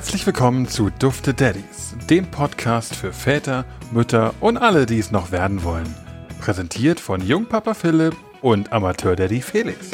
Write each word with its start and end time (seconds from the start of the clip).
Herzlich 0.00 0.24
willkommen 0.24 0.66
zu 0.66 0.88
Dufte 0.88 1.34
Daddies, 1.34 1.94
dem 2.08 2.24
Podcast 2.30 2.96
für 2.96 3.12
Väter, 3.12 3.66
Mütter 3.92 4.32
und 4.40 4.56
alle, 4.56 4.86
die 4.86 4.98
es 4.98 5.10
noch 5.10 5.30
werden 5.30 5.62
wollen. 5.62 5.94
Präsentiert 6.40 6.98
von 6.98 7.20
Jungpapa 7.20 7.74
Philipp 7.74 8.16
und 8.40 8.72
Amateur-Daddy 8.72 9.42
Felix. 9.42 9.90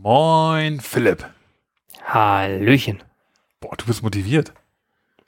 Moin, 0.00 0.78
Philipp. 0.78 1.26
Hallöchen. 2.04 3.02
Boah, 3.58 3.74
du 3.76 3.86
bist 3.86 4.04
motiviert. 4.04 4.52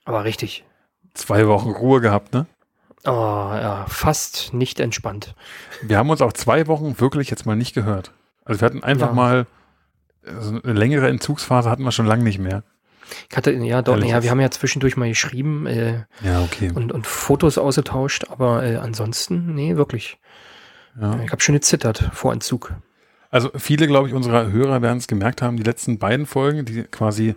Aber 0.05 0.23
richtig. 0.23 0.65
Zwei 1.13 1.49
Wochen 1.49 1.71
Ruhe 1.73 2.01
gehabt, 2.01 2.33
ne? 2.33 2.47
Oh, 3.05 3.11
ja, 3.11 3.85
fast 3.89 4.55
nicht 4.55 4.79
entspannt. 4.79 5.35
Wir 5.83 5.99
haben 5.99 6.09
uns 6.11 6.23
auch 6.23 6.33
zwei 6.35 6.69
Wochen 6.69 7.01
wirklich 7.01 7.31
jetzt 7.31 7.47
mal 7.47 7.57
nicht 7.57 7.75
gehört. 7.75 8.13
Also 8.45 8.61
wir 8.61 8.67
hatten 8.67 8.85
einfach 8.85 9.09
Ja. 9.09 9.13
mal 9.15 9.47
so 10.39 10.51
eine 10.63 10.73
längere 10.73 11.09
Entzugsphase 11.09 11.69
hatten 11.69 11.83
wir 11.83 11.91
schon 11.91 12.07
lange 12.07 12.23
nicht 12.23 12.39
mehr. 12.39 12.63
Ich 13.31 13.37
hatte, 13.37 13.53
ja, 13.53 13.83
doch, 13.83 14.03
ja, 14.03 14.23
wir 14.23 14.31
haben 14.31 14.41
ja 14.41 14.51
zwischendurch 14.51 14.97
mal 14.97 15.09
geschrieben 15.09 15.67
äh, 15.67 16.05
Ja, 16.23 16.43
okay. 16.43 16.71
und, 16.75 16.93
und 16.93 17.07
Fotos 17.07 17.59
ausgetauscht, 17.59 18.27
aber 18.31 18.65
äh, 18.65 18.77
ansonsten, 18.77 19.55
nee, 19.55 19.77
wirklich. 19.77 20.19
Ja. 21.01 21.21
Ich 21.25 21.31
habe 21.31 21.41
schon 21.43 21.55
gezittert 21.55 22.11
vor 22.13 22.33
Entzug. 22.33 22.75
Also 23.31 23.51
viele, 23.57 23.87
glaube 23.87 24.09
ich, 24.09 24.15
unserer 24.15 24.53
Hörer 24.53 24.83
werden 24.83 24.99
es 24.99 25.07
gemerkt 25.07 25.41
haben, 25.41 25.57
die 25.57 25.63
letzten 25.63 25.99
beiden 25.99 26.27
Folgen, 26.27 26.65
die 26.65 26.83
quasi 26.85 27.35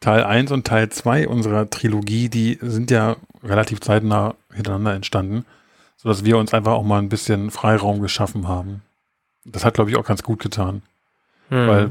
Teil 0.00 0.22
1 0.22 0.52
und 0.52 0.66
Teil 0.66 0.90
2 0.90 1.26
unserer 1.26 1.70
Trilogie, 1.70 2.28
die 2.28 2.58
sind 2.60 2.90
ja 2.90 3.16
relativ 3.42 3.80
zeitnah 3.80 4.34
hintereinander 4.52 4.94
entstanden, 4.94 5.44
sodass 5.96 6.24
wir 6.24 6.38
uns 6.38 6.54
einfach 6.54 6.72
auch 6.72 6.84
mal 6.84 6.98
ein 6.98 7.08
bisschen 7.08 7.50
Freiraum 7.50 8.00
geschaffen 8.02 8.46
haben. 8.46 8.82
Das 9.44 9.64
hat, 9.64 9.74
glaube 9.74 9.90
ich, 9.90 9.96
auch 9.96 10.04
ganz 10.04 10.22
gut 10.22 10.40
getan. 10.40 10.82
Hm. 11.48 11.66
Weil, 11.66 11.90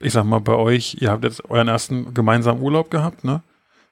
ich 0.00 0.12
sag 0.12 0.24
mal, 0.24 0.40
bei 0.40 0.54
euch, 0.54 0.96
ihr 1.00 1.10
habt 1.10 1.24
jetzt 1.24 1.44
euren 1.50 1.68
ersten 1.68 2.12
gemeinsamen 2.14 2.60
Urlaub 2.62 2.90
gehabt, 2.90 3.24
ne? 3.24 3.42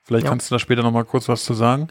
Vielleicht 0.04 0.24
Ja. 0.24 0.30
kannst 0.30 0.50
du 0.50 0.54
da 0.54 0.58
später 0.58 0.82
noch 0.82 0.92
mal 0.92 1.04
kurz 1.04 1.28
was 1.28 1.44
zu 1.44 1.54
sagen. 1.54 1.88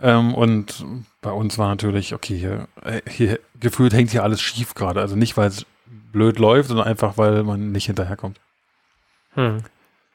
Ähm, 0.00 0.34
und 0.34 0.84
bei 1.20 1.30
uns 1.30 1.58
war 1.58 1.68
natürlich, 1.68 2.14
okay, 2.14 2.38
hier, 2.38 2.68
äh, 2.82 3.02
hier 3.08 3.38
gefühlt 3.60 3.92
hängt 3.92 4.10
hier 4.10 4.22
alles 4.22 4.40
schief 4.40 4.72
gerade. 4.74 5.00
Also 5.00 5.14
nicht, 5.14 5.36
weil 5.36 5.48
es 5.48 5.66
blöd 6.12 6.38
läuft, 6.38 6.68
sondern 6.68 6.86
einfach, 6.86 7.18
weil 7.18 7.42
man 7.42 7.70
nicht 7.72 7.84
hinterherkommt. 7.86 8.40
Hm. 9.34 9.62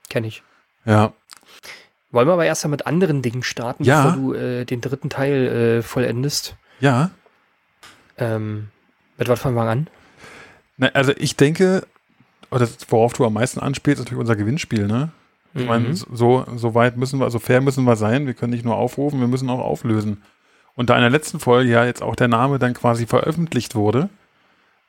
Kenn 0.09 0.23
ich. 0.23 0.41
Ja, 0.85 1.13
Wollen 2.11 2.27
wir 2.29 2.33
aber 2.33 2.45
erst 2.45 2.63
mal 2.63 2.69
mit 2.71 2.87
anderen 2.87 3.21
Dingen 3.21 3.43
starten, 3.43 3.83
Ja. 3.83 4.03
bevor 4.03 4.21
du 4.21 4.33
äh, 4.33 4.65
den 4.65 4.79
dritten 4.81 5.09
Teil 5.09 5.47
äh, 5.47 5.81
vollendest. 5.83 6.55
ja. 6.79 7.11
Ähm, 8.17 8.69
mit 9.17 9.27
was 9.27 9.39
fangen 9.41 9.55
wir 9.57 9.63
an? 9.63 9.87
Na, 10.77 10.87
also 10.93 11.11
ich 11.17 11.35
denke, 11.35 11.85
das, 12.51 12.77
worauf 12.89 13.13
du 13.13 13.25
am 13.25 13.33
meisten 13.33 13.59
anspielst, 13.59 13.99
ist 13.99 14.05
natürlich 14.05 14.19
unser 14.21 14.35
Gewinnspiel, 14.35 14.87
ne? 14.87 15.09
Ich 15.53 15.65
meine, 15.65 15.89
Mhm. 15.89 15.95
so, 15.95 16.45
so 16.57 16.75
weit 16.75 16.97
müssen 16.97 17.19
wir, 17.19 17.29
so 17.31 17.39
fair 17.39 17.61
müssen 17.61 17.85
wir 17.85 17.95
sein. 17.95 18.25
Wir 18.27 18.33
können 18.33 18.51
nicht 18.51 18.65
nur 18.65 18.75
aufrufen, 18.75 19.19
wir 19.21 19.27
müssen 19.27 19.49
auch 19.49 19.59
auflösen. 19.59 20.21
Und 20.75 20.89
da 20.89 20.95
in 20.95 21.01
der 21.01 21.09
letzten 21.09 21.39
Folge 21.39 21.71
ja 21.71 21.85
jetzt 21.85 22.01
auch 22.03 22.15
der 22.17 22.27
Name 22.27 22.59
dann 22.59 22.73
quasi 22.73 23.05
veröffentlicht 23.05 23.73
wurde, 23.75 24.09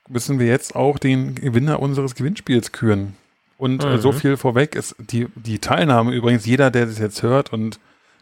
müssen 0.08 0.38
wir 0.38 0.46
jetzt 0.46 0.74
auch 0.74 0.98
den 0.98 1.34
Gewinner 1.36 1.80
unseres 1.80 2.14
Gewinnspiels 2.16 2.72
küren. 2.72 3.14
Und 3.58 3.84
äh, 3.84 3.94
Mhm. 3.94 3.98
so 3.98 4.12
viel 4.12 4.36
vorweg 4.36 4.74
ist 4.74 4.96
die, 4.98 5.28
die 5.36 5.58
Teilnahme 5.60 6.12
übrigens, 6.12 6.44
jeder, 6.46 6.70
der 6.70 6.86
das 6.86 6.98
jetzt 6.98 7.22
hört 7.22 7.52
und 7.52 7.78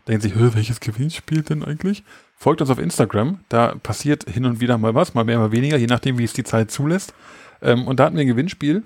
denkt 0.06 0.22
sich, 0.22 0.34
"Hä, 0.34 0.50
welches 0.52 0.80
Gewinnspiel 0.80 1.42
denn 1.42 1.64
eigentlich? 1.64 2.04
Folgt 2.36 2.60
uns 2.60 2.68
auf 2.70 2.78
Instagram, 2.78 3.40
da 3.48 3.74
passiert 3.82 4.28
hin 4.30 4.44
und 4.44 4.60
wieder 4.60 4.76
mal 4.76 4.94
was, 4.94 5.14
mal 5.14 5.24
mehr, 5.24 5.38
mal 5.38 5.50
weniger, 5.52 5.78
je 5.78 5.86
nachdem, 5.86 6.18
wie 6.18 6.24
es 6.24 6.34
die 6.34 6.44
Zeit 6.44 6.70
zulässt. 6.70 7.14
Ähm, 7.62 7.86
und 7.86 7.98
da 7.98 8.04
hatten 8.04 8.16
wir 8.16 8.22
ein 8.22 8.28
Gewinnspiel. 8.28 8.82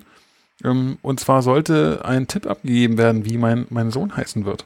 Ähm, 0.63 0.97
und 1.01 1.19
zwar 1.19 1.41
sollte 1.41 2.01
ein 2.03 2.27
Tipp 2.27 2.47
abgegeben 2.47 2.97
werden, 2.97 3.25
wie 3.25 3.37
mein, 3.37 3.65
mein 3.69 3.91
Sohn 3.91 4.15
heißen 4.15 4.45
wird. 4.45 4.65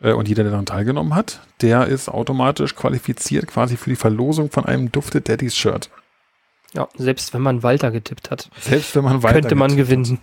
Äh, 0.00 0.12
und 0.12 0.28
jeder, 0.28 0.42
der 0.42 0.52
daran 0.52 0.66
teilgenommen 0.66 1.14
hat, 1.14 1.40
der 1.62 1.86
ist 1.86 2.08
automatisch 2.08 2.74
qualifiziert 2.74 3.46
quasi 3.46 3.76
für 3.76 3.90
die 3.90 3.96
Verlosung 3.96 4.50
von 4.50 4.64
einem 4.64 4.92
Dufte 4.92 5.20
Daddies 5.20 5.56
Shirt. 5.56 5.90
Ja, 6.72 6.88
selbst 6.96 7.32
wenn 7.32 7.42
man 7.42 7.62
Walter 7.62 7.90
getippt 7.90 8.30
hat, 8.30 8.50
Selbst 8.60 8.94
wenn 8.94 9.04
man 9.04 9.22
Walter 9.22 9.40
könnte 9.40 9.54
man 9.54 9.76
gewinnen. 9.76 10.18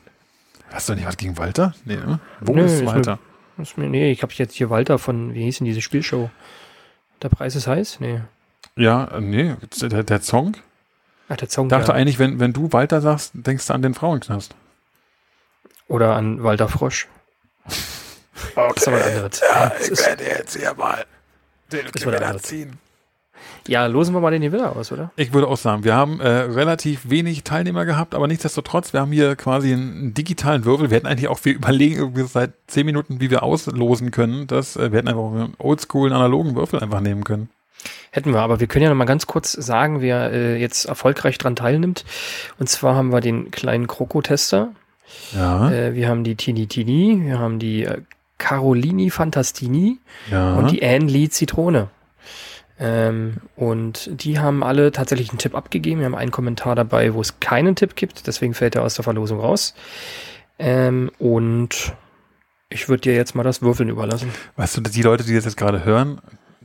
hat. 0.67 0.75
Hast 0.75 0.89
du 0.89 0.95
nicht 0.95 1.07
was 1.07 1.17
gegen 1.17 1.37
Walter? 1.37 1.73
Nee, 1.85 1.95
ne? 1.95 2.19
Wo 2.41 2.53
Nö, 2.53 2.65
ist 2.65 2.73
ist 2.73 2.85
Walter? 2.85 3.19
Das 3.57 3.71
ist 3.71 3.77
mir, 3.77 3.87
nee, 3.87 4.11
ich 4.11 4.21
habe 4.23 4.33
jetzt 4.35 4.53
hier 4.53 4.69
Walter 4.69 4.97
von, 4.99 5.33
wie 5.33 5.43
hieß 5.43 5.59
denn 5.59 5.65
diese 5.65 5.81
Spielshow? 5.81 6.29
Der 7.21 7.29
Preis 7.29 7.55
ist 7.55 7.67
heiß? 7.67 7.99
Nee. 7.99 8.21
Ja, 8.75 9.05
äh, 9.05 9.21
nee, 9.21 9.55
der, 9.81 10.03
der 10.03 10.21
Song. 10.21 10.57
Ach, 11.29 11.37
der 11.37 11.49
Song. 11.49 11.67
Ich 11.67 11.69
dachte 11.69 11.89
ja. 11.89 11.93
eigentlich, 11.93 12.19
wenn, 12.19 12.39
wenn 12.39 12.53
du 12.53 12.73
Walter 12.73 13.01
sagst, 13.01 13.31
denkst 13.33 13.67
du 13.67 13.73
an 13.73 13.81
den 13.81 13.93
Frauenknast. 13.93 14.55
Oder 15.93 16.15
an 16.15 16.41
Walter 16.41 16.67
Frosch. 16.67 17.07
Okay. 18.55 18.71
Das 18.73 18.77
ist 18.77 18.87
aber 18.87 18.97
ein 18.97 19.03
anderes. 19.03 19.41
Das 19.41 19.89
ist, 19.89 20.07
werde 20.07 20.23
jetzt 20.23 20.57
hier 20.57 20.73
mal 20.73 21.05
den 21.69 22.15
andere. 22.15 22.41
ziehen. 22.41 22.79
ja, 23.67 23.85
losen 23.85 24.15
wir 24.15 24.19
mal 24.19 24.31
den 24.31 24.41
Gewinner 24.41 24.75
aus, 24.75 24.91
oder? 24.91 25.11
Ich 25.17 25.33
würde 25.33 25.47
auch 25.47 25.57
sagen, 25.57 25.83
wir 25.83 25.93
haben 25.93 26.19
äh, 26.19 26.27
relativ 26.27 27.11
wenig 27.11 27.43
Teilnehmer 27.43 27.85
gehabt, 27.85 28.15
aber 28.15 28.27
nichtsdestotrotz, 28.27 28.91
wir 28.93 29.01
haben 29.01 29.11
hier 29.11 29.35
quasi 29.35 29.71
einen, 29.71 29.91
einen 29.91 30.13
digitalen 30.15 30.65
Würfel. 30.65 30.89
Wir 30.89 30.97
hätten 30.97 31.05
eigentlich 31.05 31.27
auch, 31.27 31.39
wir 31.43 31.53
überlegen 31.53 31.97
irgendwie 31.97 32.23
seit 32.23 32.53
zehn 32.65 32.87
Minuten, 32.87 33.21
wie 33.21 33.29
wir 33.29 33.43
auslosen 33.43 34.09
können. 34.09 34.47
Das, 34.47 34.75
äh, 34.75 34.91
wir 34.91 34.97
hätten 34.97 35.09
einfach 35.09 35.31
einen 35.31 35.53
oldschoolen 35.59 36.11
analogen 36.11 36.55
Würfel 36.55 36.79
einfach 36.79 37.01
nehmen 37.01 37.23
können. 37.23 37.49
Hätten 38.09 38.33
wir, 38.33 38.39
aber 38.39 38.59
wir 38.59 38.65
können 38.65 38.81
ja 38.81 38.89
noch 38.89 38.97
mal 38.97 39.05
ganz 39.05 39.27
kurz 39.27 39.51
sagen, 39.51 40.01
wer 40.01 40.31
äh, 40.31 40.57
jetzt 40.59 40.85
erfolgreich 40.85 41.37
dran 41.37 41.55
teilnimmt. 41.55 42.03
Und 42.57 42.67
zwar 42.67 42.95
haben 42.95 43.11
wir 43.11 43.21
den 43.21 43.51
kleinen 43.51 43.85
Krokotester, 43.85 44.71
Ja, 45.33 45.71
äh, 45.71 45.93
wir 45.93 46.07
haben 46.07 46.23
die 46.23 46.35
Tini 46.35 46.67
Tini, 46.67 47.21
wir 47.23 47.39
haben 47.39 47.59
die 47.59 47.83
äh, 47.83 48.01
Carolini 48.37 49.09
Fantastini 49.09 49.99
ja. 50.31 50.55
und 50.55 50.71
die 50.71 50.83
Anne 50.83 51.05
Lee 51.05 51.29
Zitrone. 51.29 51.89
Ähm, 52.79 53.37
und 53.55 54.09
die 54.23 54.39
haben 54.39 54.63
alle 54.63 54.91
tatsächlich 54.91 55.29
einen 55.29 55.37
Tipp 55.37 55.55
abgegeben. 55.55 55.99
Wir 55.99 56.05
haben 56.05 56.15
einen 56.15 56.31
Kommentar 56.31 56.75
dabei, 56.75 57.13
wo 57.13 57.21
es 57.21 57.39
keinen 57.39 57.75
Tipp 57.75 57.95
gibt, 57.95 58.27
deswegen 58.27 58.53
fällt 58.53 58.75
er 58.75 58.83
aus 58.83 58.95
der 58.95 59.03
Verlosung 59.03 59.39
raus. 59.39 59.75
Ähm, 60.59 61.11
und 61.19 61.93
ich 62.69 62.89
würde 62.89 63.01
dir 63.01 63.15
jetzt 63.15 63.35
mal 63.35 63.43
das 63.43 63.61
Würfeln 63.61 63.89
überlassen. 63.89 64.31
weißt 64.55 64.77
du, 64.77 64.81
die 64.81 65.01
Leute, 65.01 65.23
die 65.23 65.35
das 65.35 65.45
jetzt 65.45 65.57
gerade 65.57 65.85
hören, 65.85 66.19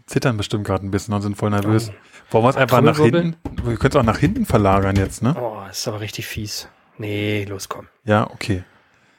zittern 0.06 0.37
bestimmt 0.37 0.65
gerade 0.65 0.84
ein 0.84 0.91
bisschen 0.91 1.15
und 1.15 1.22
sind 1.22 1.37
voll 1.37 1.50
nervös. 1.50 1.91
Oh. 1.91 1.94
Wollen 2.31 2.44
wir 2.44 2.50
es 2.50 2.56
einfach 2.56 2.81
nach 2.81 2.97
hinten? 2.99 3.37
Wir 3.65 3.76
können 3.76 3.91
es 3.91 3.97
auch 3.97 4.03
nach 4.03 4.19
hinten 4.19 4.44
verlagern 4.44 4.97
jetzt, 4.97 5.22
ne? 5.22 5.34
Oh, 5.38 5.62
ist 5.70 5.87
aber 5.88 6.00
richtig 6.00 6.26
fies. 6.26 6.69
Nee, 6.98 7.44
los 7.44 7.69
komm. 7.69 7.86
Ja, 8.04 8.28
okay. 8.31 8.64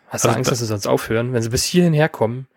Hast 0.10 0.26
du 0.26 0.30
Also 0.30 0.38
Angst, 0.38 0.48
da- 0.48 0.52
dass 0.52 0.60
sie 0.60 0.66
sonst 0.66 0.88
aufhören? 0.88 1.34
Wenn 1.34 1.42
sie 1.42 1.50
bis 1.50 1.64
hierhin 1.64 1.94
herkommen, 1.94 2.48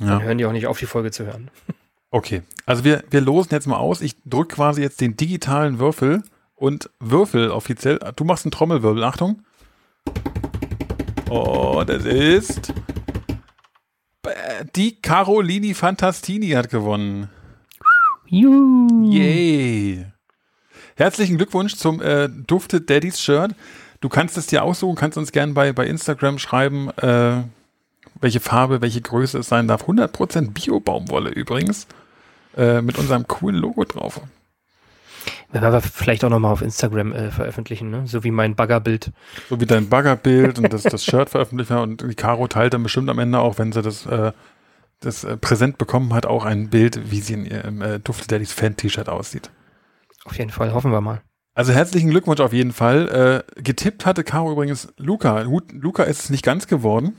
Ja. 0.00 0.06
dann 0.06 0.22
hören 0.22 0.38
die 0.38 0.46
auch 0.46 0.52
nicht 0.52 0.66
auf, 0.66 0.78
die 0.78 0.86
Folge 0.86 1.10
zu 1.10 1.24
hören. 1.26 1.50
Okay, 2.10 2.42
also 2.64 2.84
wir, 2.84 3.02
wir 3.10 3.20
losen 3.20 3.48
jetzt 3.50 3.66
mal 3.66 3.76
aus. 3.78 4.00
Ich 4.00 4.14
drücke 4.24 4.54
quasi 4.54 4.80
jetzt 4.82 5.00
den 5.00 5.16
digitalen 5.16 5.80
Würfel 5.80 6.22
und 6.54 6.88
Würfel 7.00 7.50
offiziell. 7.50 7.98
Du 8.14 8.22
machst 8.22 8.44
einen 8.44 8.52
Trommelwirbel, 8.52 9.02
Achtung. 9.02 9.42
Oh, 11.28 11.82
das 11.84 12.04
ist. 12.04 12.72
Die 14.76 15.00
Carolini 15.02 15.74
Fantastini 15.74 16.50
hat 16.50 16.70
gewonnen. 16.70 17.30
Juhu. 18.26 19.10
Yay. 19.10 20.06
Herzlichen 20.94 21.36
Glückwunsch 21.36 21.74
zum 21.74 22.00
äh, 22.00 22.28
Duftet 22.28 22.88
Daddies 22.88 23.20
Shirt. 23.20 23.56
Du 24.04 24.10
kannst 24.10 24.36
es 24.36 24.46
dir 24.46 24.62
aussuchen, 24.64 24.96
kannst 24.96 25.16
uns 25.16 25.32
gerne 25.32 25.54
bei, 25.54 25.72
bei 25.72 25.86
Instagram 25.86 26.38
schreiben, 26.38 26.90
äh, 26.98 27.42
welche 28.20 28.38
Farbe, 28.38 28.82
welche 28.82 29.00
Größe 29.00 29.38
es 29.38 29.48
sein 29.48 29.66
darf. 29.66 29.84
100% 29.84 30.50
Bio-Baumwolle 30.50 31.30
übrigens. 31.30 31.86
Äh, 32.54 32.82
mit 32.82 32.98
unserem 32.98 33.26
coolen 33.26 33.56
Logo 33.56 33.84
drauf. 33.84 34.20
Werden 35.52 35.72
wir 35.72 35.80
vielleicht 35.80 36.22
auch 36.22 36.28
nochmal 36.28 36.52
auf 36.52 36.60
Instagram 36.60 37.14
äh, 37.14 37.30
veröffentlichen, 37.30 37.88
ne? 37.88 38.06
so 38.06 38.24
wie 38.24 38.30
mein 38.30 38.54
Baggerbild. 38.54 39.10
So 39.48 39.58
wie 39.58 39.64
dein 39.64 39.88
Baggerbild 39.88 40.58
und 40.58 40.70
das, 40.70 40.82
das 40.82 41.02
Shirt 41.02 41.30
veröffentlicht. 41.30 41.70
Und 41.70 42.02
die 42.02 42.14
Caro 42.14 42.46
teilt 42.46 42.74
dann 42.74 42.82
bestimmt 42.82 43.08
am 43.08 43.18
Ende 43.18 43.38
auch, 43.38 43.56
wenn 43.56 43.72
sie 43.72 43.80
das, 43.80 44.04
äh, 44.04 44.32
das 45.00 45.24
äh, 45.24 45.38
Präsent 45.38 45.78
bekommen 45.78 46.12
hat, 46.12 46.26
auch 46.26 46.44
ein 46.44 46.68
Bild, 46.68 47.10
wie 47.10 47.22
sie 47.22 47.32
in 47.32 47.46
ihrem 47.46 47.80
äh, 47.80 48.00
Duftet 48.00 48.32
Daddies 48.32 48.52
Fan-T-Shirt 48.52 49.08
aussieht. 49.08 49.50
Auf 50.26 50.36
jeden 50.36 50.50
Fall, 50.50 50.74
hoffen 50.74 50.92
wir 50.92 51.00
mal. 51.00 51.22
Also 51.54 51.72
herzlichen 51.72 52.10
Glückwunsch 52.10 52.40
auf 52.40 52.52
jeden 52.52 52.72
Fall. 52.72 53.44
Äh, 53.56 53.62
getippt 53.62 54.06
hatte 54.06 54.24
Caro 54.24 54.50
übrigens 54.52 54.88
Luca. 54.96 55.42
Luca 55.42 56.02
ist 56.02 56.24
es 56.24 56.30
nicht 56.30 56.44
ganz 56.44 56.66
geworden. 56.66 57.16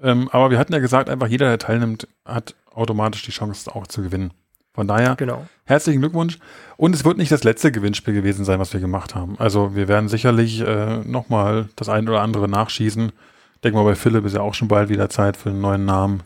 Ähm, 0.00 0.28
aber 0.32 0.50
wir 0.50 0.58
hatten 0.58 0.72
ja 0.72 0.78
gesagt, 0.78 1.08
einfach 1.10 1.28
jeder, 1.28 1.48
der 1.48 1.58
teilnimmt, 1.58 2.08
hat 2.24 2.54
automatisch 2.72 3.22
die 3.22 3.30
Chance 3.30 3.74
auch 3.74 3.86
zu 3.86 4.02
gewinnen. 4.02 4.32
Von 4.72 4.88
daher 4.88 5.14
Genau. 5.16 5.46
herzlichen 5.64 6.00
Glückwunsch. 6.00 6.38
Und 6.76 6.94
es 6.94 7.04
wird 7.04 7.16
nicht 7.18 7.30
das 7.30 7.44
letzte 7.44 7.70
Gewinnspiel 7.70 8.14
gewesen 8.14 8.44
sein, 8.44 8.58
was 8.58 8.72
wir 8.72 8.80
gemacht 8.80 9.14
haben. 9.14 9.38
Also 9.38 9.76
wir 9.76 9.86
werden 9.86 10.08
sicherlich 10.08 10.60
äh, 10.60 10.98
nochmal 11.04 11.68
das 11.76 11.88
ein 11.88 12.08
oder 12.08 12.22
andere 12.22 12.48
nachschießen. 12.48 13.12
Ich 13.54 13.60
denke 13.60 13.78
mal, 13.78 13.84
bei 13.84 13.94
Philipp 13.94 14.24
ist 14.24 14.34
ja 14.34 14.40
auch 14.40 14.54
schon 14.54 14.68
bald 14.68 14.88
wieder 14.88 15.08
Zeit 15.10 15.36
für 15.36 15.50
einen 15.50 15.60
neuen 15.60 15.84
Namen. 15.84 16.22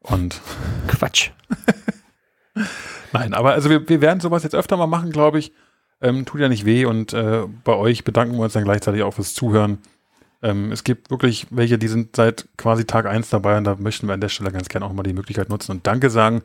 Und 0.00 0.40
Quatsch. 0.88 1.30
Nein, 3.12 3.34
aber 3.34 3.52
also 3.52 3.70
wir, 3.70 3.88
wir 3.88 4.00
werden 4.00 4.20
sowas 4.20 4.42
jetzt 4.42 4.54
öfter 4.54 4.76
mal 4.76 4.86
machen, 4.86 5.10
glaube 5.10 5.38
ich. 5.38 5.52
Ähm, 6.00 6.24
tut 6.24 6.40
ja 6.40 6.48
nicht 6.48 6.64
weh 6.64 6.84
und 6.84 7.12
äh, 7.12 7.42
bei 7.64 7.74
euch 7.74 8.04
bedanken 8.04 8.36
wir 8.36 8.44
uns 8.44 8.52
dann 8.52 8.64
gleichzeitig 8.64 9.02
auch 9.02 9.14
fürs 9.14 9.34
Zuhören. 9.34 9.78
Ähm, 10.42 10.70
es 10.70 10.84
gibt 10.84 11.10
wirklich 11.10 11.48
welche, 11.50 11.78
die 11.78 11.88
sind 11.88 12.14
seit 12.14 12.46
quasi 12.56 12.84
Tag 12.84 13.06
eins 13.06 13.30
dabei 13.30 13.58
und 13.58 13.64
da 13.64 13.76
möchten 13.76 14.06
wir 14.06 14.14
an 14.14 14.20
der 14.20 14.28
Stelle 14.28 14.52
ganz 14.52 14.68
gerne 14.68 14.86
auch 14.86 14.92
mal 14.92 15.02
die 15.02 15.12
Möglichkeit 15.12 15.48
nutzen 15.48 15.72
und 15.72 15.86
Danke 15.86 16.10
sagen. 16.10 16.42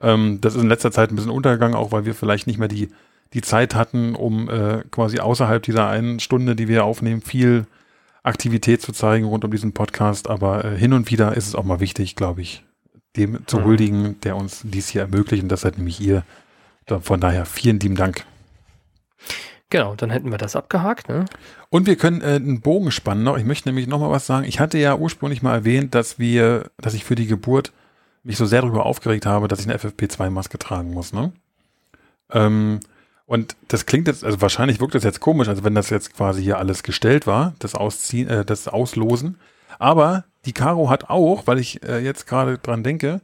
Ähm, 0.00 0.40
das 0.40 0.56
ist 0.56 0.62
in 0.62 0.68
letzter 0.68 0.90
Zeit 0.90 1.10
ein 1.10 1.16
bisschen 1.16 1.30
untergegangen, 1.30 1.76
auch 1.76 1.92
weil 1.92 2.04
wir 2.04 2.14
vielleicht 2.14 2.48
nicht 2.48 2.58
mehr 2.58 2.68
die, 2.68 2.88
die 3.32 3.40
Zeit 3.40 3.74
hatten, 3.76 4.16
um 4.16 4.48
äh, 4.50 4.82
quasi 4.90 5.20
außerhalb 5.20 5.62
dieser 5.62 5.88
einen 5.88 6.18
Stunde, 6.18 6.56
die 6.56 6.66
wir 6.66 6.84
aufnehmen, 6.84 7.22
viel 7.22 7.66
Aktivität 8.24 8.82
zu 8.82 8.92
zeigen 8.92 9.26
rund 9.26 9.44
um 9.44 9.50
diesen 9.52 9.72
Podcast. 9.72 10.28
Aber 10.28 10.64
äh, 10.64 10.76
hin 10.76 10.92
und 10.92 11.10
wieder 11.10 11.36
ist 11.36 11.46
es 11.46 11.54
auch 11.54 11.64
mal 11.64 11.80
wichtig, 11.80 12.16
glaube 12.16 12.42
ich, 12.42 12.64
dem 13.16 13.46
zu 13.46 13.60
mhm. 13.60 13.64
huldigen, 13.64 14.20
der 14.22 14.36
uns 14.36 14.62
dies 14.64 14.88
hier 14.88 15.02
ermöglicht. 15.02 15.44
Und 15.44 15.48
das 15.50 15.60
seid 15.60 15.78
nämlich 15.78 16.00
ihr. 16.00 16.24
Von 17.00 17.20
daher 17.20 17.46
vielen 17.46 17.78
lieben 17.78 17.94
Dank. 17.94 18.26
Genau, 19.70 19.94
dann 19.94 20.10
hätten 20.10 20.30
wir 20.30 20.38
das 20.38 20.54
abgehakt. 20.54 21.08
Ne? 21.08 21.24
Und 21.70 21.86
wir 21.86 21.96
können 21.96 22.20
äh, 22.20 22.34
einen 22.34 22.60
Bogen 22.60 22.90
spannen. 22.90 23.26
Ich 23.38 23.44
möchte 23.46 23.68
nämlich 23.68 23.86
noch 23.86 24.00
mal 24.00 24.10
was 24.10 24.26
sagen. 24.26 24.44
Ich 24.44 24.60
hatte 24.60 24.76
ja 24.76 24.96
ursprünglich 24.96 25.42
mal 25.42 25.54
erwähnt, 25.54 25.94
dass 25.94 26.18
wir, 26.18 26.70
dass 26.76 26.92
ich 26.92 27.04
für 27.04 27.14
die 27.14 27.26
Geburt 27.26 27.72
mich 28.22 28.36
so 28.36 28.44
sehr 28.44 28.60
darüber 28.60 28.84
aufgeregt 28.84 29.24
habe, 29.24 29.48
dass 29.48 29.60
ich 29.60 29.66
eine 29.66 29.78
FFP2-Maske 29.78 30.58
tragen 30.58 30.92
muss. 30.92 31.12
Ne? 31.12 31.32
Ähm, 32.30 32.80
und 33.24 33.56
das 33.68 33.86
klingt 33.86 34.08
jetzt, 34.08 34.24
also 34.24 34.42
wahrscheinlich 34.42 34.78
wirkt 34.78 34.94
das 34.94 35.04
jetzt 35.04 35.20
komisch, 35.20 35.48
also 35.48 35.64
wenn 35.64 35.74
das 35.74 35.88
jetzt 35.88 36.14
quasi 36.14 36.42
hier 36.42 36.58
alles 36.58 36.82
gestellt 36.82 37.26
war, 37.26 37.54
das 37.58 37.74
Ausziehen, 37.74 38.28
äh, 38.28 38.44
das 38.44 38.68
Auslosen. 38.68 39.38
Aber 39.78 40.24
die 40.44 40.52
Caro 40.52 40.90
hat 40.90 41.08
auch, 41.08 41.46
weil 41.46 41.58
ich 41.58 41.82
äh, 41.82 41.98
jetzt 42.00 42.26
gerade 42.26 42.58
dran 42.58 42.82
denke, 42.82 43.22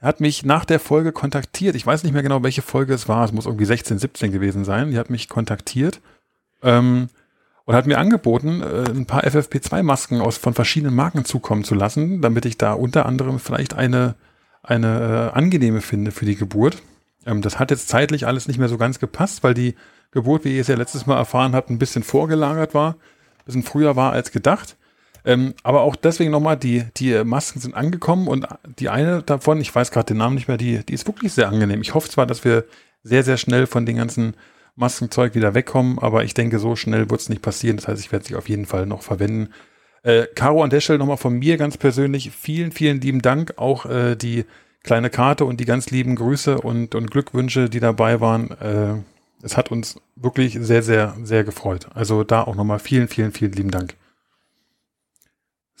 hat 0.00 0.20
mich 0.20 0.44
nach 0.44 0.64
der 0.64 0.80
Folge 0.80 1.12
kontaktiert. 1.12 1.76
Ich 1.76 1.86
weiß 1.86 2.02
nicht 2.04 2.12
mehr 2.12 2.22
genau, 2.22 2.42
welche 2.42 2.62
Folge 2.62 2.94
es 2.94 3.08
war. 3.08 3.24
Es 3.24 3.32
muss 3.32 3.46
irgendwie 3.46 3.66
16, 3.66 3.98
17 3.98 4.32
gewesen 4.32 4.64
sein. 4.64 4.90
Die 4.90 4.98
hat 4.98 5.10
mich 5.10 5.28
kontaktiert 5.28 6.00
ähm, 6.62 7.08
und 7.66 7.74
hat 7.74 7.86
mir 7.86 7.98
angeboten, 7.98 8.62
äh, 8.62 8.90
ein 8.90 9.06
paar 9.06 9.24
FFP2-Masken 9.24 10.20
aus 10.20 10.38
von 10.38 10.54
verschiedenen 10.54 10.94
Marken 10.94 11.24
zukommen 11.24 11.64
zu 11.64 11.74
lassen, 11.74 12.22
damit 12.22 12.46
ich 12.46 12.56
da 12.56 12.72
unter 12.72 13.04
anderem 13.04 13.38
vielleicht 13.38 13.74
eine, 13.74 14.14
eine 14.62 15.30
äh, 15.34 15.36
angenehme 15.36 15.82
finde 15.82 16.12
für 16.12 16.24
die 16.24 16.36
Geburt. 16.36 16.78
Ähm, 17.26 17.42
das 17.42 17.58
hat 17.58 17.70
jetzt 17.70 17.88
zeitlich 17.88 18.26
alles 18.26 18.48
nicht 18.48 18.58
mehr 18.58 18.68
so 18.68 18.78
ganz 18.78 19.00
gepasst, 19.00 19.44
weil 19.44 19.52
die 19.52 19.74
Geburt, 20.12 20.44
wie 20.44 20.54
ihr 20.54 20.62
es 20.62 20.68
ja 20.68 20.76
letztes 20.76 21.06
Mal 21.06 21.16
erfahren 21.16 21.54
habt, 21.54 21.68
ein 21.68 21.78
bisschen 21.78 22.02
vorgelagert 22.02 22.72
war, 22.72 22.92
ein 22.92 23.44
bisschen 23.44 23.62
früher 23.62 23.96
war 23.96 24.12
als 24.12 24.32
gedacht. 24.32 24.76
Ähm, 25.24 25.54
aber 25.62 25.82
auch 25.82 25.96
deswegen 25.96 26.30
nochmal, 26.30 26.56
die, 26.56 26.84
die 26.96 27.24
Masken 27.24 27.60
sind 27.60 27.74
angekommen 27.74 28.28
und 28.28 28.46
die 28.78 28.88
eine 28.88 29.22
davon, 29.22 29.60
ich 29.60 29.74
weiß 29.74 29.90
gerade 29.90 30.06
den 30.06 30.18
Namen 30.18 30.34
nicht 30.34 30.48
mehr, 30.48 30.56
die, 30.56 30.84
die 30.84 30.94
ist 30.94 31.06
wirklich 31.06 31.32
sehr 31.32 31.48
angenehm. 31.48 31.82
Ich 31.82 31.94
hoffe 31.94 32.08
zwar, 32.08 32.26
dass 32.26 32.44
wir 32.44 32.64
sehr, 33.02 33.22
sehr 33.22 33.36
schnell 33.36 33.66
von 33.66 33.86
den 33.86 33.96
ganzen 33.96 34.34
Maskenzeug 34.76 35.34
wieder 35.34 35.54
wegkommen, 35.54 35.98
aber 35.98 36.24
ich 36.24 36.34
denke, 36.34 36.58
so 36.58 36.76
schnell 36.76 37.10
wird 37.10 37.20
es 37.20 37.28
nicht 37.28 37.42
passieren. 37.42 37.76
Das 37.76 37.88
heißt, 37.88 38.00
ich 38.00 38.12
werde 38.12 38.24
sie 38.26 38.36
auf 38.36 38.48
jeden 38.48 38.66
Fall 38.66 38.86
noch 38.86 39.02
verwenden. 39.02 39.52
Äh, 40.02 40.26
Caro, 40.34 40.62
an 40.62 40.70
der 40.70 40.80
Stelle 40.80 40.98
nochmal 40.98 41.18
von 41.18 41.38
mir 41.38 41.56
ganz 41.58 41.76
persönlich 41.76 42.30
vielen, 42.30 42.72
vielen 42.72 43.00
lieben 43.00 43.20
Dank. 43.20 43.54
Auch 43.56 43.86
äh, 43.86 44.16
die 44.16 44.46
kleine 44.82 45.10
Karte 45.10 45.44
und 45.44 45.60
die 45.60 45.66
ganz 45.66 45.90
lieben 45.90 46.16
Grüße 46.16 46.58
und, 46.58 46.94
und 46.94 47.10
Glückwünsche, 47.10 47.68
die 47.68 47.80
dabei 47.80 48.20
waren. 48.20 48.50
Äh, 48.52 49.02
es 49.42 49.56
hat 49.56 49.70
uns 49.70 50.00
wirklich 50.16 50.58
sehr, 50.60 50.82
sehr, 50.82 51.16
sehr 51.22 51.44
gefreut. 51.44 51.88
Also 51.94 52.24
da 52.24 52.42
auch 52.42 52.54
nochmal 52.54 52.78
vielen, 52.78 53.08
vielen, 53.08 53.32
vielen 53.32 53.52
lieben 53.52 53.70
Dank. 53.70 53.94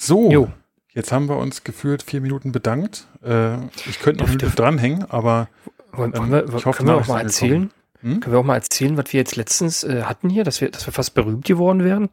So, 0.02 0.30
jo. 0.30 0.50
jetzt 0.94 1.12
haben 1.12 1.28
wir 1.28 1.36
uns 1.36 1.62
gefühlt 1.62 2.02
vier 2.02 2.22
Minuten 2.22 2.52
bedankt. 2.52 3.06
Äh, 3.22 3.66
ich 3.86 4.00
könnte 4.00 4.24
noch 4.24 4.30
ein 4.30 4.38
dranhängen, 4.38 5.04
aber 5.10 5.48
ähm, 5.94 6.30
wir, 6.30 6.48
ich 6.48 6.64
hoffe, 6.64 6.78
können 6.78 6.88
wir 6.88 6.96
auch 6.96 7.06
mal 7.06 7.20
erzählen? 7.20 7.70
Hm? 8.00 8.20
Können 8.20 8.32
wir 8.34 8.40
auch 8.40 8.44
mal 8.44 8.54
erzählen, 8.54 8.96
was 8.96 9.12
wir 9.12 9.20
jetzt 9.20 9.36
letztens 9.36 9.84
äh, 9.84 10.04
hatten 10.04 10.30
hier, 10.30 10.42
dass 10.42 10.62
wir, 10.62 10.70
dass 10.70 10.86
wir 10.86 10.94
fast 10.94 11.12
berühmt 11.12 11.44
geworden 11.44 11.84
wären? 11.84 12.08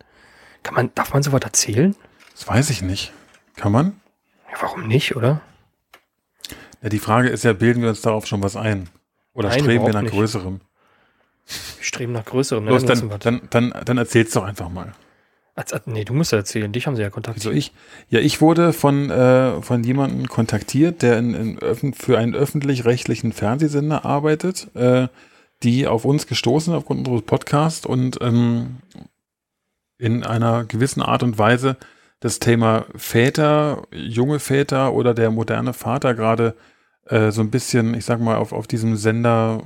Kann 0.63 0.75
man, 0.75 0.91
darf 0.95 1.13
man 1.13 1.23
sowas 1.23 1.39
erzählen? 1.41 1.95
Das 2.33 2.45
weiß 2.45 2.71
ich 2.71 2.81
nicht. 2.81 3.13
Kann 3.55 3.71
man? 3.71 4.01
Ja, 4.51 4.57
warum 4.59 4.85
nicht, 4.85 5.15
oder? 5.15 5.39
Ja, 6.81 6.89
die 6.89 6.99
Frage 6.99 7.29
ist 7.29 7.45
ja, 7.45 7.53
bilden 7.53 7.81
wir 7.83 7.89
uns 7.89 8.01
darauf 8.01 8.27
schon 8.27 8.43
was 8.43 8.57
ein? 8.57 8.89
Oder 9.33 9.47
Nein, 9.47 9.59
streben 9.61 9.85
wir 9.85 9.93
nach 9.93 10.01
nicht. 10.01 10.11
Größerem? 10.11 10.59
Wir 11.77 11.85
streben 11.85 12.11
nach 12.11 12.25
Größerem. 12.25 12.65
Los, 12.65 12.83
dann, 12.83 13.09
dann, 13.19 13.41
dann, 13.49 13.73
dann 13.85 13.97
erzähl's 13.97 14.31
doch 14.31 14.43
einfach 14.43 14.67
mal. 14.67 14.93
Als, 15.57 15.73
nee, 15.87 16.05
du 16.05 16.13
musst 16.13 16.31
erzählen, 16.33 16.71
dich 16.71 16.85
haben 16.85 16.95
sie 16.95 17.01
ja 17.01 17.09
kontaktiert. 17.09 17.45
Wieso 17.45 17.57
ich? 17.57 17.73
Ja, 18.09 18.19
ich 18.19 18.41
wurde 18.41 18.73
von, 18.73 19.09
äh, 19.09 19.59
von 19.63 19.83
jemandem 19.83 20.27
kontaktiert, 20.27 21.01
der 21.01 21.17
in, 21.17 21.33
in 21.33 21.93
für 21.95 22.19
einen 22.19 22.35
öffentlich-rechtlichen 22.35 23.33
Fernsehsender 23.33 24.05
arbeitet, 24.05 24.67
äh, 24.75 25.07
die 25.63 25.87
auf 25.87 26.05
uns 26.05 26.27
gestoßen 26.27 26.75
aufgrund 26.75 27.07
unseres 27.07 27.25
Podcasts 27.25 27.87
und 27.87 28.19
ähm, 28.21 28.77
in 29.97 30.23
einer 30.23 30.63
gewissen 30.63 31.01
Art 31.01 31.23
und 31.23 31.39
Weise 31.39 31.75
das 32.19 32.37
Thema 32.37 32.85
Väter, 32.95 33.81
junge 33.91 34.37
Väter 34.37 34.93
oder 34.93 35.15
der 35.15 35.31
moderne 35.31 35.73
Vater 35.73 36.13
gerade 36.13 36.55
äh, 37.05 37.31
so 37.31 37.41
ein 37.41 37.49
bisschen, 37.49 37.95
ich 37.95 38.05
sag 38.05 38.19
mal, 38.19 38.37
auf, 38.37 38.53
auf 38.53 38.67
diesem 38.67 38.95
Sender 38.95 39.63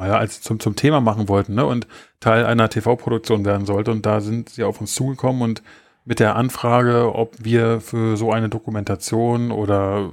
naja, 0.00 0.16
als 0.16 0.40
zum, 0.40 0.58
zum 0.60 0.76
Thema 0.76 1.00
machen 1.00 1.28
wollten 1.28 1.54
ne? 1.54 1.66
und 1.66 1.86
Teil 2.20 2.46
einer 2.46 2.70
TV-Produktion 2.70 3.44
werden 3.44 3.66
sollte. 3.66 3.90
Und 3.90 4.06
da 4.06 4.20
sind 4.20 4.48
sie 4.48 4.64
auf 4.64 4.80
uns 4.80 4.94
zugekommen 4.94 5.42
und 5.42 5.62
mit 6.06 6.20
der 6.20 6.36
Anfrage, 6.36 7.14
ob 7.14 7.36
wir 7.38 7.80
für 7.80 8.16
so 8.16 8.32
eine 8.32 8.48
Dokumentation 8.48 9.50
oder 9.52 10.10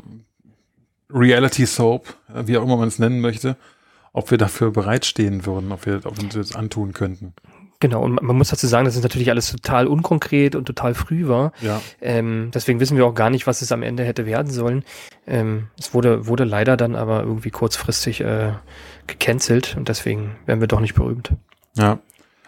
Reality 1.09 1.65
Soap, 1.65 2.13
wie 2.27 2.57
auch 2.57 2.63
immer 2.63 2.75
man 2.75 2.89
es 2.89 2.99
nennen 2.99 3.21
möchte, 3.21 3.55
ob 4.11 4.29
wir 4.29 4.37
dafür 4.37 4.71
bereitstehen 4.71 5.45
würden, 5.45 5.71
ob 5.71 5.85
wir, 5.85 6.01
ob 6.03 6.17
wir 6.17 6.25
uns 6.25 6.35
das 6.35 6.55
antun 6.55 6.91
könnten. 6.91 7.33
Genau, 7.79 8.03
und 8.03 8.21
man 8.21 8.35
muss 8.35 8.49
dazu 8.49 8.65
sagen, 8.65 8.85
dass 8.85 8.95
es 8.95 9.03
natürlich 9.03 9.29
alles 9.29 9.51
total 9.51 9.85
unkonkret 9.85 10.55
und 10.55 10.65
total 10.65 10.95
früh 10.95 11.27
war. 11.27 11.51
Ja. 11.61 11.79
Ähm, 12.01 12.49
deswegen 12.51 12.79
wissen 12.79 12.97
wir 12.97 13.05
auch 13.05 13.13
gar 13.13 13.29
nicht, 13.29 13.45
was 13.45 13.61
es 13.61 13.71
am 13.71 13.83
Ende 13.83 14.03
hätte 14.03 14.25
werden 14.25 14.51
sollen. 14.51 14.83
Ähm, 15.27 15.67
es 15.79 15.93
wurde, 15.93 16.25
wurde 16.25 16.43
leider 16.43 16.75
dann 16.75 16.95
aber 16.95 17.21
irgendwie 17.21 17.51
kurzfristig 17.51 18.21
äh, 18.21 18.53
gecancelt 19.07 19.75
und 19.77 19.89
deswegen 19.89 20.35
werden 20.45 20.59
wir 20.59 20.67
doch 20.67 20.79
nicht 20.79 20.95
berühmt. 20.95 21.31
Ja, 21.75 21.99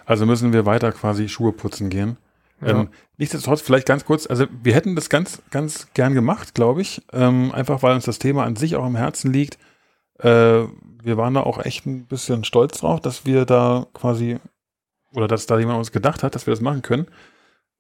also 0.06 0.26
müssen 0.26 0.54
wir 0.54 0.66
weiter 0.66 0.92
quasi 0.92 1.30
Schuhe 1.30 1.52
putzen 1.52 1.90
gehen. 1.90 2.18
Ja. 2.62 2.82
Ähm, 2.82 2.90
nichtsdestotrotz, 3.18 3.62
vielleicht 3.62 3.88
ganz 3.88 4.06
kurz, 4.06 4.28
also 4.28 4.46
wir 4.64 4.74
hätten 4.74 4.96
das 4.96 5.10
ganz, 5.10 5.42
ganz 5.52 5.88
gern 5.94 6.14
gemacht, 6.14 6.56
glaube 6.56 6.82
ich. 6.82 7.02
Ähm, 7.14 7.52
einfach 7.54 7.84
weil 7.84 7.96
uns 7.96 8.06
das 8.06 8.20
Thema 8.20 8.44
an 8.44 8.56
sich 8.56 8.76
auch 8.76 8.84
am 8.84 8.96
Herzen 8.96 9.32
liegt. 9.32 9.58
Äh, 10.18 10.64
wir 11.02 11.18
waren 11.18 11.34
da 11.34 11.42
auch 11.44 11.64
echt 11.64 11.86
ein 11.86 12.06
bisschen 12.06 12.44
stolz 12.44 12.80
drauf, 12.80 13.00
dass 13.00 13.26
wir 13.26 13.46
da 13.46 13.88
quasi, 13.94 14.40
oder 15.14 15.28
dass 15.28 15.46
da 15.46 15.58
jemand 15.58 15.78
uns 15.78 15.92
gedacht 15.92 16.24
hat, 16.24 16.36
dass 16.36 16.48
wir 16.48 16.52
das 16.52 16.62
machen 16.62 16.82
können. 16.82 17.08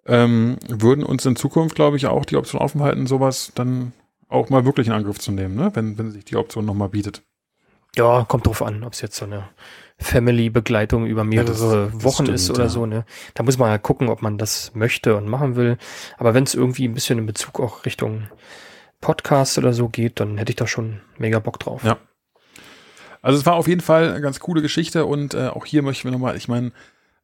Ähm, 0.05 0.57
würden 0.67 1.03
uns 1.03 1.25
in 1.25 1.35
Zukunft, 1.35 1.75
glaube 1.75 1.97
ich, 1.97 2.07
auch 2.07 2.25
die 2.25 2.37
Option 2.37 2.61
offen 2.61 2.81
halten, 2.81 3.05
sowas 3.05 3.51
dann 3.55 3.91
auch 4.29 4.49
mal 4.49 4.65
wirklich 4.65 4.87
in 4.87 4.93
Angriff 4.93 5.19
zu 5.19 5.31
nehmen, 5.31 5.55
ne? 5.55 5.71
wenn, 5.73 5.97
wenn 5.97 6.11
sich 6.11 6.23
die 6.23 6.37
Option 6.37 6.65
nochmal 6.65 6.89
bietet. 6.89 7.23
Ja, 7.95 8.25
kommt 8.27 8.47
drauf 8.47 8.61
an, 8.61 8.83
ob 8.83 8.93
es 8.93 9.01
jetzt 9.01 9.15
so 9.15 9.25
eine 9.25 9.49
Family-Begleitung 9.99 11.05
über 11.05 11.23
mehrere 11.23 11.47
ja, 11.51 11.91
das, 11.91 12.03
Wochen 12.03 12.23
stimmt, 12.25 12.35
ist 12.35 12.49
oder 12.49 12.63
ja. 12.63 12.69
so. 12.69 12.85
Ne? 12.85 13.05
Da 13.33 13.43
muss 13.43 13.57
man 13.57 13.69
ja 13.69 13.77
gucken, 13.77 14.09
ob 14.09 14.21
man 14.21 14.37
das 14.37 14.73
möchte 14.73 15.15
und 15.15 15.27
machen 15.27 15.55
will. 15.55 15.77
Aber 16.17 16.33
wenn 16.33 16.43
es 16.43 16.55
irgendwie 16.55 16.87
ein 16.87 16.93
bisschen 16.93 17.19
in 17.19 17.25
Bezug 17.25 17.59
auch 17.59 17.85
Richtung 17.85 18.27
Podcast 19.01 19.57
oder 19.57 19.73
so 19.73 19.89
geht, 19.89 20.19
dann 20.19 20.37
hätte 20.37 20.51
ich 20.51 20.55
da 20.55 20.67
schon 20.67 21.01
mega 21.17 21.39
Bock 21.39 21.59
drauf. 21.59 21.83
Ja. 21.83 21.97
Also 23.21 23.37
es 23.37 23.45
war 23.45 23.55
auf 23.55 23.67
jeden 23.67 23.81
Fall 23.81 24.09
eine 24.09 24.21
ganz 24.21 24.39
coole 24.39 24.61
Geschichte 24.61 25.05
und 25.05 25.33
äh, 25.33 25.47
auch 25.47 25.65
hier 25.65 25.81
möchten 25.81 26.05
wir 26.05 26.11
nochmal, 26.11 26.37
ich 26.37 26.47
meine, 26.47 26.71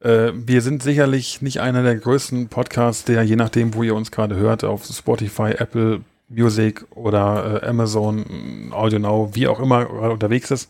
äh, 0.02 0.32
wir 0.34 0.62
sind 0.62 0.84
sicherlich 0.84 1.42
nicht 1.42 1.62
einer 1.62 1.84
der 1.84 1.96
größten 1.96 2.50
Podcasts, 2.50 3.06
der 3.06 3.24
je 3.24 3.38
nachdem, 3.38 3.74
wo 3.74 3.84
ihr 3.84 3.96
uns 3.96 4.12
gerade 4.12 4.36
hört, 4.36 4.66
auf 4.66 4.86
Spotify, 4.86 5.52
Apple, 5.58 6.02
Music 6.30 6.86
oder 6.92 7.64
äh, 7.64 7.68
Amazon, 7.68 8.72
Audio 8.72 9.00
Now, 9.00 9.32
wie 9.34 9.48
auch 9.48 9.60
immer 9.60 9.86
gerade 9.86 10.14
unterwegs 10.14 10.52
ist. 10.52 10.70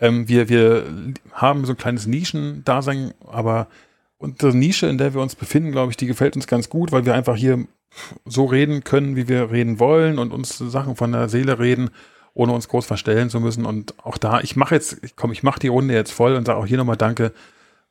Ähm, 0.00 0.28
wir, 0.28 0.48
wir 0.48 0.84
haben 1.32 1.64
so 1.64 1.72
ein 1.72 1.76
kleines 1.76 2.06
Nischen-Dasein, 2.06 3.12
aber 3.26 3.68
unsere 4.18 4.56
Nische, 4.56 4.86
in 4.86 4.98
der 4.98 5.14
wir 5.14 5.20
uns 5.20 5.34
befinden, 5.34 5.72
glaube 5.72 5.90
ich, 5.90 5.96
die 5.96 6.06
gefällt 6.06 6.36
uns 6.36 6.46
ganz 6.46 6.68
gut, 6.68 6.92
weil 6.92 7.06
wir 7.06 7.14
einfach 7.14 7.36
hier 7.36 7.66
so 8.24 8.44
reden 8.44 8.82
können, 8.82 9.16
wie 9.16 9.28
wir 9.28 9.50
reden 9.50 9.78
wollen 9.78 10.18
und 10.18 10.32
uns 10.32 10.58
Sachen 10.58 10.96
von 10.96 11.12
der 11.12 11.28
Seele 11.28 11.58
reden, 11.58 11.90
ohne 12.32 12.52
uns 12.52 12.68
groß 12.68 12.86
verstellen 12.86 13.30
zu 13.30 13.40
müssen. 13.40 13.66
Und 13.66 13.94
auch 14.04 14.18
da, 14.18 14.40
ich 14.40 14.56
mache 14.56 14.74
jetzt, 14.74 14.98
ich 15.02 15.14
komm, 15.14 15.32
ich 15.32 15.42
mache 15.42 15.60
die 15.60 15.68
Runde 15.68 15.94
jetzt 15.94 16.12
voll 16.12 16.34
und 16.34 16.46
sage 16.46 16.58
auch 16.58 16.66
hier 16.66 16.78
nochmal 16.78 16.96
Danke, 16.96 17.32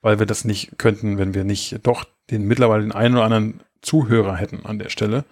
weil 0.01 0.19
wir 0.19 0.25
das 0.25 0.43
nicht 0.43 0.77
könnten, 0.77 1.17
wenn 1.17 1.33
wir 1.33 1.45
nicht 1.45 1.79
doch 1.83 2.05
den 2.29 2.45
mittlerweile 2.45 2.83
den 2.83 2.91
einen 2.91 3.15
oder 3.15 3.23
anderen 3.23 3.61
Zuhörer 3.81 4.35
hätten 4.35 4.65
an 4.65 4.79
der 4.79 4.89
Stelle 4.89 5.23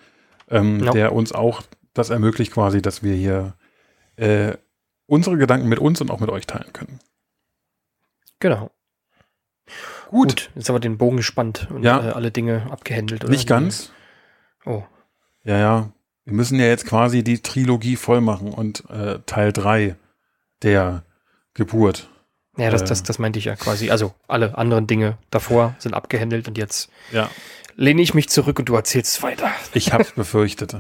ähm, 0.51 0.84
ja. 0.84 0.91
der 0.91 1.13
uns 1.13 1.31
auch 1.31 1.63
das 1.93 2.10
ermöglicht 2.10 2.53
quasi, 2.53 2.81
dass 2.81 3.03
wir 3.03 3.15
hier 3.15 3.55
äh, 4.15 4.53
unsere 5.08 5.38
Gedanken 5.38 5.67
mit 5.67 5.79
uns 5.79 6.00
und 6.01 6.12
auch 6.12 6.20
mit 6.20 6.29
euch 6.29 6.48
teilen 6.48 6.72
können. 6.74 7.00
Genau. 8.39 8.72
Gut. 10.10 10.29
Gut 10.29 10.51
jetzt 10.55 10.70
haben 10.70 10.75
wir 10.75 10.79
den 10.79 10.98
Bogen 10.98 11.17
gespannt 11.17 11.67
und 11.72 11.84
ja. 11.84 12.10
äh, 12.10 12.12
alle 12.12 12.31
Dinge 12.31 12.67
abgehändelt. 12.70 13.24
Oder? 13.24 13.31
Nicht 13.31 13.48
ganz. 13.48 13.91
Oh. 14.65 14.84
Ja, 15.43 15.58
ja. 15.58 15.91
Wir 16.25 16.34
müssen 16.34 16.60
ja 16.60 16.65
jetzt 16.67 16.86
quasi 16.86 17.24
die 17.24 17.41
Trilogie 17.41 17.96
voll 17.96 18.22
machen 18.22 18.53
und 18.53 18.89
äh, 18.89 19.20
Teil 19.25 19.51
3 19.51 19.96
der 20.62 21.03
Geburt 21.53 22.10
Ja, 22.58 22.70
das, 22.70 22.84
das, 22.84 23.03
das 23.03 23.17
meinte 23.17 23.39
ich 23.39 23.46
ja 23.46 23.55
quasi. 23.55 23.89
Also 23.91 24.13
alle 24.27 24.58
anderen 24.58 24.86
Dinge 24.88 25.17
davor 25.29 25.75
sind 25.79 25.93
abgehandelt 25.93 26.48
und 26.48 26.58
jetzt 26.58 26.89
Ja, 27.12 27.29
lehne 27.75 28.01
ich 28.01 28.13
mich 28.13 28.29
zurück 28.29 28.60
und 28.60 28.65
du 28.65 28.75
erzählst 28.75 29.24
weiter. 29.24 29.50
ich 29.74 29.93
hab's 29.93 30.12
befürchtet. 30.15 30.75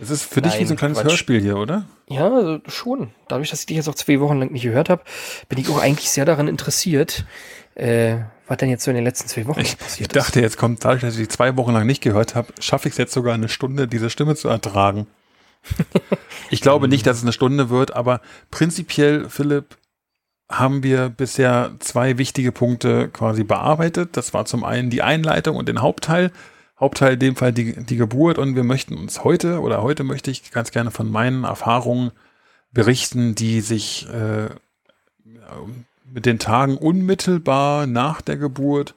Es 0.00 0.10
ist 0.10 0.24
für 0.24 0.42
dich 0.42 0.54
wie 0.54 0.58
Nein, 0.58 0.66
so 0.66 0.74
ein 0.74 0.78
kleines 0.78 0.98
Quatsch. 0.98 1.10
Hörspiel 1.10 1.40
hier, 1.40 1.56
oder? 1.56 1.86
Ja, 2.08 2.28
also 2.28 2.58
schon. 2.66 3.12
Dadurch, 3.28 3.50
dass 3.50 3.60
ich 3.60 3.66
dich 3.66 3.76
jetzt 3.76 3.88
auch 3.88 3.94
zwei 3.94 4.18
Wochen 4.18 4.38
lang 4.38 4.50
nicht 4.50 4.64
gehört 4.64 4.88
habe, 4.90 5.04
bin 5.48 5.58
ich 5.58 5.68
auch 5.68 5.78
eigentlich 5.80 6.10
sehr 6.10 6.24
daran 6.24 6.48
interessiert, 6.48 7.24
äh, 7.76 8.16
was 8.48 8.56
denn 8.56 8.68
jetzt 8.68 8.82
so 8.82 8.90
in 8.90 8.96
den 8.96 9.04
letzten 9.04 9.28
zwei 9.28 9.46
Wochen 9.46 9.60
Ich, 9.60 9.72
ich 9.74 9.78
passiert 9.78 10.16
dachte, 10.16 10.40
jetzt 10.40 10.58
kommt 10.58 10.84
dadurch, 10.84 11.02
dass 11.02 11.14
ich 11.14 11.20
die 11.20 11.28
zwei 11.28 11.56
Wochen 11.56 11.72
lang 11.72 11.86
nicht 11.86 12.02
gehört 12.02 12.34
habe, 12.34 12.52
schaffe 12.58 12.88
ich 12.88 12.94
es 12.94 12.98
jetzt 12.98 13.12
sogar 13.12 13.34
eine 13.34 13.48
Stunde, 13.48 13.86
diese 13.86 14.10
Stimme 14.10 14.34
zu 14.34 14.48
ertragen. 14.48 15.06
ich 16.50 16.60
glaube 16.60 16.88
nicht, 16.88 17.06
dass 17.06 17.18
es 17.18 17.22
eine 17.22 17.32
Stunde 17.32 17.70
wird, 17.70 17.94
aber 17.94 18.20
prinzipiell, 18.50 19.28
Philipp, 19.30 19.76
haben 20.58 20.82
wir 20.82 21.08
bisher 21.08 21.72
zwei 21.80 22.18
wichtige 22.18 22.52
Punkte 22.52 23.08
quasi 23.08 23.44
bearbeitet. 23.44 24.16
Das 24.16 24.34
war 24.34 24.44
zum 24.44 24.64
einen 24.64 24.90
die 24.90 25.02
Einleitung 25.02 25.56
und 25.56 25.68
den 25.68 25.82
Hauptteil. 25.82 26.30
Hauptteil 26.78 27.14
in 27.14 27.18
dem 27.20 27.36
Fall 27.36 27.52
die, 27.52 27.84
die 27.84 27.96
Geburt 27.96 28.38
und 28.38 28.56
wir 28.56 28.64
möchten 28.64 28.96
uns 28.96 29.24
heute 29.24 29.60
oder 29.60 29.82
heute 29.82 30.04
möchte 30.04 30.30
ich 30.30 30.50
ganz 30.50 30.70
gerne 30.70 30.90
von 30.90 31.10
meinen 31.10 31.44
Erfahrungen 31.44 32.10
berichten, 32.72 33.34
die 33.34 33.60
sich 33.60 34.08
äh, 34.10 34.48
mit 36.12 36.26
den 36.26 36.38
Tagen 36.38 36.76
unmittelbar 36.76 37.86
nach 37.86 38.20
der 38.20 38.36
Geburt 38.36 38.94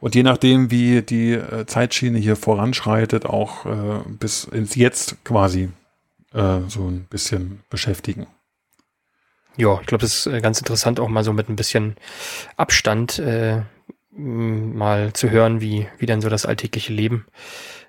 und 0.00 0.14
je 0.14 0.22
nachdem, 0.22 0.70
wie 0.70 1.00
die 1.00 1.32
äh, 1.32 1.64
Zeitschiene 1.64 2.18
hier 2.18 2.36
voranschreitet, 2.36 3.24
auch 3.24 3.64
äh, 3.64 4.00
bis 4.18 4.44
ins 4.44 4.74
Jetzt 4.74 5.24
quasi 5.24 5.70
äh, 6.34 6.60
so 6.68 6.86
ein 6.86 7.06
bisschen 7.08 7.60
beschäftigen. 7.70 8.26
Ja, 9.56 9.78
ich 9.80 9.86
glaube, 9.86 10.02
das 10.02 10.14
ist 10.14 10.26
äh, 10.26 10.40
ganz 10.40 10.58
interessant, 10.58 11.00
auch 11.00 11.08
mal 11.08 11.24
so 11.24 11.32
mit 11.32 11.48
ein 11.48 11.56
bisschen 11.56 11.96
Abstand 12.56 13.18
äh, 13.18 13.62
mal 14.16 15.12
zu 15.12 15.30
hören, 15.30 15.60
wie, 15.60 15.88
wie 15.98 16.06
denn 16.06 16.20
so 16.20 16.28
das 16.28 16.46
alltägliche 16.46 16.92
Leben 16.92 17.26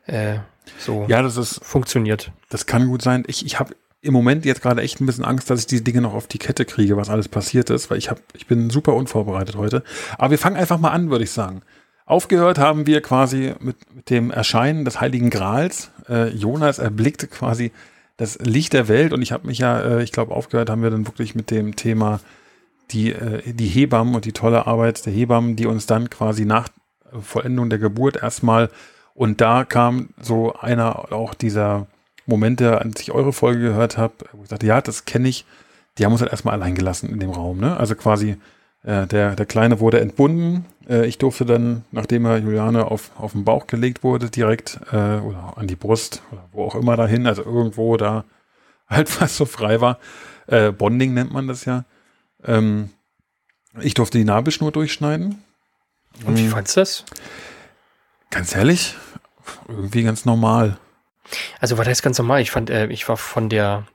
äh, 0.05 0.38
so 0.79 1.05
Ja, 1.07 1.22
das 1.22 1.38
ist, 1.38 1.63
funktioniert. 1.63 2.31
das 2.50 2.65
kann 2.65 2.88
gut 2.88 3.01
sein. 3.01 3.24
Ich, 3.27 3.45
ich 3.45 3.60
habe 3.60 3.75
im 4.01 4.13
Moment 4.13 4.45
jetzt 4.45 4.62
gerade 4.62 4.81
echt 4.81 5.01
ein 5.01 5.05
bisschen 5.07 5.25
Angst, 5.25 5.50
dass 5.50 5.62
ich 5.62 5.67
diese 5.67 5.81
Dinge 5.84 6.01
noch 6.01 6.13
auf 6.13 6.27
die 6.27 6.38
Kette 6.38 6.65
kriege, 6.65 6.98
was 6.98 7.10
alles 7.10 7.27
passiert 7.27 7.69
ist, 7.72 7.89
weil 7.89 7.98
ich 7.98 8.10
habe, 8.10 8.22
ich 8.34 8.45
bin 8.45 8.69
super 8.69 8.93
unvorbereitet 8.93 9.55
heute. 9.55 9.84
Aber 10.17 10.31
wir 10.31 10.38
fangen 10.38 10.57
einfach 10.57 10.79
mal 10.79 10.91
an, 10.91 11.10
würde 11.10 11.24
ich 11.24 11.31
sagen. 11.31 11.62
Aufgehört 12.05 12.60
haben 12.60 12.86
wir 12.86 13.01
quasi 13.01 13.55
mit, 13.60 13.77
mit 13.95 14.10
dem 14.12 14.29
Erscheinen 14.29 14.86
des 14.86 15.01
Heiligen 15.01 15.31
Grals. 15.31 15.89
Äh, 16.07 16.29
Jonas 16.29 16.77
erblickte 16.77 17.27
quasi 17.27 17.72
das 18.17 18.39
Licht 18.39 18.74
der 18.74 18.88
Welt 18.88 19.13
und 19.13 19.22
ich 19.22 19.31
habe 19.31 19.48
mich 19.48 19.60
ja, 19.60 19.79
äh, 19.79 20.03
ich 20.03 20.12
glaube, 20.12 20.34
aufgehört 20.34 20.69
haben 20.69 20.84
wir 20.84 20.89
dann 20.89 21.07
wirklich 21.07 21.36
mit 21.36 21.51
dem 21.51 21.75
Thema 21.75 22.19
die, 22.91 23.12
äh, 23.12 23.53
die 23.53 23.67
Hebammen 23.67 24.15
und 24.15 24.25
die 24.25 24.31
tolle 24.31 24.67
Arbeit 24.67 25.05
der 25.05 25.13
Hebammen, 25.13 25.55
die 25.55 25.65
uns 25.65 25.86
dann 25.86 26.10
quasi 26.10 26.45
nach 26.45 26.69
Vollendung 27.22 27.69
der 27.69 27.79
Geburt 27.79 28.17
erstmal 28.17 28.69
und 29.13 29.41
da 29.41 29.63
kam 29.63 30.10
so 30.22 30.53
einer 30.53 31.12
auch 31.13 31.34
dieser 31.34 31.88
Momente, 32.25 32.79
als 32.81 33.01
ich 33.01 33.12
eure 33.12 33.34
Folge 33.34 33.62
gehört 33.62 33.98
habe, 33.98 34.13
wo 34.34 34.43
ich 34.43 34.50
dachte, 34.50 34.65
ja, 34.65 34.81
das 34.81 35.05
kenne 35.05 35.29
ich, 35.29 35.45
die 35.98 36.05
haben 36.05 36.12
uns 36.12 36.22
halt 36.22 36.31
erstmal 36.31 36.55
allein 36.55 36.75
gelassen 36.75 37.10
in 37.10 37.19
dem 37.19 37.29
Raum, 37.29 37.60
ne? 37.60 37.77
Also 37.77 37.95
quasi 37.95 38.38
äh, 38.86 39.06
der, 39.08 39.36
der 39.36 39.46
Kleine 39.46 39.80
wurde 39.80 40.00
entbunden. 40.00 40.65
Äh, 40.88 41.06
ich 41.08 41.18
durfte 41.18 41.46
dann, 41.46 41.84
nachdem 41.92 42.25
er 42.25 42.38
Juliane 42.38 42.86
auf, 42.86 43.12
auf 43.18 43.32
den 43.34 43.44
Bauch 43.44 43.68
gelegt 43.68 44.04
wurde, 44.04 44.30
direkt 44.30 44.80
äh, 44.92 45.18
oder 45.18 45.54
an 45.58 45.68
die 45.68 45.75
Brust 45.75 46.22
oder 46.32 46.44
wo 46.51 46.65
auch 46.65 46.75
immer 46.75 46.96
dahin, 46.96 47.27
also 47.27 47.44
irgendwo 47.44 47.98
da 47.98 48.24
halt 48.88 49.20
was 49.22 49.36
so 49.38 49.46
frei 49.46 49.82
war. 49.82 50.00
Äh, 50.48 50.72
Bonding 50.72 51.13
nennt 51.13 51.34
man 51.34 51.48
das 51.48 51.65
ja. 51.65 51.86
Ähm, 52.46 52.92
ich 53.82 53.94
durfte 53.96 54.18
die 54.18 54.24
Nabelschnur 54.25 54.72
durchschneiden. 54.72 55.44
Und 56.25 56.38
wie 56.38 56.44
Mhm. 56.44 56.50
fandst 56.51 56.77
du 56.77 56.82
das? 56.82 57.04
Ganz 58.30 58.56
ehrlich, 58.56 58.96
irgendwie 59.68 60.04
ganz 60.04 60.24
normal. 60.25 60.77
Also 61.60 61.77
war 61.77 61.86
das 61.86 62.01
ganz 62.01 62.18
normal. 62.20 62.42
Ich 62.42 62.51
fand, 62.51 62.70
äh, 62.70 62.88
ich 62.88 63.10
war 63.10 63.18
von 63.18 63.50
der 63.50 63.86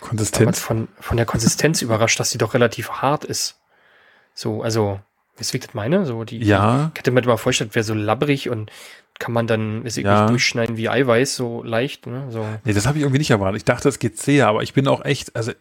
Konsistenz. 0.00 0.58
von, 0.58 0.88
von 1.00 1.16
der 1.16 1.26
Konsistenz 1.26 1.80
überrascht, 1.80 2.18
dass 2.18 2.30
sie 2.30 2.38
doch 2.38 2.54
relativ 2.54 2.90
hart 2.90 3.24
ist. 3.24 3.56
So, 4.34 4.62
also, 4.62 5.00
ich 5.38 5.50
das 5.60 5.74
meine? 5.74 6.06
So, 6.06 6.24
die, 6.24 6.38
Ja, 6.38 6.90
ich 6.94 6.98
hätte 6.98 7.10
mir 7.10 7.22
mal 7.24 7.36
vorgestellt, 7.36 7.74
wäre 7.74 7.84
so 7.84 7.94
labbrig 7.94 8.48
und 8.48 8.70
kann 9.18 9.32
man 9.32 9.46
dann, 9.46 9.84
ich 9.86 9.96
Ja. 9.96 10.22
nicht, 10.22 10.30
durchschneiden 10.30 10.76
wie 10.76 10.88
Eiweiß, 10.88 11.36
so 11.36 11.62
leicht, 11.62 12.06
ne? 12.06 12.26
So. 12.30 12.44
nee, 12.64 12.72
das 12.72 12.86
habe 12.86 12.98
ich 12.98 13.02
irgendwie 13.04 13.18
nicht 13.18 13.30
erwartet. 13.30 13.58
Ich 13.58 13.64
dachte, 13.64 13.88
es 13.88 13.98
geht 13.98 14.18
zäher, 14.18 14.48
aber 14.48 14.62
ich 14.62 14.72
bin 14.72 14.88
auch 14.88 15.04
echt, 15.04 15.36
also 15.36 15.52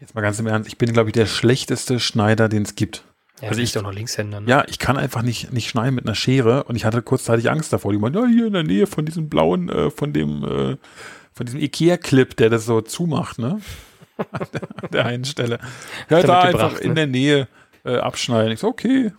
jetzt 0.00 0.14
mal 0.14 0.20
ganz 0.22 0.38
im 0.38 0.46
Ernst, 0.46 0.68
ich 0.68 0.78
bin, 0.78 0.92
glaube 0.92 1.08
ich, 1.10 1.12
der 1.14 1.26
schlechteste 1.26 2.00
Schneider, 2.00 2.48
den 2.48 2.62
es 2.62 2.74
gibt. 2.76 3.04
Ja, 3.42 3.48
Also 3.48 3.60
ich- 3.60 3.72
doch 3.72 3.82
noch 3.82 3.92
Linkshänder, 3.92 4.40
ne? 4.40 4.48
Ja, 4.48 4.64
ich 4.68 4.78
kann 4.78 4.96
einfach 4.96 5.22
nicht, 5.22 5.52
nicht 5.52 5.68
schneiden 5.68 5.94
mit 5.96 6.06
einer 6.06 6.14
Schere 6.14 6.64
und 6.64 6.76
ich 6.76 6.84
hatte 6.84 7.02
kurzzeitig 7.02 7.50
Angst 7.50 7.72
davor. 7.72 7.92
Die 7.92 7.98
meinten, 7.98 8.18
ja, 8.18 8.26
hier 8.26 8.46
in 8.46 8.52
der 8.52 8.62
Nähe 8.62 8.86
von 8.86 9.04
diesem 9.04 9.28
blauen, 9.28 9.68
äh, 9.68 9.90
von 9.90 10.12
dem, 10.12 10.44
äh, 10.44 10.76
von 11.32 11.46
diesem 11.46 11.60
Ikea-Clip, 11.60 12.36
der 12.36 12.48
das 12.48 12.64
so 12.64 12.80
zumacht, 12.80 13.38
ne? 13.38 13.60
An 14.30 14.46
der, 14.52 14.62
an 14.62 14.90
der 14.92 15.06
einen 15.06 15.24
Stelle. 15.24 15.58
Ja, 16.08 16.22
da 16.22 16.42
einfach 16.42 16.78
in 16.78 16.90
ne? 16.90 16.94
der 16.94 17.06
Nähe 17.08 17.48
äh, 17.84 17.96
abschneiden. 17.96 18.52
Ich 18.52 18.60
so, 18.60 18.68
okay. 18.68 19.12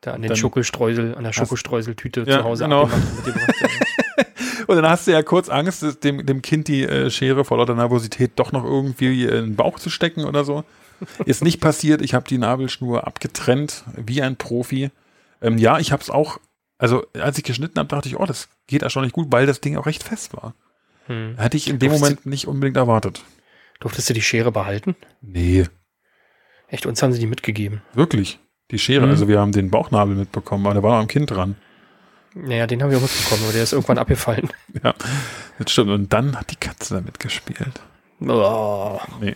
Da 0.00 0.12
an 0.14 0.22
den 0.22 0.28
Dann- 0.28 0.36
Schokostreusel, 0.36 1.14
an 1.14 1.24
der 1.24 1.32
Schokostreuseltüte 1.32 2.24
Ja, 2.26 2.38
zu 2.38 2.44
Hause 2.44 2.64
genau. 2.64 2.84
und 4.66 4.76
dann 4.76 4.88
hast 4.88 5.06
du 5.06 5.10
ja 5.12 5.22
kurz 5.22 5.48
Angst, 5.48 6.04
dem, 6.04 6.24
dem 6.24 6.42
Kind 6.42 6.68
die 6.68 6.84
äh, 6.84 7.10
Schere 7.10 7.44
vor 7.44 7.58
lauter 7.58 7.74
Nervosität 7.74 8.32
doch 8.36 8.52
noch 8.52 8.64
irgendwie 8.64 9.24
in 9.24 9.30
den 9.30 9.56
Bauch 9.56 9.78
zu 9.78 9.90
stecken 9.90 10.24
oder 10.24 10.44
so. 10.44 10.64
Ist 11.24 11.42
nicht 11.42 11.60
passiert. 11.60 12.02
Ich 12.02 12.14
habe 12.14 12.28
die 12.28 12.38
Nabelschnur 12.38 13.06
abgetrennt, 13.06 13.84
wie 13.96 14.22
ein 14.22 14.36
Profi. 14.36 14.90
Ähm, 15.40 15.56
ja, 15.58 15.78
ich 15.78 15.92
habe 15.92 16.02
es 16.02 16.10
auch, 16.10 16.38
also 16.78 17.04
als 17.14 17.38
ich 17.38 17.44
geschnitten 17.44 17.78
habe, 17.78 17.88
dachte 17.88 18.08
ich, 18.08 18.18
oh, 18.18 18.26
das 18.26 18.48
geht 18.66 18.82
erstaunlich 18.82 19.12
gut, 19.12 19.28
weil 19.30 19.46
das 19.46 19.60
Ding 19.60 19.76
auch 19.76 19.86
recht 19.86 20.02
fest 20.02 20.34
war. 20.34 20.54
Hm. 21.06 21.36
Hätte 21.38 21.56
ich 21.56 21.68
in 21.68 21.78
dem 21.78 21.92
Moment 21.92 22.26
nicht 22.26 22.46
unbedingt 22.46 22.76
erwartet. 22.76 23.22
Durftest 23.80 24.10
du 24.10 24.14
die 24.14 24.22
Schere 24.22 24.52
behalten? 24.52 24.94
Nee, 25.22 25.64
Echt, 26.70 26.86
uns 26.86 27.02
haben 27.02 27.12
sie 27.12 27.18
die 27.20 27.26
mitgegeben. 27.26 27.82
wirklich. 27.94 28.38
Die 28.70 28.78
Schere, 28.78 29.04
Mhm. 29.04 29.10
also 29.10 29.26
wir 29.26 29.40
haben 29.40 29.50
den 29.50 29.68
Bauchnabel 29.70 30.14
mitbekommen, 30.14 30.64
aber 30.64 30.74
der 30.74 30.82
war 30.84 30.92
noch 30.92 31.00
am 31.00 31.08
Kind 31.08 31.30
dran. 31.32 31.56
Naja, 32.34 32.68
den 32.68 32.80
haben 32.82 32.90
wir 32.90 32.98
auch 32.98 33.02
mitbekommen, 33.02 33.42
aber 33.42 33.52
der 33.52 33.64
ist 33.64 33.72
irgendwann 33.72 33.98
abgefallen. 33.98 34.48
Ja, 34.84 34.94
das 35.58 35.72
stimmt. 35.72 35.90
Und 35.90 36.12
dann 36.12 36.38
hat 36.38 36.52
die 36.52 36.56
Katze 36.56 36.94
damit 36.94 37.18
gespielt. 37.18 37.80
Oh. 38.20 39.00
Nee. 39.20 39.34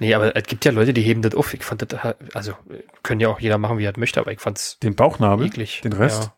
Nee, 0.00 0.14
aber 0.14 0.34
es 0.34 0.42
gibt 0.44 0.64
ja 0.64 0.72
Leute, 0.72 0.92
die 0.92 1.02
heben 1.02 1.22
das 1.22 1.34
auf. 1.34 1.54
Ich 1.54 1.62
fand 1.62 1.82
das, 1.92 2.14
also 2.34 2.54
können 3.04 3.20
ja 3.20 3.28
auch 3.28 3.38
jeder 3.38 3.58
machen, 3.58 3.78
wie 3.78 3.84
er 3.84 3.92
möchte, 3.96 4.18
aber 4.18 4.32
ich 4.32 4.40
fand's 4.40 4.78
Den 4.80 4.96
Bauchnabel, 4.96 5.46
eklig. 5.46 5.82
den 5.82 5.92
Rest. 5.92 6.30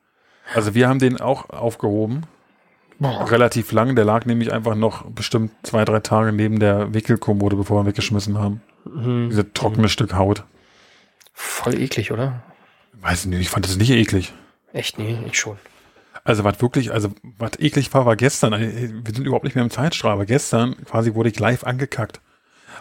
Also 0.55 0.75
wir 0.75 0.89
haben 0.89 0.99
den 0.99 1.19
auch 1.21 1.49
aufgehoben. 1.49 2.25
Ja. 2.99 3.25
relativ 3.25 3.73
lang. 3.73 3.97
Der 3.97 4.05
lag 4.05 4.27
nämlich 4.27 4.53
einfach 4.53 4.75
noch 4.77 5.07
bestimmt 5.07 5.51
zwei, 5.65 5.85
drei 5.85 5.99
Tage 6.01 6.33
neben 6.33 6.61
der 6.61 6.93
Wickelkommode, 6.95 7.57
bevor 7.57 7.79
wir 7.79 7.85
ihn 7.85 7.87
weggeschmissen 7.87 8.39
haben. 8.39 8.61
Mhm. 8.85 9.29
Diese 9.31 9.53
trockene 9.53 9.89
Stück 9.89 10.15
Haut. 10.15 10.45
Voll 11.33 11.81
eklig, 11.81 12.13
oder? 12.13 12.43
Weiß 13.01 13.27
nicht, 13.27 13.41
ich 13.41 13.49
fand 13.51 13.65
das 13.67 13.77
nicht 13.77 13.91
eklig. 13.91 14.33
Echt, 14.73 14.99
nee, 14.99 15.19
ich 15.27 15.39
schon. 15.39 15.57
Also 16.25 16.45
was 16.45 16.61
wirklich, 16.63 16.93
also 16.93 17.13
was 17.39 17.53
eklig 17.59 17.93
war, 17.95 18.07
war 18.07 18.17
gestern. 18.17 18.53
äh, 18.53 18.91
Wir 19.05 19.15
sind 19.15 19.27
überhaupt 19.27 19.45
nicht 19.45 19.55
mehr 19.57 19.65
im 19.65 19.71
Zeitstrahl, 19.71 20.13
aber 20.13 20.25
gestern 20.27 20.77
quasi 20.85 21.15
wurde 21.15 21.31
ich 21.31 21.39
live 21.41 21.65
angekackt. 21.65 22.21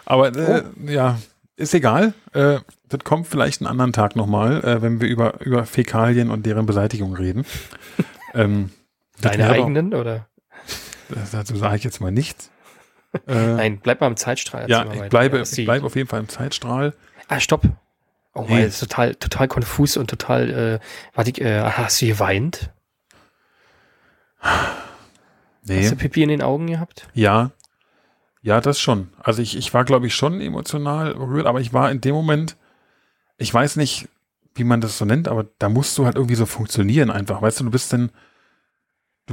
Aber 0.04 0.34
äh, 0.36 0.62
ja, 0.86 1.18
ist 1.56 1.74
egal. 1.74 2.14
Äh, 2.34 2.58
das 2.88 3.00
kommt 3.04 3.26
vielleicht 3.26 3.60
einen 3.60 3.66
anderen 3.68 3.92
Tag 3.92 4.14
nochmal, 4.16 4.62
äh, 4.64 4.82
wenn 4.82 5.00
wir 5.00 5.08
über, 5.08 5.40
über 5.40 5.64
Fäkalien 5.66 6.30
und 6.30 6.46
deren 6.46 6.66
Beseitigung 6.66 7.14
reden. 7.14 7.44
ähm, 8.34 8.70
Deine 9.20 9.48
eigenen, 9.50 9.92
oder? 9.94 10.28
das- 11.08 11.32
Dazu 11.32 11.56
sage 11.56 11.76
ich 11.76 11.84
jetzt 11.84 12.00
mal 12.00 12.12
nichts. 12.12 12.50
Äh, 13.26 13.34
Nein, 13.54 13.80
bleib 13.82 14.00
mal 14.00 14.06
im 14.06 14.16
Zeitstrahl. 14.16 14.68
ja, 14.70 14.90
ich 14.92 15.08
bleibe, 15.10 15.40
ich 15.42 15.64
bleibe 15.64 15.84
auf 15.86 15.96
jeden 15.96 16.08
Fall 16.08 16.20
im 16.20 16.28
Zeitstrahl. 16.28 16.94
Ah, 17.28 17.40
stopp. 17.40 17.62
Oh 18.34 18.46
Nee. 18.48 18.64
ist 18.64 18.80
total, 18.80 19.14
total 19.16 19.48
konfus 19.48 19.96
und 19.98 20.08
total, 20.08 20.50
äh, 20.50 20.78
warte, 21.14 21.30
ich, 21.30 21.40
äh, 21.40 21.60
hast 21.62 22.00
du 22.00 22.06
geweint? 22.06 22.70
Nee. 25.64 25.82
Hast 25.82 25.92
du 25.92 25.96
Pipi 25.96 26.22
in 26.22 26.28
den 26.30 26.42
Augen 26.42 26.66
gehabt? 26.66 27.08
Ja. 27.14 27.50
Ja, 28.40 28.60
das 28.60 28.80
schon. 28.80 29.10
Also 29.22 29.40
ich, 29.42 29.56
ich 29.56 29.72
war, 29.72 29.84
glaube 29.84 30.06
ich, 30.08 30.14
schon 30.14 30.40
emotional 30.40 31.14
berührt, 31.14 31.46
aber 31.46 31.60
ich 31.60 31.72
war 31.72 31.90
in 31.90 32.00
dem 32.00 32.14
Moment, 32.14 32.56
ich 33.36 33.52
weiß 33.54 33.76
nicht, 33.76 34.08
wie 34.54 34.64
man 34.64 34.80
das 34.80 34.98
so 34.98 35.04
nennt, 35.04 35.28
aber 35.28 35.46
da 35.58 35.68
musst 35.68 35.96
du 35.96 36.04
halt 36.04 36.16
irgendwie 36.16 36.34
so 36.34 36.46
funktionieren 36.46 37.10
einfach. 37.10 37.40
Weißt 37.40 37.60
du, 37.60 37.64
du 37.64 37.70
bist 37.70 37.92
dann, 37.92 38.10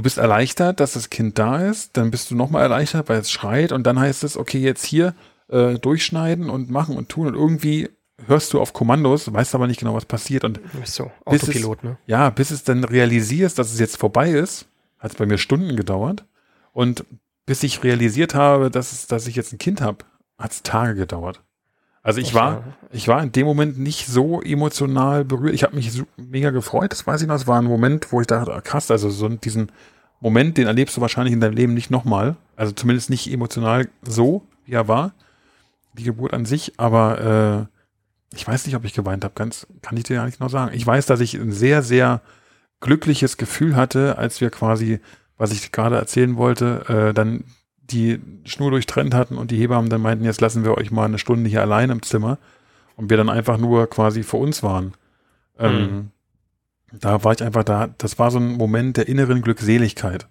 du 0.00 0.02
bist 0.02 0.16
erleichtert, 0.16 0.80
dass 0.80 0.94
das 0.94 1.10
Kind 1.10 1.38
da 1.38 1.58
ist, 1.68 1.98
dann 1.98 2.10
bist 2.10 2.30
du 2.30 2.34
nochmal 2.34 2.62
erleichtert, 2.62 3.10
weil 3.10 3.18
es 3.20 3.30
schreit 3.30 3.70
und 3.70 3.86
dann 3.86 4.00
heißt 4.00 4.24
es, 4.24 4.38
okay, 4.38 4.58
jetzt 4.58 4.82
hier 4.86 5.14
äh, 5.48 5.74
durchschneiden 5.74 6.48
und 6.48 6.70
machen 6.70 6.96
und 6.96 7.10
tun 7.10 7.26
und 7.26 7.34
irgendwie 7.34 7.90
hörst 8.26 8.54
du 8.54 8.62
auf 8.62 8.72
Kommandos, 8.72 9.30
weißt 9.30 9.54
aber 9.54 9.66
nicht 9.66 9.78
genau, 9.80 9.94
was 9.94 10.06
passiert 10.06 10.44
und 10.44 10.58
so 10.84 11.10
Bis 11.28 11.42
es- 11.42 11.48
Autopilot, 11.48 11.84
ne? 11.84 11.98
ja, 12.06 12.30
bis 12.30 12.50
es 12.50 12.64
dann 12.64 12.82
realisierst, 12.84 13.58
dass 13.58 13.74
es 13.74 13.78
jetzt 13.78 13.98
vorbei 13.98 14.30
ist, 14.30 14.68
hat 14.98 15.10
es 15.12 15.18
bei 15.18 15.26
mir 15.26 15.36
Stunden 15.36 15.76
gedauert. 15.76 16.24
Und 16.72 17.04
bis 17.44 17.62
ich 17.62 17.82
realisiert 17.84 18.34
habe, 18.34 18.70
dass, 18.70 18.92
es, 18.92 19.06
dass 19.06 19.26
ich 19.26 19.36
jetzt 19.36 19.52
ein 19.52 19.58
Kind 19.58 19.82
habe, 19.82 19.98
hat 20.38 20.52
es 20.52 20.62
Tage 20.62 20.94
gedauert. 20.94 21.42
Also 22.02 22.20
ich 22.20 22.32
war, 22.32 22.64
ich 22.92 23.08
war 23.08 23.22
in 23.22 23.32
dem 23.32 23.46
Moment 23.46 23.78
nicht 23.78 24.06
so 24.06 24.40
emotional 24.40 25.24
berührt. 25.24 25.54
Ich 25.54 25.62
habe 25.62 25.76
mich 25.76 25.92
so 25.92 26.04
mega 26.16 26.50
gefreut, 26.50 26.92
das 26.92 27.06
weiß 27.06 27.20
ich 27.20 27.28
noch. 27.28 27.34
Es 27.34 27.46
war 27.46 27.60
ein 27.60 27.66
Moment, 27.66 28.10
wo 28.10 28.20
ich 28.20 28.26
dachte, 28.26 28.54
ah, 28.54 28.60
krass, 28.62 28.90
also 28.90 29.10
so 29.10 29.28
diesen 29.28 29.70
Moment, 30.20 30.56
den 30.56 30.66
erlebst 30.66 30.96
du 30.96 31.00
wahrscheinlich 31.00 31.34
in 31.34 31.40
deinem 31.40 31.54
Leben 31.54 31.74
nicht 31.74 31.90
nochmal. 31.90 32.36
Also 32.56 32.72
zumindest 32.72 33.10
nicht 33.10 33.30
emotional 33.30 33.88
so, 34.02 34.46
wie 34.64 34.72
er 34.72 34.88
war. 34.88 35.12
Die 35.94 36.04
Geburt 36.04 36.32
an 36.32 36.46
sich, 36.46 36.74
aber 36.78 37.68
äh, 38.32 38.36
ich 38.36 38.46
weiß 38.46 38.64
nicht, 38.64 38.76
ob 38.76 38.84
ich 38.84 38.94
geweint 38.94 39.24
habe. 39.24 39.34
Ganz 39.34 39.66
kann 39.82 39.96
ich 39.96 40.04
dir 40.04 40.16
gar 40.16 40.26
nicht 40.26 40.40
noch 40.40 40.50
sagen. 40.50 40.74
Ich 40.74 40.86
weiß, 40.86 41.04
dass 41.06 41.20
ich 41.20 41.34
ein 41.34 41.52
sehr, 41.52 41.82
sehr 41.82 42.22
glückliches 42.80 43.36
Gefühl 43.36 43.76
hatte, 43.76 44.16
als 44.16 44.40
wir 44.40 44.50
quasi, 44.50 45.00
was 45.36 45.52
ich 45.52 45.72
gerade 45.72 45.96
erzählen 45.96 46.36
wollte, 46.36 46.84
äh, 46.88 47.14
dann 47.14 47.44
die 47.90 48.20
Schnur 48.44 48.70
durchtrennt 48.70 49.14
hatten 49.14 49.36
und 49.36 49.50
die 49.50 49.58
Hebammen 49.58 49.90
dann 49.90 50.00
meinten, 50.00 50.24
jetzt 50.24 50.40
lassen 50.40 50.64
wir 50.64 50.76
euch 50.76 50.90
mal 50.90 51.04
eine 51.04 51.18
Stunde 51.18 51.48
hier 51.48 51.62
allein 51.62 51.90
im 51.90 52.02
Zimmer 52.02 52.38
und 52.96 53.10
wir 53.10 53.16
dann 53.16 53.28
einfach 53.28 53.58
nur 53.58 53.88
quasi 53.88 54.22
für 54.22 54.36
uns 54.36 54.62
waren. 54.62 54.94
Ähm, 55.58 55.72
mhm. 55.72 55.80
Ähm, 55.82 56.10
da 57.00 57.22
war 57.24 57.32
ich 57.32 57.42
einfach 57.42 57.64
da, 57.64 57.88
das 57.98 58.18
war 58.18 58.30
so 58.30 58.38
ein 58.38 58.56
Moment 58.56 58.96
der 58.96 59.08
inneren 59.08 59.42
Glückseligkeit. 59.42 60.26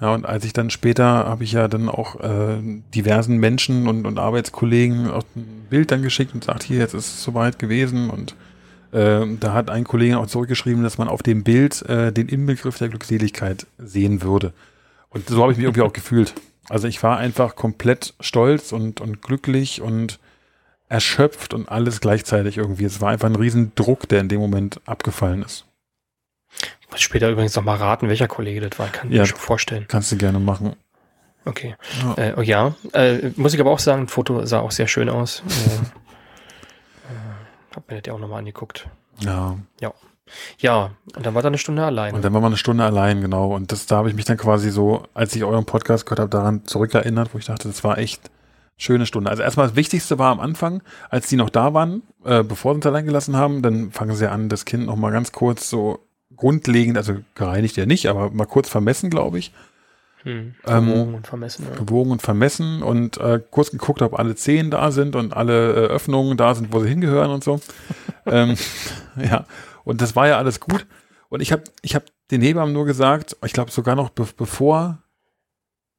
Ja, 0.00 0.14
und 0.14 0.26
als 0.26 0.44
ich 0.44 0.52
dann 0.52 0.70
später 0.70 1.04
habe 1.04 1.44
ich 1.44 1.52
ja 1.52 1.68
dann 1.68 1.88
auch 1.88 2.18
äh, 2.20 2.60
diversen 2.94 3.36
Menschen 3.36 3.86
und, 3.86 4.06
und 4.06 4.18
Arbeitskollegen 4.18 5.10
auch 5.10 5.24
ein 5.36 5.66
Bild 5.70 5.92
dann 5.92 6.02
geschickt 6.02 6.34
und 6.34 6.44
sagt, 6.44 6.64
hier, 6.64 6.78
jetzt 6.78 6.94
ist 6.94 7.06
es 7.06 7.22
soweit 7.22 7.58
gewesen 7.58 8.10
und 8.10 8.34
äh, 8.90 9.24
da 9.38 9.52
hat 9.52 9.70
ein 9.70 9.84
Kollege 9.84 10.18
auch 10.18 10.26
zurückgeschrieben, 10.26 10.82
dass 10.82 10.98
man 10.98 11.08
auf 11.08 11.22
dem 11.22 11.44
Bild 11.44 11.82
äh, 11.82 12.12
den 12.12 12.28
Inbegriff 12.28 12.78
der 12.78 12.88
Glückseligkeit 12.88 13.66
sehen 13.78 14.22
würde. 14.22 14.52
Und 15.10 15.28
so 15.28 15.40
habe 15.42 15.52
ich 15.52 15.58
mich 15.58 15.66
irgendwie 15.66 15.82
auch 15.82 15.92
gefühlt. 15.92 16.34
Also 16.72 16.88
ich 16.88 17.02
war 17.02 17.18
einfach 17.18 17.54
komplett 17.54 18.14
stolz 18.20 18.72
und, 18.72 19.02
und 19.02 19.20
glücklich 19.20 19.82
und 19.82 20.18
erschöpft 20.88 21.52
und 21.52 21.68
alles 21.68 22.00
gleichzeitig 22.00 22.56
irgendwie. 22.56 22.86
Es 22.86 23.02
war 23.02 23.10
einfach 23.10 23.28
ein 23.28 23.36
riesen 23.36 23.74
Druck, 23.74 24.08
der 24.08 24.20
in 24.20 24.30
dem 24.30 24.40
Moment 24.40 24.80
abgefallen 24.86 25.42
ist. 25.42 25.66
Ich 26.80 26.90
muss 26.90 27.02
später 27.02 27.28
übrigens 27.28 27.54
noch 27.56 27.62
mal 27.62 27.76
raten, 27.76 28.08
welcher 28.08 28.26
Kollege 28.26 28.66
das 28.66 28.78
war. 28.78 28.88
Kann 28.88 29.10
ich 29.10 29.16
ja, 29.16 29.20
mir 29.20 29.26
schon 29.26 29.38
vorstellen. 29.38 29.84
Kannst 29.86 30.12
du 30.12 30.16
gerne 30.16 30.38
machen. 30.38 30.74
Okay. 31.44 31.76
Ja, 32.00 32.14
äh, 32.16 32.34
oh 32.38 32.40
ja. 32.40 32.74
Äh, 32.94 33.32
muss 33.36 33.52
ich 33.52 33.60
aber 33.60 33.70
auch 33.70 33.78
sagen, 33.78 34.04
ein 34.04 34.08
Foto 34.08 34.46
sah 34.46 34.60
auch 34.60 34.70
sehr 34.70 34.88
schön 34.88 35.10
aus. 35.10 35.42
äh, 35.48 37.12
äh, 37.12 37.76
hab 37.76 37.90
mir 37.90 37.98
das 37.98 38.06
ja 38.06 38.14
auch 38.14 38.18
nochmal 38.18 38.38
angeguckt. 38.38 38.88
Ja. 39.18 39.58
Ja. 39.82 39.92
Ja, 40.58 40.92
und 41.16 41.26
dann 41.26 41.34
war 41.34 41.42
da 41.42 41.48
eine 41.48 41.58
Stunde 41.58 41.84
allein. 41.84 42.14
Und 42.14 42.24
dann 42.24 42.32
war 42.32 42.40
man 42.40 42.52
eine 42.52 42.56
Stunde 42.56 42.84
allein, 42.84 43.20
genau. 43.20 43.54
Und 43.54 43.72
das, 43.72 43.86
da 43.86 43.96
habe 43.96 44.08
ich 44.08 44.14
mich 44.14 44.24
dann 44.24 44.36
quasi 44.36 44.70
so, 44.70 45.04
als 45.14 45.34
ich 45.34 45.44
euren 45.44 45.64
Podcast 45.64 46.06
gehört 46.06 46.20
habe, 46.20 46.30
daran 46.30 46.64
zurückerinnert, 46.64 47.34
wo 47.34 47.38
ich 47.38 47.46
dachte, 47.46 47.68
das 47.68 47.82
war 47.84 47.98
echt 47.98 48.30
schöne 48.76 49.06
Stunde. 49.06 49.30
Also 49.30 49.42
erstmal 49.42 49.68
das 49.68 49.76
Wichtigste 49.76 50.18
war 50.18 50.30
am 50.32 50.40
Anfang, 50.40 50.82
als 51.10 51.28
die 51.28 51.36
noch 51.36 51.50
da 51.50 51.74
waren, 51.74 52.02
äh, 52.24 52.42
bevor 52.42 52.72
sie 52.72 52.76
uns 52.76 52.86
allein 52.86 53.06
gelassen 53.06 53.36
haben, 53.36 53.62
dann 53.62 53.90
fangen 53.90 54.16
sie 54.16 54.30
an, 54.30 54.48
das 54.48 54.64
Kind 54.64 54.86
noch 54.86 54.96
mal 54.96 55.10
ganz 55.10 55.32
kurz 55.32 55.68
so 55.68 56.00
grundlegend, 56.36 56.96
also 56.96 57.16
gereinigt 57.34 57.76
ja 57.76 57.86
nicht, 57.86 58.06
aber 58.06 58.30
mal 58.30 58.46
kurz 58.46 58.68
vermessen, 58.68 59.10
glaube 59.10 59.38
ich. 59.38 59.52
Hm, 60.24 60.54
gewogen 60.64 60.88
ähm, 60.88 61.14
und 61.14 61.26
vermessen. 61.26 61.66
Ja. 61.68 61.76
Gewogen 61.76 62.10
und 62.12 62.22
vermessen 62.22 62.82
und 62.82 63.18
äh, 63.18 63.40
kurz 63.50 63.70
geguckt, 63.70 64.02
ob 64.02 64.18
alle 64.18 64.36
Zehen 64.36 64.70
da 64.70 64.92
sind 64.92 65.16
und 65.16 65.36
alle 65.36 65.72
äh, 65.72 65.86
Öffnungen 65.88 66.36
da 66.36 66.54
sind, 66.54 66.72
wo 66.72 66.80
sie 66.80 66.88
hingehören 66.88 67.30
und 67.30 67.42
so. 67.42 67.60
ähm, 68.26 68.56
ja, 69.16 69.44
und 69.84 70.00
das 70.00 70.16
war 70.16 70.28
ja 70.28 70.38
alles 70.38 70.60
gut. 70.60 70.86
Und 71.28 71.40
ich 71.40 71.52
habe 71.52 71.64
ich 71.82 71.94
hab 71.94 72.04
den 72.30 72.42
Hebammen 72.42 72.72
nur 72.72 72.86
gesagt, 72.86 73.36
ich 73.44 73.52
glaube 73.52 73.70
sogar 73.70 73.94
noch 73.94 74.10
be 74.10 74.26
bevor, 74.36 74.98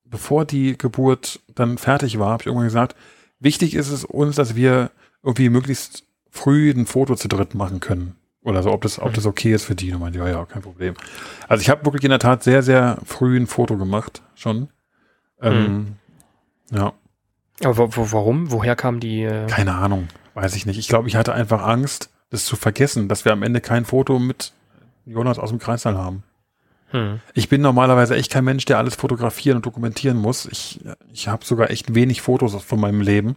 bevor 0.06 0.46
die 0.46 0.78
Geburt 0.78 1.40
dann 1.56 1.78
fertig 1.78 2.20
war, 2.20 2.32
habe 2.32 2.44
ich 2.44 2.48
irgendwann 2.48 2.68
gesagt, 2.68 2.96
wichtig 3.40 3.76
ist 3.76 3.90
es 3.90 4.06
uns, 4.06 4.36
dass 4.36 4.56
wir 4.56 4.92
irgendwie 5.24 5.50
möglichst 5.50 6.04
früh 6.30 6.72
ein 6.72 6.86
Foto 6.86 7.16
zu 7.16 7.28
dritt 7.28 7.56
machen 7.56 7.80
können. 7.80 8.16
Oder 8.44 8.62
so, 8.62 8.72
ob 8.72 8.82
das, 8.82 9.00
ob 9.00 9.14
das 9.14 9.26
okay 9.26 9.54
ist 9.54 9.64
für 9.64 9.76
die. 9.76 9.94
Und 9.94 10.02
meinte, 10.02 10.20
ja, 10.20 10.28
ja, 10.28 10.46
kein 10.46 10.62
Problem. 10.62 10.96
Also 11.48 11.62
ich 11.62 11.70
habe 11.70 11.86
wirklich 11.86 12.04
in 12.04 12.10
der 12.10 12.20
Tat 12.20 12.44
sehr, 12.44 12.62
sehr 12.62 12.98
früh 13.06 13.38
ein 13.38 13.48
Foto 13.48 13.78
gemacht, 13.78 14.22
schon. 14.36 14.70
Ähm, 15.42 15.98
mhm. 16.72 16.78
Ja. 16.78 16.94
Aber 17.64 17.96
wo, 17.96 18.12
warum? 18.12 18.52
Woher 18.52 18.76
kam 18.76 19.00
die? 19.00 19.24
Äh 19.24 19.48
Keine 19.48 19.76
Ahnung, 19.76 20.10
weiß 20.34 20.56
ich 20.56 20.66
nicht. 20.66 20.78
Ich 20.78 20.90
glaube, 20.90 21.08
ich 21.08 21.16
hatte 21.16 21.34
einfach 21.34 21.64
Angst, 21.64 22.10
das 22.34 22.46
zu 22.46 22.56
vergessen, 22.56 23.08
dass 23.08 23.26
wir 23.26 23.32
am 23.32 23.44
Ende 23.44 23.62
kein 23.62 23.86
Foto 23.86 24.18
mit 24.18 24.54
Jonas 25.06 25.38
aus 25.38 25.50
dem 25.50 25.60
Kreissaal 25.60 25.98
haben. 25.98 26.24
Hm. 26.88 27.22
Ich 27.34 27.48
bin 27.48 27.62
normalerweise 27.62 28.16
echt 28.16 28.32
kein 28.32 28.44
Mensch, 28.44 28.66
der 28.66 28.80
alles 28.80 28.96
fotografieren 28.96 29.58
und 29.58 29.66
dokumentieren 29.66 30.18
muss. 30.18 30.48
Ich, 30.48 30.82
ich 31.12 31.28
habe 31.28 31.46
sogar 31.46 31.70
echt 31.70 31.94
wenig 31.94 32.22
Fotos 32.22 32.56
von 32.64 32.80
meinem 32.80 33.02
Leben. 33.02 33.36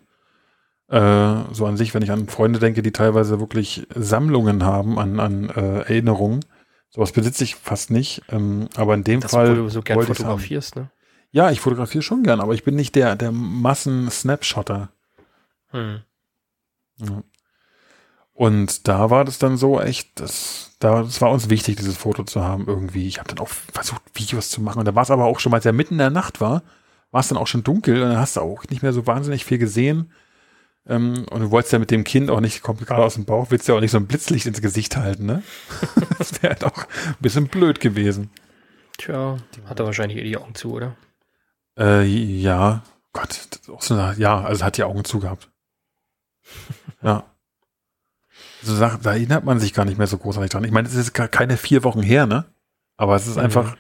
Äh, 0.88 1.34
so 1.52 1.66
an 1.66 1.76
sich, 1.76 1.92
wenn 1.92 2.02
ich 2.02 2.10
an 2.10 2.28
Freunde 2.28 2.58
denke, 2.58 2.82
die 2.82 2.92
teilweise 2.92 3.38
wirklich 3.38 3.86
Sammlungen 3.94 4.64
haben 4.64 4.98
an, 4.98 5.20
an 5.20 5.50
äh, 5.50 5.78
Erinnerungen. 5.80 6.44
Sowas 6.88 7.12
besitze 7.12 7.44
ich 7.44 7.56
fast 7.56 7.90
nicht. 7.90 8.22
Ähm, 8.30 8.68
aber 8.76 8.94
in 8.94 9.04
dem 9.04 9.20
das, 9.20 9.32
Fall. 9.32 9.50
Wo 9.50 9.62
du 9.62 9.68
so 9.68 9.82
gern 9.82 10.00
fotografierst, 10.00 10.76
ne? 10.76 10.90
Ja, 11.32 11.50
ich 11.50 11.60
fotografiere 11.60 12.02
schon 12.02 12.22
gern, 12.22 12.40
aber 12.40 12.54
ich 12.54 12.64
bin 12.64 12.76
nicht 12.76 12.94
der, 12.94 13.14
der 13.14 13.30
Massen-Snapshotter. 13.30 14.88
Hm. 15.72 16.00
Ja. 16.98 17.22
Und 18.36 18.86
da 18.86 19.08
war 19.08 19.24
das 19.24 19.38
dann 19.38 19.56
so 19.56 19.80
echt, 19.80 20.20
das, 20.20 20.76
da, 20.78 21.02
das 21.02 21.22
war 21.22 21.30
uns 21.30 21.48
wichtig, 21.48 21.76
dieses 21.76 21.96
Foto 21.96 22.22
zu 22.22 22.44
haben 22.44 22.66
irgendwie. 22.66 23.08
Ich 23.08 23.18
habe 23.18 23.30
dann 23.30 23.38
auch 23.38 23.48
versucht, 23.48 24.02
Videos 24.12 24.50
zu 24.50 24.60
machen. 24.60 24.78
Und 24.78 24.84
da 24.84 24.94
war 24.94 25.04
es 25.04 25.10
aber 25.10 25.24
auch 25.24 25.40
schon, 25.40 25.52
weil 25.52 25.60
es 25.60 25.64
ja 25.64 25.72
mitten 25.72 25.94
in 25.94 25.98
der 25.98 26.10
Nacht 26.10 26.38
war, 26.38 26.62
war 27.10 27.20
es 27.20 27.28
dann 27.28 27.38
auch 27.38 27.46
schon 27.46 27.64
dunkel 27.64 28.02
und 28.02 28.10
dann 28.10 28.18
hast 28.18 28.36
du 28.36 28.42
auch 28.42 28.64
nicht 28.68 28.82
mehr 28.82 28.92
so 28.92 29.06
wahnsinnig 29.06 29.46
viel 29.46 29.56
gesehen. 29.56 30.12
Ähm, 30.86 31.24
und 31.30 31.40
du 31.40 31.50
wolltest 31.50 31.72
ja 31.72 31.78
mit 31.78 31.90
dem 31.90 32.04
Kind 32.04 32.28
auch 32.28 32.40
nicht, 32.40 32.60
kommt 32.60 32.86
gerade 32.86 33.04
aus 33.04 33.14
dem 33.14 33.24
Bauch, 33.24 33.46
willst 33.48 33.68
ja 33.68 33.74
auch 33.74 33.80
nicht 33.80 33.90
so 33.90 33.96
ein 33.96 34.06
Blitzlicht 34.06 34.44
ins 34.44 34.60
Gesicht 34.60 34.98
halten, 34.98 35.24
ne? 35.24 35.42
das 36.18 36.34
wäre 36.42 36.52
halt 36.52 36.64
auch 36.64 36.76
ein 36.76 37.16
bisschen 37.20 37.48
blöd 37.48 37.80
gewesen. 37.80 38.30
Tja, 38.98 39.38
hat 39.64 39.80
er 39.80 39.86
wahrscheinlich 39.86 40.18
eh 40.18 40.24
die 40.24 40.36
Augen 40.36 40.54
zu, 40.54 40.74
oder? 40.74 40.94
Äh, 41.78 42.04
ja. 42.04 42.82
Gott, 43.14 43.48
so 43.80 43.94
eine, 43.94 44.14
ja, 44.18 44.42
also 44.42 44.62
hat 44.62 44.76
die 44.76 44.84
Augen 44.84 45.06
zu 45.06 45.20
gehabt. 45.20 45.50
ja 47.02 47.24
so 48.66 48.74
Sachen, 48.74 49.02
da 49.02 49.12
erinnert 49.12 49.44
man 49.44 49.60
sich 49.60 49.72
gar 49.72 49.84
nicht 49.84 49.98
mehr 49.98 50.06
so 50.06 50.18
großartig 50.18 50.50
dran. 50.50 50.64
Ich 50.64 50.72
meine, 50.72 50.88
es 50.88 50.94
ist 50.94 51.14
keine 51.14 51.56
vier 51.56 51.84
Wochen 51.84 52.02
her, 52.02 52.26
ne? 52.26 52.44
Aber 52.96 53.16
es 53.16 53.26
ist 53.26 53.36
mhm. 53.36 53.42
einfach 53.42 53.76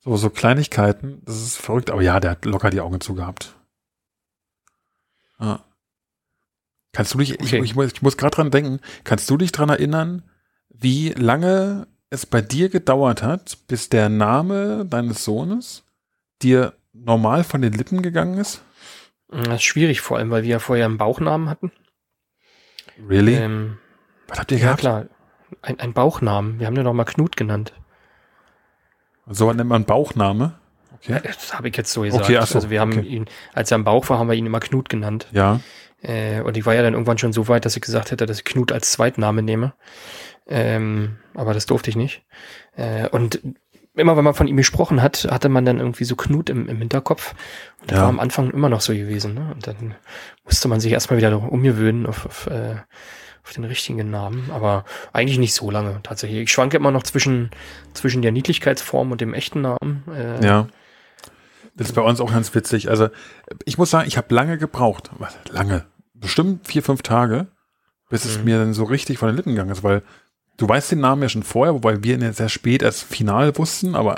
so, 0.00 0.16
so 0.16 0.30
Kleinigkeiten. 0.30 1.22
Das 1.24 1.36
ist 1.36 1.56
verrückt. 1.56 1.90
Aber 1.90 2.02
ja, 2.02 2.20
der 2.20 2.32
hat 2.32 2.44
locker 2.44 2.70
die 2.70 2.80
Augen 2.80 3.00
zugehabt. 3.00 3.54
Ah. 5.38 5.60
Kannst 6.92 7.14
du 7.14 7.18
dich, 7.18 7.34
okay. 7.34 7.58
ich, 7.58 7.70
ich, 7.70 7.74
muss, 7.74 8.02
muss 8.02 8.16
gerade 8.16 8.34
dran 8.34 8.50
denken, 8.50 8.80
kannst 9.04 9.28
du 9.30 9.36
dich 9.36 9.52
dran 9.52 9.68
erinnern, 9.68 10.22
wie 10.68 11.10
lange 11.10 11.86
es 12.10 12.26
bei 12.26 12.40
dir 12.40 12.68
gedauert 12.68 13.22
hat, 13.22 13.58
bis 13.68 13.88
der 13.88 14.08
Name 14.08 14.86
deines 14.86 15.24
Sohnes 15.24 15.84
dir 16.42 16.74
normal 16.92 17.44
von 17.44 17.62
den 17.62 17.72
Lippen 17.72 18.02
gegangen 18.02 18.38
ist? 18.38 18.62
Das 19.28 19.56
ist 19.56 19.62
schwierig, 19.62 20.00
vor 20.00 20.16
allem, 20.16 20.30
weil 20.30 20.42
wir 20.42 20.50
ja 20.50 20.58
vorher 20.58 20.86
einen 20.86 20.96
Bauchnamen 20.96 21.50
hatten. 21.50 21.70
Really? 23.06 23.34
Ähm, 23.34 23.78
was 24.28 24.38
habt 24.38 24.52
ihr 24.52 24.58
gehabt? 24.58 24.82
Ja, 24.82 25.00
klar. 25.00 25.06
Ein, 25.62 25.80
ein 25.80 25.92
Bauchnamen. 25.92 26.60
Wir 26.60 26.66
haben 26.66 26.74
den 26.74 26.84
noch 26.84 26.92
mal 26.92 27.04
Knut 27.04 27.36
genannt. 27.36 27.72
So 29.26 29.52
nennt 29.52 29.68
man 29.68 29.84
Bauchname? 29.84 30.58
Okay. 30.96 31.20
Das 31.22 31.54
habe 31.54 31.68
ich 31.68 31.76
jetzt 31.76 31.92
so 31.92 32.02
gesagt. 32.02 32.24
Okay, 32.24 32.34
so, 32.44 32.56
also 32.56 32.70
wir 32.70 32.80
haben 32.80 32.98
okay. 32.98 33.06
ihn, 33.06 33.26
als 33.54 33.70
er 33.70 33.76
am 33.76 33.84
Bauch 33.84 34.08
war, 34.08 34.18
haben 34.18 34.28
wir 34.28 34.34
ihn 34.34 34.46
immer 34.46 34.60
Knut 34.60 34.88
genannt. 34.88 35.28
Ja. 35.32 35.60
Äh, 36.02 36.40
und 36.42 36.56
ich 36.56 36.66
war 36.66 36.74
ja 36.74 36.82
dann 36.82 36.94
irgendwann 36.94 37.18
schon 37.18 37.32
so 37.32 37.48
weit, 37.48 37.64
dass 37.64 37.76
ich 37.76 37.82
gesagt 37.82 38.10
hätte, 38.10 38.26
dass 38.26 38.38
ich 38.38 38.44
Knut 38.44 38.72
als 38.72 38.90
Zweitname 38.92 39.42
nehme. 39.42 39.74
Ähm, 40.46 41.16
aber 41.34 41.54
das 41.54 41.66
durfte 41.66 41.90
ich 41.90 41.96
nicht. 41.96 42.24
Äh, 42.76 43.08
und 43.08 43.40
immer 43.94 44.16
wenn 44.16 44.24
man 44.24 44.34
von 44.34 44.48
ihm 44.48 44.56
gesprochen 44.56 45.02
hat, 45.02 45.26
hatte 45.30 45.48
man 45.48 45.64
dann 45.64 45.78
irgendwie 45.78 46.04
so 46.04 46.16
Knut 46.16 46.50
im, 46.50 46.68
im 46.68 46.78
Hinterkopf. 46.78 47.34
Und 47.80 47.90
das 47.90 47.96
ja. 47.96 48.02
war 48.02 48.08
am 48.08 48.20
Anfang 48.20 48.50
immer 48.50 48.68
noch 48.68 48.80
so 48.80 48.92
gewesen. 48.92 49.34
Ne? 49.34 49.50
Und 49.52 49.66
dann 49.66 49.94
musste 50.44 50.68
man 50.68 50.80
sich 50.80 50.92
erstmal 50.92 51.18
wieder 51.18 51.36
umgewöhnen 51.42 52.06
auf, 52.06 52.26
auf 52.26 52.46
äh, 52.46 52.76
auf 53.48 53.54
den 53.54 53.64
richtigen 53.64 54.10
Namen, 54.10 54.50
aber 54.52 54.84
eigentlich 55.14 55.38
nicht 55.38 55.54
so 55.54 55.70
lange 55.70 56.00
tatsächlich. 56.02 56.42
Ich 56.42 56.52
schwanke 56.52 56.76
immer 56.76 56.90
noch 56.90 57.02
zwischen, 57.02 57.50
zwischen 57.94 58.20
der 58.20 58.30
Niedlichkeitsform 58.30 59.10
und 59.10 59.22
dem 59.22 59.32
echten 59.32 59.62
Namen. 59.62 60.04
Äh, 60.14 60.44
ja. 60.44 60.68
Das 61.74 61.88
ist 61.88 61.94
bei 61.94 62.02
uns 62.02 62.20
auch 62.20 62.30
ganz 62.30 62.54
witzig. 62.54 62.90
Also 62.90 63.08
ich 63.64 63.78
muss 63.78 63.90
sagen, 63.90 64.06
ich 64.06 64.18
habe 64.18 64.34
lange 64.34 64.58
gebraucht. 64.58 65.10
Lange. 65.50 65.86
Bestimmt 66.12 66.68
vier, 66.68 66.82
fünf 66.82 67.00
Tage, 67.00 67.46
bis 68.10 68.26
mhm. 68.26 68.30
es 68.30 68.44
mir 68.44 68.58
dann 68.58 68.74
so 68.74 68.84
richtig 68.84 69.16
von 69.16 69.28
den 69.28 69.36
Lippen 69.36 69.52
gegangen 69.52 69.70
ist, 69.70 69.82
weil 69.82 70.02
du 70.58 70.68
weißt 70.68 70.92
den 70.92 71.00
Namen 71.00 71.22
ja 71.22 71.30
schon 71.30 71.42
vorher, 71.42 71.72
wobei 71.72 72.02
wir 72.02 72.16
ihn 72.16 72.22
ja 72.22 72.34
sehr 72.34 72.50
spät 72.50 72.82
erst 72.82 73.04
final 73.04 73.56
wussten, 73.56 73.94
aber 73.94 74.16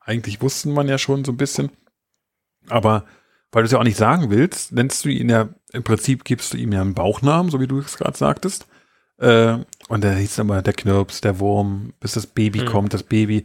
eigentlich 0.00 0.42
wussten 0.42 0.72
man 0.72 0.88
ja 0.88 0.98
schon 0.98 1.24
so 1.24 1.30
ein 1.30 1.36
bisschen. 1.36 1.70
Aber 2.68 3.04
weil 3.52 3.62
du 3.62 3.66
es 3.66 3.72
ja 3.72 3.78
auch 3.78 3.84
nicht 3.84 3.98
sagen 3.98 4.30
willst, 4.30 4.72
nennst 4.72 5.04
du 5.04 5.08
ihn 5.08 5.28
ja, 5.28 5.48
im 5.72 5.82
Prinzip 5.84 6.24
gibst 6.24 6.52
du 6.52 6.56
ihm 6.56 6.72
ja 6.72 6.80
einen 6.80 6.94
Bauchnamen, 6.94 7.50
so 7.50 7.60
wie 7.60 7.66
du 7.66 7.78
es 7.78 7.96
gerade 7.96 8.16
sagtest. 8.16 8.66
Äh, 9.18 9.58
und 9.88 10.02
der 10.02 10.16
hieß 10.16 10.38
immer 10.38 10.62
der 10.62 10.72
Knirps, 10.72 11.20
der 11.20 11.38
Wurm, 11.38 11.92
bis 12.00 12.12
das 12.12 12.26
Baby 12.26 12.62
mhm. 12.62 12.66
kommt, 12.66 12.94
das 12.94 13.02
Baby. 13.02 13.44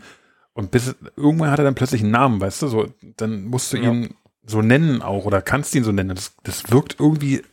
Und 0.53 0.71
bis 0.71 0.95
irgendwann 1.15 1.51
hat 1.51 1.59
er 1.59 1.65
dann 1.65 1.75
plötzlich 1.75 2.01
einen 2.01 2.11
Namen, 2.11 2.41
weißt 2.41 2.63
du, 2.63 2.67
so, 2.67 2.93
dann 3.17 3.45
musst 3.45 3.73
du 3.73 3.77
ja. 3.77 3.91
ihn 3.91 4.15
so 4.45 4.61
nennen 4.61 5.01
auch 5.01 5.25
oder 5.25 5.41
kannst 5.41 5.75
ihn 5.75 5.83
so 5.83 5.91
nennen. 5.91 6.15
Das, 6.15 6.33
das 6.43 6.71
wirkt 6.71 6.95
irgendwie 6.99 7.43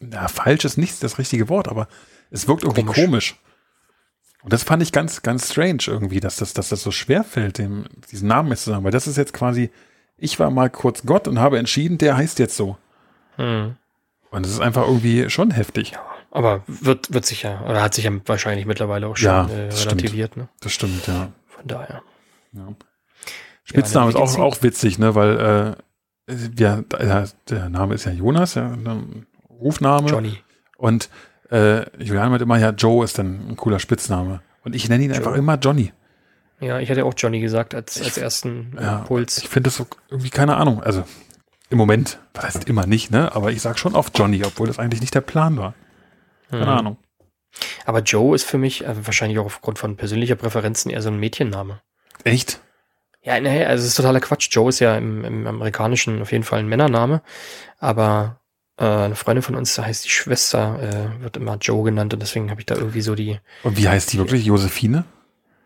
na, 0.00 0.28
falsch 0.28 0.64
ist 0.64 0.78
nicht 0.78 1.02
das 1.02 1.18
richtige 1.18 1.48
Wort, 1.48 1.68
aber 1.68 1.86
es 2.30 2.48
wirkt 2.48 2.64
irgendwie 2.64 2.84
komisch. 2.84 3.04
Komisch. 3.04 3.36
Und 4.42 4.54
das 4.54 4.62
fand 4.62 4.82
ich 4.82 4.92
ganz, 4.92 5.20
ganz 5.20 5.52
strange 5.52 5.82
irgendwie, 5.86 6.20
dass 6.20 6.36
das, 6.36 6.54
dass 6.54 6.70
das 6.70 6.82
so 6.82 6.90
schwer 6.90 7.24
fällt, 7.24 7.58
dem, 7.58 7.84
diesen 8.10 8.28
Namen 8.28 8.50
jetzt 8.50 8.64
zu 8.64 8.70
sagen, 8.70 8.84
weil 8.84 8.90
das 8.90 9.06
ist 9.06 9.18
jetzt 9.18 9.34
quasi, 9.34 9.70
ich 10.20 10.38
war 10.38 10.50
mal 10.50 10.70
kurz 10.70 11.02
Gott 11.04 11.26
und 11.26 11.40
habe 11.40 11.58
entschieden, 11.58 11.98
der 11.98 12.16
heißt 12.16 12.38
jetzt 12.38 12.56
so. 12.56 12.76
Hm. 13.36 13.76
Und 14.30 14.46
das 14.46 14.52
ist 14.52 14.60
einfach 14.60 14.86
irgendwie 14.86 15.28
schon 15.30 15.50
heftig. 15.50 15.94
Aber 16.30 16.62
wird, 16.66 17.12
wird 17.12 17.26
sicher, 17.26 17.64
oder 17.68 17.82
hat 17.82 17.94
sich 17.94 18.04
ja 18.04 18.12
wahrscheinlich 18.26 18.66
mittlerweile 18.66 19.08
auch 19.08 19.16
schon 19.16 19.26
Ja, 19.26 19.44
äh, 19.46 19.66
das 19.66 19.80
stimmt. 19.80 20.02
relativiert, 20.02 20.36
ne? 20.36 20.48
Das 20.60 20.72
stimmt, 20.72 21.06
ja. 21.08 21.32
Von 21.48 21.66
daher. 21.66 22.02
ja. 22.52 22.68
Spitzname 23.64 24.12
dann 24.12 24.22
ist 24.22 24.36
auch, 24.36 24.40
auch 24.40 24.62
witzig, 24.62 24.98
ne, 24.98 25.14
weil, 25.14 25.76
äh, 26.28 26.34
ja, 26.58 26.82
der, 27.48 27.68
Name 27.68 27.94
ist 27.94 28.04
ja 28.04 28.12
Jonas, 28.12 28.54
ja, 28.54 28.66
ein 28.68 29.26
Rufname. 29.48 30.08
Johnny. 30.08 30.38
Und 30.76 31.08
äh, 31.50 31.82
Julian 32.02 32.30
meint 32.30 32.42
immer, 32.42 32.58
ja, 32.58 32.70
Joe 32.70 33.04
ist 33.04 33.18
dann 33.18 33.48
ein 33.48 33.56
cooler 33.56 33.78
Spitzname. 33.78 34.40
Und 34.64 34.74
ich 34.74 34.88
nenne 34.88 35.04
ihn 35.04 35.12
einfach 35.12 35.34
immer 35.34 35.56
Johnny. 35.56 35.92
Ja, 36.60 36.78
ich 36.78 36.90
hatte 36.90 37.04
auch 37.04 37.14
Johnny 37.16 37.40
gesagt 37.40 37.74
als, 37.74 38.00
als 38.02 38.18
ersten 38.18 38.76
äh, 38.78 38.82
Ja. 38.82 39.06
Ich 39.10 39.48
finde 39.48 39.68
das 39.68 39.76
so 39.76 39.86
irgendwie, 40.10 40.30
keine 40.30 40.56
Ahnung. 40.56 40.82
Also 40.82 41.04
im 41.70 41.78
Moment, 41.78 42.18
was 42.34 42.44
heißt 42.44 42.64
immer 42.68 42.86
nicht, 42.86 43.10
ne? 43.10 43.34
Aber 43.34 43.50
ich 43.52 43.62
sag 43.62 43.78
schon 43.78 43.94
oft 43.94 44.18
Johnny, 44.18 44.44
obwohl 44.44 44.66
das 44.66 44.78
eigentlich 44.78 45.00
nicht 45.00 45.14
der 45.14 45.20
Plan 45.22 45.56
war. 45.56 45.74
Keine 46.50 46.62
Hm. 46.66 46.68
Ahnung. 46.78 46.96
Aber 47.86 48.00
Joe 48.00 48.34
ist 48.34 48.44
für 48.44 48.58
mich 48.58 48.84
äh, 48.84 49.06
wahrscheinlich 49.06 49.38
auch 49.38 49.46
aufgrund 49.46 49.78
von 49.78 49.96
persönlicher 49.96 50.36
Präferenzen 50.36 50.90
eher 50.90 51.02
so 51.02 51.08
ein 51.10 51.18
Mädchenname. 51.18 51.80
Echt? 52.24 52.60
Ja, 53.22 53.38
nee, 53.40 53.64
also 53.64 53.82
es 53.82 53.88
ist 53.90 53.96
totaler 53.96 54.20
Quatsch. 54.20 54.48
Joe 54.50 54.68
ist 54.68 54.80
ja 54.80 54.96
im, 54.96 55.24
im 55.24 55.46
amerikanischen 55.46 56.22
auf 56.22 56.32
jeden 56.32 56.44
Fall 56.44 56.60
ein 56.60 56.68
Männername, 56.68 57.22
aber 57.78 58.40
äh, 58.78 58.84
eine 58.84 59.14
Freundin 59.16 59.42
von 59.42 59.54
uns, 59.56 59.74
da 59.74 59.84
heißt 59.84 60.04
die 60.04 60.10
Schwester, 60.10 60.78
äh, 61.18 61.22
wird 61.22 61.36
immer 61.36 61.56
Joe 61.56 61.84
genannt 61.84 62.14
und 62.14 62.20
deswegen 62.20 62.50
habe 62.50 62.60
ich 62.60 62.66
da 62.66 62.76
irgendwie 62.76 63.02
so 63.02 63.14
die, 63.14 63.38
Und 63.62 63.76
wie 63.76 63.88
heißt 63.88 64.12
die 64.12 64.18
wirklich? 64.18 64.44
Josephine? 64.46 65.04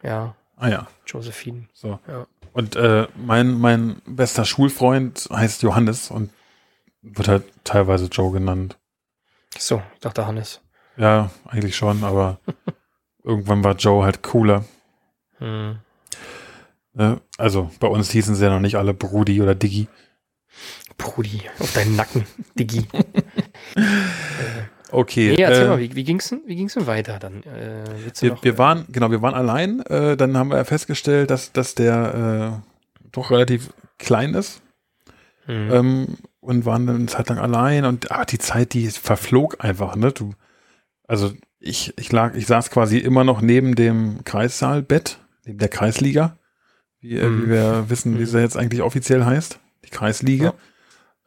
ja, 0.03 0.35
Ah 0.57 0.69
ja, 0.69 0.87
Josephine. 1.07 1.69
so. 1.73 1.99
Ja. 2.07 2.27
Und 2.53 2.77
äh, 2.77 3.09
mein, 3.17 3.59
mein 3.59 4.01
bester 4.07 4.45
Schulfreund 4.45 5.29
heißt 5.33 5.63
Johannes 5.63 6.11
und 6.11 6.31
wird 7.03 7.29
halt 7.29 7.45
teilweise 7.65 8.07
Joe 8.07 8.33
genannt. 8.33 8.79
So, 9.59 9.83
ich 9.95 10.01
dachte 10.01 10.27
Hannes. 10.27 10.61
Ja, 10.97 11.31
eigentlich 11.47 11.77
schon, 11.77 12.05
aber 12.05 12.39
irgendwann 13.25 13.65
war 13.65 13.75
Joe 13.75 14.05
halt 14.05 14.23
cooler. 14.23 14.65
Hm. 15.39 15.81
Ne? 16.93 17.21
Also 17.39 17.71
bei 17.81 17.89
uns 17.89 18.11
hießen 18.11 18.37
sie 18.37 18.45
ja 18.45 18.51
noch 18.51 18.61
nicht 18.61 18.77
alle 18.77 18.95
Brudi 18.95 19.43
oder 19.43 19.57
Diggi. 19.57 19.89
Brudi, 20.97 21.43
auf 21.59 21.73
deinen 21.73 21.97
Nacken, 21.97 22.25
Diggi. 22.57 22.87
Okay. 24.95 25.35
Nee, 25.37 25.43
erzähl 25.43 25.65
äh, 25.67 25.69
mal, 25.69 25.79
wie, 25.81 25.95
wie 25.95 26.05
ging's 26.05 26.29
denn, 26.29 26.43
wie 26.47 26.55
ging's 26.55 26.75
denn 26.75 26.87
weiter 26.87 27.19
dann? 27.19 27.43
Äh, 27.43 27.85
Wir, 28.21 28.31
noch, 28.31 28.45
wir 28.45 28.59
waren, 28.59 28.87
genau, 28.91 29.11
wir 29.11 29.23
waren 29.23 29.35
allein. 29.35 29.81
Äh, 29.87 30.17
dann 30.17 30.37
haben 30.37 30.51
wir 30.51 30.65
festgestellt, 30.65 31.31
dass, 31.31 31.53
dass 31.53 31.75
der 31.75 32.63
äh, 32.63 33.09
doch 33.13 33.31
relativ 33.31 33.73
klein 33.99 34.35
ist. 34.35 34.63
Hm. 35.47 35.71
Ähm, 35.73 36.07
und 36.41 36.65
waren 36.65 36.87
dann 36.87 36.97
eine 36.97 37.07
Zeit 37.07 37.29
lang 37.29 37.39
allein. 37.39 37.85
Und 37.85 38.13
ah, 38.13 38.25
die 38.25 38.39
Zeit, 38.39 38.73
die 38.75 38.87
verflog 38.89 39.57
einfach, 39.65 39.97
ne? 39.97 40.13
Du, 40.13 40.35
also 41.09 41.33
ich, 41.59 41.93
ich 41.99 42.13
lag, 42.13 42.35
ich 42.35 42.47
saß 42.47 42.71
quasi 42.71 42.99
immer 42.99 43.25
noch 43.25 43.41
neben 43.41 43.75
dem 43.75 44.23
Kreissaalbett, 44.25 45.19
neben 45.45 45.59
der 45.59 45.69
Kreisliga. 45.69 46.37
Wie, 47.01 47.17
Mhm. 47.17 47.43
wie 47.43 47.49
wir 47.51 47.85
wissen, 47.89 48.19
wie 48.19 48.27
sie 48.27 48.41
jetzt 48.41 48.57
eigentlich 48.57 48.83
offiziell 48.83 49.25
heißt. 49.25 49.59
Die 49.85 49.91
Kreisliga. 49.91 50.55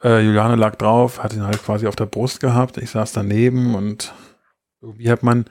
Äh, 0.04 0.22
Juliane 0.22 0.56
lag 0.56 0.76
drauf, 0.76 1.24
hat 1.24 1.34
ihn 1.34 1.44
halt 1.44 1.64
quasi 1.64 1.88
auf 1.88 1.96
der 1.96 2.06
Brust 2.06 2.40
gehabt. 2.40 2.78
Ich 2.78 2.92
saß 2.92 3.14
daneben 3.14 3.76
und 3.76 4.14
irgendwie 4.82 5.10
hat 5.10 5.24
man 5.24 5.46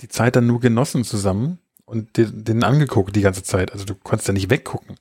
die 0.00 0.08
Zeit 0.08 0.36
dann 0.36 0.46
nur 0.46 0.60
genossen 0.60 1.04
zusammen 1.04 1.58
und 1.84 2.16
den, 2.16 2.44
den 2.44 2.64
angeguckt 2.64 3.14
die 3.14 3.20
ganze 3.20 3.42
Zeit. 3.42 3.72
Also 3.72 3.84
du 3.84 3.94
konntest 3.94 4.28
ja 4.28 4.34
nicht 4.34 4.50
weggucken. 4.50 4.96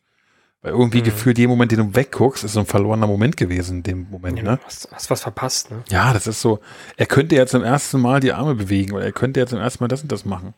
Weil 0.61 0.71
irgendwie 0.71 0.99
Mhm. 0.99 1.03
gefühlt, 1.05 1.37
jeden 1.37 1.49
Moment, 1.49 1.71
den 1.73 1.79
du 1.79 1.95
wegguckst, 1.95 2.43
ist 2.45 2.53
so 2.53 2.61
ein 2.61 2.65
verlorener 2.65 3.07
Moment 3.07 3.35
gewesen 3.35 3.77
in 3.77 3.83
dem 3.83 4.09
Moment, 4.09 4.37
ja, 4.37 4.43
ne? 4.43 4.59
hast, 4.63 4.87
hast 4.93 5.09
was 5.09 5.21
verpasst, 5.21 5.71
ne? 5.71 5.83
Ja, 5.89 6.13
das 6.13 6.25
ist 6.25 6.41
so, 6.41 6.59
er 6.95 7.05
könnte 7.05 7.35
ja 7.35 7.45
zum 7.45 7.63
ersten 7.63 7.99
Mal 7.99 8.21
die 8.21 8.31
Arme 8.31 8.55
bewegen 8.55 8.93
oder 8.93 9.03
er 9.03 9.11
könnte 9.11 9.41
ja 9.41 9.45
zum 9.45 9.59
ersten 9.59 9.83
Mal 9.83 9.89
das 9.89 10.03
und 10.03 10.11
das 10.11 10.23
machen. 10.23 10.53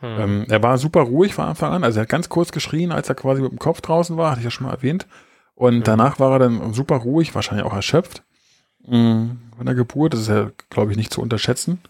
Hm. 0.00 0.20
Ähm, 0.20 0.46
er 0.48 0.62
war 0.62 0.76
super 0.76 1.00
ruhig 1.02 1.32
von 1.32 1.46
Anfang 1.46 1.72
an, 1.72 1.84
also 1.84 2.00
er 2.00 2.02
hat 2.02 2.10
ganz 2.10 2.28
kurz 2.28 2.52
geschrien, 2.52 2.92
als 2.92 3.08
er 3.08 3.14
quasi 3.14 3.40
mit 3.40 3.50
dem 3.50 3.58
Kopf 3.58 3.80
draußen 3.80 4.16
war, 4.18 4.30
hatte 4.30 4.40
ich 4.40 4.44
ja 4.44 4.50
schon 4.50 4.66
mal 4.66 4.74
erwähnt. 4.74 5.06
Und 5.60 5.80
Mhm. 5.80 5.82
danach 5.84 6.18
war 6.18 6.32
er 6.32 6.38
dann 6.38 6.72
super 6.72 6.96
ruhig, 6.96 7.34
wahrscheinlich 7.34 7.66
auch 7.66 7.74
erschöpft 7.74 8.22
mh, 8.88 9.36
von 9.58 9.66
der 9.66 9.74
Geburt. 9.74 10.14
Das 10.14 10.20
ist 10.20 10.28
ja, 10.28 10.50
glaube 10.70 10.90
ich, 10.90 10.96
nicht 10.96 11.12
zu 11.12 11.20
unterschätzen. 11.20 11.80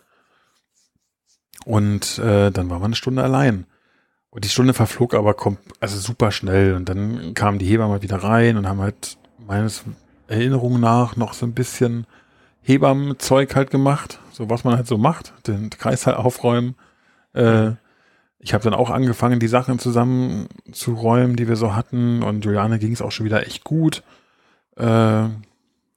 Und 1.64 2.18
äh, 2.18 2.50
dann 2.50 2.68
waren 2.68 2.80
wir 2.80 2.86
eine 2.86 2.96
Stunde 2.96 3.22
allein. 3.22 3.66
Und 4.30 4.44
die 4.44 4.48
Stunde 4.48 4.74
verflog 4.74 5.14
aber 5.14 5.34
kom 5.34 5.56
also 5.78 5.98
super 5.98 6.32
schnell. 6.32 6.74
Und 6.74 6.88
dann 6.88 7.32
kamen 7.34 7.60
die 7.60 7.66
Hebamme 7.66 8.02
wieder 8.02 8.16
rein 8.16 8.56
und 8.56 8.66
haben 8.68 8.80
halt 8.80 9.18
meines 9.38 9.84
Erinnerungen 10.26 10.80
nach 10.80 11.14
noch 11.14 11.32
so 11.32 11.46
ein 11.46 11.54
bisschen 11.54 12.06
Hebammenzeug 12.62 13.54
halt 13.54 13.70
gemacht. 13.70 14.18
So 14.32 14.50
was 14.50 14.64
man 14.64 14.74
halt 14.74 14.88
so 14.88 14.98
macht. 14.98 15.32
Den 15.46 15.70
Kreis 15.70 16.08
halt 16.08 16.16
aufräumen. 16.16 16.74
Äh, 17.34 17.72
ich 18.40 18.54
habe 18.54 18.64
dann 18.64 18.74
auch 18.74 18.90
angefangen, 18.90 19.38
die 19.38 19.48
Sachen 19.48 19.78
zusammenzuräumen, 19.78 21.36
die 21.36 21.46
wir 21.46 21.56
so 21.56 21.74
hatten. 21.74 22.22
Und 22.22 22.44
Juliane 22.44 22.78
ging 22.78 22.92
es 22.92 23.02
auch 23.02 23.12
schon 23.12 23.26
wieder 23.26 23.46
echt 23.46 23.64
gut. 23.64 24.02
Äh, 24.76 25.26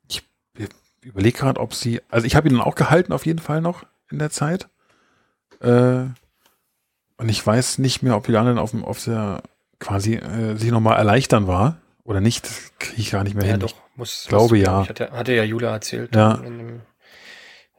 ich 0.10 0.24
überlege 1.02 1.38
gerade, 1.38 1.60
ob 1.60 1.74
sie. 1.74 2.02
Also 2.10 2.28
ich 2.28 2.36
habe 2.36 2.48
ihn 2.48 2.56
dann 2.56 2.64
auch 2.64 2.76
gehalten, 2.76 3.14
auf 3.14 3.26
jeden 3.26 3.40
Fall 3.40 3.62
noch 3.62 3.86
in 4.12 4.20
der 4.20 4.30
Zeit. 4.30 4.68
Äh, 5.62 6.06
und 7.18 7.30
ich 7.30 7.46
weiß 7.46 7.78
nicht 7.78 8.04
mehr, 8.04 8.18
ob 8.18 8.28
Juliane 8.28 8.50
dann 8.50 8.60
auf, 8.60 8.72
dem, 8.72 8.84
auf 8.84 9.02
der 9.04 9.42
quasi 9.80 10.16
äh, 10.16 10.56
sich 10.56 10.72
nochmal 10.72 10.98
erleichtern 10.98 11.48
war 11.48 11.78
oder 12.04 12.20
nicht. 12.20 12.46
Das 12.46 12.72
kriege 12.80 13.02
ich 13.02 13.12
gar 13.12 13.24
nicht 13.24 13.36
mehr 13.36 13.46
ja, 13.46 13.52
hin. 13.52 13.62
doch, 13.62 13.74
muss. 13.96 14.26
glaube, 14.28 14.58
muss, 14.58 14.66
ja. 14.66 14.82
Ich 14.82 14.90
hatte, 14.90 15.12
hatte 15.12 15.34
ja 15.34 15.44
Jule 15.44 15.68
erzählt 15.68 16.14
Ja. 16.16 16.34
in 16.36 16.58
dem, 16.58 16.82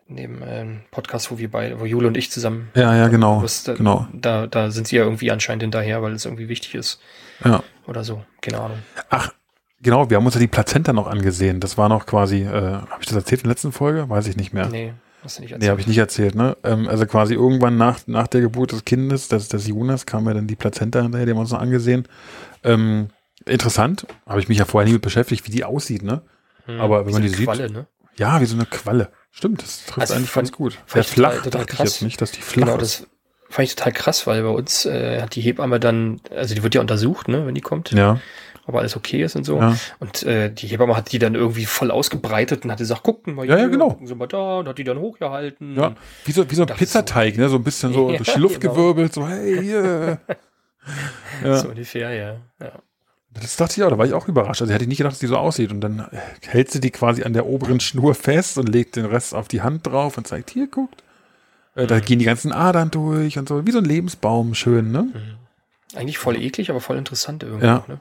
in 0.08 0.16
dem 0.16 0.42
ähm, 0.46 0.80
Podcast, 0.90 1.30
wo 1.30 1.38
wir 1.38 1.50
beide, 1.50 1.80
wo 1.80 1.86
Jule 1.86 2.08
und 2.08 2.16
ich 2.16 2.30
zusammen 2.30 2.70
Ja, 2.74 2.94
ja, 2.94 3.08
genau. 3.08 3.42
was, 3.42 3.64
da, 3.64 3.74
genau. 3.74 4.06
da, 4.12 4.46
da 4.46 4.70
sind 4.70 4.86
sie 4.86 4.96
ja 4.96 5.02
irgendwie 5.04 5.30
anscheinend 5.30 5.62
hinterher, 5.62 6.02
weil 6.02 6.12
es 6.12 6.24
irgendwie 6.26 6.48
wichtig 6.48 6.74
ist 6.74 7.00
Ja. 7.44 7.62
oder 7.86 8.04
so. 8.04 8.22
Keine 8.42 8.60
Ahnung. 8.60 8.78
Ach, 9.08 9.32
genau, 9.80 10.10
wir 10.10 10.18
haben 10.18 10.26
uns 10.26 10.34
ja 10.34 10.40
die 10.40 10.46
Plazenta 10.46 10.92
noch 10.92 11.06
angesehen. 11.06 11.58
Das 11.60 11.78
war 11.78 11.88
noch 11.88 12.04
quasi, 12.04 12.42
äh, 12.42 12.46
habe 12.50 12.98
ich 13.00 13.06
das 13.06 13.16
erzählt 13.16 13.40
in 13.42 13.44
der 13.48 13.52
letzten 13.54 13.72
Folge? 13.72 14.08
Weiß 14.10 14.26
ich 14.26 14.36
nicht 14.36 14.52
mehr. 14.52 14.66
Nee, 14.68 14.92
hast 15.22 15.38
du 15.38 15.42
nicht 15.42 15.50
Nee, 15.52 15.54
erzählt. 15.54 15.70
habe 15.70 15.80
ich 15.80 15.86
nicht 15.86 15.98
erzählt, 15.98 16.34
ne? 16.34 16.54
Ähm, 16.64 16.86
also 16.86 17.06
quasi 17.06 17.32
irgendwann 17.32 17.78
nach, 17.78 18.00
nach 18.06 18.26
der 18.26 18.42
Geburt 18.42 18.72
des 18.72 18.84
Kindes, 18.84 19.28
des, 19.28 19.48
des 19.48 19.66
Jonas, 19.66 20.04
kam 20.04 20.26
ja 20.26 20.34
dann 20.34 20.46
die 20.46 20.56
Plazenta 20.56 21.00
hinterher, 21.00 21.24
die 21.24 21.30
haben 21.32 21.38
wir 21.38 21.42
uns 21.42 21.52
noch 21.52 21.60
angesehen. 21.60 22.06
Ähm, 22.62 23.08
interessant, 23.46 24.06
habe 24.26 24.40
ich 24.40 24.48
mich 24.50 24.58
ja 24.58 24.66
vorher 24.66 24.86
nie 24.86 24.92
mit 24.92 25.02
beschäftigt, 25.02 25.46
wie 25.46 25.50
die 25.50 25.64
aussieht, 25.64 26.02
ne? 26.02 26.20
Hm, 26.66 26.78
aber 26.80 27.06
wenn 27.06 27.08
wie 27.08 27.12
man 27.12 27.22
so 27.22 27.28
die 27.28 27.28
eine 27.28 27.36
sieht- 27.38 27.46
Qualle, 27.46 27.70
ne? 27.72 27.86
Ja, 28.16 28.40
wie 28.40 28.44
so 28.44 28.54
eine 28.54 28.66
Qualle. 28.66 29.08
Stimmt, 29.36 29.62
das 29.62 29.84
trifft 29.86 30.00
Also 30.00 30.14
eigentlich 30.14 30.30
fand- 30.30 30.48
ganz 30.48 30.56
gut. 30.56 30.74
fand 30.86 30.90
Sehr 30.92 31.00
ich 31.02 31.08
total- 31.14 31.32
flach, 31.32 31.42
total 31.44 31.60
dachte 31.62 31.72
ich 31.72 31.78
krass. 31.78 31.88
jetzt 31.94 32.02
nicht, 32.02 32.20
dass 32.20 32.30
die 32.30 32.40
flach 32.40 32.66
Genau, 32.66 32.76
ist. 32.78 33.00
das 33.00 33.08
fand 33.50 33.68
ich 33.68 33.74
total 33.74 33.92
krass, 33.92 34.26
weil 34.28 34.42
bei 34.42 34.48
uns 34.48 34.86
äh, 34.86 35.22
hat 35.22 35.34
die 35.34 35.40
Hebamme 35.40 35.80
dann, 35.80 36.20
also 36.30 36.54
die 36.54 36.62
wird 36.62 36.74
ja 36.74 36.80
untersucht, 36.80 37.26
ne, 37.28 37.44
wenn 37.46 37.54
die 37.54 37.60
kommt, 37.60 37.90
Ja, 37.90 38.20
ob 38.66 38.76
alles 38.76 38.96
okay 38.96 39.22
ist 39.24 39.34
und 39.36 39.42
so. 39.44 39.58
ja. 39.58 39.76
Und 39.98 40.22
äh, 40.22 40.50
die 40.52 40.68
Hebamme 40.68 40.96
hat 40.96 41.10
die 41.12 41.18
dann 41.18 41.34
irgendwie 41.34 41.64
voll 41.66 41.90
ausgebreitet 41.90 42.64
und 42.64 42.70
hat 42.70 42.78
gesagt, 42.78 43.02
gucken 43.02 43.34
mal 43.34 43.44
Ja, 43.44 43.58
ja, 43.58 43.66
genau. 43.66 43.88
gucken 43.90 44.06
Sie 44.06 44.14
mal 44.14 44.28
da, 44.28 44.58
und 44.60 44.68
hat 44.68 44.78
die 44.78 44.84
dann 44.84 44.98
hochgehalten. 44.98 45.74
Ja, 45.76 45.94
wie 46.24 46.32
so, 46.32 46.48
wie 46.50 46.54
so 46.54 46.62
ein 46.64 46.68
Pizzateig, 46.74 47.36
ne? 47.36 47.48
So 47.48 47.56
ein 47.56 47.64
bisschen 47.64 47.92
so 47.92 48.10
Ja, 48.12 48.16
durch 48.18 48.32
die 48.32 48.40
Luft 48.40 48.60
genau. 48.60 48.74
gewirbelt, 48.74 49.12
so, 49.12 49.26
hey, 49.26 49.58
hier. 49.60 50.20
ja. 51.44 51.56
So 51.58 51.68
ungefähr, 51.70 52.10
ja. 52.12 52.36
ja. 52.60 52.72
Das 53.40 53.56
dachte 53.56 53.74
ich 53.76 53.82
auch, 53.84 53.90
da 53.90 53.98
war 53.98 54.06
ich 54.06 54.12
auch 54.12 54.28
überrascht. 54.28 54.62
Also 54.62 54.72
hätte 54.72 54.84
ich 54.84 54.88
nicht 54.88 54.98
gedacht, 54.98 55.12
dass 55.12 55.18
die 55.20 55.26
so 55.26 55.36
aussieht. 55.36 55.72
Und 55.72 55.80
dann 55.80 56.00
äh, 56.12 56.18
hält 56.46 56.70
sie 56.70 56.80
die 56.80 56.90
quasi 56.90 57.24
an 57.24 57.32
der 57.32 57.46
oberen 57.46 57.80
Schnur 57.80 58.14
fest 58.14 58.58
und 58.58 58.68
legt 58.68 58.96
den 58.96 59.04
Rest 59.06 59.34
auf 59.34 59.48
die 59.48 59.62
Hand 59.62 59.86
drauf 59.86 60.16
und 60.16 60.26
zeigt, 60.26 60.50
hier, 60.50 60.68
guckt. 60.68 61.02
Äh, 61.74 61.86
da 61.86 61.98
gehen 62.00 62.18
die 62.20 62.24
ganzen 62.24 62.52
Adern 62.52 62.90
durch 62.90 63.36
und 63.38 63.48
so, 63.48 63.66
wie 63.66 63.72
so 63.72 63.78
ein 63.78 63.84
Lebensbaum, 63.84 64.54
schön, 64.54 64.92
ne? 64.92 65.08
Eigentlich 65.96 66.18
voll 66.18 66.36
eklig, 66.36 66.70
aber 66.70 66.80
voll 66.80 66.96
interessant 66.96 67.42
irgendwie. 67.42 67.66
Ja. 67.66 67.78
auch, 67.78 67.88
Ne? 67.88 68.00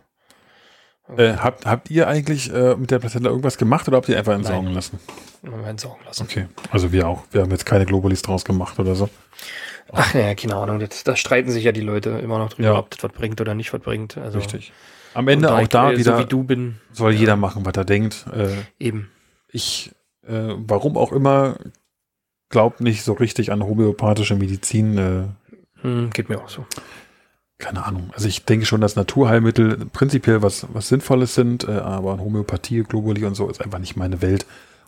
Äh, 1.18 1.36
habt, 1.38 1.66
habt 1.66 1.90
ihr 1.92 2.08
eigentlich 2.08 2.52
äh, 2.54 2.76
mit 2.76 2.90
der 2.90 3.00
Plazenta 3.00 3.28
irgendwas 3.30 3.58
gemacht 3.58 3.88
oder 3.90 3.98
habt 3.98 4.08
ihr 4.08 4.18
einfach 4.18 4.34
entsorgen 4.34 4.66
Nein. 4.66 4.74
lassen? 4.76 5.00
Mal 5.42 5.68
entsorgen 5.70 6.00
lassen. 6.06 6.24
Okay, 6.24 6.48
also 6.72 6.94
wir 6.94 7.08
auch. 7.10 7.24
Wir 7.32 7.42
haben 7.42 7.52
jetzt 7.52 7.66
keine 7.66 7.86
Globulis 7.86 8.22
draus 8.22 8.46
gemacht 8.46 8.80
oder 8.80 8.96
so. 8.96 9.10
Ach 9.92 10.14
naja, 10.14 10.34
keine 10.34 10.56
Ahnung. 10.56 10.82
Da 11.04 11.16
streiten 11.18 11.52
sich 11.52 11.66
ja 11.66 11.74
die 11.74 11.82
Leute 11.82 12.12
immer 12.12 12.38
noch 12.38 12.54
drüber, 12.54 12.70
Ja. 12.70 12.80
ob 12.80 12.90
das 12.90 13.04
was 13.04 13.12
bringt 13.12 13.42
oder 13.42 13.54
nicht 13.54 13.74
was 13.74 13.82
bringt. 13.82 14.18
Also, 14.18 14.38
Richtig. 14.38 14.72
Am 15.14 15.28
Ende 15.28 15.54
auch 15.54 15.62
ich, 15.62 15.70
da 15.70 15.92
äh, 15.92 15.98
wieder 15.98 16.18
So 16.18 16.24
wie 16.24 16.28
du 16.28 16.44
bin, 16.44 16.76
soll 16.92 17.14
ja. 17.14 17.20
jeder 17.20 17.36
machen, 17.36 17.66
was 17.66 17.76
er 17.76 17.86
denkt. 17.86 18.26
Äh, 18.34 18.48
eben. 18.80 19.10
ich, 19.52 19.92
äh, 20.28 20.54
warum 20.58 20.98
auch 20.98 21.12
immer, 21.12 21.58
glaubt 22.50 22.82
nicht 22.82 23.04
so 23.04 23.14
richtig 23.14 23.52
an 23.52 23.64
homöopathische 23.64 24.36
Medizin. 24.36 24.98
Äh, 24.98 25.24
Hm, 25.84 26.10
geht 26.12 26.30
mir 26.30 26.40
auch 26.42 26.50
so. 26.50 26.66
keine 27.60 27.86
Ahnung. 27.86 28.10
Also 28.14 28.28
ich 28.28 28.44
denke 28.46 28.66
schon, 28.66 28.82
dass 28.82 28.96
Naturheilmittel 28.96 29.86
prinzipiell 29.92 30.42
was, 30.42 30.66
was 30.74 30.88
Sinnvolles 30.88 31.36
sind, 31.36 31.68
äh, 31.68 31.72
aber 31.72 32.18
Homöopathie, 32.20 32.84
Globuli 32.84 33.24
und 33.26 33.36
so 33.36 33.50
ist 33.50 33.62
einfach 33.62 33.80
nicht 33.80 33.96
meine 33.96 34.22
Welt. 34.22 34.46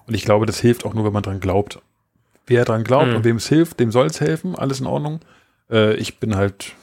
Und 0.07 0.13
ich 0.13 0.25
glaube, 0.25 0.45
das 0.45 0.59
hilft 0.59 0.85
auch 0.85 0.93
nur, 0.93 1.05
wenn 1.05 1.13
man 1.13 1.23
dran 1.23 1.39
glaubt. 1.39 1.79
wer 2.47 2.65
dran 2.65 2.83
glaubt 2.83 3.07
mhm. 3.07 3.15
und 3.17 3.23
wem 3.23 3.37
es 3.37 3.47
hilft, 3.47 3.79
dem 3.79 3.91
soll 3.91 4.07
es 4.07 4.21
helfen, 4.21 4.55
alles 4.55 4.79
in 4.79 4.87
Ordnung. 4.87 5.19
Äh, 5.69 5.95
ich 5.95 6.19
bin 6.19 6.35
halt 6.35 6.73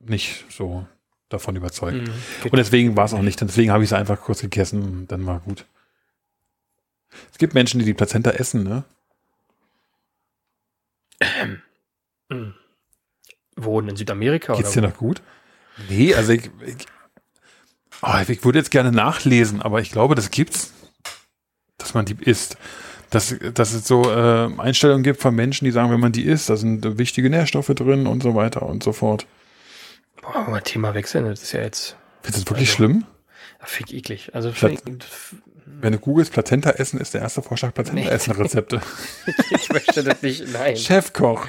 nicht 0.00 0.44
so 0.50 0.86
davon 1.28 1.56
überzeugt. 1.56 2.06
Mhm, 2.06 2.50
und 2.50 2.56
deswegen 2.56 2.96
war 2.96 3.06
es 3.06 3.14
auch 3.14 3.22
nicht, 3.22 3.40
deswegen 3.40 3.72
habe 3.72 3.84
ich 3.84 3.90
es 3.90 3.94
einfach 3.94 4.20
kurz 4.20 4.40
gegessen, 4.40 5.06
dann 5.08 5.26
war 5.26 5.40
gut. 5.40 5.66
Es 7.32 7.38
gibt 7.38 7.54
Menschen, 7.54 7.78
die 7.78 7.84
die 7.84 7.94
Plazenta 7.94 8.30
essen, 8.30 8.64
ne? 8.64 8.84
Ähm. 11.20 11.62
Mhm. 12.28 12.54
Wo 13.56 13.78
in 13.78 13.94
Südamerika? 13.94 14.54
Geht's 14.54 14.72
dir 14.72 14.82
noch 14.82 14.96
gut? 14.96 15.22
Nee, 15.88 16.14
also 16.14 16.32
ich, 16.32 16.50
ich, 16.66 16.86
oh, 18.02 18.14
ich 18.26 18.44
würde 18.44 18.58
jetzt 18.58 18.70
gerne 18.70 18.90
nachlesen, 18.90 19.62
aber 19.62 19.80
ich 19.80 19.92
glaube, 19.92 20.16
das 20.16 20.30
gibt's, 20.30 20.72
dass 21.78 21.94
man 21.94 22.04
die 22.04 22.16
isst. 22.20 22.56
Dass, 23.10 23.36
dass 23.54 23.74
es 23.74 23.86
so 23.86 24.10
äh, 24.10 24.50
Einstellungen 24.58 25.04
gibt 25.04 25.20
von 25.20 25.36
Menschen, 25.36 25.66
die 25.66 25.70
sagen, 25.70 25.92
wenn 25.92 26.00
man 26.00 26.10
die 26.10 26.24
isst, 26.24 26.50
da 26.50 26.56
sind 26.56 26.98
wichtige 26.98 27.30
Nährstoffe 27.30 27.68
drin 27.68 28.08
und 28.08 28.24
so 28.24 28.34
weiter 28.34 28.62
und 28.62 28.82
so 28.82 28.92
fort. 28.92 29.26
Boah, 30.22 30.48
mal 30.48 30.60
Thema 30.60 30.94
wechseln, 30.94 31.26
das 31.26 31.42
ist 31.42 31.52
ja 31.52 31.62
jetzt. 31.62 31.96
Findest 32.22 32.42
du 32.42 32.44
das 32.44 32.50
wirklich 32.50 32.70
also, 32.70 32.76
schlimm? 32.76 33.06
Fick 33.62 33.92
eklig. 33.92 34.34
Also 34.34 34.50
Plat 34.50 34.82
wenn 35.66 35.92
du 35.92 35.98
googelst 35.98 36.32
Plazenta 36.32 36.70
essen, 36.70 37.00
ist 37.00 37.14
der 37.14 37.22
erste 37.22 37.42
Vorschlag 37.42 37.74
Plazenta 37.74 38.10
essen 38.10 38.32
Rezepte. 38.32 38.80
ich 39.50 39.70
möchte 39.70 40.02
das 40.02 40.22
nicht, 40.22 40.52
nein. 40.52 40.76
Chefkoch. 40.76 41.46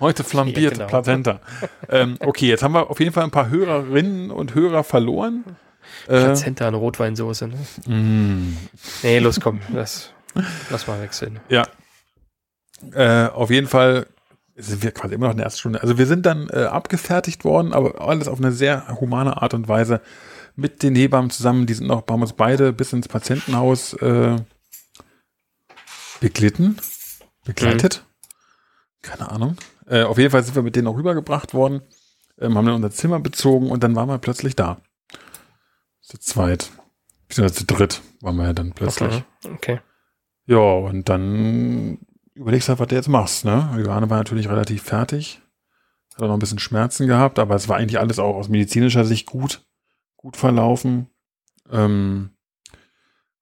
Heute 0.00 0.22
flambiert 0.22 0.72
ja, 0.72 0.78
genau. 0.78 0.86
Plazenta. 0.86 1.40
ähm, 1.88 2.16
okay, 2.20 2.46
jetzt 2.46 2.62
haben 2.62 2.72
wir 2.72 2.88
auf 2.88 3.00
jeden 3.00 3.12
Fall 3.12 3.24
ein 3.24 3.30
paar 3.30 3.48
Hörerinnen 3.48 4.30
und 4.30 4.54
Hörer 4.54 4.84
verloren. 4.84 5.44
Äh, 6.06 6.20
Plazenta 6.20 6.68
in 6.68 6.74
Rotweinsoße, 6.74 7.48
ne? 7.48 7.56
Mm. 7.86 8.56
Nee, 9.02 9.18
los, 9.18 9.40
komm, 9.40 9.60
lass, 9.72 10.12
lass 10.70 10.86
mal 10.86 11.00
wechseln. 11.00 11.40
Ja. 11.48 11.66
Äh, 12.92 13.28
auf 13.28 13.50
jeden 13.50 13.66
Fall 13.66 14.06
sind 14.58 14.82
wir 14.82 14.90
quasi 14.90 15.14
immer 15.14 15.26
noch 15.26 15.32
in 15.32 15.38
der 15.38 15.46
ersten 15.46 15.60
Stunde. 15.60 15.82
Also 15.82 15.98
wir 15.98 16.06
sind 16.06 16.26
dann 16.26 16.48
äh, 16.50 16.64
abgefertigt 16.64 17.44
worden, 17.44 17.72
aber 17.72 18.00
alles 18.00 18.28
auf 18.28 18.38
eine 18.38 18.52
sehr 18.52 19.00
humane 19.00 19.40
Art 19.40 19.54
und 19.54 19.68
Weise 19.68 20.00
mit 20.56 20.82
den 20.82 20.96
Hebammen 20.96 21.30
zusammen. 21.30 21.66
Die 21.66 21.74
sind 21.74 21.86
noch, 21.86 22.06
haben 22.08 22.22
uns 22.22 22.32
beide 22.32 22.72
bis 22.72 22.92
ins 22.92 23.08
Patientenhaus 23.08 23.94
äh, 23.94 24.36
beglitten, 26.20 26.78
begleitet. 27.44 28.02
Mhm. 28.04 29.02
Keine 29.02 29.30
Ahnung. 29.30 29.56
Äh, 29.86 30.02
auf 30.02 30.18
jeden 30.18 30.30
Fall 30.30 30.42
sind 30.42 30.56
wir 30.56 30.62
mit 30.62 30.74
denen 30.74 30.88
auch 30.88 30.96
rübergebracht 30.96 31.54
worden, 31.54 31.82
ähm, 32.40 32.58
haben 32.58 32.66
dann 32.66 32.74
unser 32.74 32.90
Zimmer 32.90 33.20
bezogen 33.20 33.70
und 33.70 33.82
dann 33.84 33.94
waren 33.94 34.08
wir 34.08 34.18
plötzlich 34.18 34.56
da. 34.56 34.80
Zu 36.00 36.18
zweit. 36.18 36.70
Beziehungsweise 37.28 37.66
zu 37.66 37.66
dritt 37.66 38.02
waren 38.20 38.36
wir 38.36 38.46
ja 38.46 38.52
dann 38.52 38.72
plötzlich. 38.72 39.22
Okay. 39.44 39.54
okay. 39.54 39.80
Ja, 40.46 40.56
und 40.58 41.08
dann 41.08 41.98
überlegst 42.38 42.68
halt, 42.68 42.78
was 42.78 42.88
du 42.88 42.94
jetzt 42.94 43.08
machst, 43.08 43.44
ne? 43.44 43.68
Johanne 43.84 44.08
war 44.08 44.18
natürlich 44.18 44.48
relativ 44.48 44.82
fertig. 44.82 45.42
Hat 46.14 46.22
auch 46.22 46.28
noch 46.28 46.34
ein 46.34 46.40
bisschen 46.40 46.58
Schmerzen 46.58 47.06
gehabt, 47.06 47.38
aber 47.38 47.54
es 47.54 47.68
war 47.68 47.76
eigentlich 47.76 47.98
alles 47.98 48.18
auch 48.18 48.36
aus 48.36 48.48
medizinischer 48.48 49.04
Sicht 49.04 49.26
gut, 49.26 49.64
gut 50.16 50.36
verlaufen. 50.36 51.08
Ähm, 51.70 52.30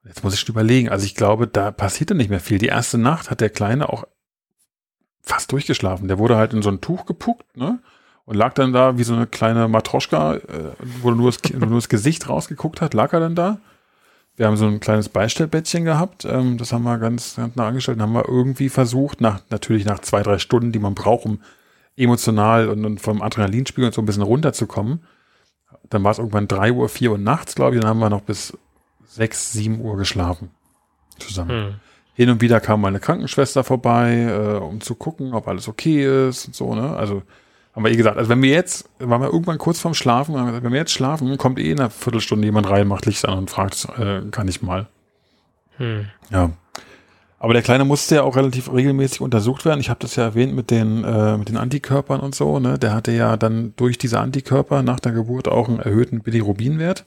jetzt 0.05 0.25
muss 0.25 0.35
ich 0.35 0.41
schon 0.41 0.53
überlegen. 0.53 0.89
Also 0.89 1.05
ich 1.05 1.15
glaube, 1.15 1.47
da 1.47 1.71
passierte 1.71 2.15
nicht 2.15 2.31
mehr 2.31 2.41
viel. 2.41 2.59
Die 2.59 2.67
erste 2.67 2.99
Nacht 2.99 3.31
hat 3.31 3.41
der 3.41 3.51
Kleine 3.51 3.89
auch 3.89 4.07
fast 5.23 5.53
durchgeschlafen. 5.53 6.09
Der 6.09 6.19
wurde 6.19 6.37
halt 6.37 6.53
in 6.53 6.63
so 6.63 6.71
ein 6.71 6.81
Tuch 6.81 7.07
gepuckt, 7.07 7.57
ne? 7.57 7.81
Und 8.25 8.35
lag 8.35 8.55
dann 8.55 8.73
da 8.73 8.99
wie 8.99 9.05
so 9.05 9.15
eine 9.15 9.29
kleine 9.29 9.69
Matroschka, 9.69 10.35
äh, 10.35 10.73
wo 11.01 11.13
nur 11.13 11.31
das, 11.31 11.53
nur 11.53 11.77
das 11.77 11.89
Gesicht 11.89 12.29
rausgeguckt 12.29 12.81
hat, 12.81 12.95
lag 12.95 13.13
er 13.13 13.21
dann 13.21 13.35
da. 13.35 13.61
Wir 14.37 14.47
haben 14.47 14.57
so 14.57 14.67
ein 14.67 14.81
kleines 14.81 15.09
Beistellbettchen 15.09 15.85
gehabt, 15.85 16.25
ähm, 16.27 16.59
das 16.59 16.73
haben 16.73 16.85
wir 16.85 16.99
ganz, 16.99 17.37
ganz 17.37 17.57
nah 17.57 17.69
angestellt, 17.69 18.01
haben 18.01 18.13
wir 18.13 18.29
irgendwie 18.29 18.69
versucht, 18.69 19.21
nach, 19.21 19.41
natürlich 19.49 19.87
nach 19.87 20.01
zwei, 20.01 20.23
drei 20.23 20.39
Stunden, 20.39 20.73
die 20.73 20.79
man 20.79 20.95
braucht, 20.95 21.25
um 21.25 21.41
emotional 21.97 22.69
und, 22.69 22.85
und 22.85 23.01
vom 23.01 23.23
Adrenalinspiegel 23.23 23.93
so 23.93 24.03
ein 24.03 24.07
bisschen 24.07 24.23
runterzukommen. 24.23 25.05
Dann 25.89 26.05
war 26.05 26.11
es 26.11 26.19
irgendwann 26.19 26.49
drei 26.49 26.73
Uhr, 26.73 26.89
vier 26.89 27.13
Uhr 27.13 27.19
nachts, 27.19 27.55
glaube 27.55 27.77
ich, 27.77 27.81
dann 27.81 27.89
haben 27.89 27.99
wir 27.99 28.11
noch 28.11 28.21
bis 28.21 28.57
sechs, 29.07 29.53
sieben 29.53 29.81
Uhr 29.81 29.97
geschlafen. 29.97 30.51
Zusammen. 31.19 31.51
Hm. 31.51 31.75
Hin 32.15 32.31
und 32.31 32.41
wieder 32.41 32.61
kam 32.61 32.81
mal 32.81 32.89
eine 32.89 33.01
Krankenschwester 33.01 33.65
vorbei, 33.65 34.23
äh, 34.23 34.57
um 34.59 34.81
zu 34.81 34.95
gucken, 34.95 35.33
ob 35.33 35.49
alles 35.49 35.69
okay 35.69 36.29
ist 36.29 36.47
und 36.47 36.55
so, 36.55 36.75
ne? 36.75 36.95
Also 36.97 37.23
haben 37.77 37.85
wir 37.85 37.93
eh 37.93 37.97
gesagt, 37.97 38.17
also 38.17 38.31
wenn 38.31 38.41
wir 38.41 38.51
jetzt, 38.51 38.89
waren 38.99 39.21
wir 39.21 39.29
irgendwann 39.29 39.59
kurz 39.59 39.79
vorm 39.79 39.93
Schlafen, 39.93 40.35
gesagt, 40.35 40.65
wenn 40.65 40.73
wir 40.73 40.81
jetzt 40.81 40.93
schlafen, 40.93 41.37
kommt 41.37 41.59
eh 41.59 41.71
in 41.71 41.79
einer 41.79 41.91
Viertelstunde 41.91 42.47
jemand 42.47 42.71
rein, 42.71 42.89
macht 42.89 43.05
Licht 43.05 43.29
an 43.29 43.37
und 43.37 43.51
fragt, 43.51 43.87
äh, 43.99 44.23
kann 44.31 44.49
ich 44.49 44.63
mal. 44.63 44.87
Hm. 45.77 46.07
Ja. 46.31 46.53
Aber 47.39 47.53
der 47.53 47.61
Kleine 47.61 47.85
musste 47.85 48.15
ja 48.15 48.23
auch 48.23 48.35
relativ 48.35 48.73
regelmäßig 48.73 49.21
untersucht 49.21 49.67
werden. 49.67 49.81
Ich 49.81 49.91
habe 49.91 50.01
das 50.01 50.17
ja 50.17 50.25
erwähnt 50.25 50.55
mit 50.55 50.71
den, 50.71 51.05
äh, 51.05 51.37
mit 51.37 51.51
den 51.51 51.59
Antikörpern 51.59 52.21
und 52.21 52.35
so. 52.35 52.59
Ne? 52.59 52.79
Der 52.79 52.95
hatte 52.95 53.13
ja 53.13 53.37
dann 53.37 53.75
durch 53.77 53.99
diese 53.99 54.21
Antikörper 54.21 54.83
nach 54.83 54.99
der 54.99 55.13
Geburt 55.13 55.47
auch 55.47 55.69
einen 55.69 55.79
erhöhten 55.79 56.23
Bilirubinwert. 56.23 57.05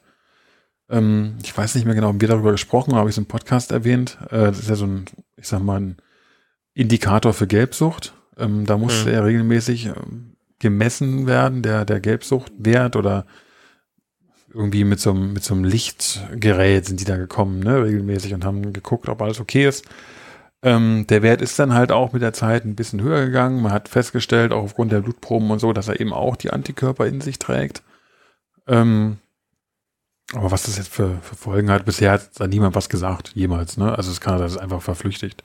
Ähm, 0.88 1.38
ich 1.42 1.58
weiß 1.58 1.74
nicht 1.74 1.86
mehr 1.86 1.96
genau, 1.96 2.14
wie 2.14 2.22
wir 2.22 2.28
darüber 2.28 2.52
gesprochen 2.52 2.92
haben, 2.92 3.00
habe 3.00 3.10
ich 3.10 3.16
es 3.16 3.18
im 3.18 3.26
Podcast 3.26 3.72
erwähnt. 3.72 4.20
Äh, 4.30 4.46
das 4.46 4.60
ist 4.60 4.70
ja 4.70 4.76
so 4.76 4.86
ein, 4.86 5.06
ich 5.36 5.48
sag 5.48 5.64
mal, 5.64 5.80
ein 5.82 5.98
Indikator 6.76 7.34
für 7.34 7.48
Gelbsucht. 7.48 8.14
Ähm, 8.38 8.68
da 8.68 8.78
muss 8.78 9.06
mhm. 9.06 9.12
er 9.12 9.26
regelmäßig 9.26 9.88
ähm, 9.88 10.29
gemessen 10.60 11.28
werden, 11.28 11.62
der, 11.62 11.86
der 11.86 12.00
Gelbsuchtwert 12.00 12.96
oder 12.96 13.26
irgendwie 14.54 14.84
mit 14.84 15.00
so, 15.00 15.12
einem, 15.12 15.34
mit 15.34 15.44
so 15.44 15.54
einem 15.54 15.64
Lichtgerät 15.64 16.86
sind 16.86 17.00
die 17.00 17.06
da 17.06 17.18
gekommen, 17.18 17.60
ne, 17.60 17.84
regelmäßig 17.84 18.34
und 18.34 18.46
haben 18.46 18.74
geguckt, 18.74 19.10
ob 19.10 19.22
alles 19.22 19.40
okay 19.40 19.68
ist. 19.68 19.86
Ähm, 20.62 21.06
der 21.08 21.22
Wert 21.22 21.42
ist 21.42 21.58
dann 21.58 21.74
halt 21.74 21.92
auch 21.92 22.12
mit 22.12 22.22
der 22.22 22.34
Zeit 22.34 22.66
ein 22.66 22.76
bisschen 22.76 23.02
höher 23.02 23.26
gegangen. 23.26 23.62
Man 23.62 23.72
hat 23.72 23.88
festgestellt, 23.88 24.52
auch 24.52 24.64
aufgrund 24.64 24.92
der 24.92 25.02
Blutproben 25.02 25.50
und 25.52 25.60
so, 25.60 25.72
dass 25.72 25.88
er 25.88 26.00
eben 26.00 26.14
auch 26.14 26.36
die 26.36 26.52
Antikörper 26.52 27.06
in 27.06 27.22
sich 27.22 27.40
trägt. 27.40 27.82
Ähm, 28.68 29.18
aber 30.34 30.52
was 30.52 30.64
das 30.64 30.78
jetzt 30.78 30.94
für, 30.94 31.18
für 31.22 31.36
Folgen 31.36 31.72
hat, 31.72 31.86
bisher 31.86 32.12
hat 32.12 32.40
da 32.40 32.48
niemand 32.48 32.76
was 32.76 32.90
gesagt, 32.90 33.32
jemals. 33.36 33.78
Ne? 33.78 33.96
Also 33.98 34.12
es 34.12 34.20
kann, 34.22 34.38
das 34.38 34.54
ist 34.54 34.58
einfach 34.58 34.82
verflüchtigt. 34.82 35.44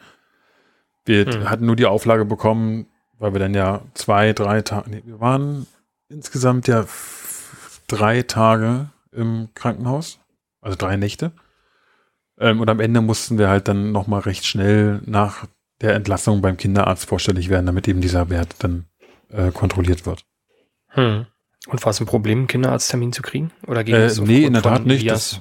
Wir 1.05 1.27
hm. 1.27 1.51
hatten 1.51 1.67
nur 1.67 1.77
die 1.77 1.87
Auflage 1.87 2.25
bekommen, 2.25 2.87
weil 3.19 3.33
wir 3.33 3.41
dann 3.41 3.55
ja 3.55 3.83
zwei, 3.95 4.33
drei 4.33 4.63
Tage, 4.63 4.91
nee, 4.91 5.03
wir 5.05 5.21
waren 5.21 5.67
insgesamt 6.09 6.69
ja 6.69 6.87
drei 7.87 8.23
Tage 8.23 8.91
im 9.13 9.49
Krankenhaus, 9.55 10.19
also 10.61 10.77
drei 10.77 10.97
Nächte. 10.97 11.33
Ähm, 12.39 12.61
und 12.61 12.69
am 12.69 12.81
Ende 12.81 13.01
mussten 13.01 13.39
wir 13.39 13.49
halt 13.49 13.69
dann 13.69 13.93
nochmal 13.93 14.21
recht 14.21 14.45
schnell 14.45 15.01
nach 15.05 15.47
der 15.81 15.95
Entlassung 15.95 16.41
beim 16.41 16.57
Kinderarzt 16.57 17.07
vorstellig 17.07 17.49
werden, 17.49 17.67
damit 17.67 17.87
eben 17.89 18.01
dieser 18.01 18.31
Wert 18.31 18.57
dann 18.59 18.87
äh, 19.31 19.51
kontrolliert 19.51 20.07
wird. 20.07 20.25
Hm. 20.89 21.27
Und 21.67 21.85
war 21.85 21.91
es 21.91 22.01
ein 22.01 22.07
Problem, 22.07 22.39
einen 22.39 22.47
Kinderarzttermin 22.47 23.13
zu 23.13 23.23
kriegen? 23.23 23.51
Oder 23.67 23.85
ging 23.85 23.95
äh, 23.95 24.05
es 24.05 24.21
Nee, 24.21 24.45
in 24.45 24.53
der 24.53 24.63
Tat 24.63 24.85
nicht. 24.85 25.09
Das, 25.09 25.41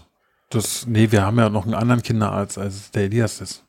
das, 0.50 0.88
nee, 0.88 1.12
wir 1.12 1.24
haben 1.24 1.38
ja 1.38 1.50
noch 1.50 1.66
einen 1.66 1.74
anderen 1.74 2.02
Kinderarzt, 2.02 2.58
als 2.58 2.92
der 2.92 3.04
Elias 3.04 3.42
ist. 3.42 3.66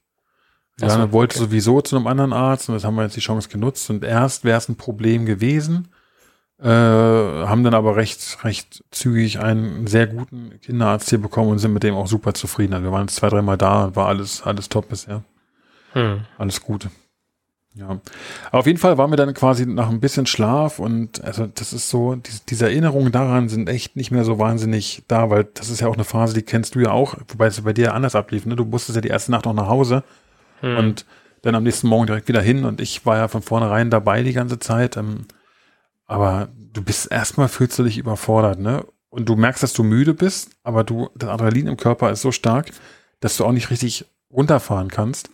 Ja, 0.81 0.91
so, 0.91 1.13
wollte 1.13 1.37
okay. 1.37 1.45
sowieso 1.45 1.81
zu 1.81 1.97
einem 1.97 2.07
anderen 2.07 2.33
Arzt 2.33 2.69
und 2.69 2.75
das 2.75 2.85
haben 2.85 2.97
wir 2.97 3.05
jetzt 3.05 3.17
die 3.17 3.21
Chance 3.21 3.49
genutzt. 3.49 3.89
Und 3.91 4.05
erst 4.05 4.45
wäre 4.45 4.59
es 4.59 4.69
ein 4.69 4.77
Problem 4.77 5.25
gewesen, 5.25 5.89
äh, 6.61 6.69
haben 6.69 7.63
dann 7.63 7.75
aber 7.75 7.97
recht, 7.97 8.39
recht 8.45 8.85
zügig 8.91 9.39
einen 9.39 9.87
sehr 9.87 10.07
guten 10.07 10.59
Kinderarzt 10.61 11.11
hier 11.11 11.21
bekommen 11.21 11.51
und 11.51 11.59
sind 11.59 11.73
mit 11.73 11.83
dem 11.85 11.95
auch 11.95 12.09
super 12.09 12.35
zufrieden. 12.35 12.75
Also 12.75 12.85
wir 12.85 12.93
waren 12.93 13.07
jetzt 13.07 13.17
zwei, 13.17 13.29
dreimal 13.29 13.59
da 13.59 13.85
und 13.85 13.97
war 13.97 14.09
alles, 14.09 14.43
alles 14.43 14.69
top 14.69 14.89
bisher. 14.89 15.23
Hm. 15.93 16.23
Alles 16.39 16.61
gut. 16.61 16.89
Ja. 17.77 18.01
Auf 18.53 18.67
jeden 18.67 18.79
Fall 18.79 18.99
waren 18.99 19.11
wir 19.11 19.17
dann 19.17 19.35
quasi 19.35 19.67
nach 19.67 19.91
ein 19.91 19.99
bisschen 19.99 20.27
Schlaf 20.27 20.79
und 20.79 21.25
also 21.25 21.47
das 21.47 21.73
ist 21.73 21.91
so, 21.91 22.15
die, 22.15 22.31
diese 22.49 22.67
Erinnerungen 22.67 23.11
daran 23.11 23.49
sind 23.49 23.69
echt 23.69 23.97
nicht 23.97 24.13
mehr 24.13 24.25
so 24.25 24.39
wahnsinnig 24.39 25.03
da, 25.09 25.29
weil 25.29 25.45
das 25.55 25.71
ist 25.71 25.81
ja 25.81 25.89
auch 25.89 25.95
eine 25.95 26.05
Phase, 26.05 26.35
die 26.35 26.43
kennst 26.43 26.77
du 26.77 26.81
ja 26.81 26.93
auch, 26.93 27.17
wobei 27.29 27.47
es 27.47 27.61
bei 27.63 27.73
dir 27.73 27.93
anders 27.93 28.15
ablief, 28.15 28.47
ne? 28.47 28.55
Du 28.55 28.65
musstest 28.65 28.95
ja 28.95 29.03
die 29.03 29.09
erste 29.09 29.33
Nacht 29.33 29.45
noch 29.45 29.55
nach 29.55 29.67
Hause 29.67 30.05
hm. 30.61 30.77
und 30.77 31.07
dann 31.43 31.55
am 31.55 31.63
nächsten 31.63 31.89
Morgen 31.89 32.07
direkt 32.07 32.29
wieder 32.29 32.41
hin 32.41 32.65
und 32.65 32.81
ich 32.81 33.05
war 33.05 33.17
ja 33.17 33.29
von 33.29 33.43
vornherein 33.43 33.91
dabei 33.91 34.23
die 34.23 34.33
ganze 34.33 34.59
Zeit. 34.59 34.97
Ähm, 34.97 35.27
aber 36.07 36.49
du 36.73 36.83
bist 36.83 37.11
erstmal 37.11 37.49
fühlst 37.49 37.79
du 37.79 37.85
dich 37.85 37.99
überfordert, 37.99 38.59
ne? 38.59 38.85
Und 39.11 39.29
du 39.29 39.37
merkst, 39.37 39.63
dass 39.63 39.73
du 39.73 39.85
müde 39.85 40.13
bist, 40.13 40.51
aber 40.65 40.83
du, 40.83 41.09
das 41.15 41.29
Adrenalin 41.29 41.69
im 41.69 41.77
Körper 41.77 42.11
ist 42.11 42.23
so 42.23 42.33
stark, 42.33 42.71
dass 43.21 43.37
du 43.37 43.45
auch 43.45 43.53
nicht 43.53 43.71
richtig 43.71 44.07
runterfahren 44.31 44.89
kannst. 44.89 45.31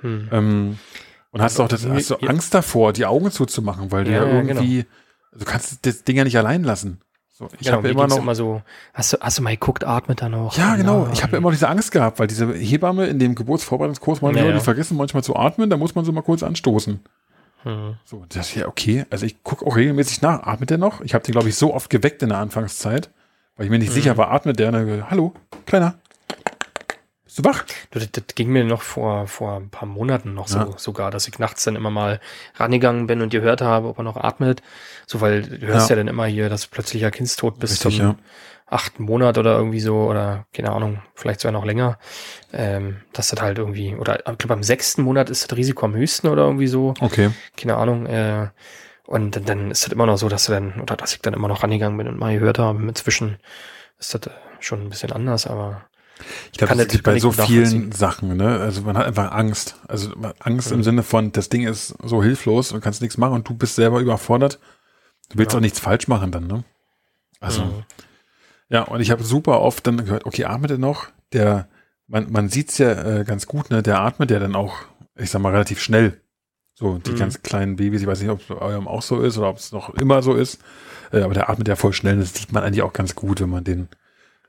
Hm. 0.00 0.28
Ähm, 0.30 0.78
und 1.30 1.42
hast 1.42 1.58
auch 1.58 1.66
das, 1.66 1.84
hast 1.84 2.10
du 2.10 2.16
Angst 2.16 2.54
davor, 2.54 2.92
die 2.92 3.06
Augen 3.06 3.32
zuzumachen, 3.32 3.90
weil 3.90 4.04
du 4.04 4.12
ja, 4.12 4.24
ja 4.24 4.32
irgendwie, 4.32 4.84
genau. 4.84 5.38
du 5.40 5.44
kannst 5.44 5.84
das 5.84 6.04
Ding 6.04 6.16
ja 6.16 6.22
nicht 6.22 6.38
allein 6.38 6.62
lassen. 6.62 7.00
So, 7.36 7.48
ich 7.58 7.66
genau, 7.66 7.78
habe 7.78 7.88
immer 7.88 8.06
noch 8.06 8.18
immer 8.18 8.36
so, 8.36 8.62
hast 8.92 9.12
du, 9.12 9.16
hast 9.20 9.38
du 9.38 9.42
mal 9.42 9.50
geguckt, 9.50 9.82
atmet 9.82 10.22
da 10.22 10.28
noch? 10.28 10.56
Ja, 10.56 10.76
genau. 10.76 11.08
Ich 11.12 11.24
habe 11.24 11.36
immer 11.36 11.50
diese 11.50 11.68
Angst 11.68 11.90
gehabt, 11.90 12.20
weil 12.20 12.28
diese 12.28 12.54
Hebamme 12.54 13.06
in 13.06 13.18
dem 13.18 13.34
Geburtsvorbereitungskurs 13.34 14.22
manchmal, 14.22 14.44
ja, 14.44 14.50
ja. 14.50 14.56
die 14.56 14.62
vergessen 14.62 14.96
manchmal 14.96 15.24
zu 15.24 15.34
atmen, 15.34 15.68
da 15.68 15.76
muss 15.76 15.96
man 15.96 16.04
so 16.04 16.12
mal 16.12 16.22
kurz 16.22 16.44
anstoßen. 16.44 17.00
Hm. 17.64 17.96
So, 18.04 18.24
das 18.28 18.50
ist 18.50 18.54
ja 18.54 18.68
okay. 18.68 19.04
Also 19.10 19.26
ich 19.26 19.42
gucke 19.42 19.66
auch 19.66 19.74
regelmäßig 19.74 20.22
nach. 20.22 20.44
Atmet 20.44 20.70
der 20.70 20.78
noch? 20.78 21.00
Ich 21.00 21.12
habe 21.12 21.24
den, 21.24 21.32
glaube 21.32 21.48
ich, 21.48 21.56
so 21.56 21.74
oft 21.74 21.90
geweckt 21.90 22.22
in 22.22 22.28
der 22.28 22.38
Anfangszeit, 22.38 23.10
weil 23.56 23.66
ich 23.66 23.70
mir 23.70 23.80
nicht 23.80 23.88
hm. 23.88 23.94
sicher 23.94 24.16
war, 24.16 24.30
atmet 24.30 24.60
der? 24.60 24.68
Und 24.68 24.74
dann, 24.74 25.10
Hallo, 25.10 25.34
Kleiner. 25.66 25.94
Bist 27.34 27.44
du 27.44 27.50
wach? 27.50 27.64
Das, 27.90 28.08
das 28.12 28.24
ging 28.36 28.50
mir 28.50 28.62
noch 28.62 28.82
vor, 28.82 29.26
vor 29.26 29.56
ein 29.56 29.68
paar 29.68 29.88
Monaten 29.88 30.34
noch 30.34 30.48
Ja. 30.48 30.66
so 30.66 30.74
sogar, 30.76 31.10
dass 31.10 31.26
ich 31.26 31.40
nachts 31.40 31.64
dann 31.64 31.74
immer 31.74 31.90
mal 31.90 32.20
rangegangen 32.54 33.08
bin 33.08 33.22
und 33.22 33.30
gehört 33.30 33.60
habe, 33.60 33.88
ob 33.88 33.98
er 33.98 34.04
noch 34.04 34.16
atmet. 34.16 34.62
So, 35.06 35.20
weil 35.20 35.42
du 35.42 35.66
hörst 35.66 35.90
Ja. 35.90 35.96
ja, 35.96 36.00
dann 36.00 36.06
immer 36.08 36.26
hier, 36.26 36.48
dass 36.48 36.68
plötzlicher 36.68 37.10
Kindstod 37.10 37.58
bis 37.58 37.72
Richtig, 37.72 37.96
zum 37.96 38.06
ja. 38.06 38.14
achten 38.66 39.02
Monat 39.02 39.36
oder 39.36 39.56
irgendwie 39.56 39.80
so, 39.80 39.96
oder 40.04 40.46
keine 40.52 40.70
Ahnung, 40.70 41.02
vielleicht 41.16 41.40
sogar 41.40 41.52
noch 41.52 41.64
länger, 41.64 41.98
ähm, 42.52 42.98
dass 43.12 43.30
das 43.30 43.42
halt 43.42 43.58
irgendwie, 43.58 43.96
oder 43.96 44.20
ich 44.30 44.38
glaube, 44.38 44.54
am 44.54 44.62
sechsten 44.62 45.02
Monat 45.02 45.28
ist 45.28 45.50
das 45.50 45.58
Risiko 45.58 45.86
am 45.86 45.94
höchsten 45.96 46.28
oder 46.28 46.44
irgendwie 46.44 46.68
so, 46.68 46.94
Okay. 47.00 47.32
keine 47.56 47.76
Ahnung, 47.78 48.06
äh, 48.06 48.50
und 49.06 49.34
dann, 49.34 49.44
dann 49.44 49.70
ist 49.72 49.84
das 49.84 49.92
immer 49.92 50.06
noch 50.06 50.18
so, 50.18 50.28
dass 50.28 50.46
du 50.46 50.52
dann, 50.52 50.80
oder 50.80 50.94
dass 50.96 51.12
ich 51.14 51.20
dann 51.20 51.34
immer 51.34 51.48
noch 51.48 51.64
rangegangen 51.64 51.98
bin 51.98 52.06
und 52.06 52.16
mal 52.16 52.32
gehört 52.38 52.60
habe. 52.60 52.80
Inzwischen 52.80 53.38
ist 53.98 54.14
das 54.14 54.28
äh, 54.28 54.30
schon 54.60 54.82
ein 54.82 54.88
bisschen 54.88 55.10
anders, 55.10 55.46
aber 55.48 55.82
Ich 56.52 56.58
glaube, 56.58 56.76
das 56.76 56.88
gibt 56.88 57.02
bei 57.04 57.18
so 57.18 57.32
vielen. 57.32 57.92
Sachen, 57.92 58.36
ne? 58.36 58.60
Also 58.60 58.82
man 58.82 58.96
hat 58.96 59.06
einfach 59.06 59.32
Angst. 59.32 59.76
Also 59.88 60.12
Angst 60.40 60.70
im 60.72 60.78
Mhm. 60.78 60.82
Sinne 60.84 61.02
von, 61.02 61.32
das 61.32 61.48
Ding 61.48 61.66
ist 61.66 61.94
so 62.02 62.22
hilflos 62.22 62.72
und 62.72 62.80
kannst 62.80 63.02
nichts 63.02 63.18
machen 63.18 63.34
und 63.34 63.48
du 63.48 63.54
bist 63.54 63.74
selber 63.74 64.00
überfordert. 64.00 64.58
Du 65.30 65.38
willst 65.38 65.52
Ja. 65.52 65.58
auch 65.58 65.60
nichts 65.62 65.80
falsch 65.80 66.06
machen 66.08 66.30
dann, 66.30 66.46
ne? 66.46 66.64
Also, 67.40 67.62
Mhm. 67.64 67.82
ja, 68.68 68.82
und 68.82 69.00
ich 69.00 69.10
habe 69.10 69.22
super 69.24 69.60
oft 69.60 69.86
dann 69.86 69.96
gehört, 69.98 70.24
okay, 70.26 70.44
atmet 70.44 70.70
er 70.70 70.78
noch? 70.78 71.06
Der, 71.32 71.68
man, 72.06 72.30
man 72.30 72.48
sieht's 72.48 72.78
ja 72.78 72.92
äh, 73.20 73.24
ganz 73.24 73.46
gut, 73.46 73.70
ne? 73.70 73.82
Der 73.82 74.00
atmet 74.00 74.30
ja 74.30 74.38
dann 74.38 74.54
auch, 74.54 74.74
ich 75.16 75.30
sag 75.30 75.40
mal, 75.42 75.52
relativ 75.52 75.80
schnell. 75.82 76.20
So, 76.74 76.98
die 76.98 77.12
Mhm. 77.12 77.16
ganz 77.16 77.42
kleinen 77.42 77.76
Babys, 77.76 78.00
ich 78.00 78.06
weiß 78.06 78.20
nicht, 78.20 78.30
ob 78.30 78.40
es 78.40 78.46
bei 78.46 78.56
eurem 78.56 78.88
auch 78.88 79.02
so 79.02 79.20
ist 79.20 79.38
oder 79.38 79.48
ob 79.48 79.58
es 79.58 79.72
noch 79.72 79.90
immer 79.94 80.22
so 80.22 80.34
ist. 80.34 80.60
Äh, 81.12 81.20
aber 81.22 81.34
der 81.34 81.48
atmet 81.50 81.68
ja 81.68 81.76
voll 81.76 81.92
schnell. 81.92 82.18
Das 82.18 82.34
sieht 82.34 82.52
man 82.52 82.62
eigentlich 82.64 82.82
auch 82.82 82.92
ganz 82.92 83.14
gut, 83.14 83.40
wenn 83.40 83.50
man 83.50 83.64
den. 83.64 83.88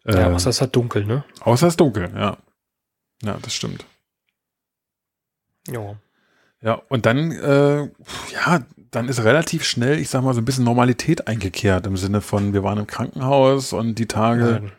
Ja, 0.08 0.32
außer 0.32 0.50
es 0.50 0.58
ist 0.58 0.62
halt 0.62 0.76
dunkel, 0.76 1.06
ne? 1.06 1.24
außer 1.42 1.68
es 1.68 1.74
ist 1.74 1.80
dunkel, 1.80 2.12
ja. 2.16 2.38
Ja, 3.24 3.38
das 3.42 3.54
stimmt. 3.54 3.86
Ja. 5.68 5.96
Ja, 6.62 6.82
und 6.90 7.06
dann, 7.06 7.32
äh, 7.32 7.84
ja, 8.34 8.64
dann 8.92 9.10
ist 9.10 9.24
relativ 9.24 9.64
schnell, 9.64 10.00
ich 10.00 10.10
sag 10.10 10.24
mal, 10.24 10.34
so 10.34 10.42
ein 10.42 10.46
bisschen 10.46 10.64
Normalität 10.64 11.28
eingekehrt 11.28 11.86
im 11.86 11.98
Sinne 11.98 12.22
von, 12.22 12.54
wir 12.54 12.64
waren 12.64 12.80
im 12.80 12.88
Krankenhaus 12.88 13.74
und 13.74 13.96
die 14.00 14.08
Tage, 14.08 14.62
Ja, 14.64 14.72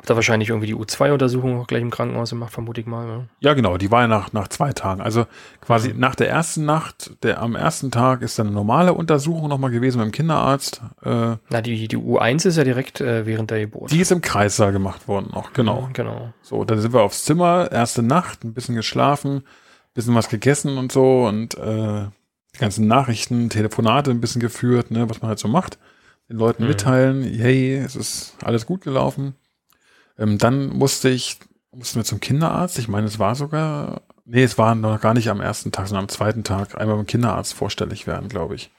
habt 0.00 0.10
ihr 0.10 0.16
wahrscheinlich 0.16 0.48
irgendwie 0.48 0.66
die 0.68 0.74
U2-Untersuchung 0.74 1.60
auch 1.60 1.66
gleich 1.66 1.82
im 1.82 1.90
Krankenhaus 1.90 2.30
gemacht, 2.30 2.52
vermute 2.52 2.80
ich 2.80 2.86
mal. 2.86 3.06
Ne? 3.06 3.28
ja 3.40 3.52
genau, 3.52 3.76
die 3.76 3.90
war 3.90 4.00
ja 4.02 4.06
nach, 4.08 4.32
nach 4.32 4.48
zwei 4.48 4.72
Tagen. 4.72 5.02
Also 5.02 5.26
quasi 5.60 5.92
nach 5.94 6.14
der 6.14 6.30
ersten 6.30 6.64
Nacht, 6.64 7.12
der 7.22 7.42
am 7.42 7.54
ersten 7.54 7.90
Tag 7.90 8.22
ist 8.22 8.38
dann 8.38 8.46
eine 8.46 8.56
normale 8.56 8.94
Untersuchung 8.94 9.48
nochmal 9.48 9.70
gewesen 9.70 9.98
beim 9.98 10.10
Kinderarzt. 10.10 10.80
Äh, 11.02 11.36
Na, 11.50 11.60
die, 11.60 11.86
die 11.86 11.98
U1 11.98 12.46
ist 12.46 12.56
ja 12.56 12.64
direkt 12.64 13.02
äh, 13.02 13.26
während 13.26 13.50
der 13.50 13.60
Geburt. 13.60 13.90
die 13.90 14.00
ist 14.00 14.10
im 14.10 14.22
Kreissaal 14.22 14.72
gemacht 14.72 15.06
worden 15.06 15.28
noch, 15.34 15.52
genau. 15.52 15.82
Mhm, 15.82 15.92
Genau. 15.92 16.32
So, 16.40 16.64
dann 16.64 16.80
sind 16.80 16.94
wir 16.94 17.02
aufs 17.02 17.24
Zimmer, 17.24 17.70
erste 17.70 18.02
Nacht, 18.02 18.42
ein 18.42 18.54
bisschen 18.54 18.74
geschlafen, 18.76 19.42
bisschen 19.92 20.14
was 20.14 20.28
gegessen 20.30 20.78
und 20.78 20.92
so 20.92 21.26
und 21.26 21.58
äh, 21.58 22.06
die 22.54 22.58
ganzen 22.58 22.86
Nachrichten, 22.86 23.50
Telefonate 23.50 24.10
ein 24.10 24.20
bisschen 24.22 24.40
geführt, 24.40 24.90
ne, 24.90 25.10
was 25.10 25.20
man 25.20 25.28
halt 25.28 25.38
so 25.38 25.46
macht. 25.48 25.78
Den 26.30 26.38
Leuten 26.38 26.62
Mhm. 26.62 26.68
mitteilen, 26.70 27.22
hey, 27.22 27.76
es 27.76 27.96
ist 27.96 28.34
alles 28.42 28.64
gut 28.64 28.80
gelaufen. 28.80 29.34
Ähm, 30.20 30.38
dann 30.38 30.68
musste 30.68 31.08
ich, 31.08 31.38
mussten 31.72 31.98
wir 31.98 32.04
zum 32.04 32.20
Kinderarzt. 32.20 32.78
Ich 32.78 32.86
meine, 32.86 33.06
es 33.08 33.18
war 33.18 33.34
sogar, 33.34 34.02
nee, 34.24 34.42
es 34.44 34.58
war 34.58 34.74
noch 34.76 35.00
gar 35.00 35.14
nicht 35.14 35.30
am 35.30 35.40
ersten 35.40 35.72
Tag, 35.72 35.88
sondern 35.88 36.04
am 36.04 36.08
zweiten 36.08 36.44
Tag 36.44 36.78
einmal 36.80 36.96
beim 36.96 37.06
Kinderarzt 37.06 37.54
vorstellig 37.54 38.06
werden, 38.06 38.28
glaube 38.28 38.54
ich. 38.54 38.70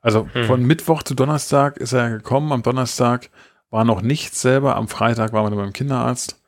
Also 0.00 0.28
Mhm. 0.32 0.44
von 0.44 0.62
Mittwoch 0.64 1.02
zu 1.02 1.14
Donnerstag 1.14 1.76
ist 1.76 1.92
er 1.92 2.08
gekommen. 2.10 2.52
Am 2.52 2.62
Donnerstag 2.62 3.28
war 3.70 3.84
noch 3.84 4.00
nichts 4.00 4.40
selber. 4.40 4.76
Am 4.76 4.88
Freitag 4.88 5.32
waren 5.32 5.44
wir 5.44 5.50
dann 5.50 5.58
beim 5.58 5.72
Kinderarzt. 5.72 6.40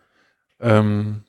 Ähm, 0.60 1.24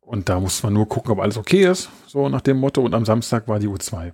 und 0.00 0.28
da 0.28 0.38
musste 0.38 0.66
man 0.66 0.74
nur 0.74 0.88
gucken, 0.88 1.10
ob 1.12 1.20
alles 1.20 1.38
okay 1.38 1.64
ist, 1.66 1.88
so 2.06 2.28
nach 2.28 2.42
dem 2.42 2.58
Motto. 2.58 2.82
Und 2.82 2.94
am 2.94 3.06
Samstag 3.06 3.48
war 3.48 3.58
die 3.58 3.68
U2. 3.68 4.12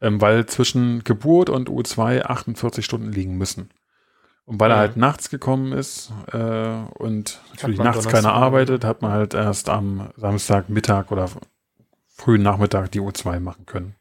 Ähm, 0.00 0.20
weil 0.20 0.46
zwischen 0.46 1.02
Geburt 1.04 1.50
und 1.50 1.68
U2 1.68 2.22
48 2.22 2.84
Stunden 2.84 3.10
liegen 3.12 3.36
müssen. 3.36 3.70
Und 4.50 4.58
weil 4.58 4.70
er 4.72 4.78
halt 4.78 4.96
nachts 4.96 5.30
gekommen 5.30 5.72
ist 5.72 6.12
äh, 6.32 6.36
und 6.98 7.40
natürlich 7.50 7.78
nachts 7.78 7.98
Donnerstag- 8.02 8.12
keiner 8.12 8.32
arbeitet, 8.34 8.84
hat 8.84 9.00
man 9.00 9.12
halt 9.12 9.32
erst 9.34 9.68
am 9.68 10.10
Samstag 10.16 10.68
Mittag 10.68 11.12
oder 11.12 11.28
frühen 12.08 12.42
Nachmittag 12.42 12.90
die 12.90 13.00
U2 13.00 13.38
machen 13.38 13.64
können. 13.66 13.94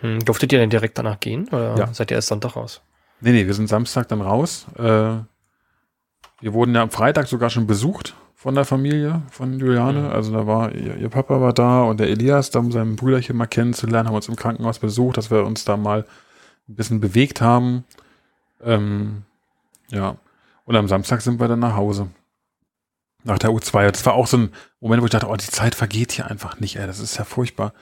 Hm, 0.00 0.24
durftet 0.24 0.52
ihr 0.52 0.58
denn 0.60 0.70
direkt 0.70 0.96
danach 0.96 1.20
gehen 1.20 1.48
oder 1.48 1.76
Ja. 1.76 1.92
seid 1.92 2.10
ihr 2.10 2.14
erst 2.16 2.28
Sonntag 2.28 2.56
raus? 2.56 2.80
Nee, 3.20 3.32
nee, 3.32 3.46
wir 3.46 3.52
sind 3.52 3.68
Samstag 3.68 4.08
dann 4.08 4.22
raus. 4.22 4.66
Äh, 4.78 4.82
wir 6.40 6.52
wurden 6.52 6.74
ja 6.74 6.82
am 6.82 6.90
Freitag 6.90 7.26
sogar 7.28 7.50
schon 7.50 7.66
besucht 7.66 8.14
von 8.34 8.54
der 8.54 8.64
Familie 8.64 9.22
von 9.30 9.58
Juliane. 9.58 10.00
Mhm. 10.00 10.06
Also 10.10 10.32
da 10.32 10.46
war 10.46 10.72
ihr, 10.72 10.96
ihr 10.96 11.08
Papa 11.10 11.40
war 11.40 11.52
da 11.52 11.82
und 11.82 12.00
der 12.00 12.08
Elias, 12.08 12.50
da 12.50 12.60
um 12.60 12.72
sein 12.72 12.96
Brüderchen 12.96 13.36
mal 13.36 13.46
kennenzulernen, 13.46 14.08
haben 14.08 14.14
uns 14.16 14.28
im 14.28 14.36
Krankenhaus 14.36 14.78
besucht, 14.78 15.18
dass 15.18 15.30
wir 15.30 15.44
uns 15.44 15.64
da 15.66 15.76
mal 15.76 16.06
ein 16.68 16.74
bisschen 16.76 17.00
bewegt 17.00 17.40
haben. 17.42 17.84
Ähm, 18.62 19.22
ja. 19.90 20.16
Und 20.64 20.76
am 20.76 20.88
Samstag 20.88 21.20
sind 21.20 21.40
wir 21.40 21.48
dann 21.48 21.60
nach 21.60 21.76
Hause. 21.76 22.08
Nach 23.24 23.38
der 23.38 23.50
U2. 23.50 23.90
Das 23.90 24.04
war 24.06 24.14
auch 24.14 24.26
so 24.26 24.36
ein 24.36 24.52
Moment, 24.80 25.02
wo 25.02 25.06
ich 25.06 25.10
dachte, 25.10 25.28
oh, 25.28 25.36
die 25.36 25.46
Zeit 25.46 25.74
vergeht 25.74 26.12
hier 26.12 26.26
einfach 26.26 26.60
nicht, 26.60 26.76
ey. 26.76 26.86
Das 26.86 26.98
ist 26.98 27.16
ja 27.16 27.24
furchtbar. 27.24 27.72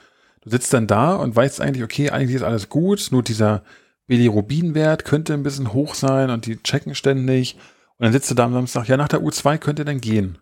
Du 0.41 0.49
sitzt 0.49 0.73
dann 0.73 0.87
da 0.87 1.15
und 1.15 1.35
weißt 1.35 1.61
eigentlich, 1.61 1.83
okay, 1.83 2.11
eigentlich 2.11 2.35
ist 2.35 2.43
alles 2.43 2.69
gut, 2.69 3.07
nur 3.11 3.23
dieser 3.23 3.63
Bilirubinwert 4.07 5.05
könnte 5.05 5.33
ein 5.33 5.43
bisschen 5.43 5.73
hoch 5.73 5.95
sein 5.95 6.29
und 6.29 6.45
die 6.45 6.61
checken 6.61 6.93
ständig. 6.93 7.55
Und 7.97 8.05
dann 8.05 8.13
sitzt 8.13 8.29
du 8.29 8.35
da 8.35 8.45
am 8.45 8.53
Samstag, 8.53 8.87
ja, 8.87 8.97
nach 8.97 9.07
der 9.07 9.21
U2 9.21 9.57
könnte 9.57 9.85
dann 9.85 10.01
gehen. 10.01 10.37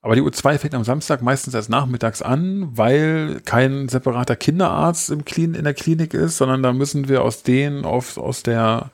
Aber 0.00 0.14
die 0.14 0.22
U2 0.22 0.58
fängt 0.58 0.74
am 0.74 0.84
Samstag 0.84 1.22
meistens 1.22 1.54
erst 1.54 1.68
nachmittags 1.68 2.22
an, 2.22 2.76
weil 2.76 3.40
kein 3.44 3.88
separater 3.88 4.36
Kinderarzt 4.36 5.10
im 5.10 5.24
Klin 5.24 5.54
in 5.54 5.64
der 5.64 5.74
Klinik 5.74 6.14
ist, 6.14 6.36
sondern 6.36 6.62
da 6.62 6.72
müssen 6.72 7.08
wir 7.08 7.22
aus 7.22 7.42
denen 7.42 7.84
auf, 7.84 8.16
aus, 8.16 8.42
der, 8.42 8.90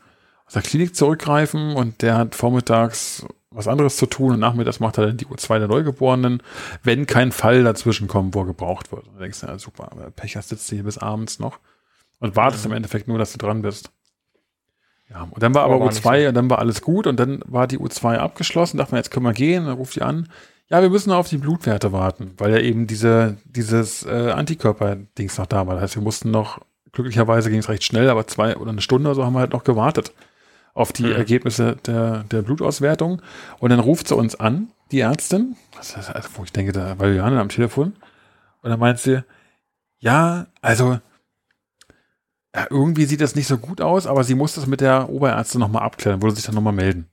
aus 0.52 0.62
der 0.62 0.62
Klinik 0.62 0.94
zurückgreifen 0.94 1.76
und 1.76 2.02
der 2.02 2.18
hat 2.18 2.34
vormittags 2.34 3.24
was 3.50 3.68
anderes 3.68 3.96
zu 3.96 4.04
tun 4.04 4.34
und 4.34 4.40
nachmittags 4.40 4.80
macht 4.80 4.98
er 4.98 5.06
dann 5.06 5.16
die 5.16 5.24
U2 5.24 5.58
der 5.58 5.68
Neugeborenen, 5.68 6.42
wenn 6.82 7.06
kein 7.06 7.32
Fall 7.32 7.64
dazwischen 7.64 8.06
kommt, 8.06 8.34
wo 8.34 8.40
er 8.40 8.46
gebraucht 8.46 8.92
wird. 8.92 9.06
Und 9.06 9.14
dann 9.14 9.22
denkst 9.22 9.40
du, 9.40 9.46
ja, 9.46 9.58
super, 9.58 9.88
Pech 10.14 10.36
hast 10.36 10.50
sitzt 10.50 10.70
du 10.70 10.74
hier 10.74 10.84
bis 10.84 10.98
abends 10.98 11.38
noch 11.38 11.58
und 12.18 12.36
wartest 12.36 12.66
im 12.66 12.72
Endeffekt 12.72 13.08
nur, 13.08 13.16
dass 13.16 13.32
du 13.32 13.38
dran 13.38 13.62
bist. 13.62 13.92
Ja, 15.08 15.22
und 15.22 15.42
dann 15.42 15.54
war 15.54 15.62
aber, 15.62 15.76
Aber 15.76 15.86
war 15.86 15.92
nicht 15.92 16.04
U2 16.04 16.28
und 16.28 16.34
dann 16.34 16.50
war 16.50 16.58
alles 16.58 16.82
gut 16.82 17.06
und 17.06 17.18
dann 17.18 17.42
war 17.46 17.66
die 17.66 17.78
U2 17.78 18.16
abgeschlossen, 18.18 18.76
dachte 18.76 18.92
man, 18.92 18.98
jetzt 18.98 19.10
können 19.10 19.24
wir 19.24 19.32
gehen, 19.32 19.64
dann 19.64 19.76
ruft 19.76 19.96
die 19.96 20.02
an. 20.02 20.28
Ja, 20.68 20.82
wir 20.82 20.90
müssen 20.90 21.12
auf 21.12 21.30
die 21.30 21.38
Blutwerte 21.38 21.92
warten, 21.92 22.34
weil 22.36 22.52
ja 22.52 22.58
eben 22.58 22.86
diese, 22.86 23.38
dieses 23.46 24.04
äh, 24.04 24.32
Antikörper-Dings 24.32 25.38
noch 25.38 25.46
da 25.46 25.66
war. 25.66 25.76
Das 25.76 25.84
heißt, 25.84 25.96
wir 25.96 26.02
mussten 26.02 26.30
noch, 26.30 26.60
glücklicherweise 26.92 27.48
ging 27.48 27.60
es 27.60 27.70
recht 27.70 27.84
schnell, 27.84 28.10
aber 28.10 28.26
zwei 28.26 28.54
oder 28.58 28.70
eine 28.70 28.82
Stunde 28.82 29.08
oder 29.08 29.14
so 29.14 29.24
haben 29.24 29.32
wir 29.32 29.40
halt 29.40 29.54
noch 29.54 29.64
gewartet 29.64 30.12
auf 30.74 30.92
die 30.92 31.04
Mhm. 31.04 31.12
Ergebnisse 31.12 31.76
der, 31.86 32.24
der 32.24 32.42
Blutauswertung. 32.42 33.20
Und 33.58 33.70
dann 33.70 33.80
ruft 33.80 34.08
sie 34.08 34.16
uns 34.16 34.34
an, 34.38 34.68
die 34.90 35.00
Ärztin, 35.00 35.56
das 35.76 35.96
ist, 35.96 36.10
also, 36.10 36.28
wo 36.36 36.44
ich 36.44 36.52
denke, 36.52 36.72
da 36.72 36.98
war 36.98 37.06
Juliane 37.08 37.40
am 37.40 37.48
Telefon, 37.48 37.94
und 38.62 38.70
dann 38.70 38.78
meint 38.80 38.98
sie, 38.98 39.24
ja, 39.98 40.46
also 40.60 40.98
ja, 42.54 42.66
irgendwie 42.68 43.06
sieht 43.06 43.20
das 43.22 43.34
nicht 43.34 43.46
so 43.46 43.56
gut 43.58 43.80
aus, 43.80 44.06
aber 44.06 44.24
sie 44.24 44.34
muss 44.34 44.54
das 44.54 44.66
mit 44.66 44.80
der 44.82 45.08
Oberärztin 45.08 45.60
nochmal 45.60 45.82
abklären, 45.82 46.20
würde 46.20 46.36
sich 46.36 46.44
dann 46.44 46.54
nochmal 46.54 46.74
melden. 46.74 47.08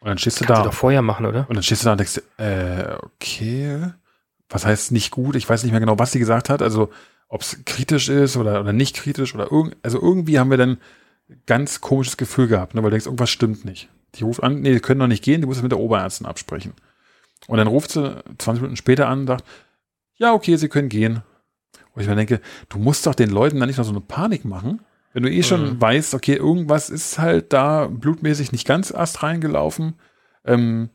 Und 0.00 0.08
dann 0.08 0.18
stehst 0.18 0.40
du 0.40 0.44
Kannst 0.44 0.60
da. 0.60 0.62
du 0.62 0.68
doch 0.70 0.74
vorher 0.76 1.02
machen, 1.02 1.26
oder? 1.26 1.46
Und 1.48 1.56
dann 1.56 1.62
stehst 1.62 1.82
du 1.82 1.86
da 1.86 1.92
und 1.92 1.98
denkst, 1.98 2.22
äh, 2.38 2.94
okay, 3.02 3.92
was 4.48 4.64
heißt 4.64 4.92
nicht 4.92 5.10
gut? 5.10 5.36
Ich 5.36 5.48
weiß 5.48 5.62
nicht 5.62 5.72
mehr 5.72 5.80
genau, 5.80 5.98
was 5.98 6.12
sie 6.12 6.18
gesagt 6.18 6.48
hat. 6.48 6.62
Also, 6.62 6.90
ob 7.28 7.42
es 7.42 7.58
kritisch 7.66 8.08
ist 8.08 8.36
oder, 8.36 8.60
oder 8.60 8.72
nicht 8.72 8.96
kritisch 8.96 9.34
oder 9.34 9.50
irgend, 9.52 9.76
also 9.82 10.00
irgendwie 10.00 10.38
haben 10.38 10.50
wir 10.50 10.56
dann 10.56 10.78
ganz 11.46 11.80
komisches 11.80 12.16
Gefühl 12.16 12.48
gehabt, 12.48 12.74
ne, 12.74 12.82
weil 12.82 12.90
du 12.90 12.94
denkst, 12.94 13.06
irgendwas 13.06 13.30
stimmt 13.30 13.64
nicht. 13.64 13.88
Die 14.16 14.24
ruft 14.24 14.42
an, 14.42 14.60
nee, 14.60 14.72
die 14.72 14.80
können 14.80 14.98
noch 14.98 15.06
nicht 15.06 15.22
gehen, 15.24 15.40
die 15.40 15.46
muss 15.46 15.62
mit 15.62 15.72
der 15.72 15.78
Oberärztin 15.78 16.26
absprechen. 16.26 16.72
Und 17.46 17.58
dann 17.58 17.68
ruft 17.68 17.90
sie 17.92 18.22
20 18.38 18.62
Minuten 18.62 18.76
später 18.76 19.08
an 19.08 19.20
und 19.20 19.26
sagt, 19.28 19.44
ja, 20.16 20.32
okay, 20.32 20.56
sie 20.56 20.68
können 20.68 20.88
gehen. 20.88 21.22
Und 21.94 22.02
ich 22.02 22.08
mir 22.08 22.16
denke, 22.16 22.40
du 22.68 22.78
musst 22.78 23.06
doch 23.06 23.14
den 23.14 23.30
Leuten 23.30 23.58
da 23.60 23.66
nicht 23.66 23.78
noch 23.78 23.84
so 23.84 23.90
eine 23.90 24.00
Panik 24.00 24.44
machen, 24.44 24.80
wenn 25.12 25.22
du 25.24 25.30
eh 25.30 25.42
schon 25.42 25.70
Mhm. 25.74 25.80
weißt, 25.80 26.14
okay, 26.14 26.34
irgendwas 26.34 26.88
ist 26.90 27.18
halt 27.18 27.52
da 27.52 27.86
blutmäßig 27.88 28.52
nicht 28.52 28.66
ganz 28.66 28.90
erst 28.90 29.22
reingelaufen. 29.22 29.94
Ähm, 30.44 30.90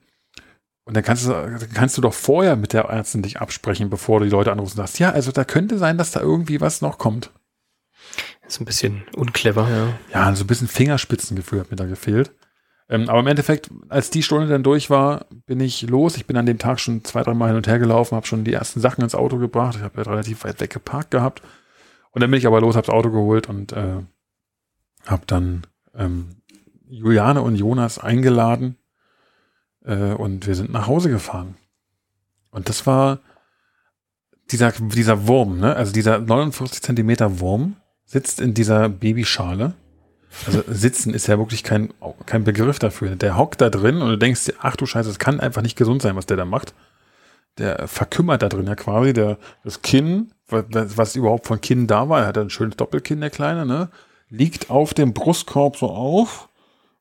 und 0.86 0.96
dann 0.96 1.04
kannst, 1.04 1.26
du, 1.26 1.32
dann 1.32 1.74
kannst 1.74 1.98
du 1.98 2.02
doch 2.02 2.14
vorher 2.14 2.56
mit 2.56 2.72
der 2.74 2.84
Ärztin 2.84 3.24
dich 3.24 3.42
absprechen, 3.42 3.90
bevor 3.90 4.20
du 4.20 4.26
die 4.26 4.32
Leute 4.32 4.52
anrufst 4.52 4.76
und 4.76 4.84
sagst, 4.84 5.00
ja, 5.00 5.10
also 5.10 5.32
da 5.32 5.44
könnte 5.44 5.78
sein, 5.80 5.98
dass 5.98 6.12
da 6.12 6.22
irgendwie 6.22 6.62
was 6.62 6.82
noch 6.82 6.98
kommt. 6.98 7.32
Ist 8.48 8.62
ein 8.62 8.66
bisschen 8.66 9.04
unclever, 9.16 9.68
ja. 9.70 10.00
Ja, 10.14 10.36
so 10.36 10.44
ein 10.44 10.48
bisschen 10.48 10.68
Fingerspitzengefühl 10.68 11.60
hat 11.60 11.72
mir 11.72 11.78
da 11.78 11.86
gefehlt. 11.86 12.32
Ähm, 12.88 13.10
aber 13.10 13.20
im 13.20 13.28
Endeffekt, 13.28 13.72
als 13.90 14.12
die 14.12 14.22
Stunde 14.22 14.48
dann 14.48 14.62
durch 14.62 14.90
war, 14.90 15.26
bin 15.48 15.60
ich 15.60 15.82
los. 15.84 16.18
Ich 16.18 16.28
bin 16.28 16.38
an 16.38 16.46
dem 16.46 16.60
Tag 16.60 16.80
schon 16.80 17.04
zwei, 17.04 17.24
drei 17.24 17.34
Mal 17.34 17.48
hin 17.48 17.56
und 17.56 17.68
her 17.68 17.80
gelaufen, 17.80 18.16
habe 18.16 18.28
schon 18.28 18.44
die 18.44 18.54
ersten 18.54 18.80
Sachen 18.80 19.04
ins 19.04 19.16
Auto 19.16 19.38
gebracht. 19.38 19.76
Ich 19.78 19.82
habe 19.82 20.02
ja 20.02 20.10
relativ 20.10 20.44
weit 20.44 20.60
weg 20.60 20.72
geparkt 20.72 21.12
gehabt. 21.12 21.42
Und 22.12 22.22
dann 22.22 22.30
bin 22.30 22.38
ich 22.38 22.48
aber 22.48 22.62
los, 22.62 22.76
habe 22.76 22.86
das 22.86 22.94
Auto 22.94 23.10
geholt 23.10 23.50
und 23.50 23.74
äh, 23.74 24.04
habe 25.06 25.24
dann 25.26 25.66
ähm, 25.96 26.42
Juliane 26.88 27.42
und 27.42 27.56
Jonas 27.56 27.98
eingeladen 27.98 28.78
äh, 29.84 30.14
und 30.14 30.46
wir 30.46 30.56
sind 30.56 30.72
nach 30.72 30.88
Hause 30.88 31.10
gefahren. 31.10 31.58
Und 32.52 32.70
das 32.70 32.86
war 32.86 33.20
dieser, 34.52 34.72
dieser 34.72 35.28
Wurm, 35.28 35.60
ne? 35.60 35.76
Also 35.76 35.92
dieser 35.92 36.20
49 36.20 36.82
Zentimeter 36.82 37.40
Wurm 37.40 37.78
sitzt 38.06 38.40
in 38.40 38.54
dieser 38.54 38.90
Babyschale. 38.90 39.74
Also 40.46 40.64
sitzen 40.68 41.14
ist 41.14 41.28
ja 41.28 41.38
wirklich 41.38 41.64
kein, 41.64 41.94
kein 42.26 42.44
Begriff 42.44 42.80
dafür. 42.80 43.16
Der 43.16 43.38
hockt 43.38 43.62
da 43.62 43.70
drin 43.70 44.02
und 44.02 44.10
du 44.10 44.18
denkst 44.18 44.46
dir, 44.46 44.54
ach 44.60 44.76
du 44.76 44.86
Scheiße, 44.86 45.10
es 45.10 45.20
kann 45.20 45.40
einfach 45.40 45.62
nicht 45.62 45.78
gesund 45.78 46.02
sein, 46.02 46.16
was 46.16 46.26
der 46.26 46.38
da 46.38 46.46
macht. 46.46 46.74
Der 47.58 47.88
verkümmert 47.88 48.42
da 48.42 48.50
drin 48.50 48.68
ja 48.68 48.76
quasi. 48.76 49.14
Der, 49.14 49.38
das 49.64 49.82
Kinn, 49.82 50.32
was, 50.48 50.66
was 50.70 51.16
überhaupt 51.16 51.48
von 51.48 51.62
Kinn 51.62 51.88
da 51.88 52.10
war, 52.10 52.22
er 52.22 52.28
hat 52.28 52.38
ein 52.38 52.50
schönes 52.50 52.76
Doppelkinn, 52.76 53.22
der 53.22 53.30
Kleine, 53.30 53.66
ne? 53.66 53.90
Liegt 54.30 54.70
auf 54.70 54.94
dem 54.94 55.14
Brustkorb 55.14 55.78
so 55.78 55.90
auf. 55.90 56.50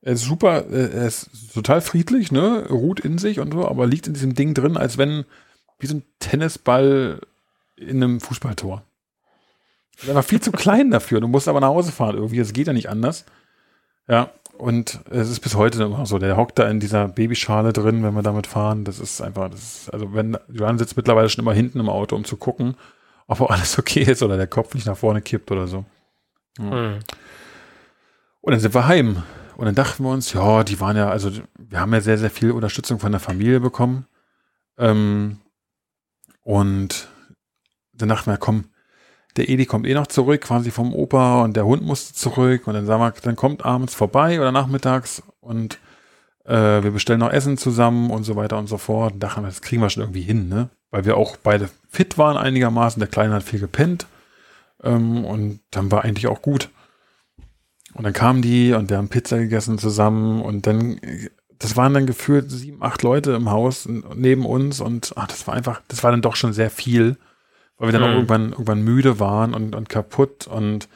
Er 0.00 0.12
ist 0.12 0.24
super, 0.24 0.66
er 0.66 1.06
ist 1.06 1.30
total 1.54 1.80
friedlich, 1.80 2.30
ne? 2.30 2.68
Ruht 2.68 3.00
in 3.00 3.18
sich 3.18 3.40
und 3.40 3.52
so, 3.52 3.66
aber 3.66 3.86
liegt 3.86 4.06
in 4.06 4.14
diesem 4.14 4.34
Ding 4.34 4.54
drin, 4.54 4.76
als 4.76 4.96
wenn, 4.96 5.24
wie 5.80 5.86
so 5.86 5.96
ein 5.96 6.04
Tennisball 6.20 7.20
in 7.76 8.02
einem 8.02 8.20
Fußballtor. 8.20 8.84
Ist 10.00 10.08
einfach 10.08 10.24
viel 10.24 10.40
zu 10.40 10.52
klein 10.52 10.90
dafür. 10.90 11.20
Du 11.20 11.28
musst 11.28 11.48
aber 11.48 11.60
nach 11.60 11.68
Hause 11.68 11.92
fahren 11.92 12.16
irgendwie. 12.16 12.38
Es 12.38 12.52
geht 12.52 12.66
ja 12.66 12.72
nicht 12.72 12.88
anders. 12.88 13.24
Ja, 14.08 14.30
und 14.58 15.00
es 15.10 15.30
ist 15.30 15.40
bis 15.40 15.54
heute 15.56 15.82
immer 15.82 16.06
so. 16.06 16.18
Der 16.18 16.36
hockt 16.36 16.58
da 16.58 16.68
in 16.68 16.80
dieser 16.80 17.08
Babyschale 17.08 17.72
drin, 17.72 18.02
wenn 18.02 18.14
wir 18.14 18.22
damit 18.22 18.46
fahren. 18.46 18.84
Das 18.84 19.00
ist 19.00 19.20
einfach, 19.20 19.50
das 19.50 19.62
ist, 19.62 19.90
also 19.92 20.14
wenn, 20.14 20.36
Johann 20.48 20.78
sitzt 20.78 20.96
mittlerweile 20.96 21.28
schon 21.28 21.42
immer 21.42 21.54
hinten 21.54 21.80
im 21.80 21.88
Auto, 21.88 22.14
um 22.16 22.24
zu 22.24 22.36
gucken, 22.36 22.76
ob 23.26 23.40
auch 23.40 23.50
alles 23.50 23.78
okay 23.78 24.02
ist 24.02 24.22
oder 24.22 24.36
der 24.36 24.46
Kopf 24.46 24.74
nicht 24.74 24.86
nach 24.86 24.96
vorne 24.96 25.22
kippt 25.22 25.50
oder 25.50 25.66
so. 25.66 25.84
Ja. 26.58 26.64
Mhm. 26.64 26.98
Und 28.40 28.50
dann 28.50 28.60
sind 28.60 28.74
wir 28.74 28.86
heim. 28.86 29.22
Und 29.56 29.66
dann 29.66 29.74
dachten 29.74 30.04
wir 30.04 30.10
uns, 30.10 30.32
ja, 30.32 30.64
die 30.64 30.80
waren 30.80 30.96
ja, 30.96 31.08
also 31.08 31.30
wir 31.56 31.80
haben 31.80 31.94
ja 31.94 32.00
sehr, 32.00 32.18
sehr 32.18 32.30
viel 32.30 32.50
Unterstützung 32.50 32.98
von 32.98 33.12
der 33.12 33.20
Familie 33.20 33.60
bekommen. 33.60 34.06
Ähm, 34.76 35.38
und 36.42 37.08
dann 37.92 38.08
dachten 38.08 38.30
wir, 38.30 38.36
komm, 38.36 38.66
der 39.36 39.48
Edi 39.48 39.66
kommt 39.66 39.86
eh 39.86 39.94
noch 39.94 40.06
zurück, 40.06 40.42
quasi 40.42 40.70
vom 40.70 40.94
Opa 40.94 41.42
und 41.42 41.56
der 41.56 41.66
Hund 41.66 41.82
musste 41.82 42.14
zurück 42.14 42.66
und 42.66 42.74
dann 42.74 42.86
sagen 42.86 43.02
wir, 43.02 43.12
dann 43.22 43.36
kommt 43.36 43.64
abends 43.64 43.94
vorbei 43.94 44.40
oder 44.40 44.52
nachmittags 44.52 45.22
und 45.40 45.78
äh, 46.44 46.82
wir 46.82 46.90
bestellen 46.90 47.20
noch 47.20 47.32
Essen 47.32 47.58
zusammen 47.58 48.10
und 48.10 48.24
so 48.24 48.36
weiter 48.36 48.58
und 48.58 48.68
so 48.68 48.78
fort. 48.78 49.14
Und 49.14 49.20
dachten 49.20 49.42
wir, 49.42 49.48
das 49.48 49.62
kriegen 49.62 49.82
wir 49.82 49.90
schon 49.90 50.02
irgendwie 50.02 50.22
hin, 50.22 50.48
ne? 50.48 50.68
Weil 50.90 51.04
wir 51.04 51.16
auch 51.16 51.36
beide 51.36 51.68
fit 51.88 52.18
waren 52.18 52.36
einigermaßen. 52.36 53.00
Der 53.00 53.08
Kleine 53.08 53.34
hat 53.34 53.42
viel 53.42 53.60
gepennt 53.60 54.06
ähm, 54.82 55.24
und 55.24 55.60
dann 55.70 55.90
war 55.90 56.04
eigentlich 56.04 56.28
auch 56.28 56.42
gut. 56.42 56.70
Und 57.94 58.04
dann 58.04 58.12
kamen 58.12 58.42
die 58.42 58.72
und 58.72 58.90
wir 58.90 58.98
haben 58.98 59.08
Pizza 59.08 59.38
gegessen 59.38 59.78
zusammen 59.78 60.42
und 60.42 60.66
dann, 60.66 61.00
das 61.58 61.76
waren 61.76 61.94
dann 61.94 62.06
gefühlt 62.06 62.50
sieben, 62.50 62.82
acht 62.82 63.02
Leute 63.02 63.32
im 63.32 63.50
Haus 63.50 63.88
neben 63.88 64.46
uns 64.46 64.80
und 64.80 65.12
ach, 65.16 65.28
das 65.28 65.46
war 65.46 65.54
einfach, 65.54 65.80
das 65.86 66.02
war 66.02 66.10
dann 66.10 66.22
doch 66.22 66.34
schon 66.34 66.52
sehr 66.52 66.70
viel 66.70 67.16
weil 67.78 67.88
wir 67.88 67.92
dann 67.92 68.02
mhm. 68.02 68.08
auch 68.08 68.14
irgendwann, 68.14 68.50
irgendwann 68.50 68.82
müde 68.82 69.20
waren 69.20 69.54
und, 69.54 69.74
und 69.74 69.88
kaputt 69.88 70.46
und 70.46 70.88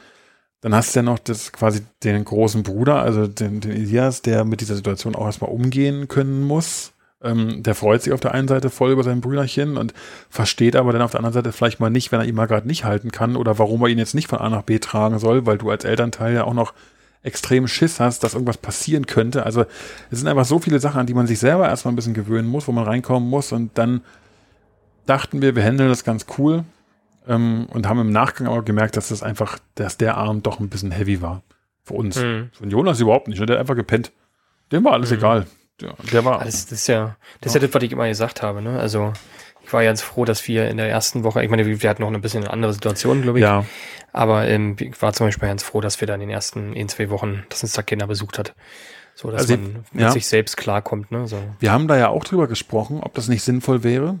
dann 0.61 0.75
hast 0.75 0.93
du 0.93 0.99
ja 0.99 1.03
noch 1.03 1.19
das 1.19 1.53
quasi 1.53 1.81
den 2.03 2.25
großen 2.25 2.63
Bruder, 2.63 3.01
also 3.01 3.27
den, 3.27 3.61
den 3.61 3.71
Elias, 3.71 4.21
der 4.21 4.43
mit 4.43 4.61
dieser 4.61 4.75
Situation 4.75 5.15
auch 5.15 5.25
erstmal 5.25 5.51
umgehen 5.51 6.07
können 6.09 6.43
muss. 6.43 6.91
Ähm, 7.21 7.63
der 7.63 7.75
freut 7.75 8.01
sich 8.01 8.13
auf 8.13 8.19
der 8.19 8.33
einen 8.33 8.47
Seite 8.47 8.69
voll 8.69 8.91
über 8.91 9.03
sein 9.03 9.21
Brüderchen 9.21 9.77
und 9.77 9.93
versteht 10.29 10.75
aber 10.75 10.93
dann 10.93 11.01
auf 11.01 11.11
der 11.11 11.19
anderen 11.19 11.33
Seite 11.33 11.51
vielleicht 11.51 11.79
mal 11.79 11.89
nicht, 11.89 12.11
wenn 12.11 12.19
er 12.19 12.25
ihn 12.25 12.35
mal 12.35 12.47
gerade 12.47 12.67
nicht 12.67 12.85
halten 12.85 13.11
kann 13.11 13.35
oder 13.35 13.57
warum 13.59 13.81
er 13.81 13.89
ihn 13.89 13.97
jetzt 13.97 14.15
nicht 14.15 14.27
von 14.27 14.39
A 14.39 14.49
nach 14.49 14.63
B 14.63 14.79
tragen 14.79 15.19
soll, 15.19 15.45
weil 15.45 15.57
du 15.57 15.69
als 15.69 15.85
Elternteil 15.85 16.33
ja 16.33 16.43
auch 16.43 16.53
noch 16.53 16.73
extrem 17.21 17.67
Schiss 17.67 17.99
hast, 17.99 18.23
dass 18.23 18.33
irgendwas 18.33 18.57
passieren 18.57 19.05
könnte. 19.05 19.45
Also 19.45 19.65
es 20.11 20.19
sind 20.19 20.27
einfach 20.27 20.45
so 20.45 20.59
viele 20.59 20.79
Sachen, 20.79 20.99
an 20.99 21.07
die 21.07 21.13
man 21.13 21.27
sich 21.27 21.39
selber 21.39 21.67
erstmal 21.67 21.93
ein 21.93 21.97
bisschen 21.97 22.13
gewöhnen 22.13 22.47
muss, 22.47 22.67
wo 22.67 22.71
man 22.71 22.85
reinkommen 22.85 23.29
muss 23.29 23.51
und 23.51 23.77
dann 23.77 24.01
dachten 25.09 25.41
wir, 25.41 25.55
wir 25.55 25.63
handeln 25.63 25.89
das 25.89 26.03
ganz 26.03 26.25
cool 26.37 26.63
ähm, 27.27 27.67
und 27.71 27.87
haben 27.87 27.99
im 27.99 28.11
Nachgang 28.11 28.47
aber 28.47 28.63
gemerkt, 28.63 28.97
dass 28.97 29.09
das 29.09 29.23
einfach, 29.23 29.59
dass 29.75 29.97
der 29.97 30.17
Arm 30.17 30.43
doch 30.43 30.59
ein 30.59 30.69
bisschen 30.69 30.91
heavy 30.91 31.21
war 31.21 31.41
für 31.83 31.95
uns. 31.95 32.17
Mhm. 32.17 32.49
Von 32.53 32.69
Jonas 32.69 32.99
überhaupt 32.99 33.27
nicht, 33.27 33.39
ne? 33.39 33.45
der 33.45 33.55
hat 33.55 33.61
einfach 33.61 33.75
gepennt. 33.75 34.11
Dem 34.71 34.83
war 34.83 34.93
alles 34.93 35.11
mhm. 35.11 35.17
egal. 35.17 35.47
Der, 35.81 35.95
der 36.11 36.25
war. 36.25 36.43
Das, 36.43 36.67
das, 36.67 36.79
ist 36.79 36.87
ja, 36.87 37.15
das 37.41 37.53
ja. 37.53 37.57
ist 37.57 37.61
ja 37.61 37.67
das, 37.67 37.73
was 37.73 37.83
ich 37.83 37.91
immer 37.91 38.07
gesagt 38.07 38.41
habe. 38.41 38.61
Ne? 38.61 38.79
Also 38.79 39.13
ich 39.63 39.73
war 39.73 39.83
ganz 39.83 40.01
froh, 40.01 40.25
dass 40.25 40.47
wir 40.47 40.67
in 40.67 40.77
der 40.77 40.89
ersten 40.89 41.23
Woche, 41.23 41.43
ich 41.43 41.49
meine, 41.49 41.65
wir 41.65 41.89
hatten 41.89 42.01
noch 42.01 42.11
ein 42.11 42.21
bisschen 42.21 42.43
eine 42.43 42.51
andere 42.51 42.73
Situation, 42.73 43.21
glaube 43.21 43.39
ich. 43.39 43.43
Ja. 43.43 43.65
Aber 44.11 44.47
ähm, 44.47 44.75
ich 44.79 45.01
war 45.01 45.13
zum 45.13 45.27
Beispiel 45.27 45.47
ganz 45.47 45.63
froh, 45.63 45.81
dass 45.81 46.01
wir 46.01 46.07
dann 46.07 46.21
in 46.21 46.27
den 46.27 46.33
ersten 46.33 46.73
ein, 46.75 46.89
zwei 46.89 47.09
Wochen 47.09 47.43
das 47.49 47.63
Instagram 47.63 48.07
besucht 48.07 48.39
hat. 48.39 48.55
So, 49.15 49.29
dass 49.31 49.41
also, 49.41 49.57
man 49.57 49.85
mit 49.91 50.01
ja. 50.01 50.11
sich 50.11 50.27
selbst 50.27 50.57
klarkommt. 50.57 51.11
Ne? 51.11 51.27
So. 51.27 51.37
Wir 51.59 51.71
haben 51.71 51.87
da 51.87 51.97
ja 51.97 52.09
auch 52.09 52.23
drüber 52.23 52.47
gesprochen, 52.47 53.01
ob 53.01 53.13
das 53.13 53.27
nicht 53.27 53.43
sinnvoll 53.43 53.83
wäre, 53.83 54.19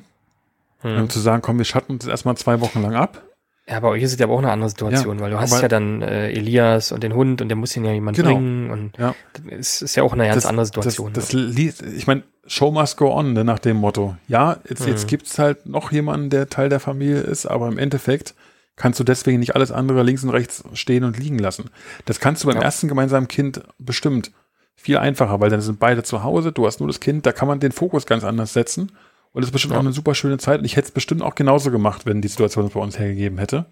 hm. 0.81 1.01
Um 1.01 1.09
zu 1.09 1.19
sagen, 1.19 1.41
komm, 1.41 1.57
wir 1.57 1.65
schatten 1.65 1.93
uns 1.93 2.07
erstmal 2.07 2.37
zwei 2.37 2.61
Wochen 2.61 2.81
lang 2.81 2.95
ab. 2.95 3.23
Ja, 3.67 3.79
bei 3.81 3.89
euch 3.89 4.01
ist 4.01 4.13
es 4.13 4.19
ja 4.19 4.25
aber 4.25 4.33
auch 4.33 4.39
eine 4.39 4.51
andere 4.51 4.69
Situation, 4.69 5.17
ja, 5.17 5.23
weil 5.23 5.31
du 5.31 5.39
hast 5.39 5.61
ja 5.61 5.67
dann 5.67 6.01
äh, 6.01 6.31
Elias 6.31 6.91
und 6.91 7.03
den 7.03 7.13
Hund 7.13 7.39
und 7.41 7.49
der 7.49 7.55
muss 7.55 7.75
ihn 7.77 7.85
ja 7.85 7.91
jemand 7.91 8.17
genau. 8.17 8.33
bringen 8.33 8.71
und 8.71 8.97
ja. 8.97 9.13
das 9.47 9.83
ist 9.83 9.95
ja 9.95 10.01
auch 10.01 10.13
eine 10.13 10.23
ganz 10.23 10.35
das, 10.37 10.45
andere 10.47 10.65
Situation. 10.65 11.13
Das, 11.13 11.27
das 11.27 11.33
ne? 11.35 11.71
ich 11.95 12.07
meine, 12.07 12.23
Show 12.47 12.71
must 12.71 12.97
go 12.97 13.13
on, 13.13 13.33
ne, 13.33 13.43
nach 13.43 13.59
dem 13.59 13.77
Motto. 13.77 14.15
Ja, 14.27 14.57
jetzt, 14.67 14.85
hm. 14.85 14.87
jetzt 14.87 15.07
gibt's 15.07 15.37
halt 15.37 15.67
noch 15.67 15.91
jemanden, 15.91 16.31
der 16.31 16.49
Teil 16.49 16.69
der 16.69 16.79
Familie 16.79 17.19
ist, 17.19 17.45
aber 17.45 17.67
im 17.67 17.77
Endeffekt 17.77 18.33
kannst 18.75 18.99
du 18.99 19.03
deswegen 19.03 19.39
nicht 19.39 19.55
alles 19.55 19.71
andere 19.71 20.01
links 20.01 20.23
und 20.23 20.31
rechts 20.31 20.63
stehen 20.73 21.03
und 21.03 21.19
liegen 21.19 21.37
lassen. 21.37 21.69
Das 22.05 22.19
kannst 22.19 22.43
du 22.43 22.47
beim 22.47 22.57
ja. 22.57 22.63
ersten 22.63 22.87
gemeinsamen 22.87 23.27
Kind 23.27 23.61
bestimmt 23.77 24.31
viel 24.75 24.97
einfacher, 24.97 25.39
weil 25.41 25.51
dann 25.51 25.61
sind 25.61 25.79
beide 25.79 26.01
zu 26.01 26.23
Hause, 26.23 26.51
du 26.51 26.65
hast 26.65 26.79
nur 26.79 26.87
das 26.87 27.01
Kind, 27.01 27.25
da 27.25 27.33
kann 27.33 27.47
man 27.47 27.59
den 27.59 27.73
Fokus 27.73 28.07
ganz 28.07 28.23
anders 28.23 28.53
setzen. 28.53 28.93
Und 29.31 29.43
es 29.43 29.49
ist 29.49 29.53
bestimmt 29.53 29.73
ja. 29.73 29.79
auch 29.79 29.83
eine 29.83 29.93
super 29.93 30.15
schöne 30.15 30.37
Zeit. 30.37 30.59
Und 30.59 30.65
ich 30.65 30.75
hätte 30.75 30.87
es 30.87 30.93
bestimmt 30.93 31.21
auch 31.21 31.35
genauso 31.35 31.71
gemacht, 31.71 32.05
wenn 32.05 32.21
die 32.21 32.27
Situation 32.27 32.65
es 32.65 32.73
bei 32.73 32.79
uns 32.79 32.97
hergegeben 32.97 33.37
hätte. 33.37 33.65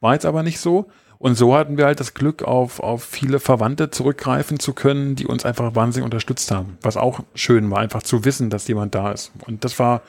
War 0.00 0.14
jetzt 0.14 0.26
aber 0.26 0.42
nicht 0.42 0.60
so. 0.60 0.88
Und 1.18 1.34
so 1.34 1.56
hatten 1.56 1.76
wir 1.76 1.86
halt 1.86 1.98
das 1.98 2.14
Glück, 2.14 2.44
auf, 2.44 2.78
auf 2.78 3.02
viele 3.02 3.40
Verwandte 3.40 3.90
zurückgreifen 3.90 4.60
zu 4.60 4.72
können, 4.72 5.16
die 5.16 5.26
uns 5.26 5.44
einfach 5.44 5.74
wahnsinnig 5.74 6.04
unterstützt 6.04 6.50
haben. 6.52 6.78
Was 6.80 6.96
auch 6.96 7.20
schön 7.34 7.70
war, 7.70 7.80
einfach 7.80 8.04
zu 8.04 8.24
wissen, 8.24 8.50
dass 8.50 8.68
jemand 8.68 8.94
da 8.94 9.10
ist. 9.10 9.32
Und 9.46 9.64
das 9.64 9.78
war 9.80 10.02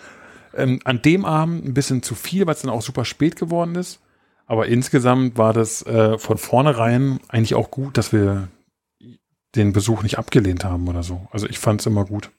ähm, 0.54 0.80
an 0.86 1.02
dem 1.02 1.26
Abend 1.26 1.66
ein 1.66 1.74
bisschen 1.74 2.04
zu 2.04 2.14
viel, 2.14 2.46
weil 2.46 2.54
es 2.54 2.62
dann 2.62 2.72
auch 2.72 2.84
super 2.84 3.06
spät 3.06 3.36
geworden 3.36 3.76
ist. 3.76 4.00
Aber 4.46 4.68
insgesamt 4.68 5.38
war 5.38 5.54
das 5.54 5.86
äh, 5.86 6.18
von 6.20 6.38
vornherein 6.38 7.20
eigentlich 7.28 7.56
auch 7.56 7.72
gut, 7.72 7.98
dass 7.98 8.14
wir 8.14 8.48
den 9.56 9.74
Besuch 9.74 10.04
nicht 10.04 10.20
abgelehnt 10.20 10.64
haben 10.64 10.88
oder 10.88 11.02
so. 11.04 11.28
Also 11.32 11.48
ich 11.48 11.60
fand 11.60 11.82
es 11.82 11.88
immer 11.88 12.06
gut. 12.06 12.32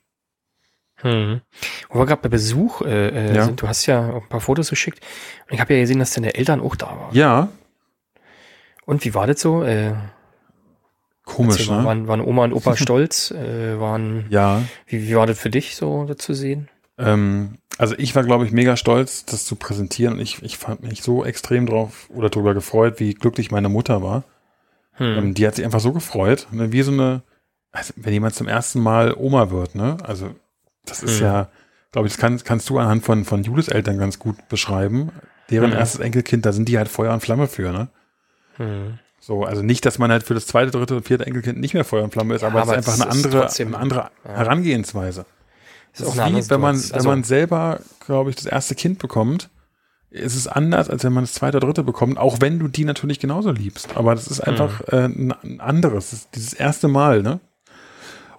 Hm. 1.01 1.41
Wo 1.89 1.99
wir 1.99 2.05
gerade 2.05 2.21
bei 2.21 2.29
Besuch 2.29 2.81
äh, 2.81 3.09
äh, 3.09 3.35
ja. 3.35 3.45
sind, 3.45 3.61
du 3.61 3.67
hast 3.67 3.85
ja 3.85 4.11
auch 4.11 4.23
ein 4.23 4.29
paar 4.29 4.41
Fotos 4.41 4.69
geschickt 4.69 4.99
und 5.47 5.55
ich 5.55 5.59
habe 5.59 5.73
ja 5.73 5.79
gesehen, 5.79 5.99
dass 5.99 6.13
deine 6.13 6.35
Eltern 6.35 6.61
auch 6.61 6.75
da 6.75 6.87
waren. 6.87 7.15
Ja. 7.15 7.49
Und 8.85 9.05
wie 9.05 9.13
war 9.13 9.27
das 9.27 9.41
so? 9.41 9.63
Äh, 9.63 9.93
Komisch, 11.23 11.69
ne? 11.69 11.83
Waren, 11.85 12.07
waren 12.07 12.21
Oma 12.21 12.45
und 12.45 12.53
Opa 12.53 12.75
stolz? 12.77 13.31
Äh, 13.31 13.79
waren, 13.79 14.25
ja. 14.29 14.63
Wie, 14.87 15.07
wie 15.07 15.15
war 15.15 15.27
das 15.27 15.39
für 15.39 15.49
dich 15.49 15.75
so 15.75 16.05
das 16.05 16.17
zu 16.17 16.33
sehen? 16.33 16.67
Ähm, 16.97 17.57
also 17.77 17.95
ich 17.97 18.15
war, 18.15 18.23
glaube 18.23 18.45
ich, 18.45 18.51
mega 18.51 18.75
stolz, 18.77 19.25
das 19.25 19.45
zu 19.45 19.55
präsentieren. 19.55 20.19
Ich, 20.19 20.41
ich 20.43 20.57
fand 20.57 20.83
mich 20.83 21.01
so 21.01 21.23
extrem 21.23 21.65
drauf 21.65 22.09
oder 22.13 22.29
darüber 22.29 22.53
gefreut, 22.53 22.99
wie 22.99 23.13
glücklich 23.13 23.51
meine 23.51 23.69
Mutter 23.69 24.03
war. 24.03 24.23
Hm. 24.93 25.17
Ähm, 25.17 25.33
die 25.33 25.47
hat 25.47 25.55
sich 25.55 25.65
einfach 25.65 25.79
so 25.79 25.93
gefreut. 25.93 26.47
Ne? 26.51 26.71
Wie 26.71 26.81
so 26.81 26.91
eine, 26.91 27.23
also 27.71 27.93
wenn 27.95 28.13
jemand 28.13 28.35
zum 28.35 28.47
ersten 28.47 28.81
Mal 28.81 29.15
Oma 29.17 29.51
wird, 29.51 29.75
ne? 29.75 29.97
Also 30.03 30.31
das 30.85 31.03
ist 31.03 31.19
mhm. 31.19 31.25
ja, 31.25 31.49
glaube 31.91 32.07
ich, 32.07 32.13
das 32.13 32.21
kann, 32.21 32.43
kannst 32.43 32.69
du 32.69 32.79
anhand 32.79 33.03
von, 33.03 33.25
von 33.25 33.43
Julis 33.43 33.67
Eltern 33.67 33.97
ganz 33.97 34.19
gut 34.19 34.47
beschreiben. 34.49 35.11
Deren 35.49 35.71
mhm. 35.71 35.77
erstes 35.77 35.99
Enkelkind, 35.99 36.45
da 36.45 36.53
sind 36.53 36.69
die 36.69 36.77
halt 36.77 36.87
Feuer 36.87 37.13
und 37.13 37.21
Flamme 37.21 37.47
für, 37.47 37.71
ne? 37.71 37.89
Mhm. 38.57 38.99
So, 39.19 39.43
also 39.43 39.61
nicht, 39.61 39.85
dass 39.85 39.99
man 39.99 40.11
halt 40.11 40.23
für 40.23 40.33
das 40.33 40.47
zweite, 40.47 40.71
dritte 40.71 40.95
und 40.95 41.05
vierte 41.05 41.27
Enkelkind 41.27 41.59
nicht 41.59 41.75
mehr 41.75 41.85
Feuer 41.85 42.03
und 42.03 42.11
Flamme 42.11 42.33
ist, 42.33 42.41
ja, 42.41 42.47
aber, 42.47 42.63
aber 42.63 42.77
es 42.77 42.87
ist 42.87 42.93
einfach 42.93 43.05
eine 43.05 43.11
andere, 43.11 43.41
trotzdem, 43.41 43.67
eine 43.67 43.77
andere 43.77 44.09
ja. 44.25 44.31
Herangehensweise. 44.31 45.25
Ist 45.93 46.01
das 46.01 46.07
ist 46.07 46.17
wie, 46.17 46.49
wenn 46.49 46.61
man, 46.61 46.75
also, 46.75 46.93
wenn 46.93 47.05
man 47.05 47.23
selber, 47.23 47.81
glaube 47.99 48.29
ich, 48.29 48.35
das 48.37 48.45
erste 48.45 48.73
Kind 48.73 48.97
bekommt, 48.97 49.49
ist 50.09 50.35
es 50.35 50.47
anders, 50.47 50.89
als 50.89 51.03
wenn 51.03 51.13
man 51.13 51.23
das 51.23 51.33
zweite 51.33 51.57
oder 51.57 51.67
dritte 51.67 51.83
bekommt, 51.83 52.17
auch 52.17 52.41
wenn 52.41 52.59
du 52.59 52.67
die 52.67 52.83
natürlich 52.83 53.19
genauso 53.19 53.51
liebst. 53.51 53.95
Aber 53.95 54.15
das 54.15 54.27
ist 54.27 54.41
einfach 54.41 54.81
mhm. 54.91 55.31
äh, 55.31 55.45
ein 55.45 55.61
anderes, 55.61 56.29
dieses 56.33 56.53
erste 56.53 56.87
Mal, 56.87 57.21
ne? 57.21 57.39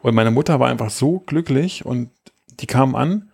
Und 0.02 0.16
meine 0.16 0.32
Mutter 0.32 0.58
war 0.58 0.68
einfach 0.68 0.90
so 0.90 1.20
glücklich 1.20 1.86
und 1.86 2.10
die 2.62 2.66
kamen 2.66 2.94
an. 2.94 3.30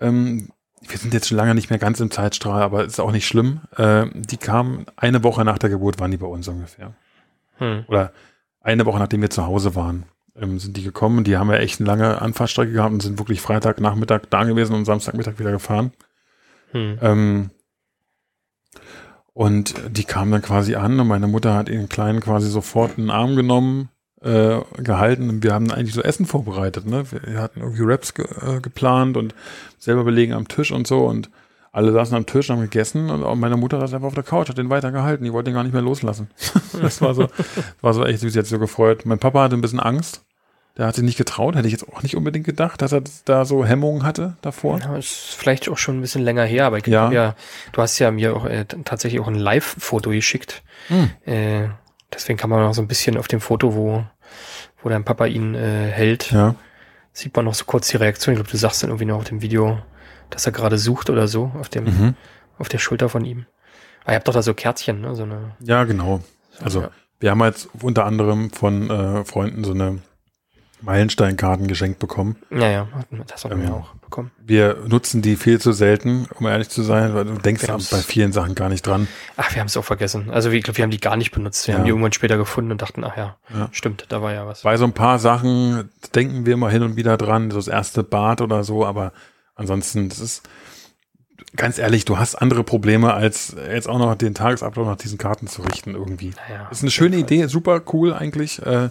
Ähm, 0.00 0.48
wir 0.80 0.96
sind 0.96 1.12
jetzt 1.12 1.28
schon 1.28 1.36
lange 1.36 1.54
nicht 1.54 1.70
mehr 1.70 1.78
ganz 1.78 2.00
im 2.00 2.10
Zeitstrahl, 2.10 2.62
aber 2.62 2.84
ist 2.84 3.00
auch 3.00 3.12
nicht 3.12 3.26
schlimm. 3.26 3.60
Äh, 3.76 4.06
die 4.14 4.36
kamen 4.36 4.86
eine 4.96 5.24
Woche 5.24 5.44
nach 5.44 5.58
der 5.58 5.70
Geburt, 5.70 5.98
waren 5.98 6.10
die 6.10 6.16
bei 6.16 6.26
uns 6.26 6.46
ungefähr. 6.48 6.94
Hm. 7.58 7.84
Oder 7.88 8.12
eine 8.60 8.86
Woche 8.86 8.98
nachdem 8.98 9.20
wir 9.20 9.30
zu 9.30 9.44
Hause 9.44 9.74
waren, 9.74 10.04
ähm, 10.36 10.58
sind 10.58 10.76
die 10.76 10.84
gekommen. 10.84 11.24
Die 11.24 11.36
haben 11.36 11.50
ja 11.50 11.56
echt 11.56 11.80
eine 11.80 11.88
lange 11.88 12.22
Anfahrtstrecke 12.22 12.72
gehabt 12.72 12.92
und 12.92 13.02
sind 13.02 13.18
wirklich 13.18 13.40
Freitagnachmittag 13.40 14.22
da 14.30 14.44
gewesen 14.44 14.74
und 14.74 14.84
Samstagmittag 14.84 15.38
wieder 15.38 15.50
gefahren. 15.50 15.92
Hm. 16.70 16.98
Ähm, 17.02 17.50
und 19.32 19.74
die 19.88 20.04
kamen 20.04 20.32
dann 20.32 20.42
quasi 20.42 20.74
an 20.76 20.98
und 20.98 21.06
meine 21.06 21.28
Mutter 21.28 21.54
hat 21.54 21.68
ihren 21.68 21.88
Kleinen 21.88 22.20
quasi 22.20 22.48
sofort 22.48 22.98
in 22.98 23.04
den 23.04 23.10
Arm 23.10 23.36
genommen 23.36 23.88
äh, 24.22 24.60
gehalten. 24.78 25.42
Wir 25.42 25.54
haben 25.54 25.70
eigentlich 25.70 25.94
so 25.94 26.02
Essen 26.02 26.26
vorbereitet. 26.26 26.86
Ne? 26.86 27.04
Wir 27.10 27.40
hatten 27.40 27.60
irgendwie 27.60 27.82
Raps 27.84 28.14
ge 28.14 28.26
äh, 28.26 28.60
geplant 28.60 29.16
und 29.16 29.34
selber 29.78 30.04
belegen 30.04 30.32
am 30.32 30.48
Tisch 30.48 30.72
und 30.72 30.86
so. 30.86 31.04
Und 31.04 31.30
alle 31.70 31.92
saßen 31.92 32.16
am 32.16 32.26
Tisch, 32.26 32.50
haben 32.50 32.60
gegessen 32.60 33.10
und 33.10 33.22
auch 33.22 33.34
meine 33.34 33.56
Mutter 33.56 33.78
saß 33.80 33.94
einfach 33.94 34.08
auf 34.08 34.14
der 34.14 34.24
Couch, 34.24 34.48
hat 34.48 34.58
den 34.58 34.70
weiter 34.70 34.90
gehalten. 34.90 35.24
Die 35.24 35.32
wollte 35.32 35.50
den 35.50 35.54
gar 35.54 35.62
nicht 35.62 35.72
mehr 35.72 35.82
loslassen. 35.82 36.28
das 36.82 37.00
war 37.00 37.14
so, 37.14 37.28
war 37.80 37.94
so 37.94 38.04
echt 38.04 38.20
süß, 38.20 38.32
sie 38.32 38.38
hat 38.38 38.46
sich 38.46 38.54
so 38.54 38.58
gefreut. 38.58 39.04
Mein 39.04 39.18
Papa 39.18 39.42
hatte 39.42 39.56
ein 39.56 39.60
bisschen 39.60 39.80
Angst. 39.80 40.22
Der 40.76 40.86
hat 40.86 40.94
sich 40.94 41.02
nicht 41.02 41.18
getraut, 41.18 41.56
hätte 41.56 41.66
ich 41.66 41.72
jetzt 41.72 41.88
auch 41.88 42.04
nicht 42.04 42.16
unbedingt 42.16 42.46
gedacht, 42.46 42.80
dass 42.82 42.92
er 42.92 43.02
da 43.24 43.44
so 43.44 43.64
Hemmungen 43.64 44.04
hatte 44.04 44.36
davor. 44.42 44.78
Ja, 44.78 44.96
ist 44.96 45.34
vielleicht 45.36 45.68
auch 45.68 45.76
schon 45.76 45.98
ein 45.98 46.00
bisschen 46.00 46.22
länger 46.22 46.44
her, 46.44 46.66
aber 46.66 46.78
ich 46.78 46.86
ja. 46.86 47.10
ja, 47.10 47.34
du 47.72 47.82
hast 47.82 47.98
ja 47.98 48.12
mir 48.12 48.36
auch 48.36 48.44
äh, 48.44 48.64
tatsächlich 48.64 49.20
auch 49.20 49.26
ein 49.26 49.34
Live-Foto 49.34 50.10
geschickt. 50.10 50.62
Hm. 50.86 51.10
Äh, 51.26 51.68
deswegen 52.12 52.38
kann 52.38 52.50
man 52.50 52.60
noch 52.62 52.74
so 52.74 52.82
ein 52.82 52.88
bisschen 52.88 53.16
auf 53.16 53.28
dem 53.28 53.40
Foto, 53.40 53.74
wo, 53.74 54.04
wo 54.82 54.88
dein 54.88 55.04
Papa 55.04 55.26
ihn 55.26 55.54
äh, 55.54 55.88
hält, 55.88 56.30
Ja. 56.32 56.54
sieht 57.12 57.34
man 57.36 57.44
noch 57.44 57.54
so 57.54 57.64
kurz 57.64 57.88
die 57.88 57.96
Reaktion. 57.96 58.34
Ich 58.34 58.38
glaube, 58.38 58.50
du 58.50 58.56
sagst 58.56 58.82
dann 58.82 58.90
irgendwie 58.90 59.04
noch 59.06 59.18
auf 59.18 59.24
dem 59.24 59.42
Video, 59.42 59.78
dass 60.30 60.46
er 60.46 60.52
gerade 60.52 60.78
sucht 60.78 61.10
oder 61.10 61.26
so, 61.28 61.52
auf 61.58 61.68
dem, 61.68 61.84
Mhm. 61.84 62.14
auf 62.58 62.68
der 62.68 62.78
Schulter 62.78 63.08
von 63.08 63.24
ihm. 63.24 63.46
Aber 64.02 64.12
ihr 64.12 64.16
habt 64.16 64.28
doch 64.28 64.34
da 64.34 64.42
so 64.42 64.54
Kärtchen, 64.54 65.00
ne? 65.02 65.14
So 65.14 65.24
eine. 65.24 65.52
Ja, 65.60 65.84
genau. 65.84 66.20
Also 66.60 66.82
ja. 66.82 66.90
wir 67.20 67.30
haben 67.30 67.42
jetzt 67.44 67.68
unter 67.82 68.04
anderem 68.06 68.50
von 68.50 68.88
äh, 68.90 69.24
Freunden 69.24 69.64
so 69.64 69.72
eine 69.72 69.98
Meilensteinkarten 70.80 71.66
geschenkt 71.66 71.98
bekommen. 71.98 72.36
Ja, 72.50 72.68
ja, 72.68 72.88
das 73.26 73.44
haben 73.44 73.60
wir 73.60 73.68
Ähm, 73.68 73.74
auch 73.74 73.94
bekommen. 73.96 74.30
Wir 74.38 74.76
nutzen 74.86 75.22
die 75.22 75.36
viel 75.36 75.60
zu 75.60 75.72
selten, 75.72 76.26
um 76.38 76.46
ehrlich 76.46 76.68
zu 76.68 76.82
sein, 76.82 77.14
weil 77.14 77.24
du 77.24 77.34
denkst 77.34 77.62
Wir 77.66 77.74
bei 77.74 77.98
vielen 78.02 78.32
Sachen 78.32 78.54
gar 78.54 78.68
nicht 78.68 78.86
dran. 78.86 79.08
Ach, 79.36 79.52
wir 79.54 79.60
haben 79.60 79.66
es 79.66 79.76
auch 79.76 79.84
vergessen. 79.84 80.30
Also 80.30 80.50
ich 80.50 80.62
glaube, 80.62 80.76
wir 80.78 80.82
haben 80.84 80.90
die 80.90 81.00
gar 81.00 81.16
nicht 81.16 81.30
benutzt. 81.32 81.66
Wir 81.66 81.72
Ja. 81.72 81.78
haben 81.78 81.84
die 81.84 81.90
irgendwann 81.90 82.12
später 82.12 82.36
gefunden 82.36 82.70
und 82.72 82.80
dachten, 82.82 83.04
ach 83.04 83.16
ja, 83.16 83.36
Ja. 83.52 83.68
stimmt, 83.72 84.06
da 84.08 84.22
war 84.22 84.32
ja 84.32 84.46
was. 84.46 84.62
Bei 84.62 84.76
so 84.76 84.84
ein 84.84 84.92
paar 84.92 85.18
Sachen 85.18 85.90
denken 86.14 86.46
wir 86.46 86.56
mal 86.56 86.70
hin 86.70 86.82
und 86.82 86.96
wieder 86.96 87.16
dran, 87.16 87.50
so 87.50 87.56
das 87.58 87.68
erste 87.68 88.02
Bad 88.02 88.40
oder 88.40 88.62
so, 88.64 88.86
aber 88.86 89.12
ansonsten, 89.56 90.08
das 90.08 90.20
ist 90.20 90.48
ganz 91.56 91.78
ehrlich, 91.78 92.04
du 92.04 92.18
hast 92.18 92.34
andere 92.36 92.62
Probleme, 92.64 93.14
als 93.14 93.56
jetzt 93.70 93.88
auch 93.88 93.98
noch 93.98 94.14
den 94.14 94.34
Tagesablauf 94.34 94.86
nach 94.86 94.96
diesen 94.96 95.18
Karten 95.18 95.46
zu 95.48 95.62
richten 95.62 95.94
irgendwie. 95.94 96.32
Naja, 96.48 96.68
Ist 96.70 96.82
eine 96.82 96.90
schöne 96.90 97.16
Idee, 97.16 97.46
super 97.46 97.80
cool 97.92 98.12
eigentlich. 98.12 98.64
Äh, 98.64 98.90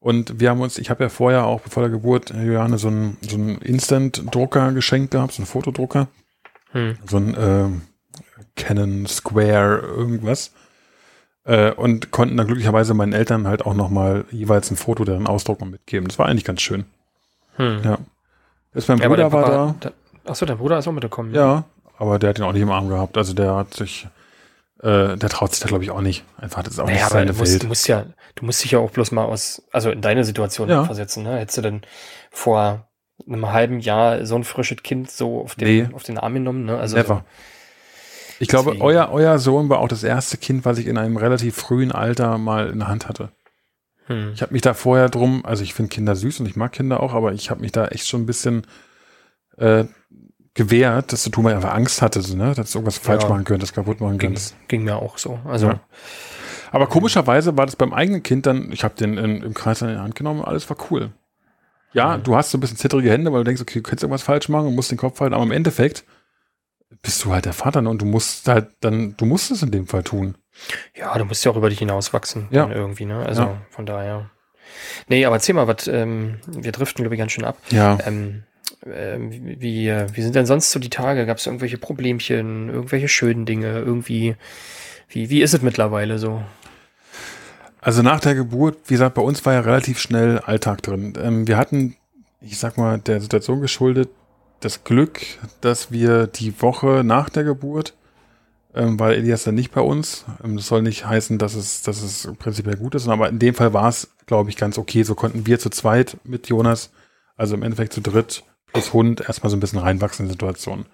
und 0.00 0.40
wir 0.40 0.50
haben 0.50 0.60
uns, 0.60 0.78
ich 0.78 0.90
habe 0.90 1.04
ja 1.04 1.08
vorher 1.08 1.44
auch 1.46 1.60
vor 1.68 1.82
der 1.82 1.90
Geburt 1.90 2.30
äh, 2.30 2.42
Juliane 2.44 2.78
so 2.78 2.88
einen 2.88 3.16
so 3.20 3.36
einen 3.36 3.58
Instant-Drucker 3.58 4.72
geschenkt 4.72 5.10
gehabt, 5.12 5.32
so 5.32 5.42
einen 5.42 5.46
Fotodrucker, 5.46 6.08
Hm. 6.72 6.98
so 7.06 7.16
ein 7.16 7.34
ähm, 7.38 7.82
Canon 8.56 9.06
Square 9.06 9.78
irgendwas. 9.80 10.52
Äh, 11.44 11.72
und 11.72 12.10
konnten 12.10 12.36
dann 12.36 12.46
glücklicherweise 12.46 12.92
meinen 12.92 13.14
Eltern 13.14 13.46
halt 13.48 13.64
auch 13.64 13.72
nochmal 13.74 14.26
jeweils 14.30 14.70
ein 14.70 14.76
Foto 14.76 15.04
deren 15.04 15.26
Ausdruck 15.26 15.62
und 15.62 15.70
mitgeben. 15.70 16.06
Das 16.06 16.18
war 16.18 16.26
eigentlich 16.26 16.44
ganz 16.44 16.60
schön. 16.60 16.84
Hm. 17.56 17.80
Ja. 17.84 17.98
Jetzt 18.74 18.88
mein 18.88 18.98
Ja, 18.98 19.08
Bruder 19.08 19.32
war 19.32 19.42
Papa, 19.44 19.74
da. 19.80 19.90
da. 20.24 20.30
Achso, 20.30 20.44
dein 20.44 20.58
Bruder 20.58 20.78
ist 20.78 20.86
auch 20.86 20.92
mitgekommen. 20.92 21.34
Ja, 21.34 21.64
aber 21.96 22.18
der 22.18 22.30
hat 22.30 22.38
ihn 22.38 22.44
auch 22.44 22.52
nicht 22.52 22.60
im 22.62 22.70
Arm 22.70 22.88
gehabt. 22.90 23.16
Also 23.16 23.32
der 23.32 23.54
hat 23.56 23.72
sich, 23.72 24.06
äh, 24.82 25.16
der 25.16 25.28
traut 25.28 25.52
sich 25.52 25.60
da 25.60 25.68
glaube 25.68 25.84
ich 25.84 25.90
auch 25.90 26.00
nicht. 26.00 26.24
Einfach, 26.36 26.62
das 26.62 26.74
ist 26.74 26.78
auch 26.80 26.86
Naja, 26.86 26.98
nicht 27.00 27.08
seine 27.10 27.32
du 27.32 27.38
musst, 27.38 27.52
Welt. 27.52 27.62
du 27.62 27.66
musst 27.68 27.88
ja, 27.88 28.06
du 28.36 28.44
musst 28.44 28.62
dich 28.64 28.70
ja 28.72 28.78
auch 28.78 28.90
bloß 28.90 29.12
mal 29.12 29.24
aus, 29.24 29.62
also 29.72 29.90
in 29.90 30.00
deine 30.00 30.24
Situation 30.24 30.68
Ja. 30.68 30.84
versetzen, 30.84 31.22
ne? 31.24 31.38
Hättest 31.38 31.58
du 31.58 31.62
denn 31.62 31.82
vor 32.30 32.88
einem 33.26 33.50
halben 33.52 33.80
Jahr 33.80 34.24
so 34.24 34.36
ein 34.36 34.44
frisches 34.44 34.82
Kind 34.82 35.10
so 35.10 35.40
auf 35.42 35.54
den, 35.56 35.66
Nee. 35.88 35.88
auf 35.94 36.04
den 36.04 36.18
Arm 36.18 36.34
genommen, 36.34 36.64
ne? 36.64 36.78
Also 36.78 36.96
Never. 36.96 37.24
Ich 38.40 38.46
glaube, 38.46 38.70
Deswegen. 38.70 38.84
euer, 38.84 39.08
euer 39.10 39.38
Sohn 39.40 39.68
war 39.68 39.80
auch 39.80 39.88
das 39.88 40.04
erste 40.04 40.36
Kind, 40.36 40.64
was 40.64 40.78
ich 40.78 40.86
in 40.86 40.96
einem 40.96 41.16
relativ 41.16 41.56
frühen 41.56 41.90
Alter 41.90 42.38
mal 42.38 42.68
in 42.70 42.78
der 42.78 42.86
Hand 42.88 43.08
hatte. 43.08 43.30
So, 44.06 44.14
hm. 44.14 44.30
Ich 44.34 44.42
habe 44.42 44.52
mich 44.52 44.62
da 44.62 44.74
vorher 44.74 45.08
drum, 45.08 45.44
also 45.44 45.64
ich 45.64 45.74
finde 45.74 45.88
Kinder 45.88 46.14
süß 46.14 46.38
und 46.40 46.46
ich 46.46 46.54
mag 46.54 46.70
Kinder 46.72 47.00
auch, 47.02 47.14
aber 47.14 47.32
ich 47.32 47.50
habe 47.50 47.60
mich 47.60 47.72
da 47.72 47.88
echt 47.88 48.06
schon 48.06 48.22
ein 48.22 48.26
bisschen 48.26 48.64
äh, 49.56 49.84
gewehrt, 50.58 51.12
das 51.12 51.22
zu 51.22 51.30
tun, 51.30 51.44
weil 51.44 51.52
ich 51.52 51.56
einfach 51.56 51.72
Angst 51.74 52.02
hatte, 52.02 52.20
so, 52.20 52.36
ne? 52.36 52.52
dass 52.54 52.72
du 52.72 52.78
irgendwas 52.78 52.98
falsch 52.98 53.22
Ja. 53.22 53.28
machen 53.30 53.44
könntest, 53.44 53.74
kaputt 53.74 54.00
machen 54.00 54.18
ging, 54.18 54.30
könntest. 54.30 54.54
ging 54.68 54.84
mir 54.84 54.96
auch 54.96 55.16
so. 55.16 55.38
Also, 55.44 55.68
Ja. 55.68 55.80
Aber 56.70 56.86
komischerweise 56.86 57.56
war 57.56 57.64
das 57.64 57.76
beim 57.76 57.94
eigenen 57.94 58.22
Kind 58.22 58.44
dann, 58.44 58.70
ich 58.72 58.84
habe 58.84 58.94
den 58.94 59.16
in, 59.16 59.42
im 59.42 59.54
Kreis 59.54 59.80
in 59.80 59.88
die 59.88 59.96
Hand 59.96 60.14
genommen 60.16 60.40
und 60.40 60.46
alles 60.46 60.68
war 60.68 60.76
cool. 60.90 61.10
Ja, 61.94 62.18
Mhm. 62.18 62.24
du 62.24 62.36
hast 62.36 62.50
so 62.50 62.58
ein 62.58 62.60
bisschen 62.60 62.76
zittrige 62.76 63.10
Hände, 63.10 63.32
weil 63.32 63.40
du 63.40 63.44
denkst, 63.44 63.62
okay, 63.62 63.78
du 63.78 63.82
könntest 63.82 64.02
irgendwas 64.02 64.22
falsch 64.22 64.50
machen 64.50 64.66
und 64.66 64.74
musst 64.74 64.90
den 64.90 64.98
Kopf 64.98 65.18
halten, 65.20 65.32
aber 65.34 65.44
im 65.44 65.52
Endeffekt 65.52 66.04
bist 67.02 67.24
du 67.24 67.32
halt 67.32 67.44
der 67.46 67.52
Vater 67.54 67.80
ne? 67.80 67.88
und 67.88 68.02
du 68.02 68.06
musst 68.06 68.46
halt 68.48 68.68
dann, 68.80 69.14
du 69.16 69.24
musst 69.24 69.50
es 69.50 69.62
in 69.62 69.70
dem 69.70 69.86
Fall 69.86 70.02
tun. 70.02 70.36
ja, 70.94 71.16
du 71.16 71.24
musst 71.24 71.44
ja 71.44 71.52
auch 71.52 71.56
über 71.56 71.70
dich 71.70 71.78
hinauswachsen, 71.78 72.48
Ja. 72.50 72.62
dann 72.66 72.72
irgendwie, 72.72 73.04
ne? 73.06 73.24
Also 73.24 73.42
Ja. 73.42 73.62
von 73.70 73.86
daher. 73.86 74.28
Nee, 75.08 75.24
aber 75.24 75.36
erzähl 75.36 75.54
mal, 75.54 75.66
was, 75.68 75.86
ähm, 75.86 76.40
wir 76.46 76.72
driften, 76.72 77.02
glaube 77.04 77.14
ich, 77.14 77.18
ganz 77.18 77.32
schön 77.32 77.44
ab. 77.44 77.56
Ja. 77.70 77.96
Ähm, 78.04 78.42
ähm, 78.86 79.30
wie, 79.30 79.90
wie, 80.12 80.22
sind 80.22 80.34
denn 80.34 80.46
sonst 80.46 80.70
so 80.70 80.78
die 80.78 80.90
Tage? 80.90 81.26
Gab 81.26 81.38
es 81.38 81.46
irgendwelche 81.46 81.78
Problemchen, 81.78 82.68
irgendwelche 82.68 83.08
schönen 83.08 83.46
Dinge, 83.46 83.78
irgendwie, 83.78 84.36
wie, 85.08 85.30
wie 85.30 85.42
ist 85.42 85.54
es 85.54 85.62
mittlerweile 85.62 86.18
so? 86.18 86.42
Also 87.80 88.02
nach 88.02 88.20
der 88.20 88.34
Geburt, 88.34 88.78
wie 88.86 88.94
gesagt, 88.94 89.14
bei 89.14 89.22
uns 89.22 89.44
war 89.46 89.54
ja 89.54 89.60
relativ 89.60 89.98
schnell 89.98 90.38
Alltag 90.40 90.82
drin. 90.82 91.14
Ähm, 91.20 91.46
wir 91.46 91.56
hatten, 91.56 91.96
ich 92.40 92.58
sag 92.58 92.76
mal, 92.76 92.98
der 92.98 93.20
Situation 93.20 93.60
geschuldet, 93.60 94.10
das 94.60 94.84
Glück, 94.84 95.20
dass 95.60 95.92
wir 95.92 96.26
die 96.26 96.60
Woche 96.60 97.02
nach 97.04 97.28
der 97.28 97.44
Geburt, 97.44 97.94
ähm, 98.74 98.98
war 98.98 99.12
Elias 99.12 99.44
dann 99.44 99.54
nicht 99.54 99.72
bei 99.72 99.80
uns. 99.80 100.24
Ähm, 100.44 100.56
das 100.56 100.66
soll 100.66 100.82
nicht 100.82 101.06
heißen, 101.06 101.38
dass 101.38 101.54
es, 101.54 101.82
dass 101.82 102.02
es 102.02 102.28
prinzipiell 102.38 102.76
gut 102.76 102.94
ist, 102.94 103.08
aber 103.08 103.28
in 103.28 103.38
dem 103.38 103.54
Fall 103.54 103.72
war 103.72 103.88
es, 103.88 104.08
glaube 104.26 104.50
ich, 104.50 104.56
ganz 104.56 104.78
okay. 104.78 105.02
So 105.04 105.14
konnten 105.14 105.46
wir 105.46 105.58
zu 105.58 105.70
zweit 105.70 106.16
mit 106.24 106.48
Jonas, 106.48 106.90
also 107.36 107.54
im 107.54 107.62
Endeffekt 107.62 107.92
zu 107.92 108.00
dritt 108.00 108.42
plus 108.78 108.92
Hund, 108.92 109.20
erstmal 109.20 109.50
so 109.50 109.56
ein 109.56 109.60
bisschen 109.60 109.78
reinwachsen 109.80 110.24
in 110.24 110.28
die 110.28 110.32
Situation. 110.34 110.86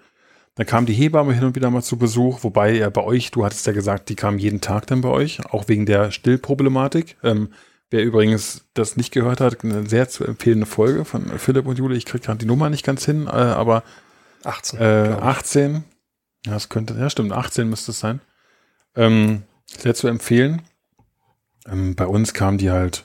Dann 0.55 0.65
kam 0.65 0.85
die 0.85 0.93
Hebamme 0.93 1.33
hin 1.33 1.43
und 1.43 1.55
wieder 1.55 1.69
mal 1.69 1.83
zu 1.83 1.97
Besuch, 1.97 2.43
wobei 2.43 2.71
ja 2.73 2.89
bei 2.89 3.03
euch, 3.03 3.31
du 3.31 3.45
hattest 3.45 3.67
ja 3.67 3.73
gesagt, 3.73 4.09
die 4.09 4.15
kam 4.15 4.37
jeden 4.37 4.61
Tag 4.61 4.87
dann 4.87 5.01
bei 5.01 5.09
euch, 5.09 5.45
auch 5.45 5.67
wegen 5.67 5.85
der 5.85 6.11
Stillproblematik. 6.11 7.17
Ähm, 7.23 7.49
wer 7.91 8.03
übrigens 8.03 8.65
das 8.73 8.95
nicht 8.95 9.11
gehört 9.11 9.41
hat, 9.41 9.63
eine 9.63 9.87
sehr 9.87 10.07
zu 10.07 10.23
empfehlende 10.23 10.65
Folge 10.65 11.05
von 11.05 11.37
Philipp 11.37 11.65
und 11.65 11.77
Jule. 11.77 11.95
Ich 11.95 12.05
kriege 12.05 12.23
gerade 12.23 12.39
die 12.39 12.45
Nummer 12.45 12.69
nicht 12.69 12.85
ganz 12.85 13.05
hin, 13.05 13.27
äh, 13.27 13.31
aber 13.31 13.83
18. 14.43 14.79
äh, 14.79 15.03
glaub 15.07 15.19
ich. 15.19 15.23
18, 15.25 15.83
ja, 16.45 16.53
das 16.53 16.69
könnte, 16.69 16.95
ja 16.95 17.09
stimmt, 17.09 17.33
18 17.33 17.69
müsste 17.69 17.91
es 17.91 17.99
sein. 17.99 18.21
Ähm, 18.95 19.43
sehr 19.65 19.93
zu 19.93 20.07
empfehlen. 20.07 20.61
Ähm, 21.67 21.95
bei 21.95 22.07
uns 22.07 22.33
kam 22.33 22.57
die 22.57 22.71
halt, 22.71 23.03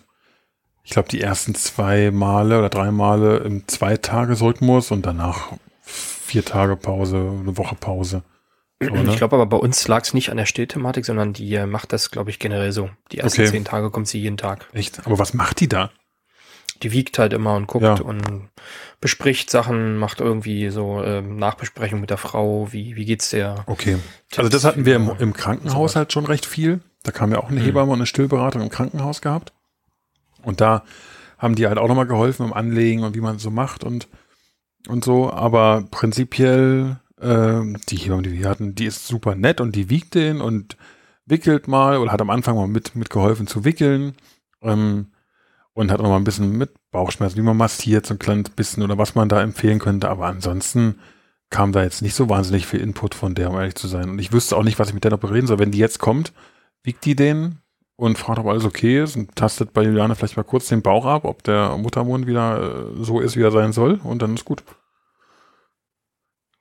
ich 0.90 0.94
glaube, 0.94 1.08
die 1.08 1.20
ersten 1.20 1.54
zwei 1.54 2.10
Male 2.10 2.58
oder 2.58 2.68
drei 2.68 2.90
Male 2.90 3.36
im 3.36 3.68
Zweitagesrhythmus 3.68 4.90
und 4.90 5.06
danach 5.06 5.52
vier 5.84 6.44
Tage 6.44 6.74
Pause, 6.74 7.16
eine 7.16 7.56
Woche 7.56 7.76
Pause. 7.76 8.24
So, 8.82 8.90
ne? 8.92 9.04
Ich 9.08 9.16
glaube 9.16 9.36
aber 9.36 9.46
bei 9.46 9.56
uns 9.56 9.86
lag 9.86 10.02
es 10.02 10.14
nicht 10.14 10.30
an 10.30 10.36
der 10.36 10.46
Stillthematik, 10.46 11.04
sondern 11.04 11.32
die 11.32 11.54
äh, 11.54 11.66
macht 11.66 11.92
das, 11.92 12.10
glaube 12.10 12.30
ich, 12.30 12.40
generell 12.40 12.72
so. 12.72 12.90
Die 13.12 13.18
ersten 13.18 13.42
Okay. 13.42 13.50
zehn 13.52 13.64
Tage 13.64 13.90
kommt 13.90 14.08
sie 14.08 14.18
jeden 14.18 14.36
Tag. 14.36 14.66
Echt? 14.72 15.06
Aber 15.06 15.20
was 15.20 15.32
macht 15.32 15.60
die 15.60 15.68
da? 15.68 15.90
Die 16.82 16.90
wiegt 16.90 17.20
halt 17.20 17.34
immer 17.34 17.54
und 17.54 17.68
guckt 17.68 17.84
Ja. 17.84 18.00
und 18.00 18.48
bespricht 19.00 19.48
Sachen, 19.48 19.96
macht 19.96 20.18
irgendwie 20.20 20.70
so 20.70 21.04
ähm, 21.04 21.36
Nachbesprechung 21.36 22.00
mit 22.00 22.10
der 22.10 22.16
Frau, 22.18 22.72
wie, 22.72 22.96
wie 22.96 23.04
geht's 23.04 23.30
der? 23.30 23.62
Okay. 23.66 23.98
Also 24.34 24.50
das 24.50 24.64
hatten 24.64 24.84
wir 24.86 24.96
im, 24.96 25.08
im 25.20 25.34
Krankenhaus 25.34 25.94
halt 25.94 26.12
schon 26.12 26.26
recht 26.26 26.46
viel. 26.46 26.80
Da 27.04 27.12
kam 27.12 27.30
ja 27.30 27.38
auch 27.38 27.48
eine 27.48 27.60
Mhm. 27.60 27.64
Hebamme 27.64 27.92
und 27.92 27.98
eine 27.98 28.06
Stillberatung 28.06 28.60
im 28.62 28.70
Krankenhaus 28.70 29.20
gehabt. 29.20 29.52
Und 30.42 30.60
da 30.60 30.84
haben 31.38 31.54
die 31.54 31.66
halt 31.66 31.78
auch 31.78 31.88
nochmal 31.88 32.06
geholfen 32.06 32.46
im 32.46 32.52
Anlegen 32.52 33.02
und 33.02 33.14
wie 33.14 33.20
man 33.20 33.36
es 33.36 33.42
so 33.42 33.50
macht 33.50 33.84
und, 33.84 34.08
und 34.88 35.04
so. 35.04 35.30
Aber 35.32 35.84
prinzipiell, 35.90 37.00
ähm, 37.20 37.78
die 37.88 37.96
Hebamme, 37.96 38.22
die 38.22 38.32
wir 38.32 38.48
hatten, 38.48 38.74
die 38.74 38.86
ist 38.86 39.06
super 39.06 39.34
nett 39.34 39.60
und 39.60 39.74
die 39.74 39.90
wiegt 39.90 40.14
den 40.14 40.40
und 40.40 40.76
wickelt 41.26 41.68
mal 41.68 41.98
oder 41.98 42.12
hat 42.12 42.20
am 42.20 42.30
Anfang 42.30 42.56
mal 42.56 42.68
mit, 42.68 42.94
mitgeholfen 42.96 43.46
zu 43.46 43.64
wickeln. 43.64 44.14
Ähm, 44.62 45.08
und 45.72 45.90
hat 45.90 46.00
auch 46.00 46.04
noch 46.04 46.10
mal 46.10 46.16
ein 46.16 46.24
bisschen 46.24 46.56
mit 46.58 46.72
Bauchschmerzen, 46.90 47.36
wie 47.36 47.42
man 47.42 47.56
massiert, 47.56 48.04
so 48.04 48.14
ein 48.14 48.18
kleines 48.18 48.50
bisschen 48.50 48.82
oder 48.82 48.98
was 48.98 49.14
man 49.14 49.28
da 49.28 49.40
empfehlen 49.40 49.78
könnte. 49.78 50.08
Aber 50.08 50.26
ansonsten 50.26 50.96
kam 51.48 51.72
da 51.72 51.82
jetzt 51.82 52.02
nicht 52.02 52.14
so 52.14 52.28
wahnsinnig 52.28 52.66
viel 52.66 52.80
Input 52.80 53.14
von 53.14 53.34
der, 53.34 53.50
um 53.50 53.56
ehrlich 53.56 53.74
zu 53.76 53.88
sein. 53.88 54.10
Und 54.10 54.18
ich 54.18 54.32
wüsste 54.32 54.56
auch 54.56 54.62
nicht, 54.62 54.78
was 54.78 54.88
ich 54.88 54.94
mit 54.94 55.04
der 55.04 55.12
noch 55.12 55.18
bereden 55.18 55.46
soll. 55.46 55.58
Wenn 55.58 55.70
die 55.70 55.78
jetzt 55.78 55.98
kommt, 55.98 56.32
wiegt 56.82 57.04
die 57.04 57.16
den 57.16 57.58
und 58.00 58.18
fragt, 58.18 58.38
ob 58.38 58.46
alles 58.46 58.64
okay 58.64 59.02
ist 59.02 59.16
und 59.16 59.36
tastet 59.36 59.72
bei 59.72 59.82
Juliane 59.82 60.14
vielleicht 60.14 60.36
mal 60.36 60.42
kurz 60.42 60.68
den 60.68 60.82
Bauch 60.82 61.04
ab, 61.04 61.24
ob 61.24 61.42
der 61.42 61.76
Muttermund 61.76 62.26
wieder 62.26 62.90
äh, 62.98 63.04
so 63.04 63.20
ist, 63.20 63.36
wie 63.36 63.42
er 63.42 63.50
sein 63.50 63.72
soll. 63.72 64.00
Und 64.02 64.22
dann 64.22 64.34
ist 64.34 64.44
gut. 64.44 64.62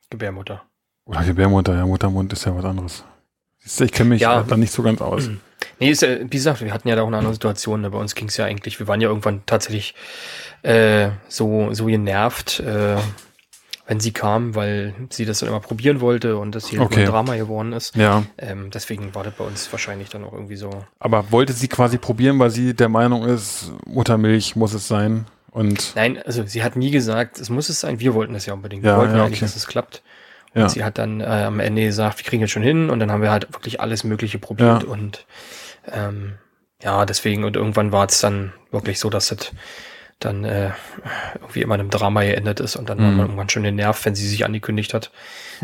Gebärmutter. 0.10 0.64
Oder 1.06 1.24
Gebärmutter, 1.24 1.76
ja, 1.76 1.86
Muttermund 1.86 2.34
ist 2.34 2.46
ja 2.46 2.56
was 2.56 2.66
anderes. 2.66 3.04
Siehst 3.60 3.80
du, 3.80 3.84
Ich 3.86 3.92
kenne 3.92 4.10
mich 4.10 4.22
Ja. 4.22 4.44
da 4.44 4.58
nicht 4.58 4.72
so 4.72 4.84
ganz 4.84 5.02
aus. 5.02 5.30
Nee, 5.82 5.92
ist, 5.92 6.02
wie 6.02 6.28
gesagt, 6.28 6.62
wir 6.62 6.74
hatten 6.74 6.88
ja 6.90 6.96
da 6.96 7.04
auch 7.04 7.08
eine 7.08 7.18
andere 7.18 7.34
Situation. 7.34 7.82
Ne? 7.82 7.90
Bei 7.90 7.98
uns 7.98 8.14
ging 8.16 8.28
es 8.28 8.36
ja 8.36 8.44
eigentlich, 8.46 8.80
wir 8.80 8.88
waren 8.88 9.00
ja 9.00 9.08
irgendwann 9.08 9.44
tatsächlich 9.46 9.94
äh, 10.62 11.10
so, 11.30 11.74
so 11.74 11.86
genervt, 11.86 12.60
äh, 12.60 12.98
wenn 13.90 14.00
sie 14.00 14.12
kam, 14.12 14.54
weil 14.54 14.94
sie 15.10 15.26
das 15.26 15.40
dann 15.40 15.50
immer 15.50 15.62
probieren 15.62 16.00
wollte 16.00 16.38
und 16.38 16.54
das 16.54 16.68
hier 16.68 16.80
Okay. 16.80 17.00
ein 17.00 17.06
Drama 17.08 17.36
geworden 17.38 17.74
ist. 17.74 17.96
Ja. 17.96 18.22
Ähm, 18.38 18.70
deswegen 18.72 19.16
war 19.16 19.24
das 19.24 19.34
bei 19.34 19.44
uns 19.44 19.72
wahrscheinlich 19.72 20.10
dann 20.10 20.24
auch 20.24 20.32
irgendwie 20.32 20.58
so. 20.58 20.70
Aber 21.00 21.32
wollte 21.32 21.54
sie 21.54 21.68
quasi 21.68 21.98
probieren, 21.98 22.38
weil 22.38 22.52
sie 22.52 22.76
der 22.76 22.88
Meinung 22.88 23.26
ist, 23.26 23.72
Muttermilch 23.88 24.56
muss 24.56 24.76
es 24.76 24.88
sein. 24.88 25.26
Und 25.50 25.94
Nein, 25.96 26.22
also 26.24 26.46
sie 26.46 26.64
hat 26.64 26.76
nie 26.76 26.92
gesagt, 26.92 27.40
es 27.40 27.50
muss 27.50 27.68
es 27.70 27.80
sein. 27.80 28.00
Wir 28.00 28.14
wollten 28.14 28.34
das 28.34 28.46
ja 28.46 28.54
unbedingt. 28.54 28.84
Ja, 28.84 28.92
wir 28.92 28.98
wollten 29.00 29.16
ja, 29.16 29.24
eigentlich, 29.24 29.40
okay. 29.40 29.46
dass 29.46 29.56
es 29.56 29.66
klappt. 29.66 30.04
Und 30.54 30.62
ja. 30.62 30.70
sie 30.70 30.84
hat 30.84 31.00
dann 31.00 31.22
äh, 31.22 31.24
am 31.24 31.60
Ende 31.60 31.82
gesagt, 31.82 32.20
wir 32.20 32.26
kriegen 32.26 32.44
es 32.44 32.52
schon 32.52 32.62
hin. 32.62 32.92
Und 32.92 33.00
dann 33.00 33.12
haben 33.12 33.24
wir 33.24 33.32
halt 33.32 33.52
wirklich 33.52 33.82
alles 33.82 34.04
Mögliche 34.04 34.38
probiert. 34.38 34.84
Ja. 34.84 34.88
Und 34.88 35.26
ähm, 35.92 36.34
ja, 36.84 37.08
deswegen, 37.08 37.44
und 37.44 37.56
irgendwann 37.56 37.92
war 37.92 38.06
es 38.06 38.22
dann 38.22 38.54
wirklich 38.70 39.00
so, 39.00 39.10
dass 39.10 39.30
das 39.30 39.52
dann 40.20 40.43
äh, 40.43 40.72
irgendwie 41.41 41.61
immer 41.61 41.76
in 41.76 41.82
einem 41.82 41.89
Drama 41.89 42.24
geendet 42.24 42.59
ist. 42.59 42.76
Und 42.76 42.89
dann 42.89 42.99
war 42.99 43.11
Mhm. 43.11 43.17
man 43.17 43.26
irgendwann 43.28 43.49
schon 43.49 43.63
den 43.63 43.76
Nerv, 43.76 44.03
wenn 44.05 44.15
sie 44.15 44.28
sich 44.28 44.45
angekündigt 44.45 44.93
hat. 44.93 45.11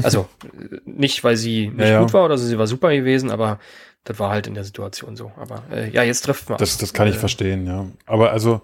Also 0.02 0.28
nicht, 0.86 1.24
weil 1.24 1.36
sie 1.38 1.68
nicht 1.68 1.90
Ja, 1.90 2.02
gut 2.02 2.14
war 2.14 2.26
oder 2.26 2.38
so, 2.38 2.46
sie 2.46 2.58
war 2.58 2.68
super 2.68 2.94
gewesen, 2.96 3.32
aber 3.32 3.60
das 4.06 4.20
war 4.20 4.30
halt 4.30 4.48
in 4.48 4.54
der 4.54 4.64
Situation 4.64 5.16
so. 5.16 5.32
Aber 5.38 5.64
äh, 5.72 5.90
ja, 5.90 6.04
jetzt 6.04 6.22
trifft 6.22 6.50
man. 6.50 6.58
Das, 6.58 6.78
das 6.78 6.94
kann 6.94 7.08
ich 7.08 7.16
Äh, 7.16 7.20
verstehen, 7.20 7.66
ja. 7.68 7.86
Aber 8.06 8.32
also, 8.32 8.62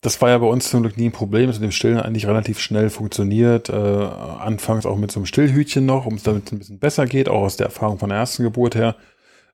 das 0.00 0.20
war 0.22 0.28
ja 0.28 0.38
bei 0.38 0.46
uns 0.46 0.70
zum 0.70 0.82
Glück 0.82 0.96
nie 0.96 1.06
ein 1.06 1.12
Problem. 1.12 1.48
Das 1.48 1.58
mit 1.58 1.70
dem 1.70 1.72
Stillen 1.72 1.98
eigentlich 1.98 2.26
relativ 2.26 2.60
schnell 2.60 2.88
funktioniert. 2.90 3.68
Äh, 3.68 3.72
anfangs 3.74 4.86
auch 4.86 4.96
mit 4.96 5.10
so 5.10 5.18
einem 5.20 5.26
Stillhütchen 5.26 5.84
noch, 5.86 6.06
um 6.06 6.14
es 6.14 6.22
damit 6.22 6.46
es 6.46 6.52
ein 6.52 6.58
bisschen 6.58 6.78
besser 6.78 7.06
geht, 7.06 7.28
auch 7.28 7.42
aus 7.42 7.56
der 7.56 7.66
Erfahrung 7.66 7.98
von 7.98 8.10
der 8.10 8.18
ersten 8.18 8.44
Geburt 8.44 8.74
her. 8.76 8.94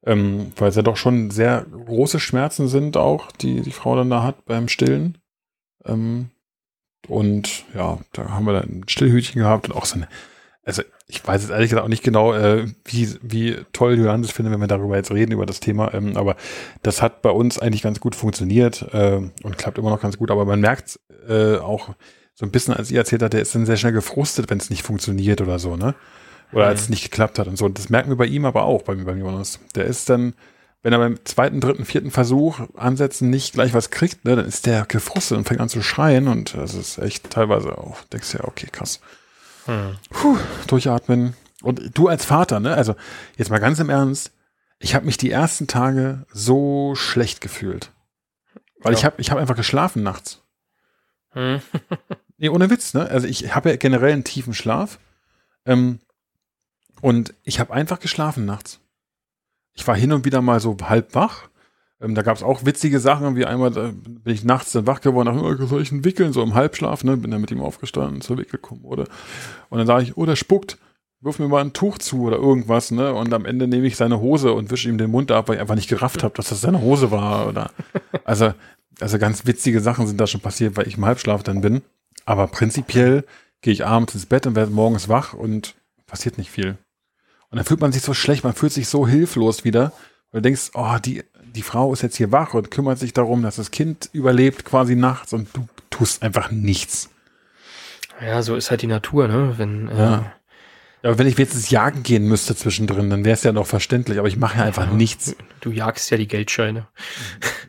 Ähm, 0.07 0.53
weil 0.57 0.69
es 0.69 0.77
ja 0.77 0.83
doch 0.83 0.99
schon 0.99 1.31
sehr 1.31 1.65
große 1.87 2.21
Schmerzen 2.21 2.69
sind, 2.69 2.99
auch, 2.99 3.33
die 3.33 3.63
die 3.63 3.71
Frau 3.73 3.97
dann 3.97 4.11
da 4.11 4.23
hat 4.23 4.45
beim 4.45 4.69
Stillen. 4.69 5.17
Ähm, 5.87 6.31
und 7.09 7.65
ja, 7.75 7.99
da 8.13 8.31
haben 8.31 8.47
wir 8.47 8.55
dann 8.55 8.81
ein 8.81 8.89
Stillhütchen 8.89 9.41
gehabt 9.41 9.69
und 9.69 9.77
auch 9.77 9.85
so 9.85 9.97
eine, 9.97 10.09
also 10.65 10.83
ich 11.07 11.27
weiß 11.27 11.43
jetzt 11.43 11.51
ehrlich 11.51 11.69
gesagt 11.69 11.85
auch 11.85 11.91
nicht 11.91 12.03
genau, 12.03 12.33
äh, 12.33 12.67
wie, 12.87 13.15
wie 13.21 13.57
toll 13.73 13.97
das 13.97 14.31
findet, 14.31 14.53
wenn 14.53 14.61
wir 14.61 14.67
darüber 14.67 14.97
jetzt 14.97 15.11
reden, 15.11 15.33
über 15.33 15.45
das 15.45 15.61
Thema, 15.61 15.93
ähm, 15.93 16.17
aber 16.17 16.37
das 16.83 17.03
hat 17.03 17.21
bei 17.21 17.31
uns 17.31 17.59
eigentlich 17.59 17.83
ganz 17.83 18.01
gut 18.01 18.15
funktioniert 18.15 18.83
äh, 18.93 19.21
und 19.43 19.59
klappt 19.59 19.79
immer 19.79 19.91
noch 19.91 20.01
ganz 20.01 20.17
gut, 20.17 20.31
aber 20.31 20.47
man 20.47 20.61
merkt 20.61 20.99
äh, 21.29 21.57
auch 21.57 21.95
so 22.35 22.45
ein 22.45 22.51
bisschen, 22.51 22.75
als 22.75 22.91
ihr 22.91 22.99
erzählt 22.99 23.23
hat, 23.23 23.33
der 23.33 23.43
ist 23.43 23.55
dann 23.55 23.67
sehr 23.67 23.77
schnell 23.77 23.93
gefrustet, 23.93 24.51
wenn 24.51 24.59
es 24.59 24.71
nicht 24.71 24.83
funktioniert 24.83 25.41
oder 25.41 25.59
so, 25.59 25.77
ne? 25.77 25.95
Oder 26.53 26.67
als 26.67 26.83
es 26.83 26.89
nicht 26.89 27.03
geklappt 27.03 27.39
hat 27.39 27.49
und 27.49 27.57
so. 27.57 27.65
Und 27.65 27.79
das 27.79 27.91
merken 27.91 28.11
wir 28.11 28.17
bei 28.17 28.27
ihm 28.27 28.45
aber 28.45 28.65
auch, 28.65 28.83
bei, 28.83 28.95
beim 28.95 29.19
Jonas. 29.19 29.59
Der 29.75 29.87
ist 29.87 30.09
dann, 30.09 30.35
wenn 30.85 30.93
er 30.93 30.99
beim 30.99 31.25
zweiten, 31.25 31.61
dritten, 31.63 31.87
vierten 31.87 32.11
Versuch 32.11 32.61
ansetzen 32.77 33.31
nicht 33.31 33.55
gleich 33.55 33.73
was 33.73 33.91
kriegt, 33.91 34.25
ne, 34.27 34.37
dann 34.37 34.45
ist 34.45 34.67
der 34.67 34.85
gefrustet 34.85 35.39
und 35.39 35.49
fängt 35.49 35.61
an 35.61 35.71
zu 35.71 35.83
schreien 35.83 36.29
und 36.29 36.55
das 36.55 36.75
ist 36.75 36.99
echt 36.99 37.31
teilweise 37.31 37.77
auch, 37.79 38.05
denkst 38.13 38.31
du 38.33 38.39
ja, 38.39 38.45
okay, 38.45 38.69
krass. 38.71 39.01
Hm. 39.65 39.97
Puh, 40.11 40.37
durchatmen. 40.67 41.35
Und 41.63 41.97
du 41.97 42.09
als 42.09 42.27
Vater, 42.27 42.61
ne? 42.61 42.75
Also 42.75 42.95
jetzt 43.39 43.49
mal 43.51 43.61
ganz 43.61 43.79
im 43.79 43.89
Ernst, 43.89 44.31
ich 44.79 44.95
habe 44.95 45.07
mich 45.07 45.17
die 45.17 45.31
ersten 45.31 45.67
Tage 45.67 46.27
so 46.31 46.95
schlecht 46.95 47.41
gefühlt. 47.41 47.91
Weil 48.81 48.93
Ja. 48.93 48.99
ich 48.99 49.05
habe 49.07 49.15
ich 49.23 49.31
hab 49.31 49.39
einfach 49.39 49.57
geschlafen 49.57 50.03
nachts. 50.03 50.43
Hm. 51.31 51.61
Nee, 52.37 52.49
ohne 52.49 52.69
Witz, 52.69 52.95
ne? 52.95 53.09
Also 53.09 53.29
ich 53.29 53.55
habe 53.55 53.71
ja 53.71 53.77
generell 53.77 54.13
einen 54.13 54.25
tiefen 54.25 54.55
Schlaf. 54.55 54.99
Ähm, 55.65 56.01
und 57.01 57.33
ich 57.45 57.61
habe 57.61 57.73
einfach 57.73 58.01
geschlafen 58.01 58.45
nachts. 58.45 58.81
Ich 59.75 59.87
war 59.87 59.97
hin 59.97 60.13
und 60.13 60.25
wieder 60.25 60.41
mal 60.41 60.61
so 60.61 60.77
halb 60.83 61.15
wach. 61.15 61.49
Ähm, 62.01 62.15
da 62.15 62.23
gab 62.23 62.37
es 62.37 62.43
auch 62.43 62.65
witzige 62.65 63.01
Sachen, 63.01 63.37
wie 63.37 63.47
einmal 63.47 63.71
da 63.71 63.93
bin 63.93 64.35
ich 64.35 64.45
nachts 64.45 64.73
dann 64.73 64.87
wach 64.87 65.01
geworden, 65.01 65.27
dachte, 65.27 65.63
oh, 65.63 65.67
soll 65.67 65.83
ich 65.83 65.93
ihn 65.93 66.05
wickeln, 66.05 66.33
so 66.33 66.43
im 66.43 66.55
Halbschlaf, 66.55 67.05
ne? 67.05 67.17
Bin 67.17 67.31
dann 67.31 67.41
mit 67.41 67.51
ihm 67.51 67.61
aufgestanden, 67.61 68.21
zur 68.21 68.39
Wickelkommode. 68.39 69.05
Und 69.71 69.79
dann 69.79 69.87
sage 69.87 70.05
ich, 70.05 70.17
oh, 70.17 70.27
der 70.27 70.37
spuckt, 70.37 70.79
wirf 71.21 71.39
mir 71.39 71.49
mal 71.49 71.63
ein 71.63 71.73
Tuch 71.73 71.99
zu 71.99 72.23
oder 72.23 72.37
irgendwas, 72.37 72.91
ne? 72.91 73.15
Und 73.15 73.33
am 73.33 73.47
Ende 73.47 73.67
nehme 73.67 73.87
ich 73.87 73.97
seine 73.97 74.21
Hose 74.21 74.53
und 74.53 74.71
wische 74.71 74.89
ihm 74.89 74.99
den 74.99 75.11
Mund 75.11 75.31
ab, 75.33 75.49
weil 75.49 75.57
ich 75.57 75.61
einfach 75.61 75.75
nicht 75.77 75.89
gerafft 75.89 76.23
habe, 76.23 76.35
dass 76.35 76.51
das 76.51 76.61
seine 76.61 76.81
Hose 76.81 77.11
war. 77.11 77.49
Oder 77.49 77.71
also, 78.25 78.53
also 79.01 79.19
ganz 79.19 79.47
witzige 79.47 79.81
Sachen 79.81 80.07
sind 80.07 80.21
da 80.21 80.27
schon 80.27 80.41
passiert, 80.41 80.77
weil 80.77 80.87
ich 80.87 80.97
im 80.97 81.07
Halbschlaf 81.07 81.43
dann 81.43 81.61
bin. 81.61 81.83
Aber 82.27 82.47
prinzipiell 82.47 83.25
gehe 83.63 83.73
ich 83.73 83.87
abends 83.87 84.15
ins 84.15 84.27
Bett 84.27 84.47
und 84.47 84.57
werde 84.57 84.73
morgens 84.73 85.09
wach 85.09 85.33
und 85.33 85.75
passiert 86.07 86.39
nicht 86.39 86.51
viel. 86.51 86.77
Und 87.55 87.59
dann 87.59 87.67
fühlt 87.67 87.81
man 87.81 87.93
sich 87.93 88.03
so 88.03 88.15
schlecht, 88.15 88.43
man 88.43 88.53
fühlt 88.53 88.73
sich 88.73 88.89
so 88.89 89.07
hilflos 89.07 89.63
wieder, 89.63 89.93
weil 90.33 90.41
du 90.41 90.49
denkst, 90.49 90.73
oh, 90.75 90.97
die, 90.99 91.23
die 91.55 91.63
Frau 91.63 91.93
ist 91.93 92.03
jetzt 92.03 92.17
hier 92.17 92.33
wach 92.33 92.53
und 92.53 92.73
kümmert 92.73 92.99
sich 92.99 93.13
darum, 93.13 93.45
dass 93.45 93.55
das 93.55 93.71
Kind 93.71 94.11
überlebt 94.13 94.65
quasi 94.65 94.97
nachts 94.97 95.33
und 95.33 95.47
du 95.53 95.69
tust 95.89 96.25
einfach 96.25 96.51
nichts. 96.51 97.11
Ja, 98.21 98.43
so 98.43 98.57
ist 98.57 98.73
halt 98.73 98.83
die 98.83 98.89
Natur, 98.89 99.29
ne? 99.29 99.55
Wenn, 99.57 99.87
äh, 99.89 99.97
Ja. 99.97 100.33
Aber 101.05 101.17
wenn 101.17 101.29
ich 101.29 101.39
jetzt 101.39 101.71
jagen 101.71 102.03
gehen 102.03 102.27
müsste 102.27 102.57
zwischendrin, 102.57 103.09
dann 103.09 103.25
wäre 103.25 103.35
es 103.35 103.45
ja 103.45 103.53
noch 103.53 103.69
verständlich, 103.69 104.19
aber 104.19 104.27
ich 104.27 104.37
mache 104.37 104.59
ja 104.59 104.65
einfach 104.65 104.91
nichts. 104.91 105.37
du 105.61 105.71
jagst 105.71 106.11
ja 106.11 106.17
die 106.17 106.27
Geldscheine. 106.27 106.89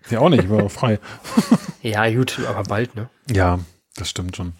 Ja 0.10 0.18
auch 0.18 0.30
nicht, 0.30 0.46
ich 0.46 0.50
bin 0.50 0.62
auch 0.62 0.72
frei. 0.72 0.98
Ja, 1.84 2.10
gut, 2.10 2.40
aber 2.48 2.64
bald, 2.64 2.96
ne? 2.96 3.08
Ja, 3.30 3.60
das 3.96 4.10
stimmt 4.10 4.36
schon. 4.36 4.54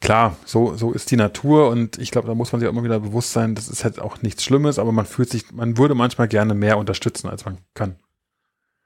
Klar, 0.00 0.36
so, 0.46 0.74
so 0.76 0.92
ist 0.92 1.10
die 1.10 1.16
Natur 1.16 1.68
und 1.68 1.98
ich 1.98 2.10
glaube, 2.10 2.26
da 2.26 2.34
muss 2.34 2.52
man 2.52 2.60
sich 2.60 2.66
auch 2.68 2.72
immer 2.72 2.84
wieder 2.84 3.00
bewusst 3.00 3.32
sein, 3.32 3.54
das 3.54 3.68
ist 3.68 3.84
halt 3.84 4.00
auch 4.00 4.22
nichts 4.22 4.42
Schlimmes, 4.42 4.78
aber 4.78 4.92
man 4.92 5.04
fühlt 5.04 5.28
sich, 5.28 5.52
man 5.52 5.76
würde 5.76 5.94
manchmal 5.94 6.26
gerne 6.26 6.54
mehr 6.54 6.78
unterstützen, 6.78 7.28
als 7.28 7.44
man 7.44 7.58
kann. 7.74 7.96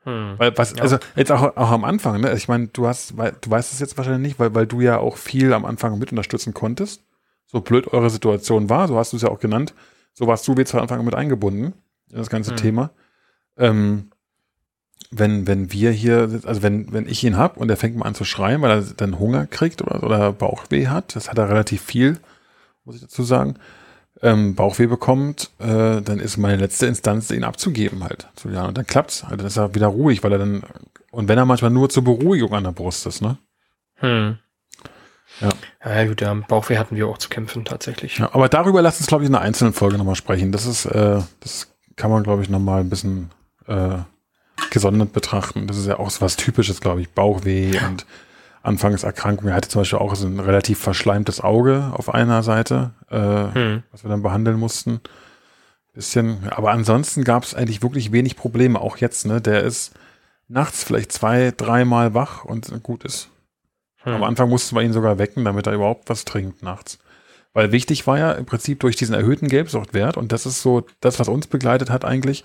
Hm. 0.03 0.35
Weil 0.39 0.59
was, 0.59 0.73
Ja. 0.77 0.83
also 0.83 0.99
jetzt 1.15 1.31
auch, 1.31 1.57
auch 1.57 1.71
am 1.71 1.85
Anfang, 1.85 2.21
ne? 2.21 2.33
Ich 2.35 2.49
meine, 2.49 2.67
du 2.67 2.87
hast, 2.87 3.17
weil, 3.17 3.35
du 3.41 3.49
weißt 3.51 3.73
es 3.73 3.79
jetzt 3.79 3.97
wahrscheinlich 3.97 4.29
nicht, 4.29 4.41
weil, 4.41 4.55
weil 4.55 4.67
du 4.67 4.81
ja 4.81 4.99
auch 4.99 5.17
viel 5.17 5.53
am 5.53 5.65
Anfang 5.65 5.99
mit 5.99 6.11
unterstützen 6.11 6.53
konntest. 6.53 7.03
So 7.47 7.61
blöd 7.61 7.93
eure 7.93 8.11
Situation 8.11 8.69
war, 8.69 8.89
so 8.89 8.99
hast 8.99 9.13
du 9.13 9.17
es 9.17 9.23
ja 9.23 9.29
auch 9.31 9.39
genannt. 9.39 9.73
So 10.15 10.27
warst 10.27 10.47
du 10.49 10.55
jetzt 10.55 10.73
von 10.73 10.81
Anfang 10.81 10.99
an 10.99 11.05
mit 11.05 11.15
eingebunden 11.15 11.75
in 12.11 12.17
das 12.17 12.29
ganze 12.29 12.51
Hm. 12.51 12.57
Thema. 12.57 12.91
Ähm, 13.57 14.11
wenn, 15.19 15.47
wenn 15.47 15.73
wir 15.73 15.91
hier, 15.91 16.41
also 16.45 16.63
wenn, 16.63 16.93
wenn 16.93 17.09
ich 17.09 17.23
ihn 17.25 17.37
hab 17.37 17.57
und 17.57 17.71
er 17.71 17.77
fängt 17.77 17.97
mal 17.97 18.07
an 18.07 18.15
zu 18.15 18.25
schreien, 18.25 18.63
weil 18.63 18.71
er 18.71 18.83
dann 18.97 19.19
Hunger 19.19 19.47
kriegt 19.47 19.83
oder, 19.83 20.03
oder 20.03 20.33
Bauchweh 20.33 20.89
hat, 20.89 21.17
das 21.17 21.31
hat 21.31 21.39
er 21.39 21.49
relativ 21.49 21.83
viel, 21.83 22.19
muss 22.85 22.97
ich 22.97 23.03
dazu 23.03 23.23
sagen, 23.23 23.57
ähm, 24.23 24.55
Bauchweh 24.55 24.87
bekommt, 24.87 25.51
äh, 25.59 26.01
dann 26.01 26.19
ist 26.19 26.37
meine 26.37 26.57
letzte 26.57 26.87
Instanz, 26.87 27.31
ihn 27.31 27.45
abzugeben 27.45 28.05
halt. 28.05 28.29
zu 28.37 28.49
Jan. 28.49 28.67
Und 28.69 28.79
dann 28.79 28.87
klappt's. 28.87 29.25
Also 29.25 29.37
dann 29.37 29.47
ist 29.47 29.57
er 29.57 29.75
wieder 29.75 29.89
ruhig, 29.89 30.23
weil 30.23 30.33
er 30.33 30.39
dann, 30.39 30.63
und 31.11 31.29
wenn 31.29 31.39
er 31.39 31.45
manchmal 31.45 31.71
nur 31.71 31.91
zur 31.91 32.05
Beruhigung 32.05 32.55
an 32.55 32.65
der 32.65 32.73
Brust 32.73 33.07
ist, 33.07 33.21
ne? 33.21 33.39
Hm. 33.97 34.39
Ja. 35.41 35.49
Ja, 35.85 36.07
gut, 36.07 36.21
ja, 36.21 36.33
Bauchweh 36.35 36.79
hatten 36.79 36.97
wir 36.97 37.09
auch 37.09 37.19
zu 37.19 37.29
kämpfen, 37.29 37.65
tatsächlich. 37.65 38.19
Ja, 38.19 38.31
aber 38.33 38.49
darüber 38.49 38.83
lass 38.83 38.99
uns, 38.99 39.09
glaube 39.09 39.25
ich, 39.25 39.29
in 39.29 39.35
einer 39.35 39.45
einzelnen 39.45 39.73
Folge 39.73 39.99
nochmal 39.99 40.15
sprechen. 40.15 40.53
Das 40.53 40.65
ist, 40.65 40.87
äh, 40.87 41.21
das 41.41 41.75
kann 41.97 42.11
man, 42.11 42.23
glaube 42.23 42.43
ich, 42.43 42.49
nochmal 42.49 42.81
ein 42.81 42.91
bisschen 42.91 43.31
äh, 43.67 43.99
gesondert 44.71 45.13
betrachten. 45.13 45.67
Das 45.67 45.77
ist 45.77 45.87
ja 45.87 45.99
auch 45.99 46.11
so 46.11 46.21
was 46.21 46.37
Typisches, 46.37 46.81
glaube 46.81 47.01
ich. 47.01 47.11
Bauchweh 47.11 47.79
und 47.87 48.07
Anfangserkrankungen. 48.63 49.53
Er 49.53 49.57
hatte 49.57 49.69
zum 49.69 49.83
Beispiel 49.83 49.99
auch 49.99 50.15
so 50.15 50.27
ein 50.27 50.41
relativ 50.41 50.79
verschleimtes 50.79 51.41
Auge 51.41 51.93
auf 51.95 52.13
einer 52.13 52.43
Seite, 52.43 52.93
äh, 53.11 53.55
Hm. 53.55 53.83
was 53.93 54.05
wir 54.05 54.11
dann 54.11 54.23
behandeln 54.23 54.59
mussten. 54.59 55.01
Bisschen, 55.93 56.49
aber 56.51 56.73
ansonsten 56.73 57.23
gab 57.23 57.45
es 57.45 57.55
eigentlich 57.55 57.83
wirklich 57.83 58.11
wenig 58.11 58.37
Probleme. 58.37 58.81
Auch 58.81 58.97
jetzt, 58.97 59.27
ne? 59.27 59.41
Der 59.41 59.63
ist 59.63 59.93
nachts 60.49 60.83
vielleicht 60.83 61.13
zwei, 61.13 61.53
dreimal 61.57 62.15
wach 62.15 62.45
und 62.45 62.83
gut 62.83 63.05
ist. 63.05 63.29
Hm. 63.99 64.15
Am 64.15 64.23
Anfang 64.25 64.49
mussten 64.49 64.75
wir 64.75 64.83
ihn 64.83 64.93
sogar 64.93 65.19
wecken, 65.19 65.45
damit 65.45 65.67
er 65.69 65.75
überhaupt 65.75 66.09
was 66.11 66.25
trinkt 66.25 66.63
nachts. 66.63 66.99
Weil 67.53 67.71
wichtig 67.71 68.09
war 68.09 68.19
ja 68.19 68.33
im 68.33 68.45
Prinzip 68.47 68.81
durch 68.81 68.97
diesen 68.97 69.15
erhöhten 69.15 69.47
Gelbsuchtwert, 69.47 70.17
und 70.17 70.33
das 70.33 70.47
ist 70.47 70.61
so 70.63 70.85
das, 71.01 71.21
was 71.21 71.29
uns 71.29 71.47
begleitet 71.47 71.89
hat 71.91 72.05
eigentlich, 72.05 72.45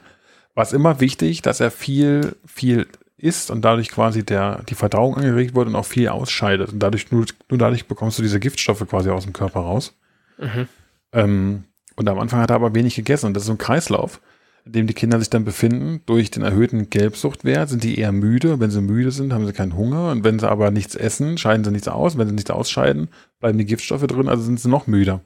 war 0.60 0.64
es 0.64 0.74
immer 0.74 1.00
wichtig, 1.00 1.42
dass 1.42 1.62
er 1.62 1.72
viel, 1.72 2.36
viel 2.46 2.86
isst 3.16 3.50
und 3.50 3.64
dadurch 3.64 3.88
quasi 3.88 4.26
der, 4.26 4.62
die 4.68 4.76
Verdauung 4.76 5.16
angeregt 5.16 5.56
wird 5.56 5.70
und 5.70 5.76
auch 5.78 5.86
viel 5.86 6.10
ausscheidet. 6.10 6.74
Und 6.74 6.80
dadurch, 6.80 7.14
nur, 7.14 7.26
nur 7.48 7.58
dadurch 7.58 7.88
bekommst 7.88 8.20
du 8.20 8.24
diese 8.24 8.42
Giftstoffe 8.42 8.86
quasi 8.90 9.10
aus 9.10 9.24
dem 9.24 9.32
Körper 9.32 9.62
raus. 9.62 9.98
Mhm. 10.38 10.68
Ähm, 11.14 11.64
und 11.96 12.10
am 12.10 12.20
Anfang 12.20 12.42
hat 12.42 12.50
er 12.50 12.58
aber 12.58 12.76
wenig 12.76 12.94
gegessen. 12.98 13.28
Und 13.28 13.36
das 13.36 13.44
ist 13.44 13.48
so 13.48 13.54
ein 13.54 13.58
Kreislauf, 13.58 14.20
in 14.66 14.74
dem 14.74 14.88
die 14.88 14.94
Kinder 14.94 15.18
sich 15.18 15.30
dann 15.30 15.46
befinden. 15.46 16.02
Durch 16.06 16.30
den 16.30 16.44
erhöhten 16.44 16.90
Gelbsuchtwert 16.90 17.70
sind 17.70 17.86
die 17.86 17.98
eher 17.98 18.12
müde. 18.12 18.60
Wenn 18.60 18.70
sie 18.70 18.82
müde 18.82 19.12
sind, 19.12 19.32
haben 19.32 19.46
sie 19.46 19.54
keinen 19.54 19.78
Hunger. 19.78 20.12
Und 20.12 20.26
wenn 20.26 20.40
sie 20.40 20.50
aber 20.50 20.72
nichts 20.72 20.94
essen, 20.94 21.38
scheiden 21.38 21.64
sie 21.64 21.72
nichts 21.72 21.88
aus. 21.88 22.18
Wenn 22.18 22.28
sie 22.28 22.36
nichts 22.36 22.52
ausscheiden, 22.52 23.08
bleiben 23.40 23.58
die 23.58 23.66
Giftstoffe 23.66 24.08
drin, 24.08 24.28
also 24.28 24.44
sind 24.44 24.60
sie 24.60 24.68
noch 24.68 24.88
müder. 24.88 25.22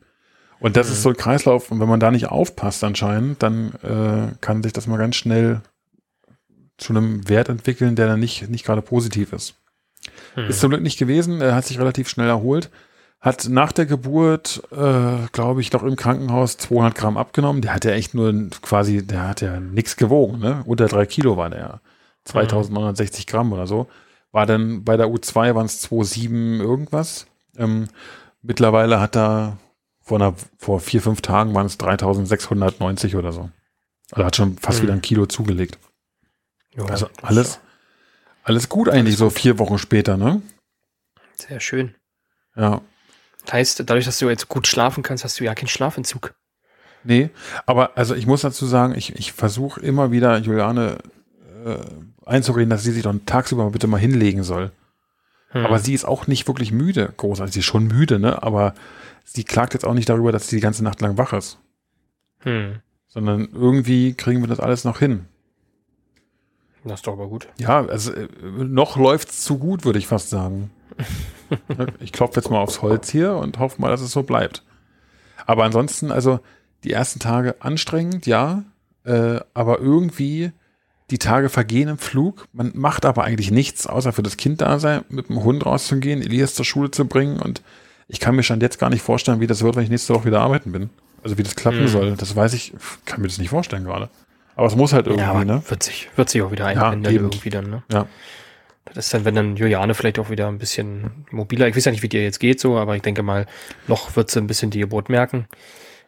Und 0.63 0.77
das 0.77 0.87
Mhm. 0.87 0.93
ist 0.93 1.01
so 1.03 1.09
ein 1.09 1.17
Kreislauf. 1.17 1.69
Und 1.71 1.79
wenn 1.79 1.89
man 1.89 1.99
da 1.99 2.09
nicht 2.09 2.27
aufpasst 2.29 2.83
anscheinend, 2.83 3.43
dann 3.43 3.73
äh, 3.83 4.33
kann 4.41 4.63
sich 4.63 4.73
das 4.73 4.87
mal 4.87 4.97
ganz 4.97 5.15
schnell 5.15 5.61
zu 6.77 6.93
einem 6.93 7.27
Wert 7.29 7.49
entwickeln, 7.49 7.95
der 7.95 8.07
dann 8.07 8.19
nicht, 8.19 8.49
nicht 8.49 8.65
gerade 8.65 8.81
positiv 8.81 9.33
ist. 9.33 9.55
Hm. 10.35 10.45
Ist 10.47 10.59
zum 10.59 10.69
Glück 10.69 10.81
nicht 10.81 10.97
gewesen. 10.97 11.41
Er 11.41 11.53
hat 11.55 11.65
sich 11.65 11.79
relativ 11.79 12.09
schnell 12.09 12.27
erholt. 12.27 12.69
Hat 13.19 13.47
nach 13.49 13.71
der 13.71 13.85
Geburt, 13.85 14.63
äh, 14.71 15.27
glaube 15.31 15.61
ich, 15.61 15.71
noch 15.71 15.83
im 15.83 15.95
Krankenhaus 15.95 16.57
200 16.57 16.95
Gramm 16.95 17.17
abgenommen. 17.17 17.61
Der 17.61 17.73
hat 17.73 17.85
ja 17.85 17.91
echt 17.91 18.13
nur 18.13 18.33
quasi, 18.61 19.05
der 19.05 19.27
hat 19.27 19.41
ja 19.41 19.59
nichts 19.59 19.95
gewogen, 19.95 20.39
ne? 20.39 20.61
Unter 20.65 20.87
drei 20.87 21.05
Kilo 21.05 21.37
war 21.37 21.49
der 21.49 21.59
ja. 21.59 21.79
2960 22.25 23.27
Gramm 23.27 23.53
oder 23.53 23.67
so. 23.67 23.87
War 24.31 24.45
dann 24.45 24.83
bei 24.83 24.97
der 24.97 25.07
U2 25.07 25.55
waren 25.55 25.65
es 25.67 25.81
2,7 25.89 26.59
irgendwas. 26.61 27.27
Ähm, 27.57 27.87
Mittlerweile 28.41 28.99
hat 28.99 29.15
er 29.15 29.57
vor, 30.03 30.17
einer, 30.19 30.35
vor 30.57 30.79
vier, 30.79 31.01
fünf 31.01 31.21
Tagen 31.21 31.53
waren 31.55 31.65
es 31.65 31.77
3690 31.77 33.15
oder 33.15 33.31
so. 33.31 33.49
Also 34.11 34.25
hat 34.25 34.35
schon 34.35 34.57
fast 34.57 34.79
Hm. 34.79 34.83
wieder 34.83 34.93
ein 34.93 35.01
Kilo 35.01 35.25
zugelegt. 35.25 35.79
Ja, 36.75 36.85
Also 36.85 37.07
alles, 37.21 37.59
alles 38.43 38.69
gut 38.69 38.89
eigentlich, 38.89 39.17
so 39.17 39.29
vier 39.29 39.59
Wochen 39.59 39.77
später, 39.77 40.17
ne? 40.17 40.41
Sehr 41.35 41.59
schön. 41.59 41.95
Ja. 42.55 42.81
Heißt, 43.51 43.79
dadurch, 43.81 44.05
dass 44.05 44.19
du 44.19 44.29
jetzt 44.29 44.47
gut 44.47 44.67
schlafen 44.67 45.03
kannst, 45.03 45.23
hast 45.23 45.39
du 45.39 45.43
ja 45.43 45.53
keinen 45.55 45.67
Schlafentzug. 45.67 46.33
Nee, 47.03 47.29
aber 47.65 47.97
also 47.97 48.15
ich 48.15 48.25
muss 48.25 48.41
dazu 48.41 48.65
sagen, 48.65 48.95
ich, 48.95 49.13
ich 49.15 49.33
versuche 49.33 49.81
immer 49.81 50.11
wieder 50.11 50.37
Juliane 50.37 50.99
äh, 51.65 51.77
einzureden, 52.25 52.69
dass 52.69 52.83
sie 52.83 52.91
sich 52.93 53.03
doch 53.03 53.13
tagsüber 53.25 53.69
bitte 53.71 53.87
mal 53.87 53.97
hinlegen 53.99 54.43
soll. 54.43 54.71
Hm. 55.53 55.65
Aber 55.65 55.79
sie 55.79 55.93
ist 55.93 56.05
auch 56.05 56.27
nicht 56.27 56.47
wirklich 56.47 56.71
müde, 56.71 57.13
groß. 57.15 57.41
Also 57.41 57.53
sie 57.53 57.59
ist 57.59 57.65
schon 57.65 57.87
müde, 57.87 58.19
ne? 58.19 58.43
Aber 58.43 58.73
sie 59.23 59.43
klagt 59.43 59.73
jetzt 59.73 59.85
auch 59.85 59.93
nicht 59.93 60.09
darüber, 60.09 60.31
dass 60.31 60.47
sie 60.47 60.57
die 60.57 60.61
ganze 60.61 60.83
Nacht 60.83 61.01
lang 61.01 61.17
wach 61.17 61.33
ist. 61.33 61.57
hm. 62.39 62.79
Sondern 63.07 63.49
irgendwie 63.53 64.15
kriegen 64.15 64.41
wir 64.41 64.47
das 64.47 64.59
alles 64.59 64.83
noch 64.83 64.97
hin. 64.97 65.25
Das 66.83 66.99
ist 66.99 67.07
doch 67.07 67.13
aber 67.13 67.27
gut. 67.27 67.47
Ja, 67.57 67.85
also 67.85 68.11
äh, 68.11 68.27
noch 68.41 68.97
läuft's 68.97 69.43
zu 69.43 69.57
gut, 69.57 69.85
würde 69.85 69.99
ich 69.99 70.07
fast 70.07 70.29
sagen. 70.29 70.71
Ich 71.99 72.11
klopfe 72.11 72.39
jetzt 72.39 72.49
mal 72.49 72.59
aufs 72.59 72.81
Holz 72.81 73.11
hier 73.11 73.35
und 73.35 73.59
hoffe 73.59 73.79
mal, 73.79 73.89
dass 73.89 74.01
es 74.01 74.11
so 74.11 74.23
bleibt. 74.23 74.63
Aber 75.45 75.63
ansonsten, 75.65 76.11
also 76.11 76.39
die 76.83 76.91
ersten 76.91 77.19
Tage 77.19 77.57
anstrengend, 77.59 78.25
ja, 78.25 78.63
äh, 79.03 79.39
aber 79.53 79.79
irgendwie 79.79 80.51
die 81.13 81.19
Tage 81.19 81.49
vergehen 81.49 81.89
im 81.89 81.97
Flug. 81.99 82.47
Man 82.53 82.71
macht 82.73 83.05
aber 83.05 83.23
eigentlich 83.23 83.51
nichts, 83.51 83.85
außer 83.85 84.11
für 84.13 84.23
das 84.23 84.35
Kind 84.35 84.61
da 84.61 84.79
sein, 84.79 85.05
mit 85.09 85.29
dem 85.29 85.43
Hund 85.43 85.63
rauszugehen, 85.65 86.21
Elias 86.23 86.55
zur 86.55 86.65
Schule 86.65 86.89
zu 86.89 87.05
bringen 87.05 87.39
und 87.39 87.61
ich 88.07 88.19
kann 88.19 88.35
mir 88.35 88.41
schon 88.43 88.59
jetzt 88.59 88.79
gar 88.79 88.89
nicht 88.89 89.01
vorstellen, 89.03 89.39
wie 89.39 89.47
das 89.47 89.63
wird, 89.63 89.75
wenn 89.75 89.83
ich 89.83 89.89
nächste 89.89 90.13
Woche 90.15 90.25
wieder 90.25 90.41
arbeiten 90.41 90.71
bin. 90.71 90.89
Also 91.23 91.37
wie 91.37 91.43
das 91.43 91.55
klappen 91.55 91.79
Hm. 91.81 91.87
soll. 91.87 92.15
Das 92.17 92.35
weiß 92.35 92.53
ich, 92.53 92.73
kann 93.05 93.21
mir 93.21 93.27
das 93.27 93.37
nicht 93.37 93.49
vorstellen 93.49 93.85
gerade. 93.85 94.09
Aber 94.55 94.67
es 94.67 94.75
muss 94.75 94.91
halt 94.91 95.05
irgendwie, 95.07 95.23
ja, 95.25 95.45
ne? 95.45 95.63
wird, 95.67 95.83
sich, 95.83 96.09
wird 96.15 96.29
sich 96.29 96.41
auch 96.41 96.51
wieder 96.51 96.71
Ja, 96.71 96.83
einpendeln 96.89 97.15
eben. 97.15 97.25
irgendwie 97.25 97.49
dann, 97.49 97.69
ne? 97.69 97.83
Ja. 97.91 98.07
Das 98.93 99.05
ist 99.05 99.13
dann, 99.13 99.23
wenn 99.23 99.33
dann 99.35 99.55
Juliane 99.55 99.93
vielleicht 99.93 100.19
auch 100.19 100.29
wieder 100.29 100.47
ein 100.47 100.57
bisschen 100.57 101.25
mobiler, 101.31 101.67
ich 101.67 101.75
weiß 101.75 101.85
ja 101.85 101.91
nicht, 101.91 102.03
wie 102.03 102.09
dir 102.09 102.21
jetzt 102.23 102.39
geht 102.39 102.59
so, 102.59 102.77
aber 102.77 102.95
ich 102.95 103.01
denke 103.01 103.23
mal, 103.23 103.45
noch 103.87 104.15
wird 104.15 104.29
sie 104.29 104.39
ein 104.39 104.47
bisschen 104.47 104.69
die 104.71 104.79
Geburt 104.79 105.09
merken. 105.09 105.47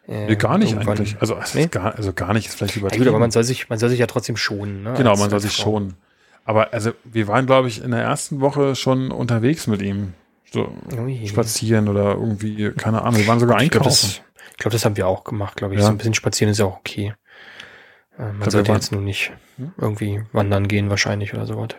Äh, 0.08 0.26
Nee, 0.26 0.36
gar 0.36 0.56
nicht 0.58 0.72
irgendwann- 0.72 0.98
eigentlich. 0.98 1.16
Also, 1.20 1.36
es 1.36 1.54
Nee? 1.54 1.66
gar, 1.66 1.94
also 1.96 2.12
gar 2.12 2.32
nicht 2.32 2.46
ist 2.48 2.54
vielleicht 2.56 2.76
Ja, 2.76 2.80
übertrieben. 2.80 3.04
gut, 3.04 3.08
aber 3.10 3.18
man 3.18 3.30
soll 3.30 3.42
sich, 3.44 3.68
man 3.68 3.78
soll 3.78 3.88
sich 3.88 3.98
ja 3.98 4.06
trotzdem 4.06 4.36
schonen, 4.36 4.82
ne? 4.84 4.94
genau, 4.96 5.10
als- 5.12 5.20
man 5.20 5.30
soll 5.30 5.40
sich 5.40 5.56
Frau. 5.56 5.62
schonen. 5.64 5.94
Aber 6.44 6.72
also 6.72 6.92
wir 7.04 7.26
waren, 7.26 7.46
glaube 7.46 7.66
ich, 7.68 7.82
in 7.82 7.90
der 7.90 8.02
ersten 8.02 8.40
Woche 8.40 8.76
schon 8.76 9.10
unterwegs 9.10 9.66
mit 9.66 9.82
ihm. 9.82 10.14
So 10.52 10.72
Ui. 10.96 11.26
spazieren 11.26 11.88
oder 11.88 12.12
irgendwie, 12.12 12.70
keine 12.70 13.02
Ahnung, 13.02 13.18
wir 13.18 13.26
waren 13.26 13.40
sogar 13.40 13.60
Ich 13.60 13.70
glaube, 13.70 13.86
einkaufen. 13.86 14.20
das, 14.36 14.50
ich 14.52 14.56
glaub, 14.58 14.72
das 14.72 14.84
haben 14.84 14.96
wir 14.96 15.08
auch 15.08 15.24
gemacht, 15.24 15.56
glaube 15.56 15.74
ich. 15.74 15.80
Ja. 15.80 15.86
So 15.86 15.92
ein 15.92 15.98
bisschen 15.98 16.14
spazieren 16.14 16.52
ist 16.52 16.58
ja 16.58 16.66
auch 16.66 16.78
okay. 16.78 17.14
Äh, 18.16 18.32
Man 18.32 18.48
sollte 18.50 18.72
jetzt 18.72 18.92
nur 18.92 19.00
nicht 19.02 19.32
Hm? 19.56 19.72
irgendwie 19.76 20.22
wandern 20.32 20.68
gehen 20.68 20.88
wahrscheinlich 20.88 21.34
oder 21.34 21.46
sowas. 21.46 21.70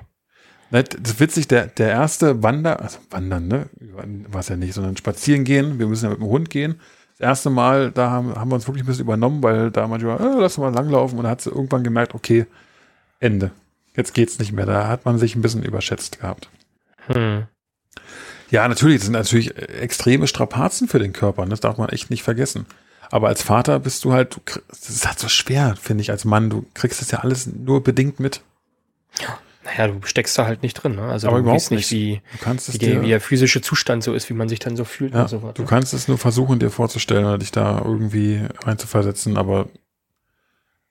Das 0.70 0.84
ist 1.06 1.20
witzig, 1.22 1.48
der, 1.48 1.68
der 1.68 1.88
erste 1.92 2.44
Wander, 2.44 2.82
also 2.82 2.98
Wandern, 3.10 3.48
ne? 3.48 3.70
War 4.30 4.42
es 4.42 4.50
ja 4.50 4.58
nicht, 4.58 4.74
sondern 4.74 4.98
spazieren 4.98 5.46
gehen. 5.46 5.80
Wir 5.80 5.88
müssen 5.88 6.04
ja 6.04 6.10
mit 6.10 6.20
dem 6.20 6.28
Hund 6.28 6.50
gehen. 6.50 6.82
Das 7.18 7.30
erste 7.30 7.50
Mal, 7.50 7.92
da 7.92 8.12
haben, 8.12 8.36
haben 8.36 8.52
wir 8.52 8.56
uns 8.56 8.68
wirklich 8.68 8.84
ein 8.84 8.88
bisschen 8.88 9.06
übernommen, 9.06 9.42
weil 9.42 9.72
da 9.72 9.88
manchmal, 9.88 10.20
äh, 10.20 10.40
lass 10.40 10.58
mal 10.60 10.74
langlaufen 10.74 11.18
und 11.18 11.24
da 11.24 11.32
hat 11.32 11.42
sie 11.42 11.50
irgendwann 11.50 11.84
gemerkt, 11.84 12.14
okay, 12.14 12.46
Ende. 13.20 13.52
Jetzt 13.96 14.14
geht's 14.14 14.38
nicht 14.38 14.52
mehr. 14.52 14.68
Da 14.68 14.88
hat 14.88 15.06
man 15.06 15.18
sich 15.18 15.36
ein 15.36 15.42
bisschen 15.42 15.64
überschätzt 15.64 16.20
gehabt. 16.20 16.50
Hm. 17.08 17.48
Ja, 18.52 18.68
natürlich, 18.68 18.98
das 18.98 19.06
sind 19.06 19.14
natürlich 19.14 19.58
extreme 19.58 20.28
Strapazen 20.28 20.88
für 20.88 21.00
den 21.00 21.14
Körper. 21.14 21.44
ne? 21.44 21.50
Das 21.50 21.60
darf 21.60 21.78
man 21.78 21.90
echt 21.90 22.12
nicht 22.12 22.22
vergessen. 22.22 22.68
Aber 23.10 23.30
als 23.30 23.42
Vater 23.42 23.80
bist 23.80 24.06
du 24.06 24.14
halt, 24.14 24.40
das 24.70 24.90
ist 24.90 25.08
halt 25.08 25.18
so 25.18 25.28
schwer, 25.28 25.76
finde 25.82 26.02
ich, 26.02 26.12
als 26.12 26.26
Mann. 26.26 26.52
Du 26.52 26.66
kriegst 26.76 27.02
das 27.02 27.10
ja 27.10 27.20
alles 27.20 27.48
nur 27.48 27.82
bedingt 27.82 28.20
mit. 28.20 28.42
Naja, 29.68 29.88
du 29.88 30.00
steckst 30.08 30.38
da 30.38 30.46
halt 30.46 30.64
nicht 30.64 30.76
drin, 30.76 30.96
ne? 30.96 31.02
Also 31.04 31.28
Aber 31.28 31.38
du 31.38 31.42
überhaupt 31.44 31.62
weißt 31.64 31.72
nicht, 31.72 31.92
wie, 31.92 32.22
wie, 32.32 32.72
die, 32.72 32.78
dir, 32.78 33.02
wie 33.02 33.10
der 33.10 33.20
physische 33.22 33.62
Zustand 33.62 34.02
so 34.04 34.14
ist, 34.14 34.30
wie 34.30 34.34
man 34.34 34.48
sich 34.48 34.60
dann 34.60 34.78
so 34.78 34.86
fühlt 34.86 35.14
ja, 35.14 35.24
und 35.24 35.28
so 35.28 35.44
was. 35.44 35.56
du 35.56 35.66
kannst 35.66 35.94
es 35.94 36.08
nur 36.08 36.18
versuchen, 36.18 36.60
dir 36.60 36.70
vorzustellen 36.70 37.26
oder 37.26 37.38
dich 37.38 37.52
da 37.52 37.82
irgendwie 37.84 38.46
reinzuversetzen, 38.64 39.38
aber 39.38 39.68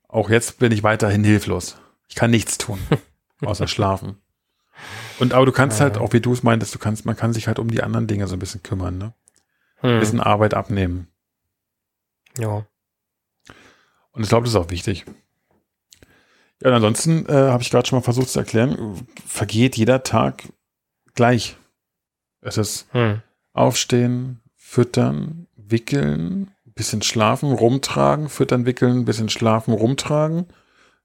auch 0.08 0.28
jetzt 0.30 0.58
bin 0.58 0.72
ich 0.72 0.82
weiterhin 0.82 1.24
hilflos. 1.24 1.78
Ich 2.08 2.14
kann 2.16 2.30
nichts 2.30 2.58
tun, 2.58 2.78
außer 3.44 3.66
schlafen. 3.66 4.16
Und 5.18 5.32
aber 5.32 5.46
du 5.46 5.52
kannst 5.52 5.80
halt, 5.80 5.96
Ja. 5.96 6.02
auch 6.02 6.12
wie 6.12 6.20
du 6.20 6.32
es 6.34 6.42
meintest, 6.42 6.74
du 6.74 6.78
kannst, 6.78 7.06
man 7.06 7.16
kann 7.16 7.32
sich 7.32 7.48
halt 7.48 7.58
um 7.58 7.70
die 7.70 7.82
anderen 7.82 8.06
Dinge 8.06 8.26
so 8.26 8.36
ein 8.36 8.38
bisschen 8.38 8.62
kümmern, 8.62 8.98
ne? 8.98 9.14
Ein 9.80 9.92
Hm. 9.94 10.00
bisschen 10.00 10.20
Arbeit 10.20 10.52
abnehmen. 10.54 11.08
Ja. 12.38 12.66
Und 14.12 14.22
ich 14.22 14.28
glaube, 14.28 14.44
das 14.44 14.52
ist 14.54 14.56
auch 14.60 14.70
wichtig. 14.70 15.04
Ja, 16.62 16.70
und 16.70 16.74
ansonsten 16.76 17.26
äh, 17.26 17.32
habe 17.32 17.62
ich 17.62 17.70
gerade 17.70 17.86
schon 17.86 17.98
mal 17.98 18.02
versucht 18.02 18.30
zu 18.30 18.38
erklären, 18.38 19.06
vergeht 19.26 19.76
jeder 19.76 20.02
Tag 20.02 20.44
gleich. 21.14 21.56
Es 22.40 22.56
ist 22.56 22.86
Hm. 22.92 23.20
aufstehen, 23.52 24.40
füttern, 24.54 25.46
wickeln, 25.56 26.50
bisschen 26.74 27.02
schlafen, 27.02 27.52
rumtragen, 27.52 28.28
füttern, 28.28 28.66
wickeln, 28.66 29.04
bisschen 29.04 29.28
schlafen, 29.28 29.72
rumtragen, 29.72 30.46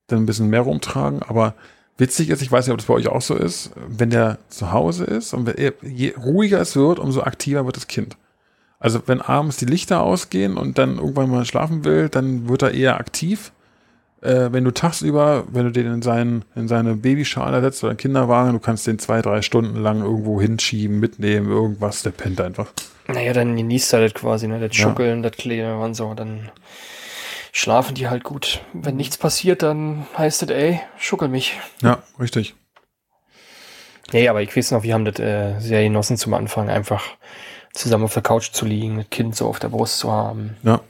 dann 0.08 0.20
ein 0.20 0.26
bisschen 0.26 0.50
mehr 0.50 0.62
rumtragen. 0.62 1.22
Aber 1.24 1.56
witzig 1.98 2.30
ist, 2.30 2.42
ich 2.42 2.52
weiß 2.52 2.66
nicht, 2.68 2.74
ob 2.74 2.80
das 2.80 2.88
bei 2.88 2.94
euch 2.94 3.08
auch 3.08 3.22
so 3.22 3.36
ist, 3.36 3.72
wenn 3.88 4.10
der 4.10 4.38
zu 4.50 4.72
Hause 4.72 5.06
ist 5.06 5.34
und 5.34 5.54
je 5.82 6.14
ruhiger 6.16 6.60
es 6.60 6.76
wird, 6.76 7.00
umso 7.00 7.22
aktiver 7.24 7.66
wird 7.66 7.78
das 7.78 7.88
Kind. 7.88 8.18
Also 8.80 9.02
wenn 9.06 9.22
abends 9.22 9.58
die 9.58 9.66
Lichter 9.66 10.02
ausgehen 10.02 10.58
und 10.58 10.78
dann 10.78 10.98
irgendwann 10.98 11.30
mal 11.30 11.46
schlafen 11.46 11.84
will, 11.86 12.10
dann 12.10 12.50
wird 12.50 12.64
er 12.64 12.72
eher 12.72 12.98
aktiv. 13.00 13.52
Äh, 14.22 14.52
wenn 14.52 14.64
du 14.64 14.72
tagsüber, 14.72 15.46
wenn 15.50 15.66
du 15.66 15.72
den 15.72 15.92
in, 15.92 16.02
seinen, 16.02 16.46
in 16.56 16.68
seine 16.68 16.96
Babyschale 16.96 17.62
setzt 17.62 17.84
oder 17.84 17.92
einen 17.92 17.98
Kinderwagen, 17.98 18.54
du 18.54 18.60
kannst 18.60 18.86
den 18.86 19.00
zwei, 19.00 19.22
drei 19.22 19.42
Stunden 19.42 19.82
lang 19.82 20.02
irgendwo 20.04 20.40
hinschieben, 20.40 21.00
mitnehmen, 21.00 21.50
irgendwas, 21.50 22.04
der 22.04 22.12
pennt 22.12 22.40
einfach. 22.40 22.68
Naja, 23.08 23.34
dann 23.34 23.58
genießt 23.58 23.94
er 23.94 24.02
das 24.02 24.14
quasi, 24.14 24.48
ne? 24.48 24.60
Das 24.60 24.78
Ja. 24.78 24.84
Schuckeln, 24.84 25.24
das 25.24 25.34
Kleine 25.34 25.78
und 25.80 25.96
so, 25.96 26.14
dann 26.14 26.52
schlafen 27.52 27.96
die 27.96 28.10
halt 28.10 28.24
gut. 28.24 28.62
Wenn 28.74 28.96
nichts 28.96 29.18
passiert, 29.18 29.64
dann 29.64 30.06
heißt 30.18 30.44
es, 30.44 30.50
ey, 30.50 30.80
schuckel 30.98 31.28
mich. 31.28 31.60
Ja, 31.82 32.04
richtig. 32.20 32.54
Nee, 34.14 34.28
aber 34.28 34.42
ich 34.42 34.56
weiß 34.56 34.72
noch, 34.72 34.84
wir 34.84 34.94
haben 34.94 35.06
das 35.06 35.20
äh, 35.20 35.60
sehr 35.60 35.84
genossen 35.84 36.18
zum 36.18 36.34
Anfang, 36.34 36.70
einfach 36.70 37.04
zusammen 37.74 38.04
auf 38.04 38.14
der 38.14 38.24
Couch 38.24 38.52
zu 38.52 38.66
liegen, 38.66 38.98
das 38.98 39.10
Kind 39.10 39.36
so 39.36 39.48
auf 39.48 39.60
der 39.60 39.70
Brust 39.70 39.98
zu 40.00 40.12
haben. 40.12 40.58
Ja. 40.64 40.82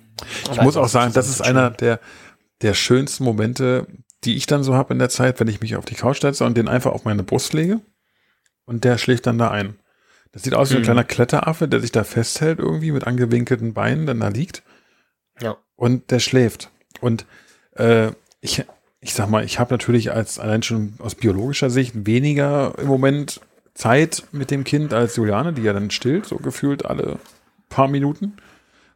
Ich 0.51 0.61
muss 0.61 0.77
auch 0.77 0.87
sagen, 0.87 1.13
das 1.13 1.29
ist 1.29 1.41
einer 1.41 1.69
der, 1.71 1.99
der 2.61 2.73
schönsten 2.73 3.23
Momente, 3.23 3.87
die 4.23 4.35
ich 4.35 4.45
dann 4.45 4.63
so 4.63 4.75
habe 4.75 4.93
in 4.93 4.99
der 4.99 5.09
Zeit, 5.09 5.39
wenn 5.39 5.47
ich 5.47 5.61
mich 5.61 5.75
auf 5.75 5.85
die 5.85 5.95
Couch 5.95 6.21
setze 6.21 6.45
und 6.45 6.55
den 6.57 6.67
einfach 6.67 6.91
auf 6.91 7.05
meine 7.05 7.23
Brust 7.23 7.53
lege 7.53 7.81
und 8.65 8.83
der 8.83 8.97
schläft 8.97 9.25
dann 9.27 9.37
da 9.37 9.49
ein. 9.51 9.75
Das 10.31 10.43
sieht 10.43 10.53
aus 10.53 10.69
wie 10.71 10.75
ein 10.75 10.81
Mhm. 10.81 10.85
kleiner 10.85 11.03
Kletteraffe, 11.03 11.67
der 11.67 11.79
sich 11.81 11.91
da 11.91 12.03
festhält 12.03 12.59
irgendwie 12.59 12.91
mit 12.91 13.05
angewinkelten 13.05 13.73
Beinen, 13.73 14.05
dann 14.05 14.19
da 14.19 14.29
liegt 14.29 14.63
Ja. 15.41 15.57
und 15.75 16.11
der 16.11 16.19
schläft. 16.19 16.69
Und 17.01 17.25
äh, 17.75 18.11
ich, 18.41 18.63
ich 19.01 19.13
sag 19.13 19.29
mal, 19.29 19.43
ich 19.43 19.59
habe 19.59 19.73
natürlich 19.73 20.11
als 20.13 20.39
allein 20.39 20.63
schon 20.63 20.93
aus 20.99 21.15
biologischer 21.15 21.69
Sicht 21.69 22.05
weniger 22.05 22.75
im 22.77 22.87
Moment 22.87 23.41
Zeit 23.73 24.23
mit 24.31 24.51
dem 24.51 24.63
Kind 24.63 24.93
als 24.93 25.15
Juliane, 25.15 25.53
die 25.53 25.63
ja 25.63 25.73
dann 25.73 25.89
stillt, 25.91 26.25
so 26.25 26.35
gefühlt 26.37 26.85
alle 26.85 27.17
paar 27.69 27.87
Minuten, 27.87 28.33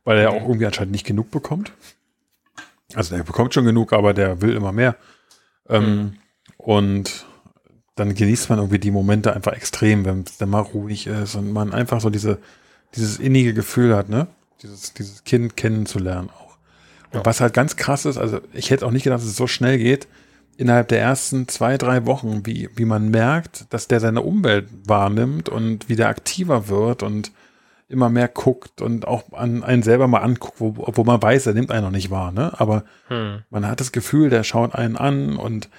weil 0.03 0.17
er 0.17 0.23
ja 0.23 0.29
auch 0.29 0.43
irgendwie 0.43 0.65
anscheinend 0.67 0.91
nicht 0.91 1.05
genug 1.07 1.31
bekommt. 1.31 1.71
Also 2.95 3.15
der 3.15 3.23
bekommt 3.23 3.53
schon 3.53 3.65
genug, 3.65 3.93
aber 3.93 4.13
der 4.13 4.41
will 4.41 4.55
immer 4.55 4.71
mehr. 4.71 4.95
Ähm, 5.69 6.13
Und 6.57 7.25
dann 7.95 8.13
genießt 8.13 8.49
man 8.49 8.59
irgendwie 8.59 8.79
die 8.79 8.91
Momente 8.91 9.33
einfach 9.33 9.53
extrem, 9.53 10.05
wenn 10.05 10.21
es 10.21 10.37
dann 10.37 10.49
mal 10.49 10.59
ruhig 10.61 11.07
ist 11.07 11.35
und 11.35 11.51
man 11.51 11.73
einfach 11.73 12.01
so 12.01 12.09
diese, 12.09 12.39
dieses 12.95 13.19
innige 13.19 13.53
Gefühl 13.53 13.95
hat, 13.95 14.09
ne? 14.09 14.27
Dieses, 14.61 14.93
dieses 14.93 15.23
Kind 15.23 15.55
kennenzulernen 15.55 16.29
auch. 16.29 16.57
Und 17.11 17.19
Ja. 17.19 17.25
was 17.25 17.39
halt 17.41 17.53
ganz 17.53 17.75
krass 17.75 18.05
ist, 18.05 18.17
also 18.17 18.39
ich 18.53 18.69
hätte 18.71 18.85
auch 18.85 18.91
nicht 18.91 19.03
gedacht, 19.03 19.21
dass 19.21 19.27
es 19.29 19.35
so 19.37 19.47
schnell 19.47 19.77
geht, 19.77 20.07
innerhalb 20.57 20.87
der 20.87 21.01
ersten 21.01 21.47
zwei, 21.47 21.77
drei 21.77 22.05
Wochen, 22.05 22.45
wie, 22.45 22.69
wie 22.75 22.85
man 22.85 23.09
merkt, 23.09 23.65
dass 23.71 23.87
der 23.87 23.99
seine 23.99 24.21
Umwelt 24.21 24.67
wahrnimmt 24.85 25.49
und 25.49 25.87
wie 25.89 25.95
der 25.95 26.07
aktiver 26.09 26.67
wird 26.69 27.03
und 27.03 27.31
immer 27.87 28.09
mehr 28.09 28.27
guckt 28.27 28.81
und 28.81 29.07
auch 29.07 29.31
an 29.33 29.63
einen 29.63 29.83
selber 29.83 30.07
mal 30.07 30.19
anguckt, 30.19 30.59
wo, 30.59 30.73
wo 30.77 31.03
man 31.03 31.21
weiß, 31.21 31.45
er 31.47 31.53
nimmt 31.53 31.71
einen 31.71 31.83
noch 31.83 31.91
nicht 31.91 32.09
wahr, 32.09 32.31
ne? 32.31 32.51
Aber 32.59 32.83
Hm. 33.09 33.43
man 33.49 33.67
hat 33.67 33.79
das 33.79 33.91
Gefühl, 33.91 34.29
der 34.29 34.43
schaut 34.43 34.73
einen 34.73 34.97
an 34.97 35.37
und 35.37 35.69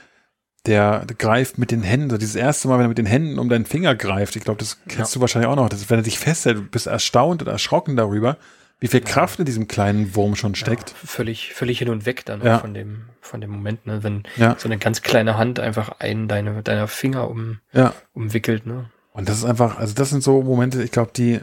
der 0.67 1.05
greift 1.19 1.59
mit 1.59 1.71
den 1.71 1.83
Händen, 1.83 2.11
so 2.11 2.19
dieses 2.19 2.35
erste 2.35 2.67
Mal, 2.69 2.79
wenn 2.79 2.87
er 2.87 2.89
mit 2.89 2.99
den 2.99 3.07
Händen 3.07 3.39
um 3.39 3.49
deinen 3.49 3.67
Finger 3.67 3.95
greift, 3.95 4.35
ich 4.37 4.43
glaube, 4.45 4.59
das 4.59 4.79
kennst 4.89 5.15
du 5.15 5.21
wahrscheinlich 5.21 5.49
auch 5.49 5.57
noch, 5.57 5.69
das 5.69 5.81
ist, 5.81 5.91
wenn 5.91 6.01
er 6.01 6.03
dich 6.03 6.19
festhält, 6.19 6.57
du 6.57 6.63
bist 6.63 6.87
erstaunt 6.89 7.43
und 7.43 7.49
erschrocken 7.49 7.97
darüber, 7.97 8.37
wie 8.81 8.89
viel 8.89 9.01
Kraft 9.01 9.39
in 9.39 9.45
diesem 9.45 9.69
kleinen 9.69 10.15
Wurm 10.17 10.35
schon 10.37 10.55
steckt. 10.55 10.91
Ja, 10.91 10.97
völlig, 11.07 11.55
völlig 11.55 11.79
hin 11.79 11.89
und 11.89 12.05
weg 12.05 12.25
dann 12.27 12.43
Ja. 12.43 12.59
von 12.59 12.75
dem, 12.75 13.05
von 13.21 13.41
dem 13.41 13.51
Moment, 13.51 13.87
ne? 13.87 14.03
Wenn 14.03 14.25
Ja, 14.37 14.55
so 14.59 14.69
eine 14.69 14.77
ganz 14.79 15.03
kleine 15.03 15.39
Hand 15.39 15.61
einfach 15.61 16.01
einen 16.01 16.29
deine, 16.29 16.63
deiner 16.63 16.87
Finger 16.89 17.31
um, 17.31 17.61
ja. 17.73 17.95
umwickelt, 18.13 18.67
ne? 18.67 18.91
Und 19.13 19.29
das 19.31 19.39
ist 19.39 19.45
einfach, 19.45 19.79
also 19.79 19.95
das 19.95 20.11
sind 20.11 20.23
so 20.23 20.43
Momente, 20.43 20.83
ich 20.83 20.91
glaube, 20.91 21.11
die, 21.17 21.41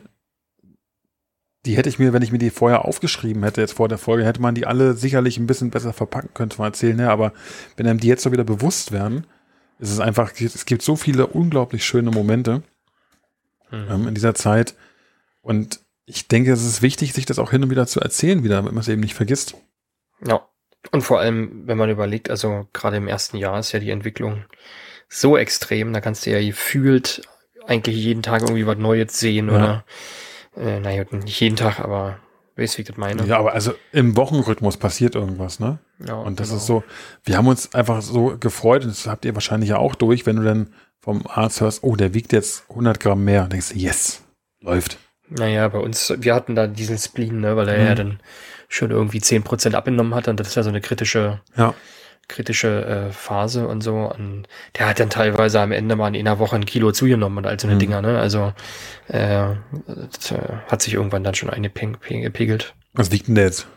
die 1.65 1.77
hätte 1.77 1.89
ich 1.89 1.99
mir, 1.99 2.11
wenn 2.11 2.21
ich 2.21 2.31
mir 2.31 2.39
die 2.39 2.49
vorher 2.49 2.85
aufgeschrieben 2.85 3.43
hätte, 3.43 3.61
jetzt 3.61 3.73
vor 3.73 3.87
der 3.87 3.97
Folge, 3.97 4.25
hätte 4.25 4.41
man 4.41 4.55
die 4.55 4.65
alle 4.65 4.93
sicherlich 4.95 5.37
ein 5.37 5.47
bisschen 5.47 5.69
besser 5.71 5.93
verpacken 5.93 6.31
können, 6.33 6.51
zum 6.51 6.65
Erzählen 6.65 6.99
her. 6.99 7.11
Aber 7.11 7.31
wenn 7.77 7.87
einem 7.87 7.99
die 7.99 8.07
jetzt 8.07 8.23
so 8.23 8.31
wieder 8.31 8.43
bewusst 8.43 8.91
werden, 8.91 9.25
ist 9.79 9.91
es 9.91 9.99
einfach, 9.99 10.33
es 10.39 10.65
gibt 10.65 10.81
so 10.81 10.95
viele 10.95 11.27
unglaublich 11.27 11.85
schöne 11.85 12.11
Momente 12.11 12.63
mhm. 13.71 13.87
ähm, 13.89 14.07
in 14.09 14.15
dieser 14.15 14.35
Zeit. 14.35 14.75
Und 15.41 15.79
ich 16.05 16.27
denke, 16.27 16.51
es 16.51 16.65
ist 16.65 16.81
wichtig, 16.81 17.13
sich 17.13 17.25
das 17.25 17.39
auch 17.39 17.51
hin 17.51 17.63
und 17.63 17.69
wieder 17.69 17.87
zu 17.87 18.01
erzählen, 18.01 18.43
wieder, 18.43 18.55
damit 18.55 18.73
man 18.73 18.81
es 18.81 18.89
eben 18.89 19.01
nicht 19.01 19.15
vergisst. 19.15 19.55
Ja. 20.25 20.45
Und 20.91 21.01
vor 21.01 21.21
allem, 21.21 21.65
wenn 21.65 21.77
man 21.77 21.89
überlegt, 21.89 22.29
also 22.29 22.67
gerade 22.73 22.97
im 22.97 23.07
ersten 23.07 23.37
Jahr 23.37 23.57
ist 23.57 23.71
ja 23.71 23.79
die 23.79 23.89
Entwicklung 23.89 24.43
so 25.07 25.37
extrem, 25.37 25.93
da 25.93 26.01
kannst 26.01 26.25
du 26.25 26.31
ja 26.31 26.45
gefühlt 26.45 27.21
eigentlich 27.65 27.95
jeden 27.95 28.21
Tag 28.21 28.41
irgendwie 28.41 28.67
was 28.67 28.77
Neues 28.77 29.17
sehen 29.17 29.47
ja. 29.47 29.55
oder 29.55 29.85
äh, 30.57 30.79
naja, 30.79 31.03
nicht 31.11 31.39
jeden 31.39 31.55
Tag, 31.55 31.79
aber 31.79 32.17
weißt 32.55 32.77
wie 32.77 32.81
ich 32.81 32.87
das 32.87 32.97
meine? 32.97 33.25
Ja, 33.25 33.39
aber 33.39 33.53
also 33.53 33.73
im 33.91 34.15
Wochenrhythmus 34.15 34.77
passiert 34.77 35.15
irgendwas, 35.15 35.59
ne? 35.59 35.79
Ja, 36.05 36.15
und 36.15 36.39
das 36.39 36.49
genau. 36.49 36.57
ist 36.57 36.65
so, 36.65 36.83
wir 37.23 37.37
haben 37.37 37.47
uns 37.47 37.73
einfach 37.73 38.01
so 38.01 38.37
gefreut, 38.39 38.83
und 38.83 38.91
das 38.91 39.07
habt 39.07 39.25
ihr 39.25 39.33
wahrscheinlich 39.33 39.69
ja 39.69 39.77
auch 39.77 39.95
durch, 39.95 40.25
wenn 40.25 40.37
du 40.37 40.43
dann 40.43 40.73
vom 40.99 41.23
Arzt 41.27 41.61
hörst, 41.61 41.83
oh, 41.83 41.95
der 41.95 42.13
wiegt 42.13 42.31
jetzt 42.31 42.65
100 42.69 42.99
Gramm 42.99 43.23
mehr, 43.23 43.43
und 43.43 43.53
denkst 43.53 43.69
du, 43.69 43.79
yes, 43.79 44.21
läuft. 44.61 44.97
Naja, 45.29 45.67
bei 45.67 45.79
uns, 45.79 46.13
wir 46.17 46.35
hatten 46.35 46.55
da 46.55 46.67
diesen 46.67 46.97
Spleen, 46.97 47.39
ne, 47.41 47.55
weil 47.55 47.67
er 47.67 47.79
mhm. 47.79 47.85
ja 47.85 47.95
dann 47.95 48.19
schon 48.67 48.91
irgendwie 48.91 49.19
10% 49.19 49.73
abgenommen 49.73 50.15
hat 50.15 50.27
und 50.27 50.39
das 50.39 50.47
ist 50.49 50.55
ja 50.55 50.63
so 50.63 50.69
eine 50.69 50.81
kritische, 50.81 51.41
ja 51.55 51.73
kritische 52.27 52.85
äh, 52.85 53.11
Phase 53.11 53.67
und 53.67 53.81
so. 53.81 53.95
Und 53.95 54.47
der 54.77 54.87
hat 54.87 54.99
dann 54.99 55.09
teilweise 55.09 55.59
am 55.59 55.71
Ende 55.71 55.95
mal 55.95 56.15
in 56.15 56.27
einer 56.27 56.39
Woche 56.39 56.55
ein 56.55 56.65
Kilo 56.65 56.91
zugenommen 56.91 57.37
und 57.39 57.47
all 57.47 57.59
so 57.59 57.67
eine 57.67 57.75
mhm. 57.75 57.79
Dinger, 57.79 58.01
ne? 58.01 58.19
Also 58.19 58.53
äh, 59.07 59.47
das, 60.11 60.31
äh, 60.31 60.39
hat 60.67 60.81
sich 60.81 60.93
irgendwann 60.93 61.23
dann 61.23 61.35
schon 61.35 61.49
eingepegelt. 61.49 62.73
Was 62.93 63.11
wiegt 63.11 63.27
denn 63.27 63.35
der 63.35 63.45
jetzt? 63.45 63.67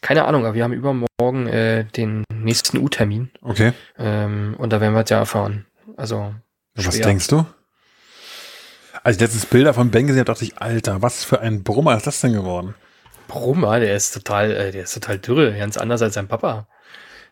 Keine 0.00 0.24
Ahnung, 0.24 0.44
aber 0.44 0.54
wir 0.54 0.64
haben 0.64 0.72
übermorgen 0.72 1.46
äh, 1.46 1.84
den 1.84 2.24
nächsten 2.32 2.78
U-Termin. 2.78 3.30
Okay. 3.42 3.72
Ähm, 3.98 4.54
und 4.58 4.72
da 4.72 4.80
werden 4.80 4.94
wir 4.94 5.02
es 5.02 5.10
ja 5.10 5.18
erfahren. 5.18 5.66
Also. 5.96 6.34
Was 6.74 6.98
denkst 6.98 7.28
du? 7.28 7.46
Als 9.02 9.16
ich 9.16 9.20
letztens 9.20 9.46
Bilder 9.46 9.74
von 9.74 9.90
Ben 9.90 10.06
gesehen 10.06 10.20
habe, 10.20 10.32
dachte 10.32 10.44
ich, 10.44 10.58
Alter, 10.58 11.02
was 11.02 11.24
für 11.24 11.40
ein 11.40 11.62
Brummer 11.62 11.96
ist 11.96 12.06
das 12.06 12.20
denn 12.20 12.32
geworden? 12.32 12.74
Brummer, 13.28 13.80
der 13.80 13.94
ist 13.94 14.12
total, 14.12 14.50
äh, 14.50 14.72
der 14.72 14.84
ist 14.84 14.94
total 14.94 15.18
dürre, 15.18 15.56
ganz 15.56 15.76
anders 15.76 16.02
als 16.02 16.14
sein 16.14 16.28
Papa. 16.28 16.66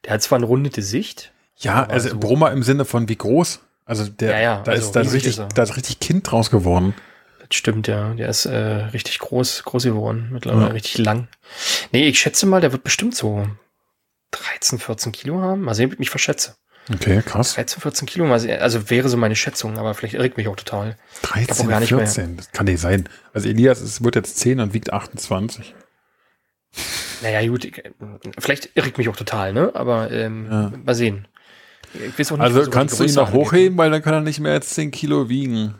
Der 0.04 0.14
hat 0.14 0.22
zwar 0.22 0.38
ein 0.38 0.44
runde 0.44 0.70
Gesicht. 0.70 1.32
Ja, 1.56 1.84
also 1.84 2.08
so 2.10 2.18
Brummer 2.18 2.50
im 2.50 2.62
Sinne 2.62 2.84
von 2.84 3.08
wie 3.08 3.16
groß. 3.16 3.60
Also 3.84 4.08
der, 4.08 4.30
ja, 4.32 4.40
ja, 4.40 4.62
da 4.62 4.72
also 4.72 4.86
ist 4.86 4.92
da 4.92 5.00
richtig, 5.00 5.38
ist 5.38 5.48
da 5.54 5.62
ist 5.62 5.76
richtig 5.76 6.00
Kind 6.00 6.30
draus 6.30 6.50
geworden. 6.50 6.94
Das 7.48 7.56
stimmt, 7.56 7.88
ja. 7.88 8.14
Der 8.14 8.28
ist 8.28 8.46
äh, 8.46 8.56
richtig 8.56 9.18
groß, 9.18 9.64
groß 9.64 9.84
geworden, 9.84 10.30
mittlerweile 10.32 10.68
ja. 10.68 10.72
richtig 10.72 10.98
lang. 10.98 11.28
Nee, 11.92 12.08
ich 12.08 12.18
schätze 12.18 12.46
mal, 12.46 12.60
der 12.60 12.72
wird 12.72 12.84
bestimmt 12.84 13.14
so 13.14 13.46
13, 14.30 14.78
14 14.78 15.12
Kilo 15.12 15.40
haben. 15.40 15.62
Mal 15.62 15.74
sehen, 15.74 15.86
ob 15.86 15.92
ich 15.92 15.98
mich 15.98 16.10
verschätze. 16.10 16.54
Okay, 16.92 17.22
krass. 17.24 17.54
13, 17.54 17.80
14 17.80 18.06
Kilo, 18.06 18.32
also 18.32 18.90
wäre 18.90 19.08
so 19.08 19.16
meine 19.16 19.36
Schätzung, 19.36 19.78
aber 19.78 19.94
vielleicht 19.94 20.14
irrt 20.14 20.36
mich 20.36 20.48
auch 20.48 20.56
total. 20.56 20.96
13, 21.22 21.72
auch 21.72 21.80
14, 21.80 22.36
das 22.36 22.50
kann 22.50 22.66
nicht 22.66 22.80
sein. 22.80 23.08
Also 23.32 23.48
Elias 23.48 23.80
ist, 23.80 24.02
wird 24.02 24.16
jetzt 24.16 24.38
10 24.38 24.58
und 24.58 24.74
wiegt 24.74 24.92
28. 24.92 25.74
Naja, 27.22 27.46
gut, 27.48 27.68
vielleicht 28.38 28.70
irre 28.74 28.92
mich 28.96 29.08
auch 29.08 29.16
total, 29.16 29.52
ne? 29.52 29.70
Aber 29.74 30.10
ähm, 30.10 30.48
ja. 30.50 30.72
mal 30.84 30.94
sehen. 30.94 31.28
Nicht, 31.94 32.32
also 32.32 32.70
kannst 32.70 32.98
du 32.98 33.04
ihn 33.04 33.14
noch 33.14 33.32
hochheben, 33.32 33.76
weil 33.76 33.90
dann 33.90 34.02
kann 34.02 34.14
er 34.14 34.20
nicht 34.22 34.40
mehr 34.40 34.52
als 34.52 34.70
10 34.70 34.90
Kilo 34.90 35.28
wiegen. 35.28 35.74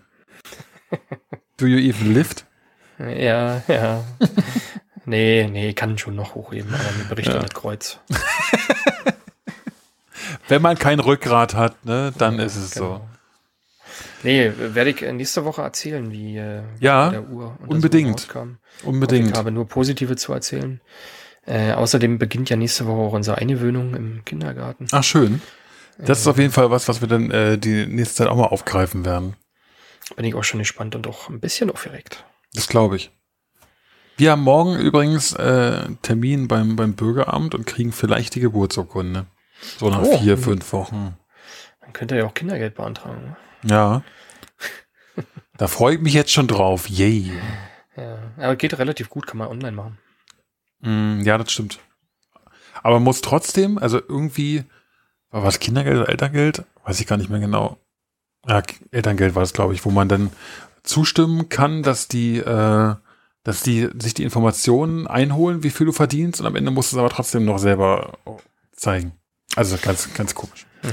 Do 1.56 1.66
you 1.66 1.78
even 1.78 2.12
lift? 2.12 2.44
Ja, 2.98 3.62
ja. 3.66 4.04
nee, 5.06 5.48
nee, 5.50 5.72
kann 5.72 5.96
schon 5.96 6.14
noch 6.14 6.34
hochheben, 6.34 6.72
aber 6.74 6.98
mir 6.98 7.04
berichtet 7.04 7.34
ja. 7.34 7.40
das 7.40 7.54
Kreuz. 7.54 7.98
Wenn 10.48 10.60
man 10.60 10.78
kein 10.78 11.00
Rückgrat 11.00 11.54
hat, 11.54 11.84
ne, 11.84 12.12
dann 12.18 12.38
ja, 12.38 12.44
ist 12.44 12.56
es 12.56 12.72
genau. 12.72 12.96
so. 12.96 13.11
Nee, 14.22 14.52
werde 14.56 14.90
ich 14.90 15.00
nächste 15.00 15.44
Woche 15.44 15.62
erzählen, 15.62 16.10
wie 16.12 16.36
äh, 16.36 16.62
ja, 16.80 17.10
der 17.10 17.28
Uhr 17.28 17.58
unbedingt. 17.66 18.28
Unbedingt. 18.84 19.30
Ich 19.30 19.36
habe 19.36 19.50
nur 19.50 19.66
positive 19.66 20.16
zu 20.16 20.32
erzählen. 20.32 20.80
Äh, 21.44 21.72
außerdem 21.72 22.18
beginnt 22.18 22.50
ja 22.50 22.56
nächste 22.56 22.86
Woche 22.86 23.00
auch 23.00 23.12
unsere 23.12 23.38
Eingewöhnung 23.38 23.94
im 23.94 24.24
Kindergarten. 24.24 24.86
Ach, 24.92 25.02
schön. 25.02 25.42
Das 25.98 26.20
ist 26.20 26.26
auf 26.26 26.38
jeden 26.38 26.52
Fall 26.52 26.70
was, 26.70 26.88
was 26.88 27.00
wir 27.00 27.08
dann 27.08 27.30
äh, 27.30 27.58
die 27.58 27.86
nächste 27.86 28.16
Zeit 28.16 28.28
auch 28.28 28.36
mal 28.36 28.46
aufgreifen 28.46 29.04
werden. 29.04 29.34
Bin 30.16 30.24
ich 30.24 30.34
auch 30.34 30.44
schon 30.44 30.60
gespannt 30.60 30.94
und 30.94 31.06
auch 31.06 31.28
ein 31.28 31.40
bisschen 31.40 31.70
aufgeregt. 31.70 32.24
Das 32.54 32.68
glaube 32.68 32.96
ich. 32.96 33.10
Wir 34.16 34.32
haben 34.32 34.42
morgen 34.42 34.76
übrigens 34.76 35.32
äh, 35.32 35.88
Termin 36.02 36.48
beim, 36.48 36.76
beim 36.76 36.94
Bürgeramt 36.94 37.54
und 37.54 37.66
kriegen 37.66 37.92
vielleicht 37.92 38.34
die 38.34 38.40
Geburtsurkunde. 38.40 39.26
So 39.78 39.90
nach 39.90 40.02
oh. 40.02 40.18
vier, 40.18 40.36
fünf 40.38 40.72
Wochen. 40.72 41.16
Dann 41.80 41.92
könnt 41.92 42.12
ihr 42.12 42.18
ja 42.18 42.26
auch 42.26 42.34
Kindergeld 42.34 42.74
beantragen. 42.74 43.22
Ne? 43.22 43.36
Ja. 43.64 44.02
da 45.56 45.66
freue 45.68 45.96
ich 45.96 46.00
mich 46.00 46.14
jetzt 46.14 46.32
schon 46.32 46.48
drauf. 46.48 46.88
Yay. 46.88 47.32
Ja, 47.96 48.18
aber 48.38 48.56
geht 48.56 48.78
relativ 48.78 49.10
gut, 49.10 49.26
kann 49.26 49.38
man 49.38 49.48
online 49.48 49.72
machen. 49.72 49.98
Mm, 50.80 51.20
ja, 51.20 51.38
das 51.38 51.52
stimmt. 51.52 51.78
Aber 52.82 52.96
man 52.96 53.04
muss 53.04 53.20
trotzdem, 53.20 53.78
also 53.78 53.98
irgendwie, 53.98 54.64
war 55.30 55.44
was 55.44 55.60
Kindergeld 55.60 55.98
oder 55.98 56.08
Elterngeld? 56.08 56.64
Weiß 56.84 57.00
ich 57.00 57.06
gar 57.06 57.16
nicht 57.16 57.30
mehr 57.30 57.40
genau. 57.40 57.78
Ja, 58.46 58.62
Elterngeld 58.90 59.34
war 59.34 59.42
das, 59.42 59.52
glaube 59.52 59.74
ich, 59.74 59.84
wo 59.84 59.90
man 59.90 60.08
dann 60.08 60.30
zustimmen 60.82 61.48
kann, 61.48 61.82
dass 61.82 62.08
die, 62.08 62.38
äh, 62.38 62.94
dass 63.44 63.62
die 63.62 63.88
sich 63.98 64.14
die 64.14 64.24
Informationen 64.24 65.06
einholen, 65.06 65.62
wie 65.62 65.70
viel 65.70 65.86
du 65.86 65.92
verdienst, 65.92 66.40
und 66.40 66.46
am 66.46 66.56
Ende 66.56 66.70
musst 66.70 66.92
du 66.92 66.96
es 66.96 66.98
aber 66.98 67.10
trotzdem 67.10 67.44
noch 67.44 67.58
selber 67.58 68.18
zeigen. 68.72 69.12
Also 69.54 69.76
ganz, 69.80 70.12
ganz 70.14 70.34
komisch. 70.34 70.66
Hm. 70.82 70.90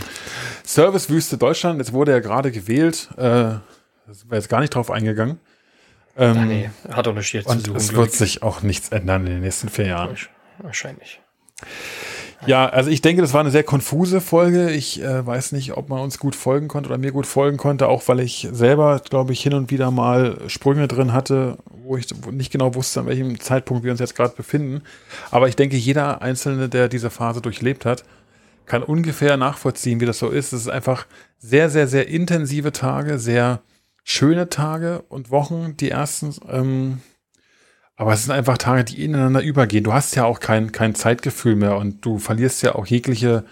Servicewüste 0.64 1.38
Deutschland, 1.38 1.80
jetzt 1.80 1.94
wurde 1.94 2.12
ja 2.12 2.20
gerade 2.20 2.52
gewählt, 2.52 3.10
äh, 3.18 3.22
wäre 3.22 3.62
jetzt 4.32 4.50
gar 4.50 4.62
nicht 4.62 4.74
drauf 4.76 4.92
eingegangen. 4.92 5.40
Ähm, 6.18 6.38
Ach 6.38 6.46
nee, 6.46 6.70
hat 6.90 7.08
auch 7.08 7.14
nicht 7.14 7.34
jetzt 7.34 7.48
und 7.48 7.66
zu 7.66 7.76
Es 7.76 7.94
wird 7.94 8.12
sich 8.12 8.44
auch 8.44 8.62
nichts 8.62 8.90
ändern 8.90 9.26
in 9.26 9.34
den 9.34 9.42
nächsten 9.42 9.70
vier 9.70 9.88
Jahren. 9.88 10.16
Wahrscheinlich. 10.60 11.22
Ja, 12.46 12.68
also 12.68 12.90
ich 12.90 13.02
denke, 13.02 13.22
das 13.22 13.34
war 13.34 13.42
eine 13.42 13.52
sehr 13.52 13.64
konfuse 13.64 14.22
Folge. 14.22 14.72
Ich 14.72 15.02
äh, 15.02 15.26
weiß 15.26 15.52
nicht, 15.52 15.76
ob 15.76 15.90
man 15.90 16.00
uns 16.00 16.20
gut 16.20 16.36
folgen 16.36 16.70
konnte 16.70 16.90
oder 16.90 16.98
mir 16.98 17.12
gut 17.12 17.26
folgen 17.26 17.58
konnte, 17.58 17.88
auch 17.88 18.08
weil 18.08 18.22
ich 18.22 18.48
selber, 18.52 19.02
glaube 19.10 19.34
ich, 19.34 19.42
hin 19.42 19.54
und 19.54 19.72
wieder 19.72 19.92
mal 19.92 20.38
Sprünge 20.48 20.88
drin 20.88 21.12
hatte, 21.12 21.58
wo 21.84 21.98
ich 21.98 22.08
nicht 22.32 22.52
genau 22.52 22.76
wusste, 22.76 23.02
an 23.02 23.08
welchem 23.08 23.40
Zeitpunkt 23.40 23.84
wir 23.84 23.92
uns 23.92 24.00
jetzt 24.00 24.16
gerade 24.16 24.36
befinden. 24.36 24.84
Aber 25.32 25.50
ich 25.50 25.58
denke, 25.58 25.76
jeder 25.76 26.22
Einzelne, 26.22 26.70
der 26.70 26.88
diese 26.88 27.10
Phase 27.10 27.42
durchlebt 27.42 27.86
hat, 27.86 28.06
kann 28.70 28.84
ungefähr 28.84 29.36
nachvollziehen, 29.36 30.00
wie 30.00 30.06
das 30.06 30.20
so 30.20 30.30
ist. 30.30 30.54
Es 30.54 30.62
ist 30.62 30.70
einfach 30.70 31.08
sehr, 31.40 31.70
sehr, 31.70 31.88
sehr 31.88 32.08
intensive 32.08 32.72
Tage, 32.72 33.20
sehr 33.20 33.62
schöne 34.04 34.50
Tage 34.50 35.02
und 35.10 35.32
Wochen, 35.32 35.76
die 35.76 35.90
ersten. 35.90 36.36
Ähm, 36.48 37.02
aber 37.96 38.14
es 38.14 38.24
sind 38.24 38.32
einfach 38.32 38.58
Tage, 38.58 38.86
die 38.86 39.04
ineinander 39.04 39.42
übergehen. 39.42 39.84
Du 39.84 39.92
hast 39.92 40.16
ja 40.16 40.24
auch 40.24 40.40
kein, 40.40 40.72
kein 40.72 40.96
Zeitgefühl 40.96 41.56
mehr 41.56 41.76
und 41.78 42.06
du 42.06 42.20
verlierst 42.20 42.62
ja 42.62 42.76
auch 42.76 42.86
jegliche, 42.86 43.44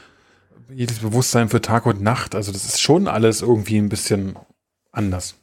jedes 0.69 0.99
Bewusstsein 0.99 1.49
für 1.49 1.61
Tag 1.61 1.85
und 1.85 2.01
Nacht. 2.01 2.35
Also 2.35 2.51
das 2.51 2.63
ist 2.63 2.79
schon 2.79 3.07
alles 3.07 3.41
irgendwie 3.41 3.77
ein 3.77 3.89
bisschen 3.89 4.37
anders. 4.91 5.35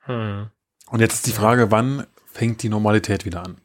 Hm. 0.00 0.48
Und 0.88 1.00
jetzt 1.00 1.14
ist 1.14 1.26
die 1.26 1.32
Frage, 1.32 1.70
wann 1.70 2.06
fängt 2.26 2.62
die 2.62 2.68
Normalität 2.68 3.24
wieder 3.24 3.42
an? 3.42 3.56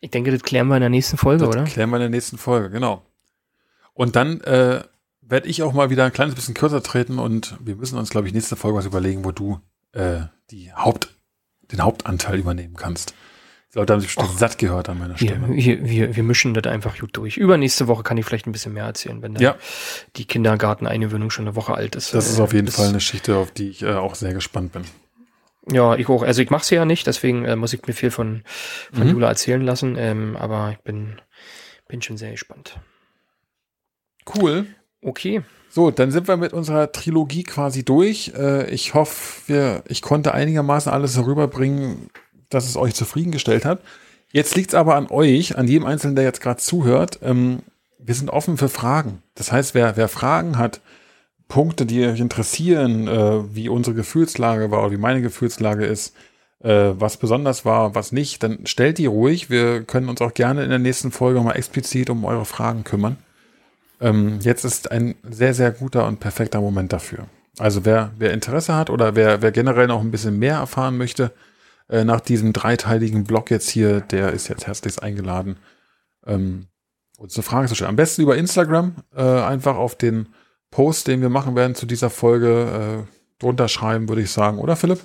Ich 0.00 0.10
denke, 0.10 0.32
das 0.32 0.42
klären 0.42 0.66
wir 0.66 0.76
in 0.76 0.82
der 0.82 0.90
nächsten 0.90 1.16
Folge, 1.16 1.46
das 1.46 1.54
oder? 1.54 1.64
Klären 1.64 1.90
wir 1.90 1.96
in 1.96 2.02
der 2.02 2.10
nächsten 2.10 2.38
Folge, 2.38 2.70
genau. 2.70 3.02
Und 3.96 4.14
dann 4.14 4.42
äh, 4.42 4.84
werde 5.22 5.48
ich 5.48 5.62
auch 5.62 5.72
mal 5.72 5.88
wieder 5.88 6.04
ein 6.04 6.12
kleines 6.12 6.34
bisschen 6.34 6.52
kürzer 6.52 6.82
treten 6.82 7.18
und 7.18 7.56
wir 7.60 7.76
müssen 7.76 7.98
uns, 7.98 8.10
glaube 8.10 8.28
ich, 8.28 8.34
nächste 8.34 8.54
Folge 8.54 8.76
was 8.76 8.84
überlegen, 8.84 9.24
wo 9.24 9.32
du 9.32 9.58
äh, 9.92 10.20
die 10.50 10.70
Haupt, 10.72 11.08
den 11.72 11.82
Hauptanteil 11.82 12.38
übernehmen 12.38 12.76
kannst. 12.76 13.14
Die 13.72 13.78
Leute 13.78 13.94
haben 13.94 14.00
sich 14.00 14.08
bestimmt 14.08 14.28
Och, 14.28 14.38
satt 14.38 14.58
gehört 14.58 14.90
an 14.90 14.98
meiner 14.98 15.16
Stimme. 15.16 15.48
Wir, 15.48 15.82
wir, 15.82 16.14
wir 16.14 16.22
mischen 16.22 16.52
das 16.52 16.70
einfach 16.70 16.98
gut 16.98 17.16
durch. 17.16 17.38
Übernächste 17.38 17.88
Woche 17.88 18.02
kann 18.02 18.18
ich 18.18 18.26
vielleicht 18.26 18.46
ein 18.46 18.52
bisschen 18.52 18.74
mehr 18.74 18.84
erzählen, 18.84 19.22
wenn 19.22 19.32
dann 19.32 19.42
ja. 19.42 19.56
die 20.16 20.26
Kindergarteneingewöhnung 20.26 21.30
schon 21.30 21.46
eine 21.46 21.56
Woche 21.56 21.74
alt 21.74 21.96
ist. 21.96 22.12
Das 22.12 22.28
ist 22.28 22.38
auf 22.38 22.52
jeden 22.52 22.68
Fall 22.68 22.88
eine 22.88 22.98
Geschichte, 22.98 23.36
auf 23.36 23.50
die 23.50 23.70
ich 23.70 23.82
äh, 23.82 23.94
auch 23.94 24.14
sehr 24.14 24.34
gespannt 24.34 24.72
bin. 24.72 24.84
Ja, 25.72 25.96
ich 25.96 26.08
auch. 26.10 26.22
Also 26.22 26.42
ich 26.42 26.50
mache 26.50 26.66
sie 26.66 26.74
ja 26.74 26.84
nicht, 26.84 27.06
deswegen 27.06 27.46
äh, 27.46 27.56
muss 27.56 27.72
ich 27.72 27.86
mir 27.86 27.94
viel 27.94 28.10
von, 28.10 28.42
von 28.92 29.04
mhm. 29.04 29.14
Jula 29.14 29.28
erzählen 29.28 29.62
lassen. 29.62 29.96
Ähm, 29.98 30.36
aber 30.36 30.72
ich 30.72 30.78
bin, 30.80 31.20
bin 31.88 32.02
schon 32.02 32.18
sehr 32.18 32.32
gespannt. 32.32 32.78
Cool. 34.34 34.66
Okay. 35.02 35.42
So, 35.68 35.90
dann 35.90 36.10
sind 36.10 36.26
wir 36.26 36.36
mit 36.36 36.52
unserer 36.52 36.90
Trilogie 36.90 37.42
quasi 37.42 37.84
durch. 37.84 38.32
Äh, 38.36 38.70
ich 38.70 38.94
hoffe, 38.94 39.42
wir, 39.46 39.82
ich 39.88 40.02
konnte 40.02 40.32
einigermaßen 40.32 40.90
alles 40.90 41.16
herüberbringen, 41.16 42.10
dass 42.48 42.66
es 42.66 42.76
euch 42.76 42.94
zufriedengestellt 42.94 43.64
hat. 43.64 43.80
Jetzt 44.32 44.56
liegt 44.56 44.70
es 44.70 44.74
aber 44.74 44.96
an 44.96 45.08
euch, 45.10 45.56
an 45.58 45.68
jedem 45.68 45.86
Einzelnen, 45.86 46.16
der 46.16 46.24
jetzt 46.24 46.40
gerade 46.40 46.60
zuhört. 46.60 47.18
Ähm, 47.22 47.60
wir 47.98 48.14
sind 48.14 48.30
offen 48.30 48.56
für 48.56 48.68
Fragen. 48.68 49.22
Das 49.34 49.52
heißt, 49.52 49.74
wer, 49.74 49.96
wer 49.96 50.08
Fragen 50.08 50.58
hat, 50.58 50.80
Punkte, 51.48 51.86
die 51.86 52.04
euch 52.06 52.20
interessieren, 52.20 53.06
äh, 53.08 53.54
wie 53.54 53.68
unsere 53.68 53.94
Gefühlslage 53.94 54.70
war 54.70 54.80
oder 54.80 54.92
wie 54.92 54.96
meine 54.96 55.22
Gefühlslage 55.22 55.84
ist, 55.84 56.14
äh, 56.60 56.92
was 56.94 57.18
besonders 57.18 57.64
war, 57.64 57.94
was 57.94 58.12
nicht, 58.12 58.42
dann 58.42 58.66
stellt 58.66 58.98
die 58.98 59.06
ruhig. 59.06 59.50
Wir 59.50 59.84
können 59.84 60.08
uns 60.08 60.20
auch 60.20 60.34
gerne 60.34 60.64
in 60.64 60.70
der 60.70 60.78
nächsten 60.78 61.12
Folge 61.12 61.40
mal 61.40 61.52
explizit 61.52 62.10
um 62.10 62.24
eure 62.24 62.44
Fragen 62.44 62.82
kümmern. 62.82 63.18
Ähm, 64.00 64.38
jetzt 64.40 64.64
ist 64.64 64.90
ein 64.90 65.14
sehr, 65.22 65.54
sehr 65.54 65.70
guter 65.70 66.06
und 66.06 66.20
perfekter 66.20 66.60
Moment 66.60 66.92
dafür. 66.92 67.26
Also 67.58 67.84
wer, 67.84 68.12
wer 68.18 68.32
Interesse 68.32 68.74
hat 68.74 68.90
oder 68.90 69.14
wer, 69.14 69.40
wer 69.40 69.52
generell 69.52 69.86
noch 69.86 70.00
ein 70.00 70.10
bisschen 70.10 70.38
mehr 70.38 70.56
erfahren 70.56 70.98
möchte, 70.98 71.32
äh, 71.88 72.04
nach 72.04 72.20
diesem 72.20 72.52
dreiteiligen 72.52 73.24
Blog 73.24 73.50
jetzt 73.50 73.70
hier, 73.70 74.00
der 74.00 74.32
ist 74.32 74.48
jetzt 74.48 74.66
herzlichst 74.66 75.02
eingeladen, 75.02 75.56
ähm, 76.26 76.66
uns 77.16 77.36
eine 77.36 77.44
Frage 77.44 77.68
zu 77.68 77.74
stellen. 77.74 77.90
Am 77.90 77.96
besten 77.96 78.22
über 78.22 78.36
Instagram, 78.36 78.96
äh, 79.14 79.22
einfach 79.22 79.76
auf 79.76 79.94
den 79.94 80.28
Post, 80.70 81.06
den 81.06 81.22
wir 81.22 81.30
machen 81.30 81.56
werden 81.56 81.74
zu 81.74 81.86
dieser 81.86 82.10
Folge, 82.10 83.06
äh, 83.06 83.12
drunter 83.38 83.68
schreiben, 83.68 84.08
würde 84.08 84.22
ich 84.22 84.30
sagen, 84.30 84.58
oder 84.58 84.76
Philipp? 84.76 85.00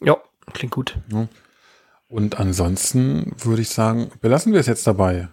Ja, 0.00 0.16
klingt 0.52 0.72
gut. 0.72 0.98
Ja. 1.10 1.28
Und 2.06 2.38
ansonsten 2.38 3.32
würde 3.38 3.62
ich 3.62 3.70
sagen, 3.70 4.10
belassen 4.20 4.52
wir 4.52 4.60
es 4.60 4.66
jetzt 4.66 4.86
dabei. 4.86 5.28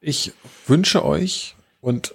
Ich 0.00 0.32
wünsche 0.66 1.04
euch 1.04 1.56
und 1.80 2.14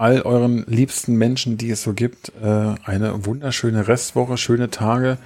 all 0.00 0.22
euren 0.22 0.64
liebsten 0.66 1.16
Menschen, 1.16 1.58
die 1.58 1.70
es 1.70 1.82
so 1.82 1.92
gibt, 1.92 2.32
äh, 2.42 2.74
eine 2.84 3.26
wunderschöne 3.26 3.86
Restwoche, 3.86 4.38
schöne 4.38 4.70
Tage. 4.70 5.18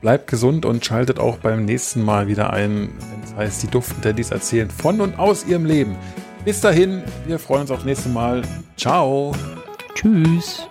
Bleibt 0.00 0.28
gesund 0.28 0.64
und 0.64 0.84
schaltet 0.84 1.18
auch 1.18 1.36
beim 1.36 1.66
nächsten 1.66 2.02
Mal 2.02 2.26
wieder 2.26 2.50
ein, 2.50 2.88
wenn 2.88 3.22
es 3.22 3.34
heißt, 3.34 3.62
die 3.62 3.66
Duften 3.66 4.00
Daddys 4.00 4.30
erzählen 4.30 4.70
von 4.70 5.02
und 5.02 5.18
aus 5.18 5.46
ihrem 5.46 5.66
Leben. 5.66 5.96
Bis 6.42 6.62
dahin, 6.62 7.02
wir 7.26 7.38
freuen 7.38 7.62
uns 7.62 7.70
aufs 7.70 7.84
nächste 7.84 8.08
Mal. 8.08 8.42
Ciao. 8.78 9.34
Tschüss. 9.94 10.66